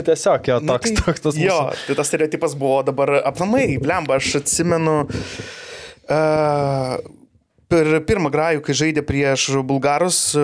tiesiog 0.03 0.47
jo, 0.49 0.59
Nu, 0.63 0.74
toks, 0.76 0.91
tai- 0.93 1.03
toks 1.07 1.24
tas 1.26 1.38
Jo, 1.39 1.55
mūsų. 1.72 1.86
tai 1.88 1.95
tas 1.99 2.09
stereotipas 2.11 2.53
buvo 2.57 2.80
dabar 2.88 3.15
aplamai, 3.30 3.65
blemba, 3.82 4.18
aš 4.20 4.36
atsimenu. 4.58 4.99
Uh, 6.08 7.16
Per 7.68 7.84
pirmą 8.08 8.30
grajų, 8.32 8.62
kai 8.64 8.74
žaidė 8.80 9.01
prieš 9.03 9.49
bulgarus, 9.68 10.32
e, 10.39 10.43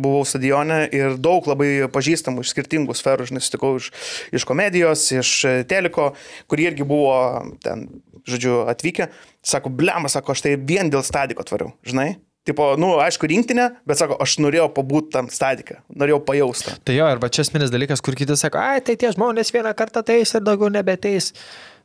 buvau 0.00 0.22
stadione 0.24 0.86
ir 0.88 1.18
daug 1.20 1.44
labai 1.44 1.84
pažįstamų 1.92 2.40
iš 2.40 2.54
skirtingų 2.54 2.96
sferų, 2.96 3.26
žinai, 3.28 3.42
sutikau 3.44 3.74
iš, 3.76 3.90
iš 4.32 4.46
komedijos, 4.48 5.02
iš 5.12 5.32
e, 5.44 5.52
teliko, 5.68 6.14
kurie 6.48 6.70
irgi 6.70 6.86
buvo 6.88 7.12
ten, 7.60 7.84
žodžiu, 8.24 8.62
atvykę. 8.72 9.10
Sako, 9.44 9.68
blema, 9.82 10.08
sako, 10.08 10.32
aš 10.32 10.46
tai 10.46 10.54
vien 10.56 10.88
dėl 10.88 11.04
stadiko 11.04 11.44
atvariau, 11.44 11.74
žinai. 11.84 12.14
Tipo, 12.48 12.72
nu, 12.80 12.94
aišku, 13.04 13.28
rinktinė, 13.28 13.68
bet 13.86 14.00
sako, 14.00 14.16
aš 14.24 14.38
norėjau 14.40 14.70
pabūti 14.72 15.12
tam 15.12 15.28
stadiką, 15.30 15.76
norėjau 15.92 16.22
pajausti. 16.24 16.78
Tai 16.88 16.96
jo, 16.96 17.04
arba 17.06 17.28
čia 17.28 17.44
esminis 17.44 17.70
dalykas, 17.70 18.00
kur 18.00 18.16
kiti 18.18 18.34
sako, 18.40 18.64
ai, 18.64 18.80
tai 18.80 18.96
tie 18.96 19.12
žmonės 19.12 19.52
vieną 19.52 19.76
kartą 19.76 20.00
teis 20.08 20.32
ir 20.32 20.42
daugiau 20.48 20.72
nebeteis. 20.72 21.34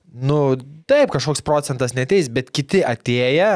Nu, 0.07 0.55
taip, 0.87 1.11
kažkoks 1.11 1.43
procentas 1.45 1.91
neteis, 1.93 2.29
bet 2.31 2.47
kiti 2.55 2.79
atėję, 2.87 3.49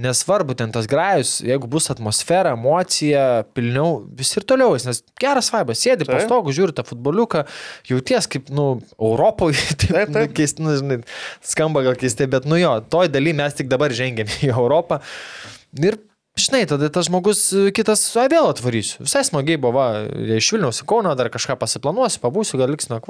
nesvarbu, 0.00 0.56
ten 0.58 0.72
tas 0.72 0.88
grajus, 0.88 1.34
jeigu 1.44 1.68
bus 1.70 1.90
atmosfera, 1.92 2.54
emocija, 2.56 3.44
pilniau, 3.54 4.00
vis 4.18 4.32
ir 4.40 4.46
toliau, 4.48 4.72
nes 4.88 5.02
geras 5.20 5.52
vaibas, 5.52 5.82
sėdi 5.84 6.08
po 6.08 6.16
Taip. 6.16 6.24
stogu, 6.24 6.54
žiūri 6.56 6.74
tą 6.74 6.86
futboliuką, 6.88 7.44
jauties 7.90 8.30
kaip, 8.32 8.48
nu, 8.54 8.80
Europoje, 8.96 9.60
taip, 9.84 9.92
Taip, 9.92 10.14
nu, 10.14 10.16
taip. 10.16 10.34
keist, 10.40 10.64
nu, 10.64 10.74
žinai, 10.80 11.00
skamba 11.44 11.84
gal 11.86 11.98
keistai, 12.00 12.30
bet, 12.32 12.48
nu 12.48 12.58
jo, 12.58 12.72
toj 12.90 13.12
daly 13.12 13.36
mes 13.36 13.60
tik 13.60 13.68
dabar 13.70 13.94
žengėme 13.94 14.40
į 14.48 14.54
Europą. 14.56 15.02
Ir 15.76 16.00
Žinai, 16.38 16.68
tada 16.70 16.86
tas 16.94 17.08
žmogus 17.08 17.40
kitas, 17.74 18.04
vėl 18.14 18.46
atvarysiu. 18.46 19.02
Visai 19.02 19.24
smagiai 19.26 19.58
buvo, 19.58 19.74
va, 19.74 20.04
iš 20.38 20.52
Vilniaus 20.54 20.84
į 20.84 20.86
Kauną 20.86 21.16
dar 21.18 21.32
kažką 21.34 21.58
pasiplanuosiu, 21.58 22.22
pabūsiu, 22.22 22.60
gal 22.62 22.70
liks 22.70 22.86
nuo 22.92 23.00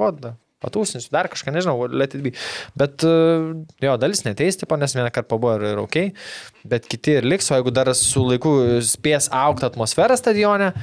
kvodą, 0.59 0.69
patūsinsiu, 0.69 1.09
dar 1.11 1.29
kažką, 1.29 1.53
nežinau, 1.53 1.87
let 1.91 2.15
it 2.15 2.23
be. 2.23 2.31
Bet 2.75 3.03
e, 3.03 3.65
jo, 3.81 3.97
dalis 3.97 4.23
neteis, 4.25 4.57
tipo, 4.57 4.77
nes 4.77 4.93
vieną 4.95 5.11
kartą 5.11 5.29
pabuvo 5.29 5.55
ir, 5.57 5.67
ir 5.73 5.79
ok, 5.79 6.11
bet 6.65 6.87
kiti 6.87 7.17
ir 7.19 7.25
liks, 7.25 7.49
o 7.51 7.55
jeigu 7.55 7.71
dar 7.71 7.93
su 7.95 8.25
laiku 8.25 8.81
spės 8.81 9.29
aukti 9.31 9.65
atmosferą 9.65 10.17
stadione, 10.19 10.73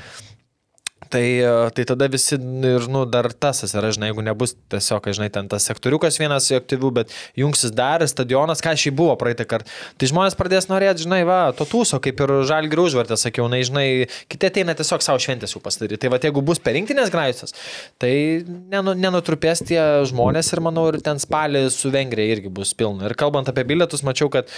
Tai, 1.10 1.22
e, 1.22 1.70
tai 1.74 1.84
tada 1.84 2.08
visi 2.10 2.34
ir, 2.36 2.86
nu, 2.90 3.04
dar 3.06 3.28
tas 3.32 3.62
yra, 3.66 3.90
žinai, 3.94 4.10
jeigu 4.10 4.24
nebus 4.26 4.54
tiesiog, 4.72 5.08
žinai, 5.16 5.28
ten 5.34 5.50
tas 5.50 5.66
sektoriukas 5.68 6.18
vienas 6.18 6.48
aktyvių, 6.56 6.90
bet 7.00 7.14
jungsis 7.38 7.74
dar 7.76 8.02
stadionas, 8.08 8.62
ką 8.64 8.74
šiai 8.78 8.94
buvo 8.96 9.14
praeitą 9.20 9.46
kartą. 9.48 9.70
Tai 9.98 10.10
žmonės 10.10 10.38
pradės 10.38 10.68
norėti, 10.70 11.04
žinai, 11.06 11.22
va, 11.28 11.40
to 11.56 11.66
tūso, 11.68 12.00
kaip 12.02 12.22
ir 12.24 12.34
žalgių 12.48 12.88
užvartė, 12.88 13.18
sakiau, 13.20 13.46
na, 13.52 13.60
žinai, 13.66 13.86
kiti 14.32 14.50
ateina 14.50 14.74
tiesiog 14.78 15.04
savo 15.04 15.22
šventės 15.22 15.54
jau 15.54 15.62
pasidaryti. 15.64 16.02
Tai 16.04 16.12
va, 16.14 16.20
jeigu 16.22 16.42
bus 16.46 16.62
perinktinės 16.62 17.12
grajusas, 17.14 17.54
tai 18.02 18.12
nenu, 18.46 18.96
nenutrupės 18.98 19.62
tie 19.66 19.80
žmonės 20.10 20.52
ir, 20.52 20.64
manau, 20.64 20.88
ir 20.90 21.00
ten 21.04 21.22
spalį 21.22 21.68
su 21.74 21.92
Vengrija 21.94 22.36
irgi 22.38 22.52
bus 22.52 22.74
pilna. 22.76 23.06
Ir 23.06 23.16
kalbant 23.18 23.48
apie 23.52 23.66
bilietus, 23.68 24.04
mačiau, 24.06 24.30
kad 24.32 24.50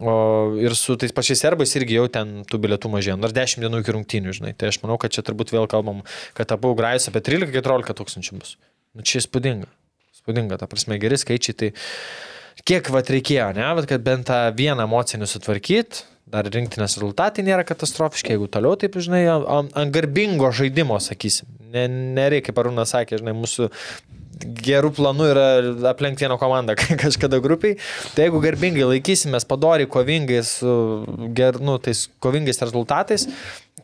O 0.00 0.56
ir 0.60 0.74
su 0.76 0.96
tais 1.00 1.12
pačiais 1.16 1.40
serbais 1.40 1.70
irgi 1.78 1.96
jau 1.96 2.04
ten 2.12 2.42
tų 2.44 2.60
bilietų 2.60 2.90
mažėjo, 2.92 3.16
nors 3.16 3.32
10 3.36 3.64
dienų 3.64 3.80
iki 3.80 3.94
rungtynių, 3.96 4.34
žinai. 4.36 4.52
Tai 4.52 4.68
aš 4.68 4.82
manau, 4.82 4.98
kad 5.00 5.14
čia 5.14 5.24
turbūt 5.24 5.54
vėl 5.54 5.64
kalbam, 5.72 6.02
kad 6.36 6.52
abu 6.52 6.74
grajus 6.76 7.08
apie 7.08 7.22
13-14 7.24 7.96
tūkstančių 7.96 8.36
bus. 8.36 8.56
Nu 8.92 9.06
čia 9.06 9.22
įspūdinga. 9.22 9.70
Įspūdinga, 10.12 10.58
ta 10.60 10.68
prasme, 10.68 10.98
geri 11.00 11.16
skaičiai. 11.20 11.56
Tai 11.56 11.70
kiek 12.68 12.92
vat 12.92 13.14
reikėjo, 13.14 13.48
ne, 13.56 13.64
vat, 13.78 13.88
kad 13.88 14.04
bent 14.04 14.28
tą 14.28 14.42
vieną 14.56 14.84
emocinį 14.84 15.30
sutvarkyti. 15.32 16.04
Dar 16.26 16.48
rinktinės 16.50 16.96
rezultatai 16.98 17.44
nėra 17.46 17.62
katastrofiški, 17.66 18.34
jeigu 18.34 18.48
toliau, 18.50 18.74
taip, 18.80 18.96
žinai, 18.98 19.22
ant 19.30 19.76
an 19.78 19.92
garbingo 19.94 20.50
žaidimo, 20.50 20.98
sakysim. 21.02 21.46
Ne, 21.70 21.86
nereikia, 22.18 22.48
kaip 22.50 22.62
Arūnas 22.64 22.90
sakė, 22.96 23.20
žinai, 23.20 23.34
mūsų 23.38 23.68
gerų 24.66 24.90
planų 24.96 25.28
yra 25.30 25.46
aplenkti 25.92 26.26
vieną 26.26 26.36
komandą 26.40 26.74
kažkada 27.04 27.38
grupiai. 27.44 27.78
Tai 28.16 28.26
jeigu 28.26 28.42
garbingai 28.42 28.88
laikysimės, 28.90 29.46
padori, 29.48 29.86
kovingai 29.90 30.42
su 30.46 30.74
ger, 31.36 31.60
nu, 31.62 31.78
tais 31.82 32.06
kovingais 32.22 32.60
rezultatais, 32.64 33.28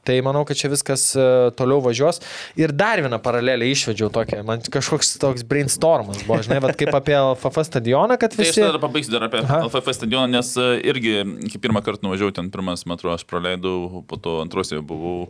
tai 0.07 0.19
manau, 0.25 0.43
kad 0.49 0.59
čia 0.59 0.71
viskas 0.73 1.05
e, 1.15 1.25
toliau 1.59 1.83
važiuos. 1.85 2.21
Ir 2.59 2.75
dar 2.77 3.03
vieną 3.05 3.19
paralelę 3.23 3.69
išvedžiau 3.71 4.11
tokią, 4.15 4.43
man 4.47 4.63
kažkoks 4.63 5.15
toks 5.23 5.47
brainstormas 5.49 6.25
buvo, 6.27 6.41
žinai, 6.45 6.61
bet 6.65 6.79
kaip 6.81 6.95
apie 6.99 7.17
LFF 7.19 7.67
stadioną, 7.69 8.19
kad 8.21 8.35
Tai 8.35 8.43
aš 8.45 8.53
visi... 8.53 8.65
dar 8.65 8.81
pabaigsiu 8.83 9.15
dar 9.15 9.29
apie 9.29 9.43
Aha. 9.45 9.63
LFF 9.69 9.97
stadioną, 10.01 10.31
nes 10.35 10.55
e, 10.59 10.69
irgi, 10.93 11.19
kai 11.53 11.63
pirmą 11.69 11.85
kartą 11.87 12.09
nuvažiavau 12.09 12.35
ten 12.39 12.51
pirmas 12.55 12.87
metro, 12.91 13.15
aš 13.15 13.27
praleidau, 13.31 14.03
po 14.09 14.19
to 14.19 14.41
antrose 14.43 14.81
buvau. 14.83 15.29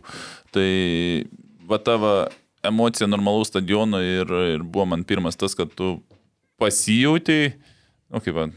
Tai 0.53 0.69
va 1.69 1.79
tavo 1.81 2.15
emocija 2.63 3.07
normalaus 3.07 3.51
stadiono 3.51 4.01
ir, 4.01 4.29
ir 4.55 4.63
buvo 4.63 4.87
man 4.89 5.03
pirmas 5.07 5.37
tas, 5.39 5.55
kad 5.57 5.71
tu 5.77 5.97
pasijautai, 6.61 7.53
nu 8.13 8.21
kaip 8.23 8.37
man, 8.37 8.53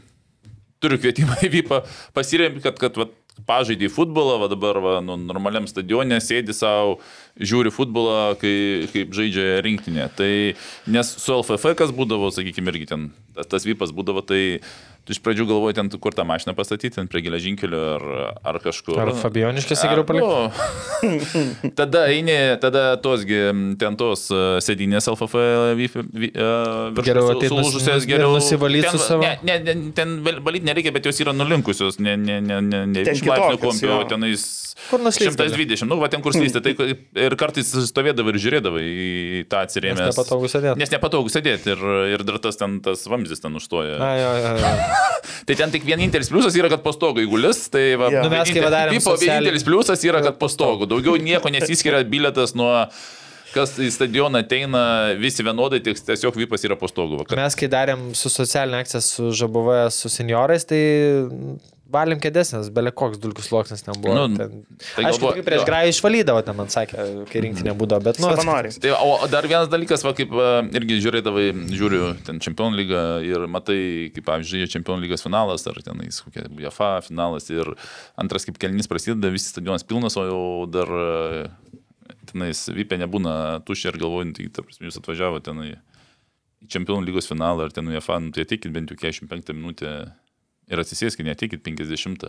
turiu 0.83 0.99
kvietimą 1.01 1.39
į 1.45 1.51
VIPą, 1.57 1.81
pasiremti, 2.15 2.63
kad, 2.63 2.77
kad 2.81 2.99
va, 2.99 3.09
pažaidė 3.47 3.89
futbolą, 3.93 4.37
va 4.41 4.49
dabar 4.51 4.79
va, 4.83 4.97
nu, 5.03 5.17
normaliam 5.19 5.67
stadione 5.69 6.19
sėdi 6.23 6.55
savo, 6.55 6.97
žiūri 7.37 7.71
futbolą, 7.73 8.35
kai, 8.41 8.87
kaip 8.93 9.13
žaidžia 9.15 9.61
rinktinė. 9.65 10.09
Tai 10.17 10.31
nes 10.89 11.13
su 11.21 11.35
LFF 11.35 11.75
kas 11.77 11.93
būdavo, 11.95 12.31
sakykime, 12.33 12.73
irgi 12.73 12.89
ten 12.93 13.09
tas, 13.45 13.67
VIPas 13.67 13.93
būdavo, 13.95 14.25
tai 14.25 14.41
iš 15.13 15.19
pradžių 15.23 15.45
galvoji 15.49 15.77
ten, 15.79 15.89
kur 16.03 16.15
tą 16.17 16.25
mašiną 16.27 16.53
pastatyti, 16.57 16.95
ten 16.97 17.07
prie 17.11 17.21
geležinkelio 17.25 17.81
ar, 17.95 18.05
ar 18.53 18.59
kažkur. 18.63 18.99
Ar 19.03 19.11
Fabioniškėse 19.17 19.89
geriau 19.89 20.05
palikti? 20.07 20.27
Nu, 21.07 21.71
tada 21.79 22.05
eini, 22.11 22.37
tada 22.63 22.85
tosgi, 23.03 23.39
ten 23.81 23.97
tos 23.99 24.27
e, 24.33 24.41
sėdinės 24.63 25.09
LFF 25.13 25.37
e, 25.39 25.47
virš 25.77 25.97
Geriau 27.07 27.31
sulūžusios, 27.41 28.03
ir 28.05 28.11
geriau 28.11 28.35
nusivalyt 28.35 28.87
ten, 28.87 28.97
su 28.97 29.03
savo- 29.03 29.23
Ne, 29.23 29.37
ne, 29.43 29.57
ne, 29.63 29.91
ten 29.97 30.17
val- 30.25 30.41
valyti 30.45 30.67
nereikia, 30.67 30.93
bet 30.95 31.05
jos 31.09 31.19
yra 31.23 31.33
nulinkusios, 31.35 31.99
ne, 32.03 32.17
ne, 32.17 32.39
ne, 32.41 32.61
ne, 32.61 32.85
ne 32.91 33.03
Ten 33.07 33.15
iš 33.15 33.23
laipsnių 33.27 33.91
jo. 33.91 33.99
tenais 34.09 34.47
Kur 34.91 35.01
nuslyst 35.01 35.37
gali? 35.39 35.49
120, 35.57 35.87
nu, 35.89 35.97
va 35.99 36.07
ten 36.11 36.21
kur 36.21 36.35
slysti, 36.37 36.61
tai 36.61 36.75
ir 37.25 37.35
kartais 37.39 37.71
stovėdavai 37.89 38.35
ir 38.35 38.39
žiūrėdavai 38.43 38.83
į 38.85 39.43
tą 39.49 39.63
atsirėmęs. 39.65 40.03
Nes 40.05 40.13
nepatogu 40.13 40.51
sėdėt. 40.53 40.79
Nes 40.79 40.93
nepatogu 40.93 41.33
sėdėti 41.33 41.73
ir, 41.73 41.81
ir 42.13 42.25
dar 42.27 42.37
tas 42.43 42.59
ten 42.61 42.77
tas 42.85 43.03
vamzdis 43.09 43.41
ten 43.43 43.57
užstoja. 43.57 43.97
Jo, 43.97 44.31
jo, 44.37 44.53
jo. 44.61 44.96
Tai 45.47 45.55
ten 45.59 45.71
tik 45.73 45.85
vienintelis 45.87 46.29
pliusas 46.31 46.55
yra, 46.59 46.69
kad 46.73 46.83
po 46.83 46.91
stogu 46.95 47.23
įgulis. 47.23 47.65
Tai 47.73 47.83
va, 48.01 48.09
Jo. 48.13 48.23
Nu, 48.25 48.31
mes 48.33 48.51
kai 48.53 48.63
va 48.65 48.71
darėm 48.73 48.95
Tipo, 48.97 49.13
socialinį- 49.15 49.27
vienintelis 49.31 49.67
pliusas 49.67 50.03
yra, 50.07 50.23
kad 50.25 50.37
po 50.41 50.49
stogu. 50.51 50.87
Daugiau 50.89 51.15
nieko 51.21 51.51
nesiskiria 51.53 52.03
biletas 52.07 52.55
nuo 52.57 52.71
kas 53.53 53.71
į 53.81 53.87
stadioną 53.89 54.41
ateina, 54.43 54.81
visi 55.17 55.41
vienodai, 55.45 55.79
tik 55.81 55.97
tiesiog 56.03 56.35
vypas 56.37 56.65
yra 56.67 56.75
po 56.77 56.89
stogu. 56.91 57.21
Vakar. 57.23 57.39
Mes 57.39 57.55
kai 57.57 57.69
darėm 57.71 58.09
su 58.17 58.29
socialinė 58.29 58.83
akcija 58.83 59.01
su 59.01 59.31
ŽBV, 59.39 59.77
su 59.95 60.11
seniorais, 60.13 60.67
tai 60.67 60.81
valėm 61.93 62.19
kėdės, 62.23 62.51
nes 62.55 62.69
belė 62.73 62.91
koks 62.95 63.19
dulkių 63.21 63.43
sluoksnis 63.45 63.83
ten 63.85 63.97
buvo. 64.01 64.27
Nu, 64.27 64.39
ten... 64.39 64.63
tai 64.95 65.05
Aišku, 65.09 65.23
galvo- 65.23 65.45
prieš 65.47 65.63
grajų 65.67 65.93
išvalydavo, 65.93 66.43
ten 66.47 66.57
man 66.59 66.71
sakė, 66.73 67.05
kai 67.31 67.43
rinktinė 67.45 67.73
būdavo, 67.79 68.05
bet 68.07 68.19
nu... 68.21 68.29
Savanoriai. 68.31 68.75
Tai, 68.83 68.93
o 68.97 69.29
dar 69.31 69.47
vienas 69.49 69.71
dalykas, 69.71 70.03
va, 70.07 70.13
kaip 70.17 70.33
a, 70.35 70.49
irgi 70.79 70.99
žiūrėdavai, 71.05 71.47
žiūriu 71.71 72.11
ten 72.27 72.41
Čempionų 72.43 72.81
lygą 72.81 73.03
ir 73.27 73.47
matai, 73.51 73.79
kaip 74.15 74.27
pavyzdžiui, 74.27 74.69
Čempionų 74.75 75.07
lygos 75.07 75.25
finalas 75.25 75.67
ar 75.69 75.81
tenais 75.85 76.21
kokia 76.25 76.47
UEFA 76.51 76.91
finalas 77.07 77.49
ir 77.53 77.73
antras 78.19 78.47
kaip 78.47 78.59
kelnys 78.61 78.89
prasideda, 78.91 79.31
visi 79.33 79.51
stadionas 79.53 79.87
pilnas, 79.87 80.19
o 80.19 80.27
jau 80.27 80.45
dar 80.71 80.91
a, 80.91 81.49
tenais 82.27 82.67
vypė 82.75 82.99
nebūna 83.03 83.63
tuščia 83.67 83.93
ir 83.93 84.01
galvojant, 84.03 84.37
tai 84.37 84.49
ta 84.51 84.65
prasme, 84.65 84.89
jūs 84.89 84.99
atvažiavo 85.01 85.43
tenai 85.45 85.75
į 85.75 85.77
Čempionų 86.73 87.05
lygos 87.05 87.29
finalą 87.29 87.67
ar 87.67 87.71
ten 87.71 87.87
UEFA, 87.87 88.17
nu, 88.19 88.31
tai 88.33 88.43
ateikit 88.43 88.73
bent 88.73 88.89
jau 88.89 88.97
45 88.97 89.53
minutę 89.53 89.91
ir 90.71 90.81
atsisėskit, 90.83 91.25
neateikit 91.27 91.63
50. 91.65 92.27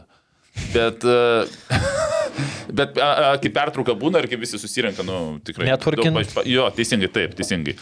Bet, 0.73 1.05
a, 1.05 1.47
bet 2.81 2.99
a, 2.99 3.09
a, 3.09 3.33
kai 3.43 3.51
pertrauka 3.55 3.95
būna 3.99 4.23
ir 4.23 4.31
kai 4.31 4.39
visi 4.41 4.61
susirenka, 4.61 5.05
nu, 5.07 5.39
tikrai. 5.45 5.69
Pač- 6.17 6.39
Jo, 6.49 6.69
teisingai, 6.75 7.11
taip, 7.15 7.37
teisingai. 7.39 7.77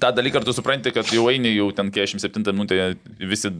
Ta 0.00 0.10
dalyką 0.14 0.40
ar 0.40 0.46
tu 0.46 0.54
supranti, 0.56 0.92
kad 0.94 1.08
jau 1.14 1.28
eini 1.30 1.54
jau 1.54 1.70
ten 1.76 1.92
47 1.94 2.52
minutę 2.52 2.92
visi... 3.20 3.52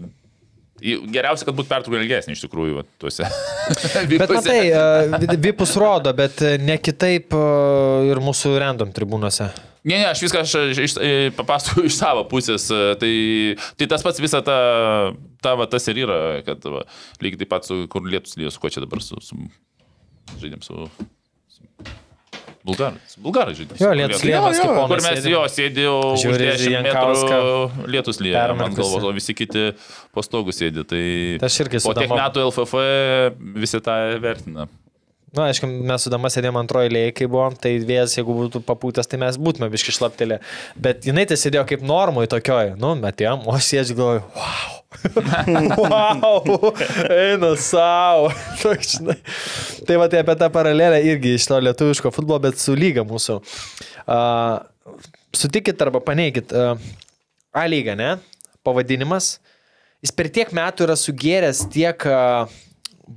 Geriausia, 0.82 1.46
kad 1.46 1.54
būtų 1.54 1.70
pertrauka 1.70 1.98
ilgesnė 2.00 2.34
iš 2.34 2.40
tikrųjų, 2.42 2.80
va, 2.80 2.82
tuose. 2.98 3.28
Bet 4.10 4.32
matai, 4.34 4.56
e, 4.74 5.36
Vipus 5.38 5.76
rodo, 5.78 6.10
bet 6.18 6.40
e, 6.42 6.56
ne 6.58 6.74
kitaip 6.82 7.36
e, 7.38 7.42
ir 8.08 8.18
mūsų 8.24 8.56
random 8.58 8.90
tribūnose. 8.96 9.46
Ne, 9.82 9.96
ne, 9.98 10.04
aš 10.12 10.20
viską 10.22 10.44
aš, 10.44 10.52
iš, 10.78 10.92
papasakoju 11.34 11.88
iš 11.90 11.96
savo 11.98 12.22
pusės. 12.30 12.68
e, 12.70 12.92
Tai, 13.00 13.12
tai 13.80 13.88
tas 13.90 14.04
pats 14.06 14.22
visa 14.22 14.38
ta, 14.46 14.58
ta 15.42 15.56
va, 15.58 15.66
tas 15.70 15.88
ir 15.90 16.04
yra, 16.04 16.18
kad 16.46 16.62
va, 16.70 16.84
lygiai 17.22 17.40
taip 17.42 17.50
pat 17.50 17.66
su 17.66 17.80
kur 17.90 18.06
lietus 18.06 18.38
lyja, 18.38 18.52
su 18.54 18.62
kuo 18.62 18.70
čia 18.70 18.84
dabar 18.84 19.02
su, 19.02 19.18
su 19.24 19.38
žaidėm 20.38 20.62
su... 20.62 20.86
su 21.50 21.66
Bulgarai. 22.62 23.00
Bulgarai 23.18 23.56
žaidėm. 23.58 23.80
Jo, 23.82 23.88
lietus 23.98 24.20
ponas 24.22 24.60
Kur 24.92 25.00
mes 25.02 25.24
jo 25.26 25.40
sėdėjau, 25.50 25.94
už 26.12 26.22
Žiūri 26.22 26.44
į 26.46 26.52
10 26.52 26.74
Jankauską. 26.76 27.40
metrų 27.40 27.88
lietus 27.90 28.20
lyja, 28.22 28.44
man 28.54 28.76
galvos, 28.78 29.02
o 29.02 29.10
visi 29.16 29.34
kiti 29.34 29.64
po 30.14 30.22
stogu 30.22 30.54
sėdi. 30.54 30.84
Tai 30.86 31.02
Tai 31.42 31.50
aš 31.50 31.56
irgi 31.64 31.80
su 31.82 31.90
po 31.90 31.96
tiek 31.98 32.14
metų 32.14 32.46
LFF 32.52 32.78
visi 33.64 33.82
tą 33.82 33.98
vertina. 34.22 34.68
Na, 35.32 35.46
aišku, 35.48 35.64
mes 35.64 36.04
su 36.04 36.10
Dama 36.12 36.28
sėdėjom 36.28 36.58
antroje 36.60 36.90
eilėje, 36.90 37.14
kai 37.16 37.26
buvom, 37.30 37.54
tai 37.56 37.78
vėjas, 37.80 38.18
jeigu 38.18 38.34
būtų 38.36 38.60
papūtęs, 38.68 39.08
tai 39.08 39.20
mes 39.22 39.38
būtume 39.40 39.70
biški 39.72 39.94
šlaptelė. 39.96 40.42
Bet 40.76 41.06
jinai 41.08 41.24
tai 41.30 41.38
sėdėjo 41.40 41.64
kaip 41.70 41.84
normui 41.88 42.26
tokioj, 42.28 42.74
nu, 42.80 42.92
metėjom, 43.00 43.46
o 43.48 43.56
sėdžiu 43.56 43.96
galvoju, 43.96 44.26
wow. 44.36 44.78
wow, 45.80 46.74
eina 47.08 47.54
savo. 47.56 48.28
Tai 49.86 49.96
va, 49.98 50.06
tai 50.06 50.20
apie 50.20 50.34
tą 50.38 50.46
paralelę 50.52 50.98
irgi 51.08 51.32
iš 51.34 51.46
to 51.48 51.56
lietuviško 51.64 52.12
futbolo, 52.14 52.38
bet 52.44 52.60
su 52.60 52.74
lyga 52.78 53.02
mūsų. 53.08 53.38
Uh, 54.04 54.60
sutikit 55.34 55.80
arba 55.82 55.98
paneigit. 56.04 56.52
Uh, 56.52 56.76
A 57.52 57.64
lyga, 57.68 57.96
ne? 57.98 58.14
Pavadinimas. 58.64 59.34
Jis 60.04 60.14
per 60.16 60.30
tiek 60.32 60.52
metų 60.54 60.86
yra 60.86 60.94
sugeręs 60.96 61.64
tiek 61.72 62.06
uh, 62.08 62.52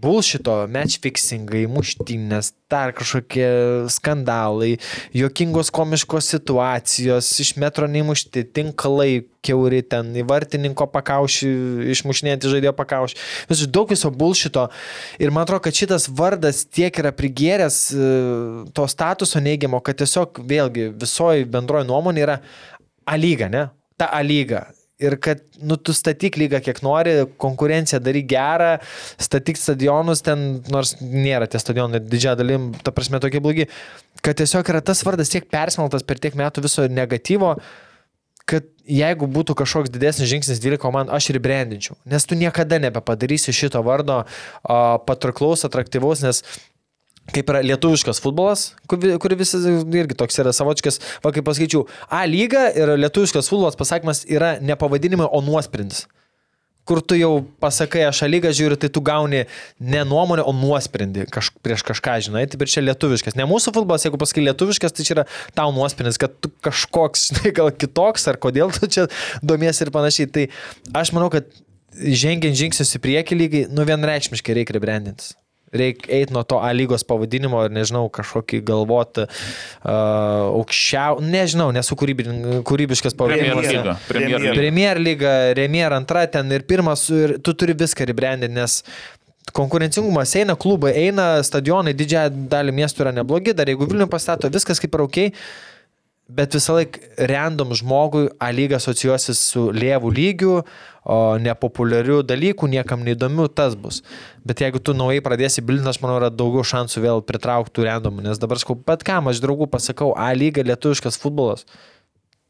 bullshito, 0.02 0.54
matchfixingai, 0.72 1.66
muštynės, 1.72 2.52
dar 2.72 2.94
kažkokie 2.98 3.48
skandalai, 3.94 4.76
juokingos 5.16 5.72
komiškos 5.74 6.30
situacijos, 6.34 7.30
iš 7.42 7.54
metro 7.62 7.88
neįmušti, 7.92 8.46
tinklai, 8.56 9.26
keuri 9.46 9.82
ten, 9.86 10.12
į 10.18 10.26
vartininko 10.30 10.88
pakaušį, 10.94 11.50
išmušinėti 11.94 12.52
žaidėjo 12.52 12.74
pakaušį. 12.78 13.20
Vis 13.52 13.66
daug 13.70 13.92
viso 13.94 14.12
bullshito. 14.12 14.68
Ir 15.22 15.34
man 15.34 15.46
atrodo, 15.46 15.64
kad 15.68 15.78
šitas 15.78 16.10
vardas 16.10 16.64
tiek 16.66 17.02
yra 17.02 17.14
prigėręs 17.16 17.82
e, 17.94 18.08
to 18.76 18.88
statuso 18.92 19.42
neigiamo, 19.44 19.82
kad 19.86 20.02
tiesiog 20.02 20.42
vėlgi 20.50 20.90
visoji 20.98 21.50
bendroji 21.50 21.90
nuomonė 21.92 22.26
yra 22.26 22.40
A 23.06 23.20
lyga, 23.22 23.46
ne? 23.54 23.68
Ta 24.02 24.10
A 24.10 24.24
lyga. 24.26 24.66
Ir 25.04 25.18
kad, 25.20 25.42
nu, 25.60 25.76
tu 25.76 25.92
statyk 25.92 26.38
lygą 26.40 26.62
kiek 26.64 26.78
nori, 26.86 27.18
konkurenciją 27.42 28.00
daryk 28.00 28.30
gerą, 28.32 28.70
statyk 29.20 29.60
stadionus 29.60 30.22
ten, 30.24 30.46
nors 30.72 30.94
nėra 31.02 31.50
tie 31.52 31.60
stadionai 31.60 32.00
didžiąją 32.00 32.36
dalim, 32.40 32.70
ta 32.80 32.94
prasme, 32.96 33.20
tokie 33.20 33.42
blogi, 33.44 33.66
kad 34.24 34.40
tiesiog 34.40 34.72
yra 34.72 34.80
tas 34.86 35.04
vardas 35.04 35.34
tiek 35.34 35.50
persmeltas 35.52 36.06
per 36.08 36.22
tiek 36.24 36.38
metų 36.40 36.64
viso 36.64 36.88
negatyvo, 36.88 37.58
kad 38.48 38.70
jeigu 38.88 39.28
būtų 39.36 39.58
kažkoks 39.58 39.92
didesnis 39.92 40.30
žingsnis 40.32 40.62
12 40.64 40.80
komandų, 40.86 41.12
aš 41.18 41.28
ir 41.34 41.42
brandinčiau. 41.44 41.98
Nes 42.08 42.24
tu 42.30 42.38
niekada 42.40 42.80
nebepadarysi 42.80 43.52
šito 43.58 43.82
vardo 43.84 44.22
o, 44.22 44.80
patrauklaus, 45.04 45.66
atraktyvaus, 45.68 46.24
nes 46.24 46.44
kaip 47.34 47.50
yra 47.50 47.62
lietuviškas 47.66 48.20
futbolas, 48.22 48.68
kuri 48.90 49.16
kur 49.22 49.34
visi 49.38 49.58
irgi 49.98 50.18
toks 50.18 50.38
yra 50.44 50.54
savočkas, 50.56 51.00
va 51.24 51.34
kaip 51.36 51.48
pasakyčiau, 51.48 51.86
A 52.10 52.26
lyga 52.30 52.68
ir 52.78 52.96
lietuviškas 53.00 53.50
futbolas 53.50 53.78
pasakymas 53.80 54.26
yra 54.30 54.56
ne 54.62 54.76
pavadinimai, 54.78 55.28
o 55.32 55.42
nuosprendis. 55.42 56.06
Kur 56.86 57.00
tu 57.02 57.18
jau 57.18 57.40
pasakai, 57.58 58.04
aš 58.06 58.22
lygą 58.30 58.52
žiūriu, 58.54 58.78
tai 58.78 58.92
tu 58.94 59.02
gauni 59.02 59.48
ne 59.82 60.02
nuomonę, 60.06 60.44
o 60.46 60.52
nuosprendį 60.54 61.26
kaž, 61.34 61.50
prieš 61.66 61.82
kažką, 61.88 62.20
žinai, 62.28 62.44
taip 62.46 62.62
ir 62.62 62.70
čia 62.70 62.84
lietuviškas. 62.86 63.34
Ne 63.40 63.48
mūsų 63.50 63.74
futbolas, 63.74 64.06
jeigu 64.06 64.20
pasakai 64.22 64.44
lietuviškas, 64.46 64.94
tai 64.94 65.06
čia 65.08 65.16
yra 65.16 65.24
tau 65.58 65.74
nuosprendis, 65.74 66.22
kad 66.22 66.36
tu 66.38 66.52
kažkoks, 66.68 67.24
žinai, 67.32 67.56
gal 67.58 67.72
kitoks, 67.74 68.28
ar 68.30 68.38
kodėl 68.38 68.70
tu 68.76 68.86
čia 68.86 69.08
domiesi 69.42 69.82
ir 69.88 69.94
panašiai. 69.96 70.30
Tai 70.30 70.46
aš 71.02 71.16
manau, 71.18 71.32
kad 71.34 71.50
žengiant 71.96 72.62
žingsnius 72.62 72.94
į 73.00 73.02
priekį 73.02 73.40
lygiai, 73.42 73.66
nu 73.74 73.88
vienreikšmiškai 73.90 74.60
reikia 74.60 74.78
rebrandintis. 74.78 75.34
Reikia 75.76 76.12
eiti 76.20 76.36
nuo 76.36 76.44
to 76.48 76.60
A 76.64 76.72
lygos 76.76 77.06
pavadinimo 77.08 77.66
ir, 77.68 77.74
nežinau, 77.76 78.06
kažkokį 78.14 78.62
galvoti 78.66 79.26
uh, 79.26 79.92
aukščiau, 80.56 81.20
nežinau, 81.24 81.72
nesu 81.76 81.98
kūrybiškas 82.00 83.18
Premier 83.18 83.54
pavadinimas. 83.56 83.70
lyga. 83.72 83.98
Premier 84.08 84.42
lyga. 84.42 84.56
Premier 84.56 85.02
lyga, 85.02 85.36
Remier 85.58 85.98
antra 85.98 86.26
ten 86.32 86.52
ir 86.56 86.66
pirmas, 86.68 87.08
ir 87.14 87.38
tu 87.44 87.54
turi 87.54 87.78
viską 87.78 88.08
rebrandinti, 88.10 88.56
nes 88.56 88.82
konkurencingumas 89.56 90.34
eina, 90.40 90.56
klubai 90.58 90.96
eina, 91.06 91.28
stadionai 91.46 91.94
didžiąją 91.98 92.50
dalį 92.52 92.74
miestų 92.80 93.06
yra 93.06 93.14
neblogi, 93.16 93.54
dar 93.58 93.70
jeigu 93.70 93.88
Vilnių 93.90 94.10
pastato, 94.12 94.50
viskas 94.52 94.82
kaip 94.82 94.96
ir 94.98 95.06
ok, 95.06 95.20
bet 96.28 96.58
visą 96.58 96.76
laiką 96.80 97.26
random 97.30 97.74
žmogui 97.78 98.30
A 98.42 98.52
lyga 98.52 98.80
asocijuosis 98.80 99.42
su 99.52 99.70
lievų 99.76 100.12
lygiu, 100.16 100.60
o 101.06 101.18
nepopuliarių 101.38 102.24
dalykų, 102.26 102.70
niekam 102.72 103.04
neįdomių, 103.06 103.46
tas 103.54 103.76
bus. 103.78 104.02
Bet 104.46 104.64
jeigu 104.64 104.82
tu 104.82 104.96
naujai 104.98 105.22
pradėsi 105.26 105.62
bilinti, 105.62 105.92
aš 105.92 106.02
manau, 106.02 106.18
yra 106.18 106.32
daugiau 106.34 106.66
šansų 106.66 107.04
vėl 107.04 107.22
pritraukti 107.26 107.86
random, 107.86 108.24
nes 108.26 108.42
dabar 108.42 108.62
sakau, 108.62 108.78
bet 108.88 109.06
kam 109.06 109.30
aš 109.30 109.44
draugų 109.44 109.70
pasakau, 109.70 110.16
A 110.18 110.32
lyga 110.34 110.66
lietuviškas 110.66 111.22
futbolas. 111.22 111.68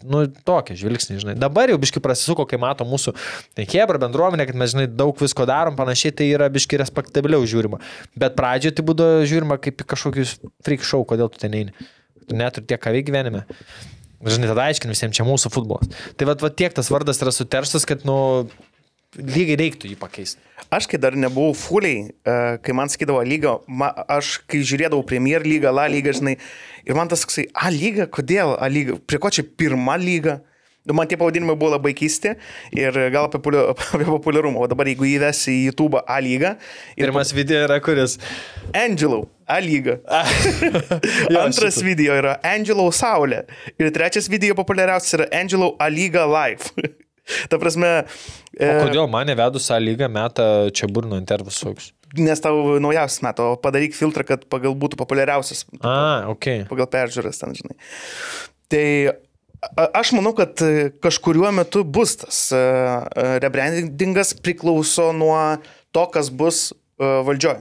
Nu, 0.04 0.26
tokia 0.48 0.76
žvilgsnė, 0.76 1.18
žinai. 1.22 1.34
Dabar 1.40 1.72
jau 1.72 1.78
biški 1.80 2.02
prasisuko, 2.04 2.44
kai 2.48 2.60
mato 2.60 2.84
mūsų 2.88 3.14
Hebra 3.58 4.00
bendruomenė, 4.04 4.46
kad 4.50 4.58
mes, 4.60 4.74
žinai, 4.74 4.90
daug 4.92 5.16
visko 5.20 5.48
darom, 5.48 5.78
panašiai, 5.80 6.14
tai 6.20 6.28
yra 6.36 6.50
biški 6.52 6.80
respektabiliau 6.82 7.48
žiūrima. 7.48 7.80
Bet 8.20 8.36
pradžioje 8.36 8.76
tai 8.76 8.86
būdavo 8.88 9.24
žiūrima 9.28 9.58
kaip 9.64 9.86
kažkokius 9.88 10.36
freak 10.68 10.84
show, 10.84 11.08
kodėl 11.08 11.32
tu 11.32 11.40
ten 11.42 11.56
eini. 11.56 11.88
Tu 12.30 12.38
neturi 12.38 12.70
tiek 12.70 12.82
ką 12.82 12.94
veikti 12.96 13.12
gyvenime. 13.12 13.46
Žinai, 14.26 14.50
tada 14.50 14.70
aiškini 14.70 14.96
visiems, 14.96 15.18
čia 15.18 15.26
mūsų 15.28 15.52
futbolas. 15.54 15.92
Tai 16.18 16.30
va, 16.30 16.38
va 16.40 16.50
tiek 16.50 16.74
tas 16.74 16.90
vardas 16.90 17.20
yra 17.22 17.34
suterštas, 17.36 17.86
kad, 17.86 18.06
nu, 18.08 18.16
lygiai 19.20 19.60
reiktų 19.60 19.92
jį 19.92 19.98
pakeisti. 20.00 20.42
Aš 20.74 20.88
kai 20.90 21.00
dar 21.02 21.16
nebuvau 21.20 21.54
fuliai, 21.58 22.10
e, 22.10 22.38
kai 22.66 22.76
man 22.76 22.90
sakydavo 22.92 23.22
lygą, 23.28 23.60
ma, 23.68 23.92
aš 24.18 24.40
kai 24.50 24.64
žiūrėdavau 24.66 25.06
Premier 25.08 25.46
lygą, 25.46 25.74
La 25.76 25.86
lygą, 25.92 26.16
žinai, 26.18 26.36
ir 26.88 26.98
man 26.98 27.12
tas 27.12 27.24
toksai, 27.26 27.48
A 27.54 27.70
lyga, 27.74 28.10
kodėl 28.10 28.56
A 28.58 28.70
lyga, 28.72 28.98
prie 29.06 29.22
ko 29.22 29.30
čia 29.30 29.46
pirma 29.46 30.00
lyga? 30.02 30.40
Nu, 30.86 30.94
Man 30.94 31.10
tie 31.10 31.18
pavadinimai 31.18 31.56
buvo 31.58 31.72
labai 31.74 31.96
keisti 31.98 32.36
ir 32.78 32.98
gal 33.10 33.26
apie 33.26 33.42
populiarumą. 34.18 34.62
O 34.62 34.68
dabar 34.70 34.86
jeigu 34.86 35.08
įvesi 35.10 35.50
į 35.50 35.64
YouTube 35.72 36.02
A 36.06 36.20
lygą 36.22 36.56
ir 36.94 37.08
Pirmas 37.08 37.34
video 37.34 37.64
yra 37.66 37.80
kuris. 37.82 38.20
Angelo 38.70 39.24
A 39.48 39.60
lyga. 39.62 40.00
Jo, 41.32 41.40
Antras 41.44 41.76
šitą. 41.78 41.86
video 41.86 42.16
yra 42.18 42.38
Angelo 42.46 42.88
Saulė. 42.96 43.44
Ir 43.80 43.92
trečias 43.94 44.30
video 44.32 44.56
populiariausias 44.58 45.18
yra 45.20 45.28
Angelo 45.38 45.74
A 45.80 45.90
lyga 45.94 46.26
Live. 46.30 46.72
Ta 47.50 47.58
prasme, 47.62 47.92
e, 48.54 48.68
O 48.70 48.86
kodėl 48.86 49.08
mane 49.10 49.34
vedus 49.38 49.66
tą 49.70 49.78
lygą 49.82 50.10
metą 50.14 50.46
čia 50.74 50.90
burno 50.90 51.18
intervus 51.22 51.58
saugs? 51.62 51.92
nes 52.16 52.40
tau 52.40 52.78
naujausias 52.80 53.20
metų, 53.26 53.44
o 53.52 53.56
padaryk 53.60 53.92
filtrą, 53.98 54.24
kad 54.24 54.46
pagal 54.48 54.72
būtų 54.80 54.96
populiariausias 55.02 55.66
A, 55.84 56.30
ok. 56.32 56.46
pagal 56.70 56.88
peržiūras 56.94 57.42
ten, 57.42 57.52
žinai. 57.58 57.76
Tai 58.72 58.84
a- 59.76 59.90
aš 60.00 60.14
manau, 60.16 60.32
kad 60.38 60.54
kažkuriuo 61.04 61.50
metu 61.58 61.82
bus 61.84 62.14
tas 62.22 62.40
e, 62.56 62.62
e, 62.62 63.26
rebrandingas 63.44 64.32
priklauso 64.38 65.10
nuo 65.18 65.36
to, 65.92 66.06
kas 66.14 66.30
bus 66.32 66.70
e, 66.72 67.10
valdžioj. 67.28 67.60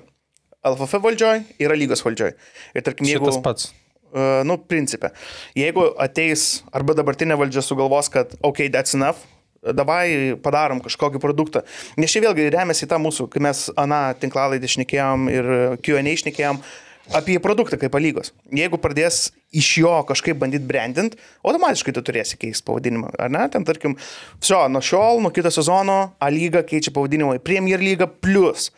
LFF 0.65 1.01
valdžioj 1.05 1.43
yra 1.63 1.77
lygos 1.79 2.05
valdžioj. 2.05 2.35
Ir 2.75 2.87
tarkim, 2.87 3.09
jeigu... 3.09 3.29
Šitas 3.29 3.43
pats. 3.45 3.71
Uh, 4.15 4.45
nu, 4.47 4.61
principė. 4.71 5.11
Jeigu 5.59 5.89
ateis 5.99 6.63
arba 6.75 6.95
dabartinė 6.95 7.35
valdžia 7.39 7.65
sugalvos, 7.67 8.09
kad, 8.15 8.37
ok, 8.47 8.69
that's 8.71 8.95
enough, 8.95 9.25
davai 9.73 10.37
padarom 10.45 10.83
kažkokį 10.85 11.21
produktą. 11.23 11.65
Nes 12.01 12.13
čia 12.13 12.23
vėlgi 12.25 12.51
remiasi 12.53 12.89
tą 12.91 12.99
mūsų, 13.03 13.29
kai 13.33 13.43
mes 13.45 13.67
aną 13.81 14.01
tinklalaidį 14.21 14.71
išnekėjom 14.71 15.31
ir 15.33 15.51
QA 15.85 16.03
išnekėjom 16.13 16.61
apie 17.17 17.37
produktą 17.43 17.77
kaip 17.81 17.97
lygos. 18.01 18.33
Jeigu 18.55 18.79
pradės 18.81 19.29
iš 19.55 19.71
jo 19.83 19.93
kažkaip 20.09 20.39
bandyti 20.41 20.69
brandint, 20.69 21.19
automatiškai 21.45 21.93
tu 21.97 22.03
turėsi 22.05 22.39
keisti 22.41 22.65
pavadinimą. 22.69 23.13
Ar 23.21 23.33
ne? 23.33 23.45
Ten 23.53 23.67
tarkim, 23.69 23.97
viso, 24.41 24.63
nuo 24.73 24.83
šiol, 24.85 25.21
nuo 25.25 25.33
kito 25.35 25.53
sezono, 25.53 26.15
A 26.21 26.31
lyga 26.33 26.65
keičia 26.65 26.95
pavadinimą 26.95 27.39
į 27.39 27.45
Premier 27.45 27.83
lyga 27.83 28.09
plus. 28.09 28.71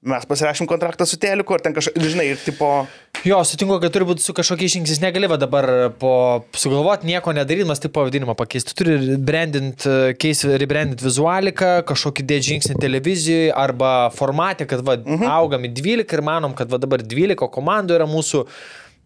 Mes 0.00 0.24
pasirašym 0.24 0.64
kontraktą 0.66 1.04
su 1.04 1.18
Teliku, 1.20 1.52
ar 1.52 1.60
ten 1.60 1.74
kažkaip, 1.76 1.98
žinai, 2.00 2.30
ir 2.32 2.38
tipo... 2.40 2.86
Jo, 3.20 3.42
sutinku, 3.44 3.76
kad 3.82 3.92
turi 3.92 4.06
būti 4.08 4.24
su 4.24 4.32
kažkokiais 4.32 4.72
žingsniais. 4.72 5.00
Negali 5.02 5.28
va 5.28 5.36
dabar 5.36 5.68
po 6.00 6.12
sugalvoti 6.56 7.04
nieko 7.04 7.34
nedarydamas, 7.36 7.82
tik 7.82 7.92
pavadinimą 7.92 8.32
pakeisti. 8.38 8.72
Tu 8.72 8.78
turi 8.80 9.18
brandint, 9.20 9.84
keisti, 10.16 10.54
rebrandint 10.62 11.04
vizualiką, 11.04 11.82
kažkokį 11.90 12.24
dėti 12.32 12.48
žingsnį 12.48 12.78
televizijoje 12.80 13.52
arba 13.52 13.92
formatė, 14.16 14.64
kad 14.70 14.80
va, 14.88 14.96
mhm. 14.96 15.28
augam 15.36 15.68
į 15.68 15.74
12 15.82 16.16
ir 16.16 16.24
manom, 16.24 16.56
kad 16.56 16.72
va 16.72 16.80
dabar 16.80 17.04
12 17.04 17.52
komandų 17.52 18.00
yra 18.00 18.08
mūsų, 18.08 18.46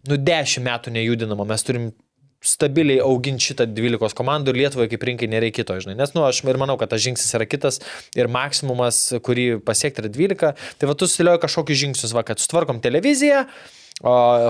nu, 0.07 0.21
10 0.31 0.63
metų 0.69 0.95
nejudinama. 0.95 1.49
Mes 1.51 1.67
turim 1.67 1.91
stabiliai 2.45 3.01
auginti 3.03 3.49
šitą 3.49 3.67
12 3.73 4.17
komandų 4.17 4.53
ir 4.53 4.61
Lietuvai 4.63 4.89
kaip 4.91 5.05
rinkai 5.09 5.29
nereikia 5.31 5.63
kito, 5.63 5.77
žinai. 5.81 5.97
Nes, 5.99 6.13
nu, 6.15 6.25
aš 6.27 6.43
ir 6.45 6.59
manau, 6.61 6.77
kad 6.81 6.91
tas 6.93 7.03
žingsnis 7.03 7.33
yra 7.37 7.47
kitas 7.49 7.81
ir 8.17 8.29
maksimumas, 8.31 9.07
kurį 9.25 9.47
pasiekti 9.65 10.03
yra 10.03 10.11
12. 10.11 10.53
Tai 10.79 10.91
va, 10.91 10.97
tu 10.99 11.09
sudėlioji 11.09 11.43
kažkokius 11.45 11.81
žingsnius, 11.81 12.13
va, 12.15 12.25
kad 12.27 12.41
sutvarkom 12.43 12.81
televiziją, 12.83 13.45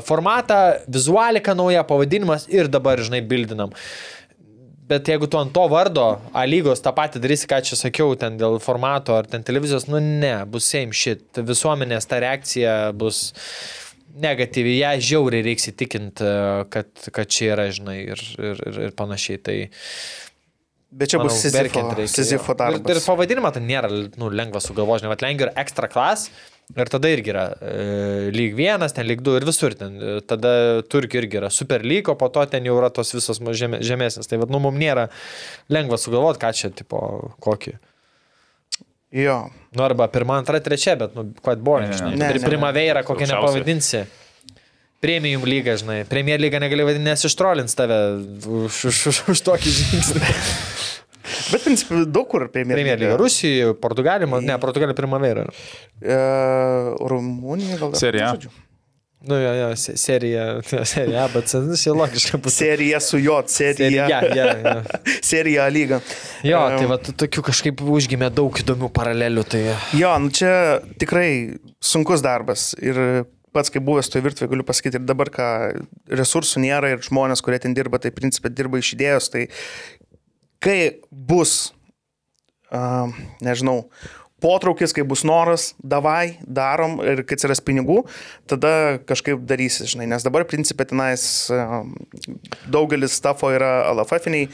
formatą, 0.05 0.59
vizualiką 0.89 1.55
naują, 1.55 1.85
pavadinimas 1.87 2.49
ir 2.49 2.71
dabar, 2.71 3.01
žinai, 3.05 3.21
bildinam. 3.21 3.75
Bet 4.85 5.07
jeigu 5.09 5.25
tu 5.25 5.37
ant 5.39 5.49
to 5.53 5.63
vardo, 5.65 6.19
A 6.33 6.43
lygos 6.45 6.83
tą 6.85 6.91
patį 6.93 7.17
darysi, 7.23 7.47
ką 7.49 7.57
čia 7.65 7.77
sakiau, 7.79 8.13
ten 8.21 8.37
dėl 8.37 8.59
formato 8.61 9.15
ar 9.17 9.25
ten 9.25 9.41
televizijos, 9.41 9.87
nu 9.89 9.97
ne, 9.97 10.35
bus 10.45 10.67
same 10.69 10.93
shit. 10.93 11.23
Visuomenės 11.33 12.05
ta 12.05 12.19
reakcija 12.21 12.91
bus 12.93 13.31
negatyvi, 14.21 14.77
ją 14.79 14.93
žiauriai 15.09 15.45
reiks 15.45 15.69
įtikinti, 15.71 16.29
kad, 16.71 16.91
kad 17.15 17.31
čia 17.31 17.51
yra, 17.55 17.67
žinai, 17.75 17.97
ir, 18.15 18.21
ir, 18.39 18.61
ir, 18.71 18.79
ir 18.87 18.95
panašiai. 18.97 19.41
Tai, 19.43 19.57
Bet 20.95 21.11
čia 21.11 21.19
bus 21.19 21.33
manau, 21.33 21.41
Sizifo, 21.41 21.59
verkiant 21.59 21.95
reikia, 21.97 22.13
Sizifo 22.13 22.53
jo. 22.53 22.55
Ir, 22.55 22.77
ir 22.77 22.83
darbas. 22.85 23.07
pavadinimą 23.09 23.49
tai 23.55 23.63
nėra 23.65 23.89
nu, 23.91 24.29
lengva 24.31 24.61
sugalvoti, 24.63 25.03
žinai, 25.03 25.11
vat 25.11 25.25
lengva 25.25 25.49
yra 25.49 25.55
extra 25.65 25.89
class. 25.91 26.29
Ir 26.73 26.89
tada 26.89 27.11
irgi 27.13 27.29
yra 27.29 27.43
e, 27.61 27.73
lyg 28.33 28.55
vienas, 28.57 28.95
ten 28.95 29.05
lyg 29.05 29.19
du 29.21 29.35
ir 29.37 29.43
visur 29.45 29.75
ten. 29.77 29.99
E, 30.01 30.13
Tada 30.25 30.81
turkių 30.89 31.19
irgi 31.19 31.37
yra 31.37 31.51
super 31.53 31.83
lyg, 31.85 32.07
o 32.09 32.15
po 32.17 32.31
to 32.33 32.41
ten 32.49 32.65
jau 32.65 32.73
yra 32.79 32.89
tos 32.93 33.13
visos 33.13 33.37
žemė, 33.37 33.83
žemesnės. 33.85 34.31
Tai 34.31 34.39
vad, 34.41 34.53
nu, 34.53 34.61
mums 34.63 34.81
nėra 34.81 35.05
lengva 35.69 35.99
sugalvoti, 36.01 36.41
ką 36.41 36.49
čia, 36.57 36.71
tipo, 36.73 37.03
kokį. 37.45 37.75
Jo. 39.15 39.37
Nu, 39.75 39.83
arba 39.85 40.07
pirmą, 40.11 40.37
antrą, 40.41 40.59
trečią, 40.63 40.95
bet, 40.99 41.15
nu, 41.17 41.27
quite 41.43 41.61
boring, 41.63 41.91
Ne, 41.91 41.95
ne, 41.95 42.13
žinai. 42.15 42.19
ne. 42.21 42.29
Ne. 42.39 42.45
Primaveira, 42.47 43.03
kokią 43.03 43.27
nepavadinsi. 43.31 44.05
Premium 45.03 45.43
lyga, 45.45 45.75
žinai. 45.77 45.99
Premier 46.09 46.39
lyga 46.41 46.59
negali 46.63 46.85
vadinti, 46.87 47.05
nes 47.05 47.25
ištrolins 47.27 47.75
tave 47.77 47.97
už, 48.47 48.79
už, 48.89 49.01
už, 49.11 49.17
už 49.35 49.41
tokį 49.45 49.73
žingsnį. 49.79 50.21
Bet, 51.51 51.63
principai, 51.65 52.03
daug 52.05 52.27
kur 52.29 52.47
Premier 52.53 52.77
Premier 52.77 52.99
lyga. 53.01 53.15
Rusijoje, 53.19 53.73
Portugalijoje, 53.81 54.41
ne, 54.45 54.55
Portugalija 54.61 54.95
Primaveira. 54.97 55.45
E, 56.01 56.17
Rumunija 57.11 57.77
gal 57.81 57.91
dar. 57.93 57.99
Serija. 57.99 58.31
Nu, 59.25 59.37
jo, 59.41 59.51
jo, 59.57 59.67
se- 59.79 59.95
serija, 59.97 60.43
serija, 60.93 61.25
bet 61.33 61.53
nu, 61.65 61.77
čia 61.79 61.93
logiška 61.97 62.37
bus. 62.37 62.53
Serija 62.59 62.99
su 63.01 63.17
J, 63.21 63.37
serija. 63.47 64.07
Serija, 64.07 64.35
ja, 64.37 64.49
ja. 64.61 64.75
Serija 65.29 65.67
lyga. 65.73 65.99
Jo, 66.45 66.59
Em, 66.69 66.77
tai 66.77 66.89
va, 66.91 66.97
tokių 67.23 67.43
kažkaip 67.49 67.81
užgimė 67.81 68.29
daug 68.35 68.59
įdomių 68.61 68.91
paralelių. 68.93 69.45
Tai... 69.49 69.63
Jo, 69.97 70.11
nu 70.21 70.29
čia 70.35 70.51
tikrai 71.01 71.29
sunkus 71.81 72.21
darbas. 72.25 72.73
Ir 72.81 73.25
pats, 73.55 73.71
kaip 73.71 73.85
buvęs 73.87 74.11
toje 74.11 74.25
virtuvėje, 74.25 74.51
galiu 74.51 74.65
pasakyti, 74.67 74.99
ir 74.99 75.07
dabar, 75.07 75.31
ką 75.33 75.47
resursų 76.19 76.61
nėra 76.65 76.91
ir 76.93 77.01
žmonės, 77.05 77.41
kurie 77.45 77.61
ten 77.63 77.73
dirba, 77.77 78.01
tai 78.03 78.11
principė 78.13 78.51
dirba 78.51 78.81
iš 78.81 78.93
idėjos. 78.97 79.29
Tai 79.31 79.45
kai 80.65 80.77
bus, 81.09 81.71
uh, 82.75 83.07
nežinau, 83.45 83.85
potraukis, 84.43 84.91
kai 84.93 85.05
bus 85.07 85.23
noras, 85.27 85.69
davai, 85.79 86.37
darom 86.43 86.97
ir 87.05 87.23
kai 87.27 87.37
atsiras 87.37 87.61
pinigų, 87.63 88.01
tada 88.51 88.99
kažkaip 89.07 89.45
darysi, 89.47 89.87
žinai, 89.89 90.09
nes 90.11 90.25
dabar 90.25 90.43
principė 90.49 90.87
tenais 90.89 91.23
daugelis 92.71 93.15
stafo 93.15 93.49
yra 93.55 93.87
LFF-iniai 93.93 94.49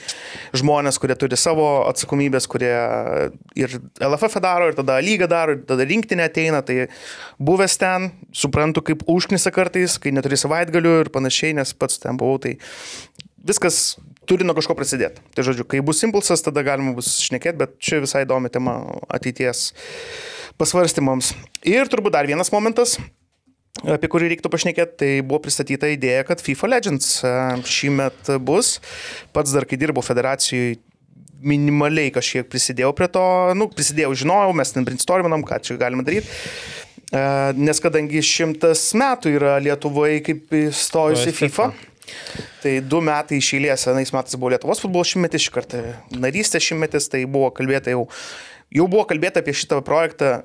žmonės, 0.61 1.01
kurie 1.01 1.17
turi 1.19 1.39
savo 1.39 1.67
atsakomybės, 1.89 2.47
kurie 2.51 2.73
ir 3.57 3.75
LFF 3.97 4.43
daro, 4.43 4.69
ir 4.69 4.77
tada 4.77 4.99
lygą 5.01 5.29
daro, 5.31 5.57
ir 5.57 5.65
tada 5.69 5.87
rinktinė 5.89 6.29
ateina, 6.29 6.61
tai 6.65 6.85
buvęs 7.41 7.79
ten, 7.81 8.11
suprantu, 8.37 8.85
kaip 8.85 9.03
užknisa 9.09 9.53
kartais, 9.55 9.97
kai 10.01 10.13
neturi 10.13 10.39
savaitgalių 10.39 10.95
ir 11.01 11.13
panašiai, 11.13 11.57
nes 11.57 11.73
pats 11.73 11.99
ten 12.05 12.21
buvau, 12.21 12.37
tai 12.43 12.59
viskas 13.41 13.97
turi 14.29 14.45
nuo 14.47 14.55
kažko 14.57 14.75
prasidėti. 14.77 15.23
Tai 15.35 15.45
žodžiu, 15.47 15.65
kai 15.67 15.81
bus 15.85 16.03
impulsas, 16.05 16.43
tada 16.45 16.63
galima 16.65 16.93
bus 16.97 17.15
šnekėti, 17.25 17.59
bet 17.61 17.79
čia 17.81 18.01
visai 18.03 18.25
įdomi 18.25 18.51
tema 18.53 18.77
ateities 19.11 19.69
pasvarstymams. 20.61 21.33
Ir 21.67 21.89
turbūt 21.91 22.15
dar 22.15 22.29
vienas 22.29 22.51
momentas, 22.53 22.97
apie 23.81 24.09
kurį 24.11 24.31
reiktų 24.33 24.51
pašnekėti, 24.53 24.97
tai 25.01 25.11
buvo 25.25 25.41
pristatyta 25.45 25.89
idėja, 25.93 26.25
kad 26.27 26.43
FIFA 26.43 26.71
Legends 26.75 27.11
e, 27.25 27.33
šį 27.65 27.91
metą 27.97 28.37
bus. 28.43 28.75
Pats 29.35 29.55
dar, 29.55 29.65
kai 29.69 29.79
dirbau 29.81 30.03
federacijoje, 30.05 30.77
minimaliai 31.41 32.11
kažkiek 32.13 32.45
prisidėjau 32.45 32.91
prie 32.93 33.07
to, 33.09 33.23
nu, 33.57 33.65
prisidėjau, 33.73 34.13
žinojau, 34.21 34.53
mes 34.57 34.75
ten 34.75 34.85
brainstorminam, 34.85 35.41
ką 35.47 35.57
čia 35.65 35.79
galima 35.81 36.05
daryti. 36.05 36.29
E, 37.09 37.23
Nes 37.57 37.81
kadangi 37.83 38.21
šimtas 38.23 38.83
metų 38.97 39.33
yra 39.39 39.55
Lietuvoje 39.63 40.21
kaip 40.27 40.53
įstojus 40.67 41.25
į 41.25 41.31
Įstojus 41.31 41.31
į 41.31 41.39
FIFA, 41.39 41.71
Tai 42.61 42.75
du 42.85 43.01
metai 43.05 43.39
iš 43.41 43.53
eilės, 43.57 43.87
vienais 43.89 44.13
metais 44.15 44.37
buvo 44.37 44.53
Lietuvos 44.53 44.83
futbolo 44.83 45.07
šimtmetis, 45.07 45.47
šį 45.47 45.55
kartą 45.57 45.83
narystės 46.21 46.67
šimtmetis, 46.67 47.09
tai 47.13 47.25
buvo 47.25 47.49
kalbėta 47.57 47.93
jau, 47.95 48.07
jau 48.73 48.87
buvo 48.91 49.07
kalbėta 49.09 49.41
apie 49.41 49.55
šitą 49.57 49.81
projektą 49.85 50.41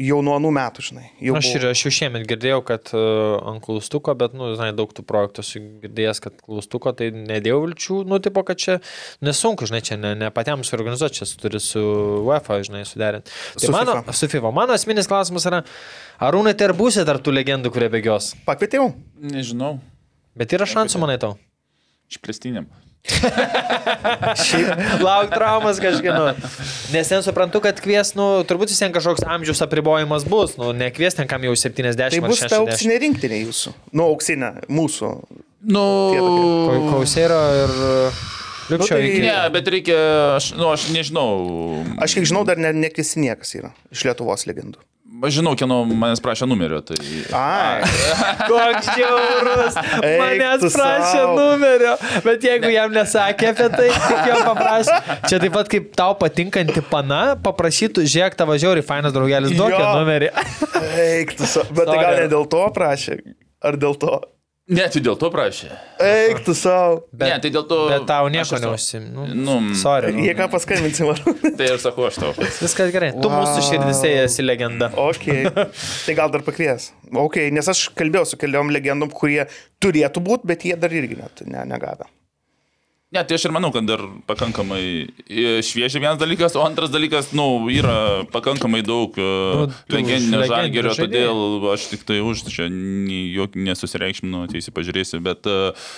jau 0.00 0.20
nuo 0.24 0.36
anų 0.38 0.50
metų, 0.54 0.82
žinai. 0.86 1.04
Jau 1.22 1.34
Aš, 1.36 1.48
ir, 1.50 1.64
buvo. 1.64 1.70
aš 1.74 1.80
jau 1.84 1.90
šiemet 1.92 2.24
girdėjau, 2.30 2.60
kad 2.66 2.92
uh, 2.94 3.40
ant 3.50 3.62
klaustuko, 3.64 4.14
bet, 4.18 4.36
nu, 4.38 4.52
žinai, 4.54 4.70
daug 4.76 4.92
tų 4.96 5.04
projektų 5.06 5.42
esu 5.44 5.62
girdėjęs, 5.82 6.20
kad 6.24 6.36
klaustuko, 6.46 6.92
tai 6.96 7.10
nedėjau 7.14 7.58
vilčių, 7.66 7.98
nu, 8.08 8.20
tipo, 8.22 8.44
kad 8.46 8.60
čia 8.62 8.78
nesunku, 9.26 9.66
žinai, 9.68 9.82
čia 9.86 9.98
ne, 10.00 10.14
ne 10.22 10.30
patiems 10.34 10.70
suorganizuoti, 10.70 11.20
čia 11.20 11.28
turi 11.42 11.60
su 11.62 11.82
UEFA, 12.28 12.60
žinai, 12.66 12.84
suderinti. 12.88 13.34
Tai 13.58 13.66
Su 13.66 13.74
mano, 13.74 13.98
FIFA. 14.00 14.16
su 14.22 14.30
FIFA. 14.32 14.54
Mano 14.62 14.78
esminis 14.78 15.10
klausimas 15.10 15.48
yra, 15.50 15.64
arūnai, 16.30 16.54
tai 16.56 16.70
ar 16.70 16.76
būsit 16.78 17.08
tarp 17.10 17.26
tų 17.26 17.34
legendų, 17.36 17.74
kurie 17.74 17.90
bėgios? 17.92 18.32
Pakvietėjau. 18.48 18.92
Nežinau. 19.34 19.76
Bet 20.40 20.52
yra 20.56 20.66
šansų, 20.68 21.00
manai, 21.02 21.18
tau. 21.20 21.34
Išplėstiniam. 22.10 22.66
Lauk 25.06 25.30
traumas 25.32 25.78
kažkieno. 25.80 26.34
Nes 26.92 27.08
ten 27.08 27.22
suprantu, 27.24 27.62
kad 27.64 27.78
kvies, 27.80 28.12
nu, 28.18 28.26
turbūt 28.48 28.72
vis 28.72 28.80
vien 28.82 28.92
kažkoks 28.94 29.24
amžiaus 29.24 29.62
apribojimas 29.64 30.26
bus, 30.28 30.56
nu, 30.60 30.66
nekvies 30.76 31.16
ten 31.16 31.28
kam 31.30 31.44
jau 31.48 31.54
70 31.56 31.96
Tai 31.96 32.20
bus 32.26 32.42
ta 32.42 32.50
60. 32.50 32.58
auksinė 32.64 32.98
rinktinė 33.04 33.38
jūsų. 33.46 33.72
Nu, 33.96 34.02
auksinė 34.12 34.50
mūsų. 34.68 35.06
Nu. 35.70 35.86
Kausėro 36.90 37.40
ir 37.62 37.70
Liupšio 38.70 38.94
tai- 38.96 39.08
iki. 39.08 39.22
ne, 39.26 39.38
bet 39.56 39.64
reikia, 39.72 39.96
aš, 40.36 40.44
nu, 40.60 40.66
aš 40.70 40.82
nežinau. 40.94 41.28
Aš 42.00 42.10
kiek 42.18 42.28
žinau, 42.30 42.44
dar 42.48 42.56
ne, 42.60 42.70
nekviesi 42.76 43.16
niekas 43.20 43.50
yra 43.58 43.72
iš 43.92 44.04
Lietuvos 44.06 44.42
legendų. 44.46 44.78
Aš 45.20 45.34
žinau, 45.36 45.52
kieno 45.58 45.82
manęs 45.84 46.20
prašė 46.24 46.46
numerio. 46.48 46.78
Tai... 46.86 46.96
Ai, 47.36 47.82
Koks 48.48 48.86
žiaurus. 48.96 49.76
Manęs 50.00 50.64
prašė 50.72 51.18
sau. 51.18 51.34
numerio. 51.36 51.92
Bet 52.24 52.46
jeigu 52.46 52.70
jam 52.72 52.94
nesakė 52.94 53.50
apie 53.52 53.68
tai, 53.74 53.90
tik 53.92 54.30
jo 54.30 54.38
paprašė. 54.48 54.96
Čia 55.28 55.40
taip 55.42 55.52
pat 55.58 55.70
kaip 55.74 55.90
tau 55.98 56.16
patinkanti 56.20 56.80
pana, 56.88 57.20
paprašytų, 57.44 58.06
žiūrėk, 58.08 58.38
tavo 58.40 58.56
žiauri, 58.60 58.84
fainas 58.86 59.12
draugelis, 59.16 59.52
duok 59.58 59.74
Jo. 59.76 59.82
jo 59.84 59.92
numerį. 60.00 60.32
eik 61.04 61.36
tu 61.36 61.44
savo. 61.48 61.68
Bet 61.76 61.90
tai 61.92 62.00
gal 62.00 62.16
ne 62.24 62.28
dėl 62.32 62.48
to 62.56 62.64
prašė? 62.76 63.20
Ar 63.60 63.76
dėl 63.76 63.98
to? 64.00 64.16
Ne, 64.70 64.84
tai 64.92 65.00
dėl 65.02 65.16
to 65.18 65.28
prašė. 65.34 65.68
Eik 66.06 66.44
tu 66.46 66.54
savo. 66.54 67.00
Ne, 67.18 67.32
tai 67.42 67.50
dėl 67.50 67.64
to. 67.66 67.78
Bet 67.90 68.04
tau 68.06 68.28
nieko 68.30 68.60
neusim. 68.62 69.08
Nu, 69.16 69.24
Nu, 69.34 69.56
sorry. 69.74 70.12
Nu. 70.14 70.22
Jie 70.22 70.34
ką 70.38 70.46
paskambinsi 70.52 71.08
man. 71.08 71.18
Tai 71.58 71.66
ir 71.72 71.80
sakau 71.82 72.06
aš 72.06 72.20
tau. 72.22 72.30
Viskas 72.38 72.92
gerai. 72.94 73.10
Tu 73.16 73.26
Wow. 73.26 73.40
mūsų 73.42 73.64
širdise 73.66 74.12
esi 74.28 74.44
legenda. 74.46 74.92
Ok. 74.94 75.26
Tai 76.06 76.14
gal 76.20 76.30
dar 76.30 76.44
pakvies. 76.46 76.92
Ok, 77.10 77.40
nes 77.50 77.66
aš 77.74 77.88
kalbėjau 77.98 78.28
su 78.30 78.38
keliom 78.38 78.70
legendom, 78.70 79.10
kurie 79.10 79.42
turėtų 79.82 80.22
būti, 80.22 80.46
bet 80.52 80.64
jie 80.70 80.78
dar 80.78 80.94
irgi 80.94 81.18
net 81.18 81.42
ne, 81.50 81.66
negavę. 81.66 82.06
Ne, 83.10 83.24
tai 83.26 83.34
aš 83.34 83.48
ir 83.48 83.50
manau, 83.50 83.72
kad 83.74 83.82
dar 83.88 83.98
pakankamai 84.28 84.82
e, 85.26 85.56
šviežia 85.66 85.98
vienas 85.98 86.18
dalykas, 86.20 86.54
o 86.54 86.62
antras 86.62 86.92
dalykas, 86.94 87.32
nu, 87.34 87.66
yra 87.74 88.22
pakankamai 88.30 88.84
daug 88.86 89.16
Nu, 89.18 89.64
uh, 89.66 89.72
tų 89.90 89.96
legendinio 89.98 90.44
žalgerio, 90.46 90.92
todėl 90.94 91.40
aš 91.72 91.88
tik 91.90 92.04
tai 92.06 92.20
už, 92.22 92.44
čia 92.46 92.68
nesusireikšminu, 92.70 94.44
ateisi 94.46 94.70
pažiūrėsi, 94.70 95.18
bet 95.26 95.48
uh, 95.50 95.90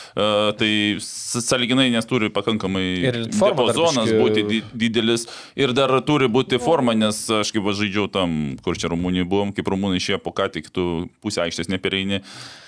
tai 0.56 0.70
s- 0.96 1.42
sąlyginai, 1.44 1.90
nes 1.92 2.08
turi 2.08 2.30
pakankamai 2.32 2.86
diapazonas 3.28 4.08
būti 4.16 4.46
di 4.48 4.62
didelis 4.72 5.26
ir 5.52 5.76
dar 5.76 5.92
turi 6.08 6.30
būti 6.32 6.56
forma, 6.64 6.96
nes 6.96 7.20
aš 7.42 7.52
kaip 7.52 7.68
žaidžiau 7.76 8.08
tam, 8.08 8.56
kur 8.64 8.80
čia 8.80 8.88
Rumunijoje 8.94 9.28
buvom, 9.28 9.52
kaip 9.52 9.68
Rumunai 9.68 10.00
išėjo 10.00 10.22
po 10.24 10.32
ką 10.32 10.48
tik, 10.56 10.72
tu 10.72 11.10
pusę 11.20 11.44
aikštės 11.44 11.68
nepereini 11.68 12.22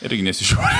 irgi 0.05 0.29
nesižiūri. 0.29 0.77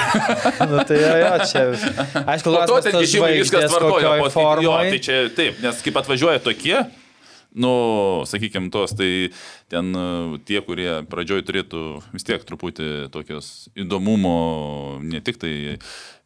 Nu, 0.69 0.85
tai 0.85 1.01
jo, 1.01 1.35
čia. 1.49 1.65
Aišku, 2.35 2.53
klausimas, 2.53 3.54
viskas 3.63 3.79
kokioj 3.79 4.21
po. 4.21 4.27
Jo, 4.27 4.35
formoj. 4.35 4.91
tai 4.93 5.01
čia 5.07 5.23
taip, 5.35 5.63
nes 5.65 5.83
kaip 5.87 5.99
atvažiuoja 6.03 6.43
tokie, 6.45 6.77
nu, 7.55 7.71
sakykime, 8.27 8.71
tos, 8.75 8.97
tai 8.99 9.31
ten 9.71 9.95
e, 9.95 10.07
tie, 10.47 10.59
kurie 10.67 11.05
pradžioj 11.07 11.45
turėtų 11.47 11.85
vis 12.15 12.27
tiek 12.27 12.43
truputį 12.43 13.09
tokios 13.15 13.71
įdomumo, 13.79 14.99
ne 15.07 15.23
tik 15.25 15.39
tai 15.43 15.55
e, 15.75 15.79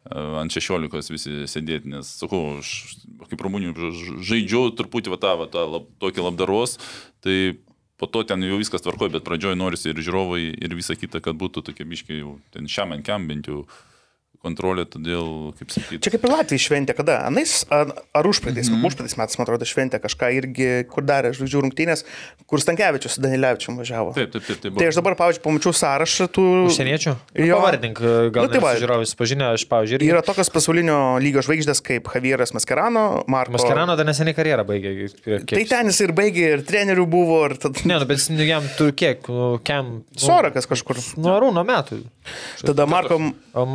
ant 0.09 0.53
16 0.53 1.13
visi 1.13 1.45
sėdėti, 1.49 1.93
nes, 1.93 2.09
sakau, 2.23 2.57
aš 2.63 2.97
kaip 3.29 3.45
rumunių 3.45 3.91
žaidžiau 4.25 4.73
truputį 4.73 5.13
va 5.13 5.21
tą, 5.21 5.35
va 5.43 5.49
tą 5.53 5.67
lab, 5.69 5.89
tokį 6.01 6.25
labdaros, 6.25 6.79
tai 7.21 7.59
po 7.99 8.07
to 8.07 8.23
ten 8.23 8.41
jau 8.47 8.57
viskas 8.57 8.81
tvarkoja, 8.81 9.19
bet 9.19 9.27
pradžioj 9.27 9.59
norisi 9.59 9.91
ir 9.91 10.01
žiūrovai, 10.01 10.41
ir 10.55 10.73
visa 10.73 10.97
kita, 10.97 11.21
kad 11.21 11.37
būtų 11.37 11.67
tokie 11.69 11.85
biškiai 11.85 12.25
ten 12.55 12.71
šiam 12.71 12.95
ant 12.95 13.05
kiam 13.05 13.27
bent 13.29 13.51
jau 13.51 13.67
kontrolė, 14.39 14.85
todėl, 14.87 15.51
kaip 15.59 15.73
sakyti. 15.73 15.99
Čia 16.05 16.13
kaip 16.13 16.23
ir 16.23 16.31
Latvija 16.31 16.63
šventė, 16.63 16.95
kada? 16.95 17.17
Anais, 17.27 17.65
ar, 17.75 17.91
ar 18.15 18.27
užpraeitais, 18.29 18.69
mm 18.69 18.77
-hmm. 18.77 18.87
užpraeitais 18.87 19.17
metais, 19.19 19.37
man 19.39 19.45
atrodo, 19.45 19.67
šventė 19.67 19.99
kažką 19.99 20.29
irgi, 20.37 20.69
kur 20.91 21.03
darė 21.03 21.33
žvaigždžių 21.35 21.63
rungtynės, 21.65 22.05
kur 22.47 22.63
Stankievičius 22.63 23.17
su 23.17 23.23
Danilevičiu 23.25 23.75
važiavo. 23.75 24.13
Taip, 24.15 24.31
taip, 24.31 24.45
taip. 24.47 24.61
taip 24.63 24.77
Tai 24.79 24.87
aš 24.87 24.99
dabar, 25.01 25.17
pavyzdžiui, 25.19 25.43
pamačiau 25.43 25.73
sąrašą 25.75 26.29
tų... 26.31 26.45
Užsieniečių? 26.69 27.15
Jo. 27.35 27.45
Jo. 27.49 27.57
Pavardink, 27.59 27.99
gal 28.31 28.47
Nu, 28.47 28.53
tai 28.53 28.61
va. 28.63 28.71
žiūrovus 28.79 29.15
pažinę, 29.19 29.51
aš, 29.57 29.65
pavyzdžiui, 29.67 29.99
irgi. 29.99 30.09
Yra 30.13 30.23
tokios 30.23 30.49
pasaulinio 30.55 31.19
lygio 31.19 31.43
žvaigždės 31.43 31.83
kaip 31.83 32.07
Javieras 32.15 32.55
Maskerano, 32.55 33.25
Marko. 33.27 33.57
Maskerano 33.57 33.97
dar 33.99 34.07
neseniai 34.07 34.37
karjerą 34.37 34.63
baigė. 34.63 35.09
Tai 35.25 35.43
Kiek... 35.43 35.67
ten 35.67 35.91
jis 35.91 35.99
ir 36.07 36.15
baigė, 36.15 36.47
ir 36.55 36.63
trenerių 36.63 37.05
buvo, 37.11 37.41
ir 37.49 37.57
tada... 37.59 37.83
Ne, 37.83 37.99
nu, 37.99 38.07
bet 38.07 38.23
nu, 38.31 38.47
jam 38.47 38.63
turi 38.77 38.95
kiek, 39.03 39.27
nu, 39.27 39.51
kiam. 39.67 39.91
Nu, 39.99 40.23
Sorakas 40.23 40.69
kažkur. 40.69 41.01
Nuo 41.19 41.35
arūno 41.35 41.65
metų. 41.67 42.01
Tada 42.63 42.85
Marko, 42.89 43.17
O 43.53 43.65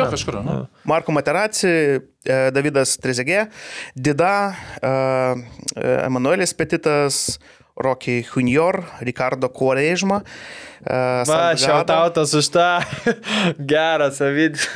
mes 0.00 0.08
Jo, 0.08 0.16
kažkur, 0.16 0.40
nu. 0.44 0.56
Marko 0.88 1.14
Materaci, 1.14 1.70
e, 1.70 2.38
Davidas 2.54 2.96
Trezegė, 3.00 3.46
Dida, 3.94 4.34
e, 4.80 4.92
e, 5.76 5.96
Emanuelis 6.06 6.54
Petitas, 6.56 7.38
Rocky 7.80 8.20
Junior, 8.24 8.82
Ricardo 9.00 9.48
Kuorežma. 9.48 10.20
E, 10.86 11.24
Va, 11.28 11.40
šiautautas 11.56 12.32
už 12.34 12.48
tą. 12.54 12.68
Geras, 13.72 14.20
Avidis. 14.20 14.68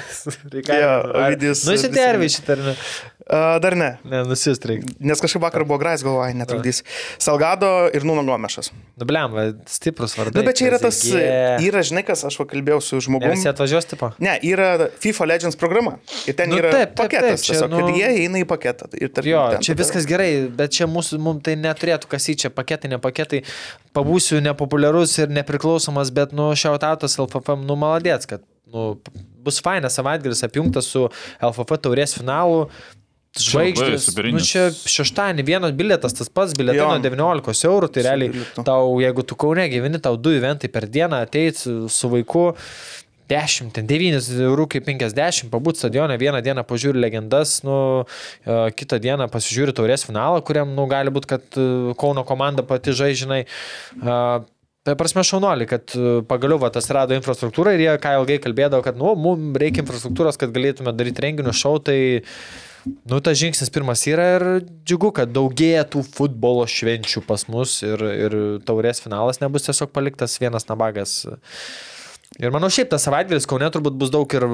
Ovidijus 0.54 1.64
Nu, 1.66 1.72
jis 1.72 1.82
visi- 1.82 1.88
interviu 1.88 2.28
šitą, 2.28 2.52
ar 2.52 2.58
ne? 2.58 2.74
E, 3.24 3.58
Dar 3.60 3.72
ne. 3.76 3.90
Ne, 4.04 4.20
nusistreik. 4.28 4.82
Nes 5.00 5.20
kažkaip 5.22 5.40
vakar 5.42 5.64
buvo 5.64 5.78
Grais, 5.80 6.02
galvoju, 6.04 6.34
netrukdys. 6.36 6.82
Salgado 7.18 7.70
ir 7.96 8.04
Nuno 8.04 8.20
Gomešas. 8.26 8.68
Nu, 9.00 9.06
blem, 9.08 9.32
va, 9.32 9.46
stiprus 9.70 10.12
vardas. 10.18 10.36
Na, 10.36 10.42
bet 10.44 10.58
čia 10.60 10.68
yra 10.68 10.78
tas, 10.82 10.98
yra, 11.08 11.80
žinai, 11.86 12.02
kas 12.04 12.24
aš 12.28 12.36
kalbėjau 12.50 12.82
su 12.84 13.00
žmogumi. 13.06 13.32
visi 13.38 13.48
atvažiuos, 13.48 13.88
tipo. 13.88 14.10
Ne, 14.20 14.36
yra 14.44 14.90
FIFA 15.00 15.24
Legends 15.30 15.56
programa. 15.56 15.96
Ir 16.28 16.36
ten 16.36 16.52
Nu, 16.52 16.58
yra 16.60 16.70
taip, 16.74 16.92
taip, 16.92 16.98
paketas. 17.00 17.40
taip, 17.40 17.46
čia, 17.48 17.54
tiesiog, 17.54 17.70
nu- 17.72 17.88
Ir 17.88 17.94
jie 18.02 18.10
eina 18.26 18.42
į 18.44 18.44
paketą. 18.50 18.90
Ir 19.00 19.08
tarkim, 19.08 19.32
Jo, 19.32 19.46
ten 19.56 19.60
čia 19.64 19.72
tada- 19.72 19.80
viskas 19.84 20.06
gerai, 20.06 20.28
bet 20.52 20.70
čia 20.76 20.84
mūsų, 20.86 21.18
mums 21.18 21.42
tai 21.48 21.56
neturėtų 21.56 22.06
kasyti, 22.12 22.44
čia 22.44 22.50
paketai, 22.50 22.90
ne 22.92 22.98
paketai. 22.98 23.40
Pabūsiu 23.94 24.40
nepopuliarus 24.42 25.18
ir 25.22 25.28
nepriklausomas, 25.94 26.10
bet, 26.12 26.32
nu, 26.32 26.54
šiautautas 26.54 27.18
LFF, 27.18 27.54
nu, 27.64 27.76
maladėts, 27.76 28.26
kad, 28.26 28.42
nu, 28.72 28.98
bus 29.44 29.60
fainas 29.62 29.94
savaitgalis 29.94 30.44
apjungtas 30.44 30.86
su 30.90 31.08
LFF 31.40 31.80
taurės 31.80 32.16
finalu. 32.18 32.68
Žvaigždės. 33.34 34.12
Nu, 34.30 34.38
čia 34.38 34.68
šeštadienį 34.70 35.42
vienas 35.42 35.72
bilietas, 35.74 36.14
tas 36.14 36.28
pats 36.30 36.54
bilietai 36.54 36.78
Jo. 36.78 36.92
nuo 36.94 37.02
19 37.02 37.66
eurų, 37.66 37.88
tai 37.90 38.04
realiai 38.06 38.44
tau, 38.62 39.00
jeigu 39.02 39.24
tu 39.26 39.34
kaune 39.34 39.66
gyveni, 39.72 39.98
tau 39.98 40.14
du 40.14 40.30
eventai 40.30 40.70
per 40.70 40.86
dieną 40.86 41.24
ateit 41.26 41.58
su, 41.58 42.10
vaiku. 42.12 42.52
10, 43.24 43.70
ten 43.72 43.86
9 43.88 44.26
eurų 44.44 44.66
kaip 44.68 44.84
50, 44.84 45.48
pabūt 45.48 45.80
stadione, 45.80 46.18
vieną 46.20 46.42
dieną 46.44 46.60
pažiūri 46.68 47.00
legendas, 47.00 47.62
nu, 47.64 48.04
e, 48.44 48.58
kitą 48.76 48.98
dieną 49.00 49.30
pasižiūri 49.32 49.72
taurės 49.72 50.04
finalą, 50.04 50.42
kuriam, 50.44 50.74
nu, 50.76 50.84
gali 50.86 51.08
būti, 51.08 51.30
kad 51.32 51.56
e, 51.56 51.94
Kauno 51.96 52.22
komanda 52.28 52.62
pati 52.68 52.92
žaidžinai. 52.92 53.46
Tai 54.84 54.92
prasme 55.00 55.22
šaunuolį, 55.24 55.64
kad 55.68 55.94
e, 55.96 56.08
pagaliau 56.28 56.60
va, 56.60 56.68
tas 56.72 56.90
rado 56.92 57.16
infrastruktūrą 57.16 57.72
ir 57.72 57.82
jie 57.86 57.92
ką 58.02 58.18
ilgai 58.18 58.36
kalbėdavo, 58.44 58.84
kad, 58.84 58.98
nu, 59.00 59.14
mums 59.16 59.56
reikia 59.60 59.80
infrastruktūros, 59.80 60.36
kad 60.40 60.52
galėtume 60.52 60.92
daryti 60.92 61.24
renginius, 61.24 61.56
šau, 61.56 61.78
tai, 61.80 61.96
nu, 63.08 63.22
tas 63.24 63.38
žingsnis 63.40 63.72
pirmas 63.72 64.02
yra 64.10 64.26
ir 64.34 64.44
džiugu, 64.84 65.14
kad 65.16 65.32
daugėja 65.32 65.86
tų 65.88 66.02
futbolo 66.04 66.66
švenčių 66.68 67.24
pas 67.24 67.46
mus 67.48 67.78
ir, 67.86 68.04
ir 68.26 68.36
taurės 68.68 69.00
finalas 69.00 69.40
nebus 69.40 69.64
tiesiog 69.70 69.88
paliktas 69.94 70.36
vienas 70.42 70.68
nabagas. 70.68 71.16
Ir 72.36 72.52
manau, 72.52 72.68
šiaip 72.68 72.92
tas 72.92 73.08
savaitgalis 73.08 73.48
Kaune 73.48 73.72
turbūt 73.72 73.96
bus 73.96 74.12
daug 74.12 74.28
ir 74.36 74.44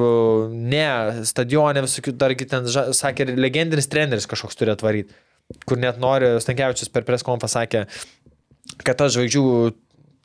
ne 0.55 0.87
stadione, 1.27 1.83
visokių, 1.89 2.15
dargi 2.23 2.47
ten, 2.47 2.71
sakė, 2.71 3.33
legendinis 3.35 3.91
treneris 3.91 4.31
kažkoks 4.31 4.63
turi 4.63 4.77
atvaryti, 4.79 5.17
kur 5.67 5.83
net 5.83 5.99
nori, 5.99 6.37
Stankiavičius 6.45 6.95
per 6.95 7.09
preskonfą 7.09 7.51
sakė, 7.51 7.89
kad 8.85 9.01
tas 9.01 9.17
žvaigždžių 9.17 9.47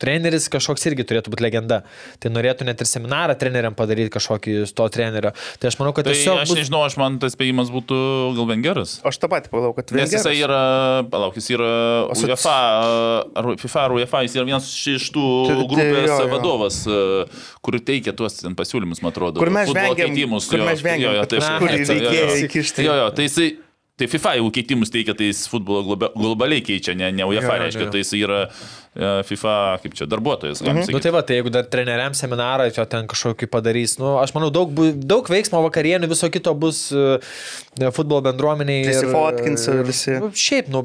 treneris 0.02 0.50
kažkoks 0.52 0.84
irgi 0.90 1.06
turėtų 1.08 1.32
būti 1.34 1.44
legenda. 1.46 1.82
Tai 2.20 2.32
norėtų 2.36 2.66
net 2.68 2.82
ir 2.84 2.90
seminarą 2.90 3.36
treneriam 3.40 3.76
padaryti 3.78 4.12
kažkokį 4.12 4.56
to 4.76 4.88
trenerio. 4.92 5.32
Tai 5.62 5.70
aš 5.72 5.78
manau, 5.80 5.94
kad 5.96 6.06
Tai 6.10 6.14
tiesiog 6.14 6.42
aš 6.44 6.52
bus... 6.52 6.60
nežinau, 6.60 6.82
aš 6.86 6.98
man 7.00 7.16
tas 7.22 7.36
spėjimas 7.38 7.72
būtų 7.72 8.00
gal 8.36 8.50
vengeras. 8.50 8.98
Aš 9.08 9.20
tą 9.24 9.30
patį 9.32 9.52
pagalvoju, 9.54 9.78
kad 9.80 9.96
Nes 9.96 10.12
jisai 10.12 10.34
Vengeras- 10.36 10.44
yra, 10.50 10.62
palauk, 11.14 11.38
jis 11.40 11.50
yra 11.56 11.70
Asoci- 12.12 12.28
UEFA, 12.34 12.58
ar 13.40 13.50
FIFA, 13.62 13.84
ar 13.88 13.96
UEFA, 14.00 14.24
jis 14.28 14.36
yra 14.40 14.46
vienas 14.52 14.68
iš 14.96 15.08
tų 15.16 15.26
Tai- 15.48 15.56
tai 15.56 15.68
grupės 15.72 16.10
jo, 16.12 16.20
jo. 16.22 16.30
vadovas, 16.36 16.82
e, 16.88 17.26
kur 17.66 17.80
teikia 17.80 18.14
tuos 18.18 18.40
ten 18.42 18.56
pasiūlymus, 18.56 19.02
man 19.02 19.12
atrodo. 19.16 19.40
Kur 19.40 19.50
mes 19.50 19.70
žvengiam- 19.72 20.16
kur 20.50 20.66
mes 20.68 20.80
žvengiam, 20.84 21.16
jo, 21.16 21.26
reikėjo 21.26 22.26
jo. 22.36 22.42
įkišti. 22.50 22.84
Jo, 22.86 22.94
jo, 23.04 23.08
tai 23.16 23.28
jisai, 23.30 23.50
tai 23.96 24.08
FIFA 24.12 24.32
jau 24.40 24.50
keitimus 24.52 24.90
teikia, 24.92 25.14
tai 25.16 25.30
jis 25.30 25.46
futbolo 25.48 25.80
globa- 25.88 26.10
globaliai 26.20 26.62
keičia, 26.68 26.96
ne, 27.00 27.08
ne 27.16 27.24
UEFA, 27.24 27.48
Jo, 27.48 27.56
jo, 27.56 27.62
reiškia, 27.64 27.86
jo. 27.86 27.92
tai 27.94 28.02
jisai 28.02 28.20
yra 28.26 28.40
e, 28.50 29.12
FIFA, 29.30 29.54
kaip 29.84 29.94
čia, 29.96 30.08
darbuotojas, 30.12 30.60
galim 30.66 30.82
Nu 30.82 30.84
sakyti. 30.90 31.04
tai 31.06 31.14
va, 31.16 31.22
tai 31.24 31.38
jeigu 31.40 31.54
dar 31.56 31.64
treneriam 31.72 32.12
seminarą 32.18 32.68
jo 32.76 32.86
ten 32.92 33.08
kažkokį 33.08 33.48
padarys, 33.54 33.96
nu 34.02 34.18
aš 34.20 34.34
manau, 34.36 34.50
daug, 34.52 34.74
daug 35.00 35.32
veiksmo 35.32 35.62
vakarienių, 35.70 36.10
viso 36.12 36.28
kito 36.34 36.52
bus 36.60 36.90
uh, 36.92 37.16
futbolo 37.96 38.20
bendruomeniai. 38.28 38.84
ir- 38.84 38.92
Prisifotkins 38.92 39.68
ir- 39.72 39.84
visi. 39.88 40.18
Nu, 40.20 40.32
šiaip, 40.36 40.68
nu, 40.76 40.84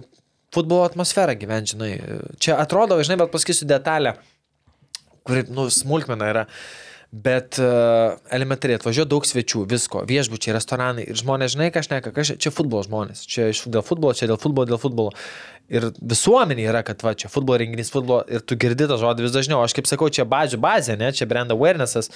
futbolo 0.54 0.86
atmosfera 0.86 1.34
gyventi, 1.38 1.74
žinai. 1.74 1.90
Čia 2.38 2.56
atrodo, 2.62 2.98
žinai, 3.02 3.18
bet 3.24 3.34
pasakysiu 3.34 3.66
detalę, 3.70 4.14
kuri, 5.26 5.44
nu, 5.50 5.66
smulkmena 5.70 6.30
yra. 6.30 6.46
Bet 7.10 7.58
uh, 7.58 8.20
elementariai 8.30 8.78
atvažiuoja 8.78 9.08
daug 9.10 9.24
svečių, 9.26 9.64
visko, 9.66 10.04
viešbučiai, 10.06 10.52
restoranai 10.54 11.08
ir 11.10 11.18
žmonės, 11.18 11.56
žinai, 11.56 11.66
ką 11.74 11.82
aš 11.82 11.88
neka, 11.90 12.12
čia, 12.14 12.36
čia 12.38 12.52
futbolo 12.54 12.84
žmonės, 12.86 13.24
čia 13.26 13.48
dėl 13.50 13.82
futbolo, 13.82 14.14
čia 14.14 14.28
dėl 14.30 14.38
futbolo, 14.38 14.68
dėl 14.70 14.78
futbolo. 14.78 15.10
Ir 15.74 15.88
visuomenė 15.98 16.68
yra, 16.70 16.84
kad 16.86 17.02
va, 17.02 17.16
čia 17.18 17.26
futbolo 17.32 17.58
renginys, 17.58 17.90
futbolo 17.90 18.22
ir 18.30 18.46
tu 18.46 18.54
girdi 18.54 18.86
tą 18.86 19.00
žodį 19.02 19.26
vis 19.26 19.34
dažniau. 19.34 19.58
Aš 19.64 19.74
kaip 19.74 19.90
sakau, 19.90 20.06
čia 20.06 20.22
bazių 20.22 20.62
bazė, 20.62 20.94
ne, 21.02 21.10
čia 21.10 21.26
brand 21.30 21.50
awarenessas, 21.50 22.12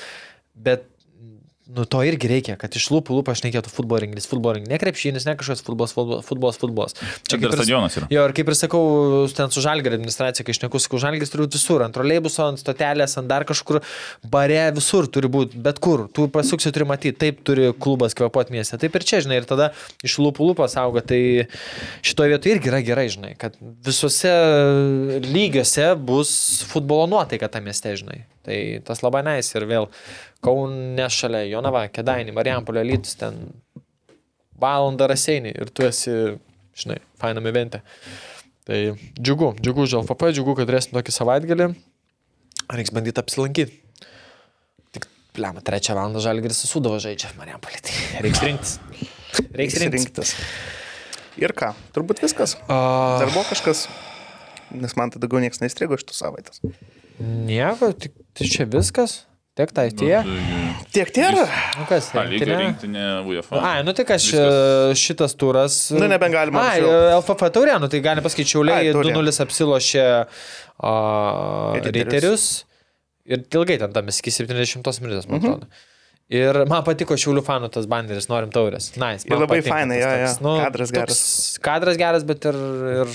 bet 0.54 0.86
Nu, 1.64 1.86
to 1.88 2.02
irgi 2.04 2.28
reikia, 2.28 2.58
kad 2.60 2.74
iš 2.76 2.90
lūpų 2.92 3.14
lūpų 3.16 3.32
aš 3.32 3.40
nekėtų 3.46 3.70
futbolo 3.72 4.02
renginys, 4.04 4.26
ne 4.68 4.76
krepšinis, 4.76 5.24
ne 5.24 5.32
kažkoks 5.40 5.62
futbolas, 5.64 5.94
futbolas, 5.96 6.58
futbolas. 6.60 6.92
Čia 7.24 7.38
kaip 7.38 7.46
ir- 7.48 7.56
stadionas 7.56 7.96
yra. 7.96 8.08
Jo, 8.12 8.26
ir 8.28 8.34
kaip 8.36 8.50
ir 8.52 8.56
sakau, 8.58 8.82
ten 9.32 9.48
su 9.48 9.62
žalgerio 9.64 9.96
administracija, 9.96 10.44
kai 10.44 10.52
aš 10.52 10.60
neku, 10.60 10.76
sakau, 10.76 11.00
žalgeris 11.00 11.32
turi 11.32 11.46
būt 11.46 11.56
visur, 11.56 11.80
ant 11.86 11.96
troleibuso, 11.96 12.44
ant 12.50 12.60
stotelės, 12.60 13.16
ant 13.16 13.32
dar 13.32 13.46
kažkur, 13.48 13.80
bare 14.28 14.66
visur 14.76 15.08
turi 15.08 15.30
būti, 15.32 15.56
bet 15.64 15.80
kur, 15.80 16.04
tu 16.12 16.28
pasuksi 16.28 16.68
turi 16.68 16.84
matyti, 16.84 17.16
taip 17.16 17.40
turi 17.48 17.72
klubas 17.72 18.12
kvepuoti 18.12 18.52
mieste, 18.52 18.76
taip 18.76 19.00
ir 19.00 19.08
čia, 19.08 19.22
žinai, 19.24 19.40
ir 19.40 19.48
tada 19.48 19.70
iš 20.04 20.18
lūpų 20.20 20.50
lūpas 20.52 20.76
auga, 20.76 21.00
tai 21.00 21.48
šitoje 22.04 22.34
vietoje 22.34 22.58
irgi 22.58 22.72
yra 22.74 22.82
gerai, 22.84 23.08
žinai, 23.08 23.32
kad 23.40 23.56
visuose 23.88 24.36
lygiuose 25.24 25.94
bus 25.96 26.36
futbolo 26.68 27.08
nuotaika 27.08 27.48
tame 27.48 27.72
mieste, 27.72 27.96
žinai. 27.96 28.26
Tai 28.44 28.56
tas 28.84 29.00
labai 29.00 29.22
nais 29.24 29.48
ir 29.56 29.64
vėl 29.64 29.86
Kaune 30.44 31.06
šalia, 31.12 31.44
Jonava, 31.48 31.86
Kedainį, 31.92 32.34
Marijampolė, 32.36 32.82
Lytus, 32.84 33.16
ten 33.20 33.38
valandą 34.60 35.08
raseinį 35.10 35.54
ir 35.56 35.70
tu 35.74 35.86
esi, 35.86 36.12
žinai, 36.78 36.98
fainam 37.20 37.46
evente. 37.50 37.80
Tai 38.64 38.78
džiugu, 39.18 39.54
džiugu 39.60 39.84
už 39.84 39.96
LFP, 40.02 40.30
džiugu, 40.36 40.54
kad 40.58 40.68
turėsim 40.70 40.94
tokį 40.96 41.12
savaitgalį. 41.16 41.70
Reiks 42.72 42.92
bandyti 42.96 43.20
apsilankyti. 43.20 43.74
Tik, 44.96 45.08
plema, 45.36 45.60
trečią 45.64 45.96
valandą 45.98 46.22
žalgiris 46.24 46.62
susudavo 46.64 47.00
žaidžia, 47.02 47.34
Marijampolė. 47.40 47.82
Tai 47.84 48.22
reiks 48.24 48.40
rinktis. 48.44 48.78
Reiks 49.58 49.76
rinktis. 49.82 50.32
Ir 51.40 51.52
ką, 51.58 51.72
turbūt 51.96 52.22
viskas. 52.24 52.54
A, 52.70 52.78
Dar 53.20 53.32
buvo 53.34 53.42
kažkas, 53.50 53.84
nes 54.72 54.94
man 54.96 55.10
tada 55.12 55.26
daugiau 55.26 55.42
niekas 55.42 55.60
neįstrigo 55.64 55.98
iš 55.98 56.06
tų 56.08 56.16
savaitės. 56.16 56.62
nieko, 57.18 57.90
tik 57.92 58.14
tai 58.38 58.48
čia 58.52 58.68
viskas. 58.70 59.24
Tiek 59.54 59.70
tai 59.70 59.86
tie. 59.94 60.16
Tiek 60.90 61.10
tie 61.14 61.28
yra. 61.30 61.44
Nu 61.78 61.84
kas, 61.86 62.08
A, 62.18 62.24
lygiai 62.26 62.56
rinktinė? 62.58 63.04
UEFA. 63.22 63.60
Ai, 63.62 63.82
nu 63.86 63.92
tai 63.94 64.02
aš 64.16 64.24
Viskas. 64.32 64.56
e, 64.90 64.96
šitas 64.98 65.36
turas. 65.38 65.76
Nu, 65.94 66.08
nebegalima 66.10 66.58
Ai, 66.58 66.80
anksčiau. 66.80 66.90
e, 66.90 67.14
LFF 67.20 67.50
taurė, 67.54 67.76
nu 67.78 67.86
tai 67.92 68.00
gali 68.02 68.24
pasakyti, 68.24 68.50
Šiauliai 68.50 68.88
Ai, 68.88 68.92
taurė. 68.96 69.12
2-0 69.14 69.38
apsilošė 69.46 70.04
a, 70.82 70.92
Riterius. 71.78 72.02
Riterius. 72.02 72.46
Ir 73.30 73.44
ilgai 73.56 73.78
ten 73.80 73.94
tam 73.94 74.10
iki 74.10 74.30
70 74.34 75.00
minutės, 75.00 75.28
Mhm. 75.28 75.30
man 75.30 75.40
atrodo. 75.40 75.66
Ir 76.34 76.58
man 76.66 76.82
patiko 76.82 77.14
Šiaulių 77.20 77.42
fanų 77.46 77.70
tas 77.70 77.86
banderis, 77.86 78.26
norim 78.28 78.50
taurės. 78.50 78.90
Nice, 78.98 79.24
Ir 79.28 79.36
labai 79.38 79.60
fainai, 79.62 80.00
jo, 80.00 80.10
toks, 80.10 80.40
jo. 80.42 80.56
Kadras 80.64 80.90
geras. 80.90 81.58
Kadras 81.62 81.96
geras, 82.00 82.24
bet 82.24 82.44
ir, 82.50 82.54
ir 83.04 83.06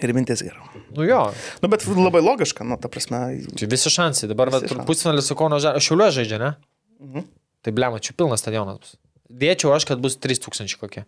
Ir 0.00 0.12
mintis 0.16 0.40
gera. 0.40 0.56
nu 0.96 1.04
jo, 1.04 1.20
Nu, 1.60 1.68
bet 1.68 1.84
labai 1.86 2.22
logiška, 2.24 2.64
nu, 2.64 2.78
ta 2.80 2.88
prasme. 2.88 3.42
čia 3.58 3.66
visi 3.68 3.90
šansai. 3.92 4.28
Dabar 4.30 4.48
pusfinalis 4.88 5.28
su 5.28 5.36
Kauno 5.36 5.58
Šiauliu 5.60 6.08
žaidžia, 6.10 6.38
ne? 6.40 6.54
Mhm. 7.02 7.26
Tai 7.62 7.72
blema, 7.76 7.98
čia 8.00 8.14
pilnas 8.16 8.40
stadionas 8.40 8.78
bus. 8.80 8.96
Dėčiau 9.30 9.74
aš, 9.76 9.84
kad 9.88 10.00
bus 10.00 10.16
3000 10.16 10.76
kokie. 10.80 11.04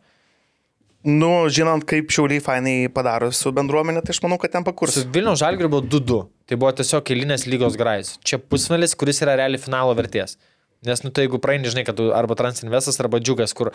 Nu, 1.05 1.49
žinant, 1.53 1.85
kaip 1.85 2.09
šiauliai 2.09 2.41
fainai 2.41 2.89
padaro 2.93 3.29
su 3.37 3.51
bendruomenė, 3.53 4.01
tai 4.05 4.15
aš 4.15 4.23
manau, 4.25 4.39
kad 4.41 4.55
ten 4.55 4.65
pakurs. 4.65 4.95
Su 4.97 5.09
Vilniaus 5.13 5.43
Žalgiriu 5.43 5.69
buvo 5.69 5.83
2-2. 5.85 6.21
Tai 6.49 6.57
buvo 6.61 6.71
tiesiog 6.79 7.11
eilinės 7.13 7.45
lygos 7.51 7.77
grajus. 7.77 8.15
Čia 8.25 8.39
pusfinalis, 8.41 8.95
kuris 8.97 9.21
yra 9.25 9.35
realiai 9.37 9.61
finalo 9.61 9.93
vertės. 9.99 10.39
Nes, 10.85 11.03
nu, 11.05 11.11
tai 11.13 11.27
jeigu 11.27 11.41
praeini, 11.45 11.69
žinai, 11.69 11.85
kad 11.85 11.97
tu 12.01 12.09
arba 12.17 12.37
transinvestas, 12.37 12.97
arba 13.01 13.21
džiugas, 13.21 13.53
kur, 13.57 13.73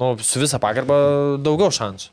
nu, 0.00 0.14
su 0.24 0.40
visa 0.40 0.60
pagarba 0.60 0.96
daugiau 1.40 1.68
šansų. 1.72 2.08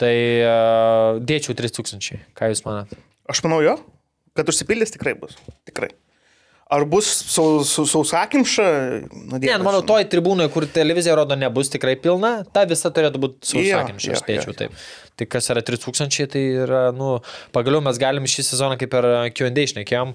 Tai 0.00 0.14
uh, 0.48 1.18
dėčiau 1.28 1.56
3000. 1.58 2.20
Ką 2.36 2.48
Jūs 2.52 2.62
manat? 2.64 2.92
Aš 3.30 3.42
manau 3.44 3.60
jo, 3.64 3.74
kad 4.38 4.48
užsipildys 4.48 4.94
tikrai 4.96 5.12
bus. 5.18 5.36
Tikrai. 5.68 5.90
Ar 6.70 6.84
bus 6.86 7.08
sau- 7.26 7.64
sau- 7.66 7.84
sausakimša? 7.84 8.64
Nu, 9.10 9.38
Ne, 9.42 9.56
manau, 9.58 9.82
toj 9.82 10.04
tribūnoje, 10.06 10.52
kur 10.54 10.66
televizija 10.70 11.16
rodo, 11.18 11.34
nebus 11.34 11.68
tikrai 11.72 11.96
pilna, 11.98 12.44
ta 12.46 12.62
visa 12.64 12.92
turėtų 12.94 13.18
būti 13.24 13.50
sausakimša, 13.50 14.06
aš 14.06 14.14
jo, 14.14 14.20
spėčiau 14.22 14.52
jo. 14.54 14.58
taip. 14.60 14.76
Tai 15.20 15.28
kas 15.28 15.50
yra 15.52 15.60
3000, 15.66 16.28
tai 16.32 16.42
yra, 16.64 16.82
nu, 16.96 17.18
pagaliau 17.52 17.82
mes 17.84 17.98
galim 18.00 18.24
šį 18.30 18.46
sezoną 18.48 18.78
kaip 18.80 18.94
ir 18.96 19.08
Q&A 19.36 19.50
išnekėjom, 19.66 20.14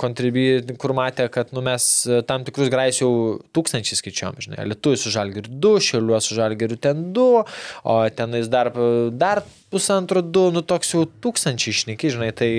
kontribį, 0.00 0.46
kur 0.80 0.94
matė, 0.96 1.28
kad, 1.32 1.52
nu, 1.56 1.60
mes 1.66 1.84
a, 2.08 2.22
tam 2.28 2.46
tikrus 2.46 2.72
grais 2.72 3.02
jau 3.02 3.10
tūkstančiai 3.56 4.00
skaičiuom, 4.00 4.40
žinai, 4.46 4.64
Lietuvai 4.72 5.00
su 5.00 5.12
Žalgiriu 5.12 5.52
2, 5.60 5.84
Šiauliuos 5.90 6.30
su 6.30 6.38
Žalgiriu 6.38 6.80
ten 6.80 7.10
2, 7.16 7.44
o 7.84 7.98
tenais 8.16 8.48
dar, 8.48 8.72
dar 9.12 9.42
pusantro 9.72 10.22
2, 10.24 10.48
nu, 10.56 10.64
toks 10.64 10.94
jau 10.94 11.04
tūkstančiai 11.24 11.76
išneki, 11.76 12.14
žinai, 12.16 12.32
tai 12.36 12.50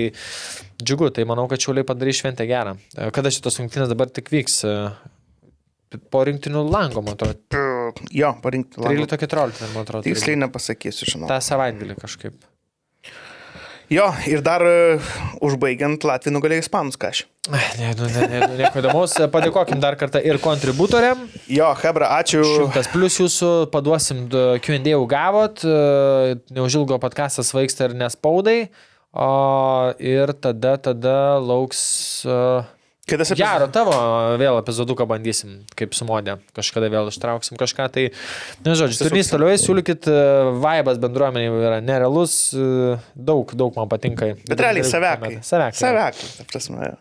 džiugu, 0.82 1.10
tai 1.14 1.26
manau, 1.28 1.48
kad 1.50 1.62
Šiauliai 1.62 1.86
padarys 1.88 2.22
šventę 2.22 2.46
gerą. 2.50 2.76
E, 2.94 3.10
Kada 3.14 3.32
šitos 3.34 3.58
rungtynės 3.60 3.90
dabar 3.90 4.12
tik 4.12 4.30
vyks? 4.32 4.62
E, 5.90 5.98
Po 6.10 6.22
rinktinių 6.26 6.62
lango, 6.70 7.02
man 7.02 7.16
atrodo. 7.18 7.38
Jo, 8.14 8.34
parinkti. 8.42 8.78
13-14, 8.78 9.72
man 9.74 9.82
atrodo. 9.82 10.04
turi 10.04 10.14
Tiksliai 10.14 10.38
nepasakysiu, 10.44 11.08
žinau. 11.10 11.30
Ta 11.30 11.40
savaitgalį 11.42 11.98
kažkaip. 11.98 12.38
Jo, 13.90 14.04
ir 14.30 14.38
dar 14.46 14.62
uh, 14.62 15.06
užbaigiant 15.42 16.04
Latvijų 16.06 16.36
nugalėjai 16.36 16.62
Ispanus 16.62 16.94
kažkaip. 17.00 17.26
Ai, 17.50 17.64
Ne, 17.80 17.88
nu, 17.98 18.06
ne, 18.06 18.26
ne, 18.30 18.40
nu, 18.44 18.58
nieko 18.60 18.78
įdomaus. 18.78 19.16
Padėkokim 19.32 19.80
dar 19.82 19.96
kartą 19.98 20.20
ir 20.22 20.38
kontributoriam. 20.38 21.24
Jo, 21.50 21.72
Hebra, 21.80 22.12
ačiū. 22.20 22.44
Šimtas 22.46 22.86
plus 22.92 23.18
jūsų, 23.18 23.48
paduosim 23.74 24.28
du 24.30 24.44
Q&A 24.62 24.78
jau 24.92 25.00
gavot, 25.10 25.64
e, 25.66 26.36
neužilgo 26.54 27.00
podcastas 27.02 27.50
vaiksta 27.56 27.88
ir 27.90 27.96
nespaudai. 27.98 28.60
O, 29.10 29.30
ir 29.98 30.36
tada, 30.38 30.76
tada 30.78 31.16
lauks... 31.42 31.82
Uh, 32.30 32.62
Kitas 33.10 33.32
Gero, 33.34 33.66
epizodas. 33.66 33.74
tavo 33.74 34.38
vėl 34.40 34.60
epizoduką 34.60 35.06
bandysim, 35.10 35.60
kaip 35.78 35.96
su 35.98 36.06
modė. 36.08 36.38
Kažkada 36.56 36.90
vėl 36.92 37.10
ištrauksim 37.10 37.58
kažką. 37.60 37.88
Tai, 37.96 38.06
nežinau, 38.66 38.94
turinys 39.02 39.32
toliau, 39.32 39.52
siūlykit, 39.58 40.06
e, 40.06 40.24
vaibas 40.62 41.00
bendruomenė 41.02 41.50
yra 41.50 41.82
nerealus, 41.84 42.38
e, 42.54 42.96
daug, 43.14 43.54
daug 43.58 43.76
man 43.78 43.90
patinka. 43.90 44.34
Bet 44.48 44.62
realiai 44.62 44.86
savekai. 44.86 45.38
Savekai. 45.46 45.80
Savekai, 45.82 46.34
prasme. 46.52 46.94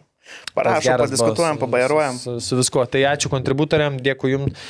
Parašom, 0.54 0.98
padiskutuojam, 0.98 1.58
buvo 1.58 1.78
su-. 1.88 2.20
Su, 2.20 2.40
su, 2.40 2.58
viskuo. 2.60 2.86
Tai 2.86 3.02
ačiū 3.14 3.32
kontributoriam, 3.34 3.98
dėkui 3.98 4.34
jums. 4.36 4.68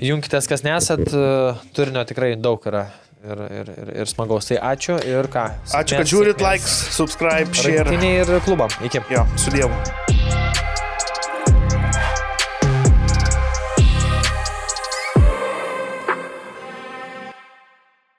Junkitės, 0.00 0.48
kas 0.50 0.64
nesat, 0.66 1.06
e, 1.08 1.54
turinio 1.76 2.04
tikrai 2.08 2.34
daug 2.40 2.66
yra. 2.68 2.88
Ir, 3.20 3.40
ir, 3.52 3.70
ir, 3.76 3.88
ir 4.00 4.08
smagaus. 4.08 4.48
Tai 4.48 4.56
ačiū 4.70 4.96
ir 5.04 5.28
ką. 5.32 5.42
Ačiū, 5.76 5.98
kad 6.00 6.08
žiūrit, 6.08 6.40
likes, 6.40 6.78
subscribe, 6.96 7.52
share. 7.52 8.00
Ir 8.00 8.32
klubam. 8.48 8.72
Iki. 8.88 9.04
Jo, 9.12 9.28
su 9.36 9.52
Dievu. 9.52 10.19